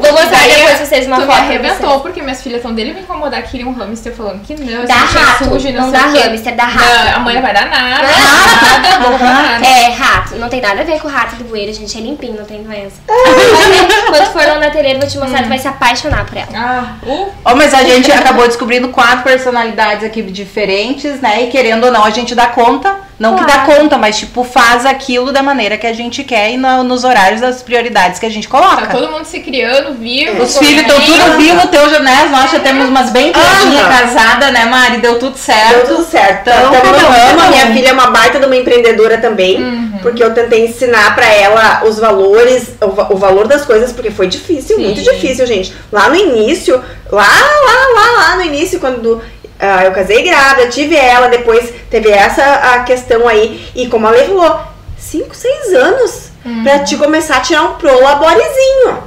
Vou 0.01 0.13
mostrar 0.13 0.39
Daí, 0.39 0.55
depois 0.55 0.77
pra 0.77 0.87
vocês 0.87 1.07
uma 1.07 1.17
tu 1.17 1.27
foto. 1.27 1.39
arrebentou, 1.39 2.01
porque 2.01 2.23
minhas 2.23 2.41
filhas 2.43 2.59
estão 2.59 2.73
dele 2.75 2.95
me 2.95 3.01
incomodar 3.01 3.43
que 3.43 3.51
queria 3.51 3.67
um 3.67 3.73
hamster 3.75 4.15
falando 4.15 4.41
que 4.43 4.55
não, 4.55 4.85
Dá 4.87 4.95
é 4.95 4.99
rato, 4.99 5.45
sujo 5.45 5.73
não 5.73 5.91
sei 5.91 5.93
dá 5.93 5.99
hamster, 6.07 6.57
dá 6.57 6.67
Não, 6.67 6.73
rato. 6.73 7.17
a 7.17 7.19
mãe 7.21 7.35
não 7.35 7.43
vai 7.43 7.53
dar 7.55 7.67
nada, 7.67 8.07
Ah. 8.07 8.99
não. 9.01 9.67
É, 9.69 9.89
rato. 9.93 10.37
Não 10.37 10.49
tem 10.49 10.61
nada 10.61 10.81
a 10.81 10.85
ver 10.85 11.01
com 11.01 11.09
o 11.09 11.11
rato 11.11 11.37
do 11.37 11.45
bueiro, 11.45 11.73
gente. 11.73 11.97
É 11.99 12.01
limpinho, 12.01 12.35
não 12.37 12.45
tem 12.45 12.63
doença. 12.63 12.97
Quando 14.07 14.27
for 14.33 14.47
lá 14.47 14.55
na 14.59 14.71
telheira, 14.71 14.97
eu 14.97 15.01
vou 15.01 15.09
te 15.11 15.19
mostrar, 15.19 15.43
tu 15.43 15.49
vai 15.49 15.59
se 15.59 15.69
apaixonar 15.69 16.25
por 16.25 16.37
ela. 16.37 16.49
Ah, 16.55 16.85
uh, 17.07 17.26
Ó, 17.45 17.55
mas 17.55 17.73
a 17.75 17.83
gente 17.83 18.11
acabou 18.11 18.47
descobrindo 18.47 18.89
quatro 18.89 19.23
personalidades 19.23 20.05
aqui 20.05 20.23
diferentes, 20.23 21.21
né? 21.21 21.45
E 21.45 21.47
querendo 21.49 21.85
ou 21.85 21.93
não, 21.93 22.05
a 22.05 22.11
gente 22.11 22.35
dá 22.35 22.47
conta. 22.47 23.07
Não 23.19 23.35
que 23.35 23.45
dá 23.47 23.61
Claro. 23.65 23.81
conta, 23.81 23.97
mas 23.97 24.19
tipo, 24.19 24.45
faz 24.45 24.85
aquilo 24.85 25.33
da 25.33 25.43
maneira 25.43 25.79
que 25.79 25.87
a 25.87 25.93
gente 25.95 26.23
quer 26.23 26.51
e 26.51 26.59
no- 26.59 26.83
nos 26.85 27.03
horários 27.03 27.41
das 27.41 27.63
prioridades 27.63 28.19
que 28.19 28.27
a 28.27 28.31
gente 28.31 28.47
tá 28.47 28.59
coloca. 28.59 28.87
todo 28.89 29.11
mundo 29.11 29.25
se 29.25 29.41
criando, 29.41 29.95
vivo. 29.95 30.43
Os 30.43 30.59
filhos 30.59 30.83
estão 30.83 31.01
tudo 31.01 31.39
vivo, 31.39 31.67
teu 31.69 32.03
né? 32.03 32.29
Nós 32.31 32.51
já 32.51 32.59
temos 32.61 32.87
umas 32.91 33.09
bem 33.11 33.33
criadinhas 33.33 33.87
Aham. 33.87 33.99
casada, 33.99 34.51
né, 34.51 34.67
Mari? 34.67 34.99
Deu 34.99 35.19
tudo 35.19 35.33
Deu 35.33 35.39
certo. 35.39 35.87
tudo 35.95 36.05
certo. 36.05 36.51
Então, 36.51 36.75
Então, 36.75 37.47
um. 37.47 37.51
minha 37.51 37.67
filha 37.69 37.89
é 37.89 37.93
uma 37.95 38.11
baita 38.11 38.39
de 38.39 38.45
uma 38.45 38.57
empreendedora 38.57 39.17
também. 39.17 39.86
Porque 40.07 40.23
eu 40.23 40.33
tentei 40.33 40.65
ensinar 40.65 41.17
pra 41.17 41.27
ela 41.27 41.83
os 41.85 41.99
valores, 41.99 42.75
o, 42.81 43.15
o 43.15 43.17
valor 43.17 43.49
das 43.49 43.65
coisas, 43.65 43.91
porque 43.91 44.11
foi 44.11 44.29
difícil, 44.29 44.79
muito 44.79 45.01
Sim. 45.01 45.11
difícil, 45.11 45.45
gente. 45.47 45.75
Lá 45.91 46.09
no 46.09 46.15
início, 46.15 46.81
lá, 47.11 47.27
lá, 47.27 47.89
lá, 47.95 48.13
lá 48.13 48.37
no 48.37 48.43
início, 48.43 48.79
quando 48.79 49.21
ah, 49.59 49.85
eu 49.85 49.91
casei 49.91 50.23
grávida, 50.23 50.69
tive 50.69 50.95
ela, 50.95 51.29
depois 51.29 51.73
teve 51.91 52.09
essa 52.09 52.45
a 52.45 52.85
questão 52.85 53.27
aí. 53.27 53.67
E 53.75 53.89
como 53.89 54.07
a 54.07 54.11
Lê 54.11 54.25
falou, 54.25 54.61
5, 54.97 55.35
6 55.35 55.75
anos 55.75 56.31
pra 56.63 56.79
te 56.81 56.97
começar 56.97 57.39
a 57.39 57.41
tirar 57.41 57.63
um 57.63 57.75
prolaborezinho. 57.75 58.99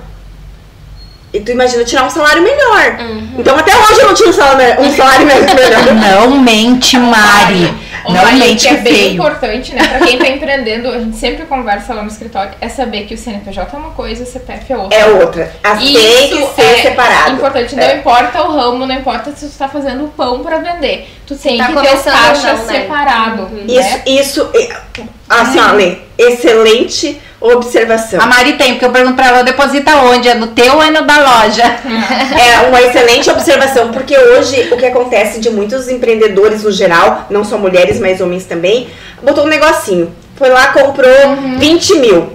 E 1.32 1.40
tu 1.40 1.52
imagina 1.52 1.86
tirar 1.86 2.06
um 2.06 2.10
salário 2.10 2.42
melhor. 2.42 2.98
Então 3.38 3.58
até 3.58 3.72
hoje 3.74 4.02
eu 4.02 4.08
não 4.08 4.14
tinha 4.14 4.30
um 4.30 4.34
salário, 4.34 4.82
um 4.82 4.96
salário 4.96 5.26
melhor. 5.28 6.28
Não 6.28 6.40
mente, 6.40 6.98
Mari. 6.98 7.74
Ô, 8.06 8.12
Não 8.14 8.34
mente 8.34 8.68
que 8.68 8.74
é 8.74 8.78
bem 8.78 8.94
feio. 8.94 9.14
importante, 9.14 9.74
né? 9.76 9.88
Pra 9.88 10.00
quem 10.08 10.18
tá 10.18 10.28
empreendendo, 10.30 10.90
a 10.90 11.00
gente 11.00 11.18
sempre 11.18 11.46
conversa 11.46 11.94
lá 11.94 12.02
no 12.02 12.08
escritório, 12.10 12.52
é 12.62 12.70
saber 12.70 13.06
que 13.06 13.14
o 13.14 13.18
CNPJ 13.18 13.76
é 13.76 13.80
uma 13.80 13.92
coisa, 13.92 14.24
o 14.24 14.26
CPF 14.26 14.72
é 14.74 14.78
outra. 14.78 14.98
É 14.98 15.06
outra. 15.06 15.52
As 15.64 15.80
que 15.80 15.86
Isso 15.94 16.54
ser 16.56 16.62
é 16.62 16.82
separado. 16.82 17.32
importante. 17.34 17.76
Não 17.76 17.84
É. 17.84 17.98
importa 17.98 18.42
o 18.44 18.52
ramo, 18.52 18.86
não 18.86 18.96
importa 18.96 19.32
se 19.32 19.48
tu 19.50 19.58
tá 19.58 19.68
fazendo 19.68 20.08
pão 20.16 20.40
pra 20.44 20.58
vender. 20.60 21.10
Tu 21.28 21.36
tem 21.36 21.58
tá 21.58 21.68
que 21.68 21.74
ter 21.74 21.80
o 21.96 22.04
caixa 22.04 22.54
não, 22.54 22.66
né? 22.66 22.74
separado. 22.80 23.50
Isso, 23.68 23.90
Né? 23.90 24.02
isso, 24.08 24.50
é- 24.56 25.04
assim, 25.30 25.60
Lê, 25.76 25.98
excelente 26.18 27.22
observação. 27.42 28.22
A 28.22 28.26
Mari 28.26 28.54
tem, 28.54 28.74
porque 28.74 28.86
eu 28.86 28.92
pergunto 28.92 29.16
pra 29.16 29.28
ela, 29.28 29.44
deposita 29.44 29.96
onde? 29.98 30.28
É 30.28 30.34
no 30.34 30.48
teu 30.48 30.76
ou 30.76 30.84
é 30.84 30.90
no 30.90 31.04
da 31.04 31.18
loja? 31.18 31.64
É 31.64 32.68
uma 32.68 32.82
excelente 32.82 33.30
observação, 33.30 33.92
porque 33.92 34.18
hoje 34.18 34.70
o 34.72 34.78
que 34.78 34.86
acontece 34.86 35.40
de 35.40 35.50
muitos 35.50 35.88
empreendedores 35.88 36.64
no 36.64 36.72
geral, 36.72 37.26
não 37.30 37.44
só 37.44 37.58
mulheres, 37.58 38.00
mas 38.00 38.20
homens 38.20 38.46
também, 38.46 38.90
botou 39.24 39.46
um 39.46 39.48
negocinho. 39.48 40.14
Foi 40.36 40.50
lá, 40.50 40.68
comprou 40.68 41.36
20 41.58 41.96
mil. 41.96 42.34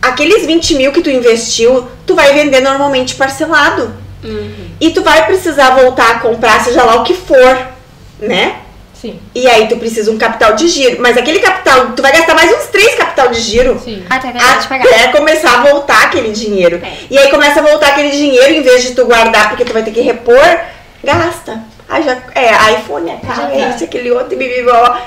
Aqueles 0.00 0.46
20 0.46 0.74
mil 0.76 0.92
que 0.92 1.02
tu 1.02 1.10
investiu, 1.10 1.86
tu 2.06 2.14
vai 2.14 2.32
vender 2.32 2.60
normalmente 2.60 3.14
parcelado. 3.16 3.94
E 4.80 4.90
tu 4.90 5.02
vai 5.02 5.26
precisar 5.26 5.70
voltar 5.70 6.10
a 6.10 6.18
comprar, 6.20 6.62
seja 6.62 6.82
lá 6.84 6.96
o 6.96 7.04
que 7.04 7.14
for, 7.14 7.58
né? 8.20 8.56
Sim, 9.00 9.18
E 9.34 9.48
aí 9.48 9.66
tu 9.66 9.76
precisa 9.78 10.10
um 10.10 10.18
capital 10.18 10.54
de 10.54 10.68
giro. 10.68 11.00
Mas 11.00 11.16
aquele 11.16 11.38
capital, 11.38 11.92
tu 11.92 12.02
vai 12.02 12.12
gastar 12.12 12.34
mais 12.34 12.52
uns 12.52 12.66
três 12.66 12.94
capital 12.96 13.28
de 13.28 13.40
giro 13.40 13.80
sim. 13.82 14.04
Até 14.10 14.28
até 14.28 15.08
começar 15.08 15.58
a 15.58 15.62
voltar 15.62 16.04
aquele 16.04 16.32
dinheiro. 16.32 16.82
É. 16.84 16.92
E 17.10 17.16
aí 17.16 17.30
começa 17.30 17.60
a 17.60 17.62
voltar 17.62 17.88
aquele 17.88 18.10
dinheiro, 18.10 18.52
em 18.52 18.60
vez 18.60 18.82
de 18.82 18.94
tu 18.94 19.06
guardar 19.06 19.48
porque 19.48 19.64
tu 19.64 19.72
vai 19.72 19.82
ter 19.82 19.90
que 19.90 20.02
repor, 20.02 20.44
gasta. 21.02 21.62
Aí 21.88 22.02
já, 22.02 22.18
é, 22.34 22.74
iPhone, 22.74 23.10
é 23.10 23.16
carro, 23.26 23.50
é 23.50 23.70
esse, 23.70 23.84
aquele 23.84 24.10
outro, 24.10 24.34
e 24.34 24.36
bibi, 24.36 24.62
blá. 24.62 25.00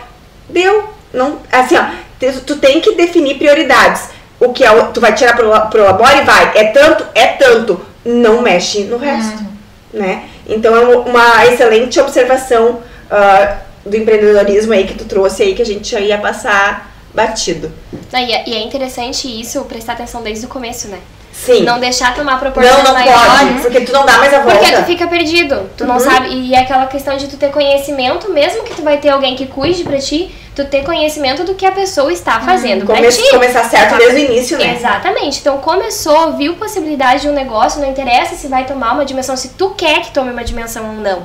Deu. 0.50 0.90
Não, 1.14 1.40
assim, 1.52 1.78
ó, 1.78 1.84
tu, 2.20 2.42
tu 2.42 2.56
tem 2.56 2.82
que 2.82 2.96
definir 2.96 3.38
prioridades. 3.38 4.10
O 4.40 4.52
que 4.52 4.66
é, 4.66 4.72
tu 4.92 5.00
vai 5.00 5.14
tirar 5.14 5.36
pro, 5.36 5.52
pro 5.70 5.84
labore, 5.84 6.24
vai. 6.24 6.52
É 6.56 6.64
tanto, 6.66 7.06
é 7.14 7.28
tanto. 7.28 7.80
Não 8.04 8.42
mexe 8.42 8.86
no 8.86 8.98
resto, 8.98 9.46
né? 9.94 10.24
Então 10.48 10.76
é 10.76 10.82
uma 10.82 11.46
excelente 11.46 12.00
observação 12.00 12.82
ah, 13.10 13.58
do 13.86 13.96
empreendedorismo 13.98 14.74
aí 14.74 14.86
que 14.86 14.94
tu 14.96 15.06
trouxe 15.06 15.44
aí, 15.44 15.56
que 15.56 15.62
a 15.62 15.66
gente 15.66 15.90
já 15.90 16.00
ia 16.00 16.18
passar 16.18 16.92
batido. 17.14 17.72
Não, 18.12 18.20
e, 18.20 18.32
é, 18.32 18.44
e 18.48 18.54
é 18.56 18.62
interessante 18.64 19.28
isso, 19.28 19.62
prestar 19.66 19.94
atenção 19.94 20.22
desde 20.24 20.46
o 20.46 20.50
começo, 20.50 20.88
né? 20.88 21.00
Sim. 21.32 21.64
Não 21.64 21.80
deixar 21.80 22.14
tomar 22.16 22.40
proporções 22.40 22.78
Não, 22.78 22.84
não 22.86 22.94
maiores. 22.94 23.24
pode, 23.26 23.62
porque 23.62 23.82
tu 23.82 23.92
não 23.92 24.06
dá 24.06 24.20
mais 24.20 24.32
a 24.34 24.40
volta. 24.42 24.60
Porque 24.60 24.72
tu 24.76 24.84
fica 24.84 25.08
perdido, 25.08 25.68
tu 25.76 25.84
não 25.84 25.96
Uhum. 25.96 26.00
sabe. 26.00 26.30
E 26.30 26.54
é 26.54 26.60
aquela 26.60 26.86
questão 26.86 27.18
de 27.18 27.28
tu 27.28 27.38
ter 27.38 27.52
conhecimento, 27.52 28.32
mesmo 28.32 28.64
que 28.64 28.76
tu 28.76 28.84
vai 28.84 28.98
ter 28.98 29.10
alguém 29.10 29.36
que 29.36 29.48
cuide 29.48 29.84
pra 29.84 29.98
ti, 29.98 30.34
tu 30.56 30.64
ter 30.66 30.84
conhecimento 30.84 31.44
do 31.44 31.56
que 31.56 31.66
a 31.66 31.72
pessoa 31.72 32.14
está 32.14 32.40
fazendo 32.40 32.86
pra 32.86 32.96
Come- 32.98 33.10
ti. 33.10 33.30
começar 33.32 33.64
certo 33.68 33.98
desde 33.98 34.16
o 34.16 34.20
início, 34.32 34.58
né? 34.60 34.76
Exatamente. 34.78 35.40
Então 35.40 35.58
começou, 35.58 36.34
viu 36.38 36.54
possibilidade 36.56 37.24
de 37.24 37.30
um 37.30 37.34
negócio, 37.34 37.82
não 37.82 37.90
interessa 37.90 38.36
se 38.36 38.48
vai 38.48 38.66
tomar 38.66 38.94
uma 38.94 39.04
dimensão, 39.04 39.36
se 39.36 39.50
tu 39.50 39.72
quer 39.72 40.02
que 40.02 40.12
tome 40.12 40.32
uma 40.32 40.44
dimensão 40.44 40.86
ou 40.86 40.94
não. 41.02 41.24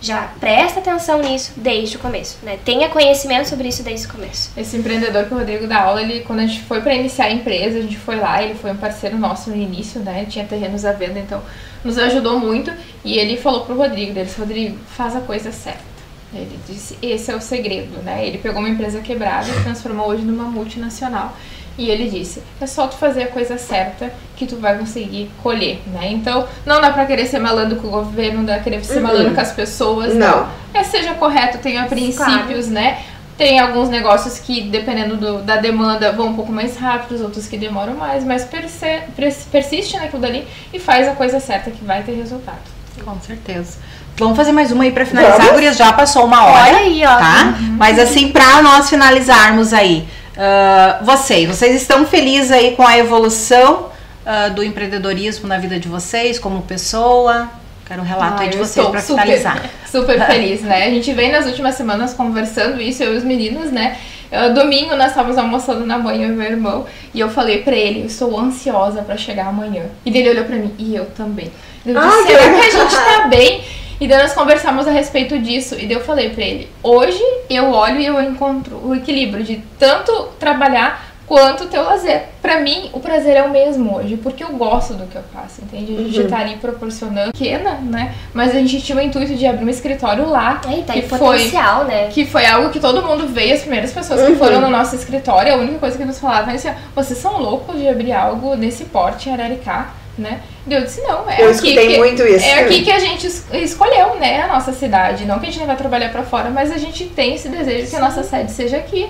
Já 0.00 0.32
presta 0.40 0.80
atenção 0.80 1.20
nisso 1.20 1.52
desde 1.56 1.96
o 1.96 1.98
começo, 2.00 2.38
né? 2.42 2.58
Tenha 2.64 2.88
conhecimento 2.88 3.48
sobre 3.48 3.68
isso 3.68 3.82
desde 3.82 4.06
o 4.06 4.10
começo. 4.10 4.50
Esse 4.56 4.76
empreendedor 4.76 5.26
que 5.26 5.34
o 5.34 5.38
Rodrigo 5.38 5.66
dá 5.66 5.82
aula, 5.82 6.00
ele, 6.00 6.20
quando 6.20 6.40
a 6.40 6.46
gente 6.46 6.62
foi 6.62 6.80
pra 6.80 6.94
iniciar 6.94 7.26
a 7.26 7.30
empresa, 7.30 7.78
a 7.78 7.82
gente 7.82 7.98
foi 7.98 8.16
lá, 8.16 8.42
ele 8.42 8.54
foi 8.54 8.70
um 8.70 8.76
parceiro 8.76 9.18
nosso 9.18 9.50
no 9.50 9.56
início, 9.56 10.00
né? 10.00 10.26
Tinha 10.28 10.44
terrenos 10.46 10.84
à 10.84 10.92
venda, 10.92 11.18
então 11.18 11.42
nos 11.84 11.98
ajudou 11.98 12.40
muito. 12.40 12.72
E 13.04 13.18
ele 13.18 13.36
falou 13.36 13.64
pro 13.64 13.76
Rodrigo, 13.76 14.12
ele 14.12 14.24
disse, 14.24 14.40
Rodrigo, 14.40 14.78
faz 14.96 15.14
a 15.14 15.20
coisa 15.20 15.52
certa. 15.52 15.90
Ele 16.32 16.58
disse, 16.66 16.96
esse 17.02 17.30
é 17.30 17.36
o 17.36 17.40
segredo, 17.40 18.02
né? 18.02 18.26
Ele 18.26 18.38
pegou 18.38 18.60
uma 18.60 18.68
empresa 18.68 19.00
quebrada 19.00 19.48
e 19.48 19.62
transformou 19.64 20.08
hoje 20.08 20.22
numa 20.22 20.44
multinacional. 20.44 21.36
E 21.80 21.88
ele 21.88 22.10
disse, 22.10 22.42
é 22.60 22.66
só 22.66 22.86
tu 22.86 22.96
fazer 22.98 23.22
a 23.22 23.26
coisa 23.28 23.56
certa 23.56 24.12
que 24.36 24.44
tu 24.46 24.56
vai 24.56 24.76
conseguir 24.76 25.30
colher, 25.42 25.80
né? 25.86 26.08
Então, 26.12 26.46
não 26.66 26.78
dá 26.78 26.90
pra 26.90 27.06
querer 27.06 27.24
ser 27.24 27.38
malandro 27.38 27.76
com 27.78 27.88
o 27.88 27.90
governo, 27.90 28.40
não 28.40 28.44
dá 28.44 28.54
pra 28.56 28.62
querer 28.64 28.84
ser 28.84 28.96
Uhum. 28.98 29.02
malandro 29.04 29.34
com 29.34 29.40
as 29.40 29.52
pessoas, 29.52 30.14
Não. 30.14 30.46
É, 30.74 30.82
seja 30.84 31.14
correto, 31.14 31.56
tenha 31.56 31.84
princípios, 31.86 32.66
né? 32.68 32.98
Tem 33.38 33.58
alguns 33.58 33.88
negócios 33.88 34.38
que, 34.38 34.60
dependendo 34.60 35.16
do- 35.16 35.38
da 35.42 35.56
demanda, 35.56 36.12
vão 36.12 36.26
um 36.26 36.34
pouco 36.34 36.52
mais 36.52 36.76
rápidos, 36.76 37.22
outros 37.22 37.46
que 37.46 37.56
demoram 37.56 37.94
mais, 37.94 38.24
mas 38.24 38.44
perse- 38.44 39.00
pers- 39.16 39.46
persiste 39.50 39.96
naquilo 39.96 40.20
dali 40.20 40.46
e 40.74 40.78
faz 40.78 41.08
a 41.08 41.12
coisa 41.12 41.40
certa 41.40 41.70
que 41.70 41.82
vai 41.82 42.02
ter 42.02 42.12
resultado. 42.12 42.58
Com 43.02 43.18
certeza. 43.22 43.78
Vamos 44.18 44.36
fazer 44.36 44.52
mais 44.52 44.70
uma 44.70 44.84
aí 44.84 44.92
pra 44.92 45.06
finalizar, 45.06 45.38
Vamos. 45.38 45.52
Gurias. 45.52 45.78
Já 45.78 45.94
passou 45.94 46.26
uma 46.26 46.44
hora. 46.44 46.64
Olha 46.64 46.76
aí, 46.80 47.02
ó. 47.06 47.16
Tá? 47.16 47.54
Mas 47.78 47.98
assim, 47.98 48.28
pra 48.28 48.60
nós 48.60 48.90
finalizarmos 48.90 49.72
aí, 49.72 50.06
ah, 50.36 51.00
vocês, 51.02 51.46
vocês 51.48 51.74
estão 51.76 52.06
felizes 52.06 52.50
aí 52.50 52.76
com 52.76 52.86
a 52.86 52.96
evolução 52.98 53.86
ah, 54.24 54.48
do 54.48 54.62
empreendedorismo 54.62 55.48
na 55.48 55.58
vida 55.58 55.78
de 55.78 55.88
vocês, 55.88 56.38
como 56.38 56.62
pessoa? 56.62 57.48
Quero 57.86 58.02
um 58.02 58.04
relato 58.04 58.36
Ah, 58.38 58.44
aí 58.44 58.50
de 58.50 58.56
vocês 58.56 58.86
super- 58.86 59.02
finalizar. 59.02 59.62
Super 59.90 60.24
feliz, 60.24 60.62
né? 60.62 60.84
A 60.86 60.90
gente 60.90 61.12
vem 61.12 61.32
nas 61.32 61.46
últimas 61.46 61.74
semanas 61.74 62.14
conversando 62.14 62.80
isso, 62.80 63.02
eu 63.02 63.14
e 63.14 63.16
os 63.16 63.24
meninos, 63.24 63.72
né? 63.72 63.96
Uh, 64.30 64.54
Domingo 64.54 64.94
nós 64.94 65.08
estávamos 65.08 65.36
almoçando 65.36 65.84
na 65.84 65.96
eu 66.14 66.22
e 66.22 66.28
meu 66.28 66.46
irmão, 66.48 66.86
e 67.12 67.18
eu 67.18 67.28
falei 67.28 67.62
pra 67.62 67.74
ele, 67.74 68.02
eu 68.02 68.06
estou 68.06 68.38
ansiosa 68.38 69.02
pra 69.02 69.16
chegar 69.16 69.48
amanhã. 69.48 69.86
E 70.06 70.16
ele 70.16 70.30
olhou 70.30 70.44
pra 70.44 70.54
mim, 70.54 70.72
e 70.78 70.94
eu 70.94 71.06
também. 71.06 71.50
Eu 71.84 72.00
disse, 72.00 72.22
que 72.26 72.32
será 72.32 72.52
que 72.52 72.60
a 72.60 72.70
gente 72.70 72.94
tá 72.94 73.26
bem? 73.26 73.64
E 74.00 74.08
daí 74.08 74.22
nós 74.22 74.32
conversamos 74.32 74.88
a 74.88 74.90
respeito 74.90 75.38
disso, 75.38 75.74
e 75.74 75.80
daí 75.86 75.92
eu 75.92 76.00
falei 76.00 76.30
pra 76.30 76.42
ele, 76.42 76.68
hoje 76.82 77.22
eu 77.50 77.70
olho 77.70 78.00
e 78.00 78.06
eu 78.06 78.20
encontro 78.22 78.80
o 78.82 78.94
equilíbrio 78.94 79.44
de 79.44 79.56
tanto 79.78 80.28
trabalhar 80.38 81.10
quanto 81.26 81.66
ter 81.66 81.78
o 81.78 81.84
lazer. 81.84 82.22
Pra 82.42 82.58
mim, 82.58 82.90
o 82.92 82.98
prazer 82.98 83.36
é 83.36 83.42
o 83.44 83.50
mesmo 83.50 83.94
hoje, 83.94 84.16
porque 84.16 84.42
eu 84.42 84.48
gosto 84.48 84.94
do 84.94 85.06
que 85.06 85.14
eu 85.14 85.22
faço, 85.32 85.60
entende? 85.62 85.94
A 85.96 86.02
gente 86.02 86.20
Uhum. 86.22 86.28
tá 86.28 86.38
ali 86.38 86.56
proporcionando, 86.56 87.30
pequena, 87.30 87.74
né? 87.82 88.14
Mas 88.34 88.50
a 88.50 88.54
gente 88.58 88.80
tinha 88.80 88.98
o 88.98 89.00
intuito 89.00 89.36
de 89.36 89.46
abrir 89.46 89.64
um 89.64 89.68
escritório 89.68 90.28
lá, 90.28 90.60
Aí 90.66 90.82
tá 90.82 90.92
que 90.94 91.02
foi 91.02 91.18
potencial, 91.20 91.84
né? 91.84 92.08
que 92.08 92.24
foi 92.26 92.44
algo 92.46 92.70
que 92.70 92.80
todo 92.80 93.00
mundo 93.06 93.28
veio, 93.28 93.54
as 93.54 93.60
primeiras 93.60 93.92
pessoas 93.92 94.22
que 94.22 94.32
Uhum. 94.32 94.38
foram 94.38 94.60
no 94.60 94.70
nosso 94.70 94.96
escritório, 94.96 95.52
a 95.52 95.56
única 95.56 95.78
coisa 95.78 95.96
que 95.96 96.04
nos 96.04 96.18
falavam 96.18 96.50
é 96.52 96.56
assim, 96.56 96.70
vocês 96.96 97.18
são 97.18 97.38
loucos 97.38 97.78
de 97.78 97.86
abrir 97.86 98.12
algo 98.12 98.56
nesse 98.56 98.86
porte 98.86 99.28
em 99.28 99.32
Araricá, 99.34 99.90
né? 100.20 100.40
Eu 100.68 100.82
disse, 100.82 101.00
não, 101.02 101.28
é 101.28 101.42
Eu 101.42 101.50
aqui 101.50 101.74
que, 101.74 101.98
muito 101.98 102.22
isso. 102.22 102.44
É 102.44 102.60
aqui 102.60 102.82
que 102.82 102.90
a 102.90 102.98
gente 102.98 103.26
es- 103.26 103.44
escolheu, 103.52 104.16
né, 104.16 104.42
a 104.42 104.46
nossa 104.48 104.72
cidade. 104.72 105.24
Não 105.24 105.38
que 105.38 105.46
a 105.46 105.50
gente 105.50 105.58
não 105.58 105.66
vai 105.66 105.76
trabalhar 105.76 106.10
pra 106.10 106.22
fora, 106.22 106.50
mas 106.50 106.70
a 106.70 106.78
gente 106.78 107.06
tem 107.06 107.34
esse 107.34 107.48
desejo 107.48 107.88
que 107.90 107.96
a 107.96 108.00
nossa 108.00 108.22
sede 108.22 108.52
seja 108.52 108.76
aqui. 108.76 109.08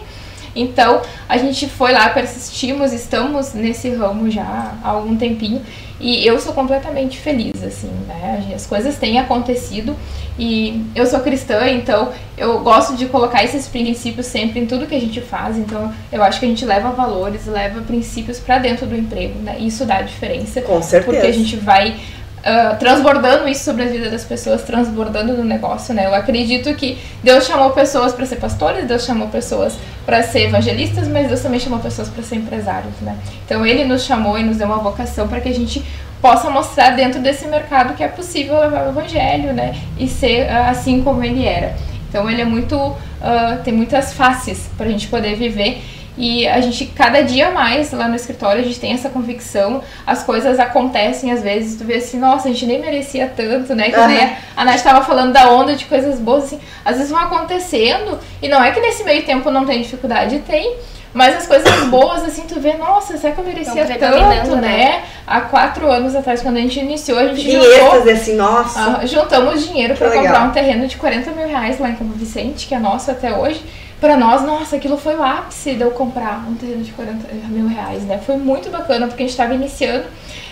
Então, 0.55 1.03
a 1.29 1.37
gente 1.37 1.69
foi 1.69 1.93
lá, 1.93 2.09
persistimos, 2.11 2.93
estamos 2.93 3.55
nesse 3.55 3.91
ramo 3.91 4.31
já 4.31 4.75
há 4.83 4.89
algum 4.89 5.17
tempinho 5.17 5.63
e 6.01 6.27
eu 6.27 6.41
sou 6.41 6.55
completamente 6.55 7.19
feliz, 7.19 7.63
assim, 7.63 7.91
né? 8.09 8.53
As 8.55 8.67
coisas 8.67 8.97
têm 8.97 9.19
acontecido 9.19 9.95
e 10.39 10.87
eu 10.95 11.07
sou 11.07 11.21
cristã, 11.21 11.69
então 11.69 12.11
eu 12.39 12.61
gosto 12.61 12.97
de 12.97 13.07
colocar 13.07 13.45
esses 13.45 13.69
princípios 13.69 14.25
sempre 14.27 14.61
em 14.61 14.67
tudo 14.67 14.87
que 14.87 14.95
a 14.95 15.01
gente 15.01 15.21
faz. 15.21 15.59
Então, 15.59 15.93
eu 16.11 16.23
acho 16.23 16.41
que 16.41 16.47
a 16.47 16.49
gente 16.49 16.65
leva 16.65 16.91
valores, 16.91 17.47
leva 17.47 17.83
princípios 17.83 18.39
pra 18.39 18.59
dentro 18.59 18.87
do 18.87 18.97
emprego, 18.97 19.39
né? 19.41 19.59
Isso 19.59 19.85
dá 19.85 20.01
diferença. 20.01 20.63
Com 20.63 20.81
certeza. 20.81 21.13
Porque 21.13 21.27
a 21.27 21.33
gente 21.33 21.57
vai 21.57 21.97
ah, 22.43 22.75
transbordando 22.79 23.47
isso 23.49 23.65
sobre 23.65 23.83
a 23.83 23.87
vida 23.87 24.09
das 24.09 24.25
pessoas, 24.25 24.63
transbordando 24.63 25.35
no 25.35 25.45
negócio, 25.45 25.93
né? 25.93 26.07
Eu 26.07 26.15
acredito 26.15 26.75
que 26.75 26.99
Deus 27.23 27.47
chamou 27.47 27.71
pessoas 27.71 28.15
para 28.15 28.25
ser 28.25 28.37
pastores, 28.37 28.87
Deus 28.87 29.05
chamou 29.05 29.29
pessoas 29.29 29.77
para 30.07 30.23
ser 30.23 30.45
evangelistas, 30.45 31.07
mas 31.07 31.29
Deus 31.29 31.41
também 31.41 31.61
chamou 31.61 31.79
pessoas 31.81 32.09
para 32.09 32.23
ser 32.23 32.37
empresários, 32.37 32.95
né? 33.03 33.17
Então 33.45 33.67
Ele 33.67 33.85
nos 33.85 34.05
chamou 34.05 34.39
e 34.39 34.43
nos 34.43 34.57
deu 34.57 34.67
uma 34.67 34.79
vocação 34.79 35.29
para 35.29 35.41
que 35.41 35.51
a 35.51 35.55
gente 35.55 35.85
possa 36.23 36.49
mostrar 36.49 36.91
dentro 36.91 37.21
desse 37.21 37.47
mercado 37.47 37.95
que 37.95 38.03
é 38.03 38.09
possível 38.09 38.59
levar 38.59 38.87
o 38.87 38.91
evangelho, 38.91 39.53
né? 39.53 39.79
E 39.99 40.09
ser 40.09 40.49
ah, 40.49 40.71
assim 40.71 41.03
como 41.03 41.23
Ele 41.23 41.45
era. 41.45 41.77
Então 42.09 42.29
Ele 42.29 42.41
é 42.41 42.47
muito 42.47 42.97
ah, 43.21 43.59
tem 43.63 43.75
muitas 43.75 44.15
faces 44.15 44.71
para 44.79 44.87
a 44.87 44.91
gente 44.91 45.09
poder 45.09 45.37
viver 45.37 45.83
e 46.21 46.47
a 46.47 46.61
gente, 46.61 46.85
cada 46.85 47.23
dia 47.23 47.51
mais 47.51 47.93
lá 47.93 48.07
no 48.07 48.15
escritório, 48.15 48.61
a 48.61 48.65
gente 48.65 48.79
tem 48.79 48.93
essa 48.93 49.09
convicção, 49.09 49.83
as 50.07 50.23
coisas 50.23 50.61
acontecem 50.61 51.33
às 51.33 51.43
vezes, 51.43 51.77
tu 51.79 51.85
vê 51.85 51.95
assim, 51.95 52.19
nossa, 52.19 52.49
a 52.49 52.53
gente 52.53 52.67
nem 52.67 52.79
merecia 52.79 53.27
tanto, 53.35 53.75
né? 53.75 53.91
Que 53.91 54.07
nem 54.07 54.37
a 54.55 54.63
Nath 54.63 54.77
estava 54.77 55.03
falando 55.03 55.33
da 55.33 55.51
onda 55.51 55.75
de 55.75 55.87
coisas 55.87 56.21
boas, 56.21 56.45
assim, 56.45 56.61
às 56.85 56.97
vezes 56.99 57.11
vão 57.11 57.21
acontecendo, 57.21 58.19
e 58.43 58.49
não 58.49 58.63
é 58.63 58.71
que 58.71 58.81
nesse 58.81 59.03
meio 59.03 59.25
tempo 59.25 59.51
não 59.51 59.65
tem 59.65 59.81
dificuldade, 59.81 60.41
tem. 60.41 60.77
Mas 61.13 61.37
as 61.39 61.47
coisas 61.47 61.89
boas, 61.89 62.23
assim, 62.23 62.43
tu 62.43 62.61
vê, 62.61 62.75
nossa, 62.75 63.17
será 63.17 63.35
que 63.35 63.41
eu 63.41 63.45
merecia 63.45 63.85
tanto, 63.99 64.57
né? 64.57 64.61
né? 64.61 65.03
Há 65.27 65.41
quatro 65.41 65.91
anos 65.91 66.15
atrás, 66.15 66.41
quando 66.41 66.59
a 66.59 66.61
gente 66.61 66.79
iniciou, 66.79 67.19
a 67.19 67.35
gente 67.35 67.51
juntou 67.51 68.13
assim, 68.13 68.37
nossa. 68.37 68.99
ah, 69.01 69.07
juntamos 69.07 69.67
dinheiro 69.67 69.97
para 69.97 70.11
comprar 70.11 70.45
um 70.45 70.53
terreno 70.53 70.87
de 70.87 70.97
40 70.97 71.33
mil 71.33 71.49
reais 71.49 71.81
lá 71.81 71.89
em 71.89 71.97
Campo 71.97 72.13
Vicente, 72.13 72.69
que 72.69 72.75
é 72.75 72.79
nosso 72.79 73.11
até 73.11 73.33
hoje. 73.33 73.61
Para 74.01 74.17
nós, 74.17 74.43
nossa, 74.43 74.77
aquilo 74.77 74.97
foi 74.97 75.15
o 75.15 75.23
ápice 75.23 75.75
de 75.75 75.83
eu 75.83 75.91
comprar 75.91 76.47
um 76.49 76.55
terreno 76.55 76.83
de 76.83 76.91
40 76.93 77.29
mil 77.49 77.69
reais, 77.69 78.03
né? 78.05 78.19
Foi 78.25 78.37
muito 78.37 78.71
bacana 78.71 79.07
porque 79.07 79.23
a 79.23 79.27
gente 79.27 79.33
estava 79.33 79.55
iniciando. 79.55 80.07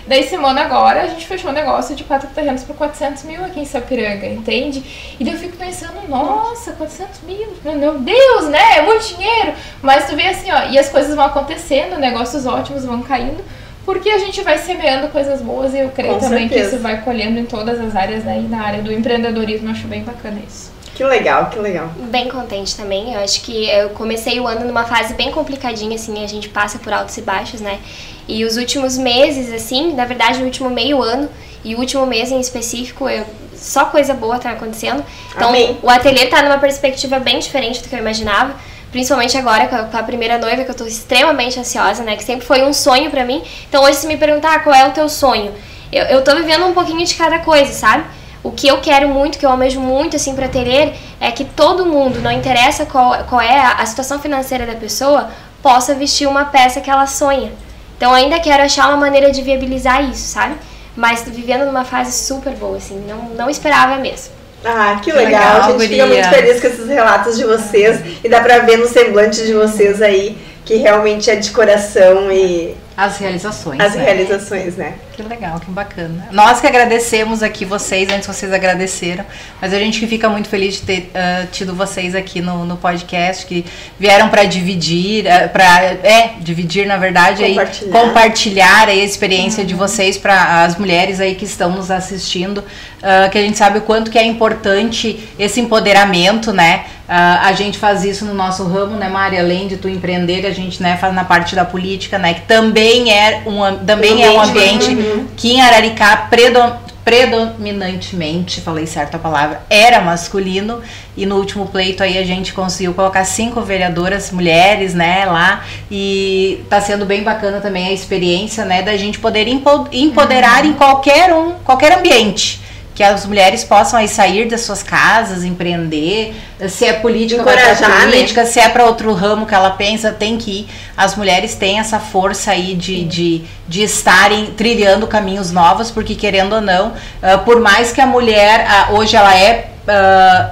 Daí, 0.07 0.27
semana 0.27 0.63
agora, 0.63 1.03
a 1.03 1.07
gente 1.07 1.27
fechou 1.27 1.51
um 1.51 1.55
negócio 1.55 1.95
de 1.95 2.05
quatro 2.05 2.29
terrenos 2.35 2.63
por 2.63 2.77
400 2.77 3.25
mil 3.25 3.45
aqui 3.45 3.61
em 3.61 3.65
Sapiranga, 3.65 4.27
entende? 4.27 4.83
E 5.19 5.25
daí 5.25 5.35
eu 5.35 5.39
fico 5.39 5.57
pensando, 5.57 6.07
nossa, 6.09 6.73
400 6.73 7.23
mil, 7.23 7.49
meu 7.65 7.99
Deus, 7.99 8.49
né? 8.49 8.79
É 8.79 8.83
muito 8.83 9.07
dinheiro. 9.15 9.53
Mas 9.83 10.09
tu 10.09 10.17
vê 10.17 10.29
assim, 10.29 10.51
ó, 10.51 10.71
e 10.71 10.79
as 10.79 10.89
coisas 10.89 11.15
vão 11.15 11.25
acontecendo, 11.25 11.99
negócios 11.99 12.47
ótimos 12.47 12.85
vão 12.85 13.03
caindo. 13.03 13.43
Porque 13.85 14.11
a 14.11 14.19
gente 14.19 14.43
vai 14.43 14.59
semeando 14.59 15.09
coisas 15.09 15.41
boas 15.41 15.73
e 15.73 15.79
eu 15.79 15.89
creio 15.89 16.15
Com 16.15 16.21
também 16.21 16.49
certeza. 16.49 16.69
que 16.69 16.77
isso 16.77 16.83
vai 16.83 17.01
colhendo 17.01 17.39
em 17.39 17.47
todas 17.47 17.81
as 17.81 17.97
áreas, 17.97 18.25
né? 18.25 18.39
E 18.39 18.43
na 18.43 18.63
área 18.63 18.83
do 18.83 18.93
empreendedorismo 18.93 19.69
eu 19.69 19.73
acho 19.73 19.87
bem 19.87 20.03
bacana 20.03 20.39
isso. 20.47 20.71
Que 20.99 21.05
legal, 21.05 21.49
que 21.49 21.61
legal. 21.61 21.93
Bem 22.11 22.29
contente 22.29 22.77
também. 22.77 23.15
Eu 23.15 23.21
acho 23.21 23.43
que 23.43 23.71
eu 23.71 23.91
comecei 23.91 24.41
o 24.41 24.49
ano 24.49 24.67
numa 24.67 24.83
fase 24.83 25.15
bem 25.15 25.31
complicadinha, 25.31 25.95
assim, 25.95 26.25
a 26.25 26.27
gente 26.27 26.49
passa 26.49 26.77
por 26.81 26.93
altos 26.93 27.17
e 27.17 27.23
baixos, 27.23 27.61
né? 27.61 27.79
E 28.27 28.45
os 28.45 28.57
últimos 28.57 28.99
meses, 28.99 29.53
assim, 29.53 29.95
na 29.95 30.05
verdade, 30.05 30.43
o 30.43 30.45
último 30.45 30.69
meio 30.69 31.01
ano 31.01 31.29
e 31.63 31.77
o 31.77 31.79
último 31.79 32.05
mês 32.05 32.33
em 32.33 32.41
específico, 32.41 33.09
eu, 33.09 33.25
só 33.55 33.85
coisa 33.85 34.13
boa 34.13 34.41
tá 34.41 34.51
acontecendo. 34.51 35.05
Então, 35.37 35.51
Amém. 35.51 35.79
o 35.81 35.89
ateliê 35.89 36.27
tá 36.27 36.43
numa 36.43 36.59
perspectiva 36.59 37.21
bem 37.21 37.39
diferente 37.39 37.81
do 37.81 37.89
que 37.89 37.95
eu 37.95 38.01
imaginava. 38.01 38.57
Principalmente 38.91 39.39
agora 39.39 39.69
com 39.69 39.97
a, 39.97 40.03
primeira 40.03 40.37
noiva, 40.37 40.65
que 40.65 40.71
eu 40.73 40.75
tô 40.75 40.85
extremamente 40.85 41.61
ansiosa, 41.61 42.03
né? 42.03 42.17
Que 42.17 42.25
sempre 42.25 42.45
foi 42.45 42.65
um 42.65 42.73
sonho 42.73 43.09
pra 43.09 43.25
mim. 43.25 43.41
Então, 43.69 43.85
hoje, 43.85 43.99
se 43.99 44.07
me 44.09 44.17
perguntar 44.17 44.53
ah, 44.53 44.59
qual 44.59 44.75
é 44.75 44.89
o 44.89 44.91
teu 44.91 45.09
sonho, 45.09 45.55
eu, 45.93 46.07
eu 46.07 46.25
tô 46.25 46.35
vivendo 46.35 46.67
um 46.67 46.75
pouquinho 46.75 47.07
de 47.07 47.15
cada 47.15 47.39
coisa, 47.39 47.73
sabe? 47.73 48.18
O 48.43 48.53
que 48.53 48.68
eu 48.68 48.78
quero 48.80 49.09
muito, 49.09 49.39
que 49.39 49.45
eu 49.45 49.51
almejo 49.51 49.80
muito 49.80 50.16
assim 50.16 50.34
para 50.34 50.47
ateliê, 50.47 50.93
é 51.20 51.30
que 51.30 51.45
todo 51.45 51.84
mundo, 51.84 52.20
não 52.20 52.30
interessa 52.30 52.86
qual, 52.86 53.24
qual 53.24 53.41
é 53.41 53.59
a, 53.59 53.72
a 53.74 53.86
situação 53.86 54.18
financeira 54.18 54.64
da 54.64 54.74
pessoa, 54.74 55.28
possa 55.62 55.95
vestir 55.95 56.28
uma 56.28 56.45
peça 56.47 56.80
que 56.80 56.89
ela 56.91 57.07
sonha. 57.07 57.53
Então 57.97 58.14
ainda 58.14 58.39
quero 58.39 58.62
achar 58.62 58.89
uma 58.89 58.97
maneira 58.97 59.30
de 59.32 59.43
viabilizar 59.43 60.09
isso, 60.09 60.28
sabe? 60.28 60.55
Mas 60.97 61.22
tô 61.22 61.30
vivendo 61.30 61.64
numa 61.66 61.84
fase 61.84 62.12
super 62.12 62.53
boa, 62.55 62.76
assim, 62.76 63.05
não, 63.09 63.30
não 63.34 63.51
esperava 63.51 63.97
mesmo. 63.97 64.39
Ah, 64.64 64.99
que 65.03 65.11
Que 65.11 65.16
legal. 65.16 65.41
legal, 65.41 65.57
a 65.57 65.70
gente 65.70 65.89
fica 65.89 66.05
guria. 66.05 66.07
muito 66.07 66.28
feliz 66.28 66.61
com 66.61 66.66
esses 66.66 66.89
relatos 66.89 67.36
de 67.36 67.45
vocês. 67.45 68.01
E 68.24 68.28
dá 68.28 68.41
pra 68.41 68.59
ver 68.61 68.76
no 68.76 68.89
semblante 68.89 69.45
de 69.47 69.53
vocês 69.55 70.03
aí 70.03 70.36
que 70.69 70.77
realmente 70.77 71.31
é 71.31 71.37
de 71.37 71.51
coração 71.51 72.31
e 72.31 72.77
As 72.95 73.16
realizações. 73.16 73.81
as 73.81 73.95
né? 73.95 74.05
realizações, 74.05 74.77
né? 74.77 74.97
Que 75.14 75.23
legal, 75.23 75.59
que 75.59 75.71
bacana. 75.71 76.29
Nós 76.31 76.61
que 76.61 76.66
agradecemos 76.66 77.43
aqui 77.43 77.64
vocês, 77.64 78.07
antes 78.12 78.27
vocês 78.27 78.53
agradeceram, 78.53 79.25
mas 79.62 79.73
a 79.73 79.79
gente 79.79 79.99
que 79.99 80.07
fica 80.07 80.29
muito 80.29 80.47
feliz 80.47 80.75
de 80.75 80.83
ter 80.83 81.11
ah, 81.14 81.47
tido 81.51 81.75
vocês 81.75 82.14
aqui 82.14 82.43
no, 82.43 82.66
no 82.66 82.77
podcast, 82.77 83.47
que 83.47 83.64
vieram 83.99 84.29
para 84.29 84.45
dividir, 84.45 85.25
para 85.55 85.85
é, 86.03 86.35
dividir 86.39 86.87
na 86.87 86.99
verdade, 86.99 87.43
aí, 87.43 87.55
Compartilhar. 87.55 87.93
compartilhar 88.01 88.89
aí 88.89 89.01
a 89.01 89.05
experiência 89.05 89.64
de 89.64 89.73
vocês 89.73 90.19
para 90.19 90.64
as 90.64 90.77
mulheres 90.77 91.19
aí 91.19 91.35
que 91.35 91.47
estão 91.47 91.71
nos 91.71 91.91
assistindo, 91.91 92.62
ah, 93.03 93.31
que 93.31 93.39
a 93.39 93.41
gente 93.41 93.57
sabe 93.57 93.79
o 93.79 93.81
quanto 93.81 94.11
que 94.11 94.19
é 94.19 94.25
importante 94.25 95.27
esse 95.39 95.62
empoderamento, 95.62 96.53
né? 96.53 96.85
Ah, 97.09 97.47
a 97.49 97.53
gente 97.55 97.79
faz 97.79 98.05
isso 98.05 98.25
no 98.27 98.35
nosso 98.35 98.65
ramo, 98.65 98.95
né, 98.97 99.09
Mari? 99.09 99.39
Além 99.39 99.67
de 99.67 99.79
tu 99.79 99.89
empreender, 99.89 100.45
a 100.45 100.51
gente 100.51 100.83
né, 100.83 100.97
faz 101.01 101.15
na 101.15 101.25
parte 101.25 101.55
da 101.57 101.65
política, 101.65 102.19
né? 102.19 102.35
Que 102.35 102.43
também 102.43 103.11
é 103.11 103.43
um, 103.47 103.65
am- 103.65 103.79
também 103.79 104.23
é 104.23 104.31
um 104.31 104.41
ambiente 104.51 104.95
que 105.37 105.53
em 105.55 105.61
Araricá 105.63 106.27
predo- 106.29 106.75
predominantemente, 107.05 108.61
falei 108.61 108.87
certo 108.87 109.15
a 109.15 109.19
palavra, 109.19 109.63
era 109.71 110.01
masculino. 110.01 110.81
E 111.17 111.25
no 111.27 111.37
último 111.37 111.67
pleito 111.67 112.03
aí 112.03 112.19
a 112.19 112.25
gente 112.25 112.53
conseguiu 112.53 112.95
colocar 112.95 113.25
cinco 113.25 113.61
vereadoras 113.63 114.31
mulheres, 114.31 114.95
né, 114.95 115.25
lá. 115.25 115.65
E 115.91 116.63
tá 116.69 116.81
sendo 116.81 117.05
bem 117.07 117.23
bacana 117.23 117.61
também 117.61 117.89
a 117.89 117.93
experiência, 117.93 118.65
né, 118.65 118.83
da 118.83 118.97
gente 118.97 119.19
poder 119.19 119.49
empo- 119.49 119.89
empoderar 119.93 120.65
em 120.65 120.75
qualquer 120.75 121.33
um, 121.33 121.55
qualquer 121.65 121.93
ambiente 121.99 122.61
que 122.99 123.05
as 123.05 123.25
mulheres 123.25 123.63
possam 123.63 123.97
aí 123.97 124.09
sair 124.09 124.49
das 124.49 124.63
suas 124.63 124.83
casas, 124.83 125.45
empreender, 125.45 126.35
se 126.69 126.85
é 126.85 126.95
política, 126.95 127.43
Encorajar, 127.43 127.89
né? 127.89 128.07
política, 128.07 128.45
se 128.45 128.59
é 128.59 128.69
para 128.69 128.87
outro 128.87 129.15
ramo 129.15 129.47
que 129.47 129.55
ela 129.55 129.71
pensa, 129.71 130.11
tem 130.11 130.37
que 130.37 130.51
ir. 130.51 130.69
As 130.97 131.15
mulheres 131.15 131.55
têm 131.55 131.79
essa 131.79 132.01
força 132.01 132.51
aí 132.51 132.75
de, 132.75 133.05
de, 133.05 133.45
de 133.69 133.83
estarem 133.85 134.47
trilhando 134.47 135.07
caminhos 135.07 135.53
novos, 135.53 135.93
porque 135.93 136.17
querendo 136.17 136.57
ou 136.57 136.61
não, 136.61 136.95
ah, 137.23 137.39
por 137.39 137.61
mais 137.61 137.93
que 137.93 138.01
a 138.01 138.07
mulher 138.07 138.67
ah, 138.69 138.89
hoje 138.91 139.15
ela 139.15 139.33
é 139.33 139.71
ah, 139.87 140.51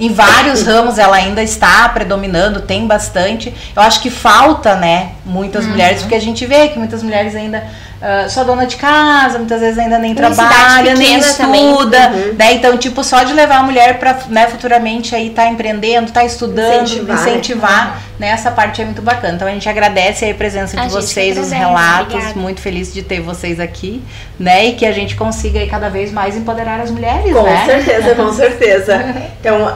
em 0.00 0.10
vários 0.14 0.62
ramos 0.66 0.98
ela 0.98 1.16
ainda 1.16 1.42
está 1.42 1.86
predominando, 1.90 2.62
tem 2.62 2.86
bastante. 2.86 3.52
Eu 3.76 3.82
acho 3.82 4.00
que 4.00 4.08
falta, 4.08 4.76
né, 4.76 5.10
muitas 5.26 5.66
mulheres, 5.66 6.00
porque 6.00 6.14
a 6.14 6.20
gente 6.22 6.46
vê 6.46 6.68
que 6.68 6.78
muitas 6.78 7.02
mulheres 7.02 7.36
ainda 7.36 7.62
ah, 8.04 8.28
só 8.28 8.42
dona 8.42 8.66
de 8.66 8.74
casa, 8.76 9.38
muitas 9.38 9.60
vezes 9.60 9.78
ainda 9.78 9.96
nem 9.96 10.12
trabalha, 10.12 10.94
nem 10.96 11.18
estuda, 11.18 12.10
Uhum. 12.10 12.34
né? 12.36 12.52
Então, 12.54 12.76
tipo, 12.76 13.04
só 13.04 13.22
de 13.22 13.32
levar 13.32 13.58
a 13.58 13.62
mulher 13.62 13.98
para, 14.00 14.18
né, 14.28 14.48
futuramente 14.48 15.14
aí 15.14 15.30
tá 15.30 15.46
empreendendo, 15.46 16.10
tá 16.10 16.24
estudando, 16.24 16.82
Incentivar, 16.82 17.16
incentivar, 17.20 17.86
né? 18.18 18.26
né? 18.26 18.28
Essa 18.30 18.50
parte 18.50 18.82
é 18.82 18.84
muito 18.84 19.00
bacana. 19.00 19.34
Então 19.36 19.46
a 19.46 19.52
gente 19.52 19.68
agradece 19.68 20.24
aí 20.24 20.32
a 20.32 20.34
presença 20.34 20.76
de 20.76 20.88
vocês, 20.88 21.38
os 21.38 21.52
relatos, 21.52 22.14
obrigada. 22.14 22.40
muito 22.40 22.60
feliz 22.60 22.92
de 22.92 23.02
ter 23.02 23.20
vocês 23.20 23.60
aqui, 23.60 24.02
né? 24.38 24.64
E 24.66 24.72
que 24.74 24.84
a 24.84 24.90
gente 24.92 25.14
consiga 25.14 25.60
aí 25.60 25.68
cada 25.68 25.88
vez 25.88 26.10
mais 26.10 26.36
empoderar 26.36 26.80
as 26.80 26.90
mulheres, 26.90 27.32
Com 27.32 27.42
né? 27.44 27.62
certeza, 27.66 28.14
com 28.16 28.32
certeza. 28.32 29.04
Então, 29.40 29.72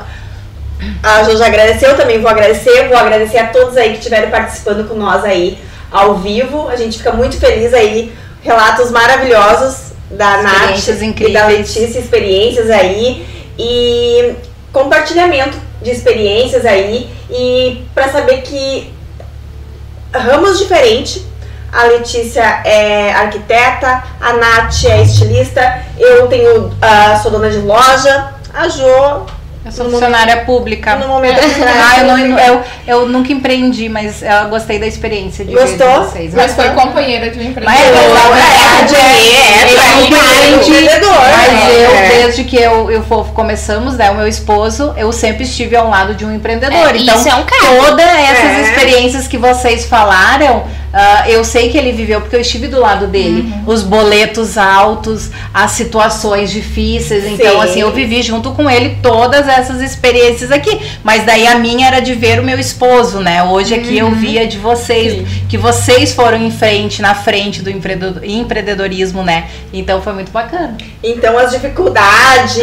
a 1.03 1.23
Jo 1.23 1.37
já 1.37 1.47
agradeceu, 1.47 1.91
eu 1.91 1.97
também 1.97 2.21
vou 2.21 2.29
agradecer. 2.31 2.89
Vou 2.89 2.97
agradecer 2.99 3.39
a 3.39 3.47
todos 3.47 3.77
aí 3.77 3.91
que 3.93 3.99
estiveram 3.99 4.31
participando 4.31 4.87
com 4.89 4.95
nós 4.95 5.25
aí 5.25 5.59
ao 5.91 6.17
vivo. 6.17 6.69
A 6.69 6.77
gente 6.77 6.99
fica 6.99 7.13
muito 7.13 7.39
feliz 7.39 7.73
aí. 7.75 8.13
Relatos 8.43 8.91
maravilhosos 8.91 9.93
da 10.11 10.43
Nath 10.43 10.77
Experiências 10.77 10.97
e 10.97 11.01
da 11.01 11.07
incríveis. 11.07 11.47
Letícia, 11.47 11.99
experiências 11.99 12.71
aí. 12.71 13.27
E 13.59 14.35
compartilhamento 14.73 15.57
de 15.83 15.91
experiências 15.91 16.65
aí. 16.65 17.11
E 17.31 17.85
para 17.95 18.09
saber 18.09 18.43
que 18.43 18.93
ramos 20.13 20.59
diferentes. 20.59 21.25
A 21.73 21.85
Letícia 21.85 22.43
é 22.65 23.13
arquiteta, 23.13 24.03
a 24.21 24.33
Nath 24.35 24.85
é 24.89 25.03
estilista, 25.03 25.83
eu 25.99 26.27
tenho, 26.27 26.73
ah, 26.81 27.19
sou 27.21 27.31
dona 27.31 27.51
de 27.51 27.59
loja, 27.59 28.33
a 28.55 28.67
Jo, 28.69 29.27
Eu 29.67 29.73
sou 29.73 29.91
funcionária 29.91 30.37
pública. 30.45 30.95
no 30.95 31.09
momento 31.09 31.39
é 31.41 31.43
funcionária 31.43 31.83
Ah, 31.85 31.99
eu, 31.99 32.07
não, 32.07 32.17
pública. 32.17 32.47
eu, 32.47 32.63
eu 32.87 33.09
nunca 33.09 33.33
empreendi, 33.33 33.89
mas 33.89 34.23
eu 34.23 34.49
gostei 34.49 34.79
da 34.79 34.87
experiência 34.87 35.45
de 35.45 35.53
Gostou? 35.55 36.05
vocês. 36.05 36.33
Mas 36.33 36.55
foi 36.55 36.69
companheira 36.71 37.31
de 37.31 37.39
uma 37.41 37.49
empresa. 37.51 37.69
Mas 37.69 37.81
é, 37.81 37.89
É, 37.89 38.97
é, 38.97 39.65
é, 39.65 40.09
Exatamente. 40.09 40.71
empreendedor. 40.71 41.17
Mas 41.19 41.53
né? 41.53 41.71
eu, 41.75 41.91
É. 41.91 42.09
desde 42.09 42.45
que 42.45 42.57
eu 42.57 42.91
e 42.93 42.97
o 42.97 43.03
Fofo 43.03 43.33
começamos, 43.33 43.97
né, 43.97 44.11
o 44.11 44.15
meu 44.15 44.29
esposo, 44.29 44.95
eu 44.97 45.11
sempre 45.13 45.43
estive 45.45 45.75
ao 45.75 45.89
lado 45.91 46.15
de 46.15 46.25
um 46.25 46.33
empreendedor. 46.35 46.73
É, 46.95 46.97
então, 46.97 47.17
isso 47.17 47.29
é 47.29 47.35
um 47.35 47.43
cara. 47.45 47.77
todas 47.89 48.07
essas 48.07 48.45
É. 48.45 48.63
experiências 48.63 49.27
que 49.27 49.37
vocês 49.37 49.85
falaram, 49.87 50.65
ah, 50.99 51.29
eu 51.29 51.45
sei 51.45 51.69
que 51.69 51.77
ele 51.77 51.93
viveu 51.93 52.21
porque 52.23 52.35
eu 52.37 52.41
estive 52.41 52.69
do 52.69 52.81
lado 52.81 53.07
dele. 53.07 53.43
Uhum. 53.43 53.65
Os 53.67 53.83
boletos 53.83 54.57
altos, 54.57 55.31
as 55.53 55.73
situações 55.73 56.51
difíceis. 56.51 57.25
Então, 57.27 57.61
Sim. 57.61 57.69
assim, 57.69 57.81
eu 57.83 57.93
vivi 57.93 58.23
junto 58.23 58.53
com 58.53 58.71
ele 58.71 58.97
todas 59.03 59.47
essas 59.47 59.83
experiências 59.83 60.51
aqui. 60.51 60.81
Mas 61.05 61.25
daí 61.27 61.47
a 61.47 61.57
minha 61.59 61.87
era 61.89 62.01
de 62.01 62.15
ver 62.15 62.41
o 62.41 62.43
meu 62.43 62.59
esposo, 62.59 63.21
né? 63.21 63.43
Hoje 63.43 63.75
aqui 63.75 64.01
Uhum. 64.01 64.09
eu 64.09 64.11
via 64.13 64.47
de 64.47 64.57
vocês, 64.59 65.27
que 65.49 65.59
vocês 65.59 66.13
foram 66.15 66.39
em 66.39 66.51
frente, 66.51 67.03
na 67.03 67.15
frente 67.15 67.61
do 67.61 67.69
empreendedor- 67.71 68.25
empreendedorismo, 68.25 69.23
né? 69.23 69.49
Então 69.73 70.01
foi 70.01 70.15
muito 70.15 70.33
bacana. 70.33 70.77
Então 71.03 71.37
as 71.39 71.51
dificuldades 71.51 72.57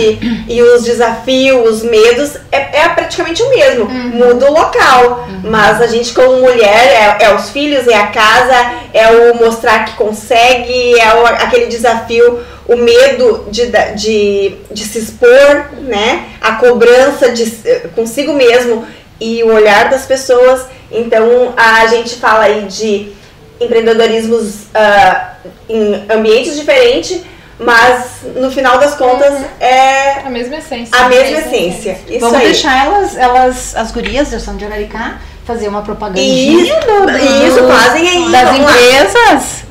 e 0.47 0.61
os 0.61 0.83
desafios, 0.83 1.69
os 1.69 1.83
medos 1.83 2.35
é, 2.51 2.79
é 2.81 2.89
praticamente 2.89 3.43
o 3.43 3.49
mesmo. 3.49 3.85
Muda 3.85 4.49
o 4.49 4.53
local. 4.53 5.27
Mas 5.43 5.81
a 5.81 5.87
gente 5.87 6.13
como 6.13 6.39
mulher 6.41 7.17
é, 7.19 7.25
é 7.25 7.35
os 7.35 7.49
filhos, 7.49 7.87
é 7.87 7.95
a 7.95 8.07
casa, 8.07 8.22
é 8.93 9.07
o 9.31 9.35
mostrar 9.35 9.85
que 9.85 9.93
consegue, 9.95 10.99
é 10.99 11.13
o- 11.15 11.25
aquele 11.25 11.65
desafio, 11.67 12.39
o 12.67 12.75
medo 12.75 13.45
de, 13.49 13.67
de, 13.95 14.55
de 14.71 14.83
se 14.83 14.99
expor, 14.99 15.65
né? 15.81 16.25
A 16.41 16.53
cobrança 16.53 17.31
de, 17.31 17.45
consigo 17.95 18.33
mesmo 18.33 18.85
e 19.19 19.43
o 19.43 19.53
olhar 19.53 19.89
das 19.89 20.05
pessoas. 20.05 20.65
Então 20.91 21.53
a 21.57 21.87
gente 21.87 22.15
fala 22.15 22.43
aí 22.45 22.63
de 22.63 23.11
empreendedorismos 23.59 24.65
ah, 24.73 25.33
em 25.67 26.05
ambientes 26.09 26.55
diferentes, 26.55 27.21
mas 27.59 28.21
no 28.35 28.51
final 28.51 28.77
das 28.77 28.95
contas 28.95 29.33
é 29.59 30.19
A 30.25 30.29
mesma 30.29 30.57
essência. 30.57 30.95
a 30.97 31.07
mesma 31.09 31.37
essência. 31.39 31.97
Isso 32.07 32.19
Vamos 32.19 32.37
aí. 32.39 32.45
deixar 32.45 32.85
elas, 32.85 33.17
elas, 33.17 33.75
as 33.75 33.91
gurias, 33.91 34.29
já 34.29 34.39
são 34.39 34.55
de 34.57 34.65
Araricá, 34.65 35.19
fazer 35.45 35.67
uma 35.67 35.81
propagandinha 35.81 36.63
Isso, 36.63 36.87
do- 36.87 37.05
do- 37.05 37.47
isso, 37.47 37.67
fazem 37.67 38.07
aí. 38.07 38.31
das 38.31 38.55
empresas. 38.55 39.63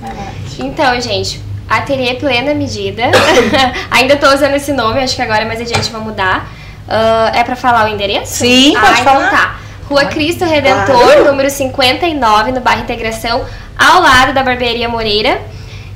Então, 0.58 1.00
gente, 1.00 1.40
Ateliê 1.68 2.14
Plena 2.14 2.54
Medida. 2.54 3.04
Ainda 3.90 4.16
tô 4.16 4.26
usando 4.32 4.54
esse 4.54 4.72
nome, 4.72 5.02
acho 5.02 5.16
que 5.16 5.22
agora 5.22 5.44
mais 5.46 5.60
adiante 5.60 5.90
vou 5.90 6.00
mudar. 6.02 6.50
Ah, 6.88 7.32
é 7.34 7.42
pra 7.42 7.56
falar 7.56 7.86
o 7.86 7.88
endereço? 7.88 8.34
Sim, 8.34 8.74
ah, 8.76 8.80
pode 8.80 9.00
então 9.00 9.12
falar. 9.14 9.30
tá. 9.30 9.56
Rua 9.88 10.04
Cristo 10.06 10.44
Redentor, 10.44 10.86
Claro. 10.96 11.24
número 11.26 11.50
59, 11.50 12.52
no 12.52 12.60
bairro 12.60 12.82
Integração, 12.82 13.44
ao 13.78 14.00
lado 14.02 14.32
da 14.32 14.42
Barbearia 14.42 14.88
Moreira. 14.88 15.40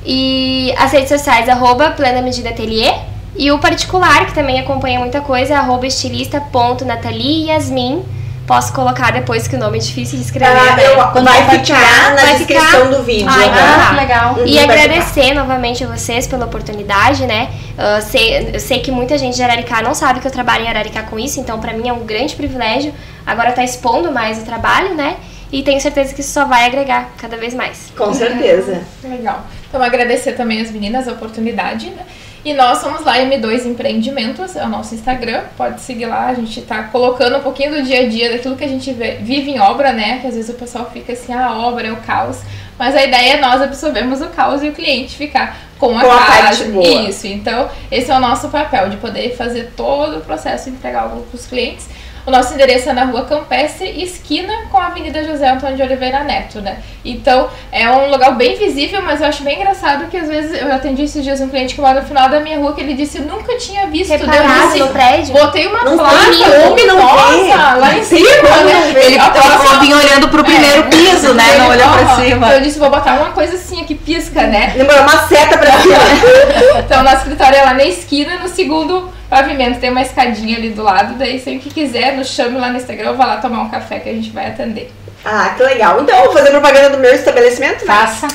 E 0.05 0.73
as 0.77 0.91
redes 0.91 1.09
sociais, 1.09 1.47
arroba 1.49 1.91
Plena 1.91 2.21
Medida 2.21 2.49
Ateliê. 2.49 2.93
E 3.35 3.51
o 3.51 3.59
particular, 3.59 4.25
que 4.25 4.33
também 4.33 4.59
acompanha 4.59 4.99
muita 4.99 5.21
coisa, 5.21 5.53
é 5.53 5.57
arroba 5.57 5.85
estilista.nathalie 5.85 7.47
Yasmin. 7.49 8.03
Posso 8.47 8.71
colocar 8.71 9.11
depois 9.11 9.45
que 9.45 9.57
o 9.57 9.59
nome 9.59 9.77
é 9.77 9.81
difícil 9.81 10.17
de 10.17 10.23
escrever, 10.23 10.47
Ah, 10.57 10.75
né? 10.77 10.85
eu- 10.87 10.95
Quando 11.11 11.25
vai 11.25 11.41
compartilhar, 11.41 11.79
ficar 11.79 12.09
na 12.15 12.21
vai 12.21 12.35
descrição 12.37 12.65
ficar- 12.85 12.95
do 12.97 13.03
vídeo. 13.03 13.27
Ah, 13.29 13.45
então 13.45 13.59
aham. 13.59 13.77
tá. 13.77 13.89
que 13.89 13.95
legal. 13.95 14.33
Uhum, 14.35 14.47
E 14.47 14.55
vai 14.55 14.63
agradecer 14.63 15.33
novamente 15.33 15.83
a 15.83 15.87
vocês 15.87 16.25
pela 16.27 16.45
oportunidade, 16.45 17.25
né? 17.27 17.49
Ah, 17.77 17.99
sei- 17.99 18.51
eu 18.53 18.59
sei 18.61 18.79
que 18.79 18.89
muita 18.89 19.17
gente 19.17 19.35
de 19.35 19.43
Araricá 19.43 19.81
não 19.81 19.93
sabe 19.93 20.21
que 20.21 20.27
eu 20.27 20.31
trabalho 20.31 20.63
em 20.63 20.69
Araricá 20.69 21.03
com 21.03 21.19
isso, 21.19 21.41
então 21.41 21.59
pra 21.59 21.73
mim 21.73 21.89
é 21.89 21.93
um 21.93 22.05
grande 22.05 22.35
privilégio 22.37 22.93
agora 23.25 23.51
tá 23.51 23.65
expondo 23.65 24.13
mais 24.13 24.37
o 24.41 24.45
trabalho, 24.45 24.95
né? 24.95 25.17
E 25.51 25.61
tenho 25.61 25.81
certeza 25.81 26.13
que 26.13 26.21
isso 26.21 26.31
só 26.31 26.45
vai 26.45 26.65
agregar 26.65 27.09
cada 27.17 27.35
vez 27.35 27.53
mais. 27.53 27.91
Com 27.97 28.13
certeza. 28.13 28.81
Legal. 29.03 29.45
Então, 29.67 29.83
agradecer 29.83 30.31
também 30.33 30.61
as 30.61 30.71
meninas 30.71 31.05
a 31.07 31.11
oportunidade, 31.11 31.89
né? 31.89 32.03
E 32.47 32.53
nós 32.53 32.77
somos 32.77 33.03
lá 33.03 33.17
M2 33.17 33.65
Empreendimentos, 33.65 34.55
é 34.55 34.63
o 34.63 34.69
nosso 34.69 34.95
Instagram, 34.95 35.41
pode 35.57 35.81
seguir 35.81 36.05
lá, 36.05 36.27
a 36.27 36.33
gente 36.33 36.61
tá 36.61 36.83
colocando 36.83 37.35
um 37.35 37.41
pouquinho 37.41 37.71
do 37.75 37.81
dia 37.83 37.99
a 38.03 38.07
dia, 38.07 38.31
daquilo 38.31 38.55
que 38.55 38.63
a 38.63 38.67
gente 38.69 38.93
vê- 38.93 39.17
vive 39.19 39.51
em 39.51 39.59
obra, 39.59 39.91
né? 39.91 40.19
Que 40.21 40.27
às 40.27 40.33
vezes 40.35 40.49
o 40.49 40.53
pessoal 40.53 40.89
fica 40.93 41.11
assim, 41.11 41.33
ah, 41.33 41.47
a 41.47 41.57
obra 41.57 41.87
é 41.87 41.91
o 41.91 41.97
caos. 41.97 42.37
Mas 42.79 42.95
a 42.95 43.03
ideia 43.03 43.33
é 43.33 43.41
nós 43.41 43.61
absorvermos 43.61 44.21
o 44.21 44.27
caos 44.27 44.63
e 44.63 44.69
o 44.69 44.71
cliente 44.71 45.17
ficar 45.17 45.57
com 45.77 45.97
a 45.97 46.01
Com 46.01 46.07
casa. 46.07 46.63
Isso, 47.09 47.27
então 47.27 47.69
esse 47.91 48.09
é 48.09 48.15
o 48.15 48.19
nosso 48.19 48.47
papel, 48.47 48.89
de 48.91 48.95
poder 48.97 49.35
fazer 49.35 49.73
todo 49.75 50.19
o 50.19 50.21
processo 50.21 50.69
e 50.69 50.71
entregar 50.71 51.01
algo 51.03 51.23
para 51.23 51.35
os 51.35 51.45
clientes. 51.47 51.85
O 52.27 52.29
nosso 52.31 52.53
endereço 52.53 52.89
é 52.89 52.93
na 52.93 53.05
rua 53.05 53.23
Campestre, 53.23 54.03
esquina 54.03 54.53
com 54.69 54.77
a 54.77 54.87
Avenida 54.87 55.23
José 55.23 55.49
Antônio 55.49 55.77
de 55.77 55.81
Oliveira 55.81 56.25
Neto, 56.25 56.59
né? 56.59 56.79
Então, 57.05 57.47
é 57.71 57.89
um 57.89 58.11
lugar 58.11 58.35
bem 58.35 58.57
visível, 58.57 59.01
mas 59.01 59.21
eu 59.21 59.27
acho 59.27 59.43
bem 59.43 59.55
engraçado 59.55 60.07
que 60.09 60.17
às 60.17 60.27
vezes 60.27 60.61
eu 60.61 60.69
atendi 60.73 61.03
esses 61.03 61.23
dias 61.23 61.39
um 61.39 61.47
cliente 61.47 61.73
que 61.73 61.79
mora 61.79 62.01
no 62.01 62.05
final 62.05 62.27
da 62.27 62.41
minha 62.41 62.57
rua 62.57 62.73
que 62.73 62.81
ele 62.81 62.95
disse 62.95 63.19
nunca 63.19 63.55
tinha 63.55 63.87
visto. 63.87 64.11
Reparado 64.11 64.67
disse, 64.67 64.79
no 64.79 64.87
prédio? 64.89 65.33
Botei 65.35 65.67
uma 65.67 65.85
Não 65.85 65.97
placa, 65.97 66.15
tem 66.19 66.61
como 66.63 66.85
não 66.85 66.97
nossa, 66.97 67.75
lá 67.77 67.97
em 67.97 68.03
cima, 68.03 68.49
né? 68.65 68.93
Ele 69.05 69.17
A 69.19 69.29
próxima- 69.29 69.57
só 69.65 69.79
vinha 69.79 69.95
olhando 69.95 70.27
pro 70.27 70.43
primeiro 70.43 70.83
piso, 70.89 71.33
né? 71.33 71.45
Não 71.59 71.69
olhou 71.69 71.89
pra 71.91 72.15
cima. 72.17 72.47
Então 72.47 72.51
eu 72.51 72.61
disse, 72.61 72.77
vou 72.77 72.89
botar 72.89 73.13
uma 73.13 73.29
coisa 73.31 73.55
assim 73.55 73.85
que 73.85 73.95
pisca, 73.95 74.43
né? 74.43 74.73
Demorou 74.75 75.03
uma 75.03 75.27
seta 75.29 75.57
pra 75.57 75.71
cima. 75.79 75.95
Então, 76.85 77.03
nosso 77.03 77.17
escritório 77.19 77.55
é 77.57 77.61
lá 77.63 77.73
na 77.73 77.85
esquina, 77.85 78.37
no 78.39 78.49
segundo 78.49 79.15
pavimento, 79.29 79.79
tem 79.79 79.89
uma 79.89 80.01
escadinha 80.01 80.57
ali 80.57 80.69
do 80.69 80.83
lado. 80.83 81.15
Daí, 81.15 81.39
sempre 81.39 81.69
que 81.69 81.69
quiser, 81.69 82.15
nos 82.15 82.27
chame 82.27 82.57
lá 82.57 82.69
no 82.69 82.77
Instagram, 82.77 83.13
vá 83.13 83.25
lá 83.25 83.37
tomar 83.37 83.61
um 83.61 83.69
café 83.69 83.99
que 83.99 84.09
a 84.09 84.13
gente 84.13 84.29
vai 84.31 84.47
atender. 84.47 84.91
Ah, 85.23 85.53
que 85.55 85.63
legal. 85.63 86.01
Então, 86.01 86.23
vou 86.23 86.33
fazer 86.33 86.51
propaganda 86.51 86.91
do 86.91 86.99
meu 86.99 87.13
estabelecimento, 87.13 87.85
né? 87.85 87.93
Faça, 87.93 88.27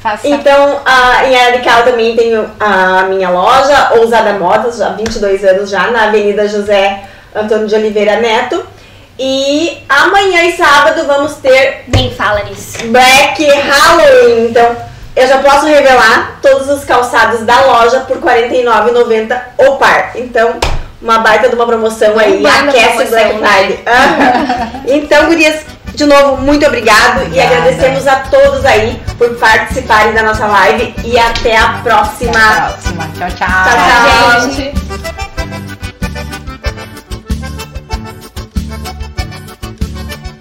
faça. 0.00 0.26
Então, 0.26 0.80
ah, 0.84 1.22
em 1.26 1.34
eu 1.34 1.84
também 1.84 2.16
tenho 2.16 2.50
a 2.58 3.04
minha 3.04 3.28
loja, 3.28 3.94
Ousada 3.96 4.34
Modas, 4.34 4.78
já 4.78 4.88
há 4.88 4.92
22 4.92 5.44
anos 5.44 5.70
já, 5.70 5.90
na 5.90 6.04
Avenida 6.04 6.48
José 6.48 7.02
Antônio 7.34 7.66
de 7.66 7.74
Oliveira 7.74 8.16
Neto. 8.20 8.64
E 9.18 9.78
amanhã 9.88 10.44
e 10.44 10.52
sábado 10.52 11.04
vamos 11.04 11.34
ter 11.34 11.84
Nem 11.88 12.10
fala 12.12 12.44
nisso. 12.44 12.78
Black 12.86 13.44
Halloween. 13.44 14.46
Então, 14.48 14.76
eu 15.18 15.26
já 15.26 15.38
posso 15.38 15.66
revelar 15.66 16.38
todos 16.40 16.68
os 16.68 16.84
calçados 16.84 17.40
da 17.40 17.60
loja 17.62 18.00
por 18.00 18.18
R$ 18.18 18.48
49,90 18.48 19.40
o 19.58 19.76
par. 19.76 20.12
Então, 20.14 20.54
uma 21.02 21.18
baita 21.18 21.48
de 21.48 21.54
uma 21.54 21.66
promoção 21.66 22.18
aí, 22.18 22.36
Bombando 22.38 22.56
a 22.56 22.70
aquece 22.70 23.04
promoção, 23.04 23.08
Black 23.10 23.34
né? 23.34 23.48
Friday. 23.48 23.84
Aham. 23.86 24.82
Então, 24.86 25.26
gurias, 25.26 25.60
de 25.94 26.06
novo, 26.06 26.36
muito 26.42 26.64
obrigado 26.66 27.22
e 27.22 27.26
Obrigada. 27.26 27.54
agradecemos 27.56 28.06
a 28.06 28.16
todos 28.16 28.64
aí 28.64 29.02
por 29.16 29.34
participarem 29.36 30.12
da 30.12 30.22
nossa 30.22 30.46
live 30.46 30.94
e 31.04 31.18
até 31.18 31.56
a 31.56 31.80
próxima. 31.82 32.30
Até 32.30 32.48
a 32.48 32.68
próxima. 32.68 33.08
Tchau, 33.18 33.28
tchau. 33.30 33.48
Tchau, 33.64 34.40
tchau. 34.40 34.50
Gente. 34.50 35.37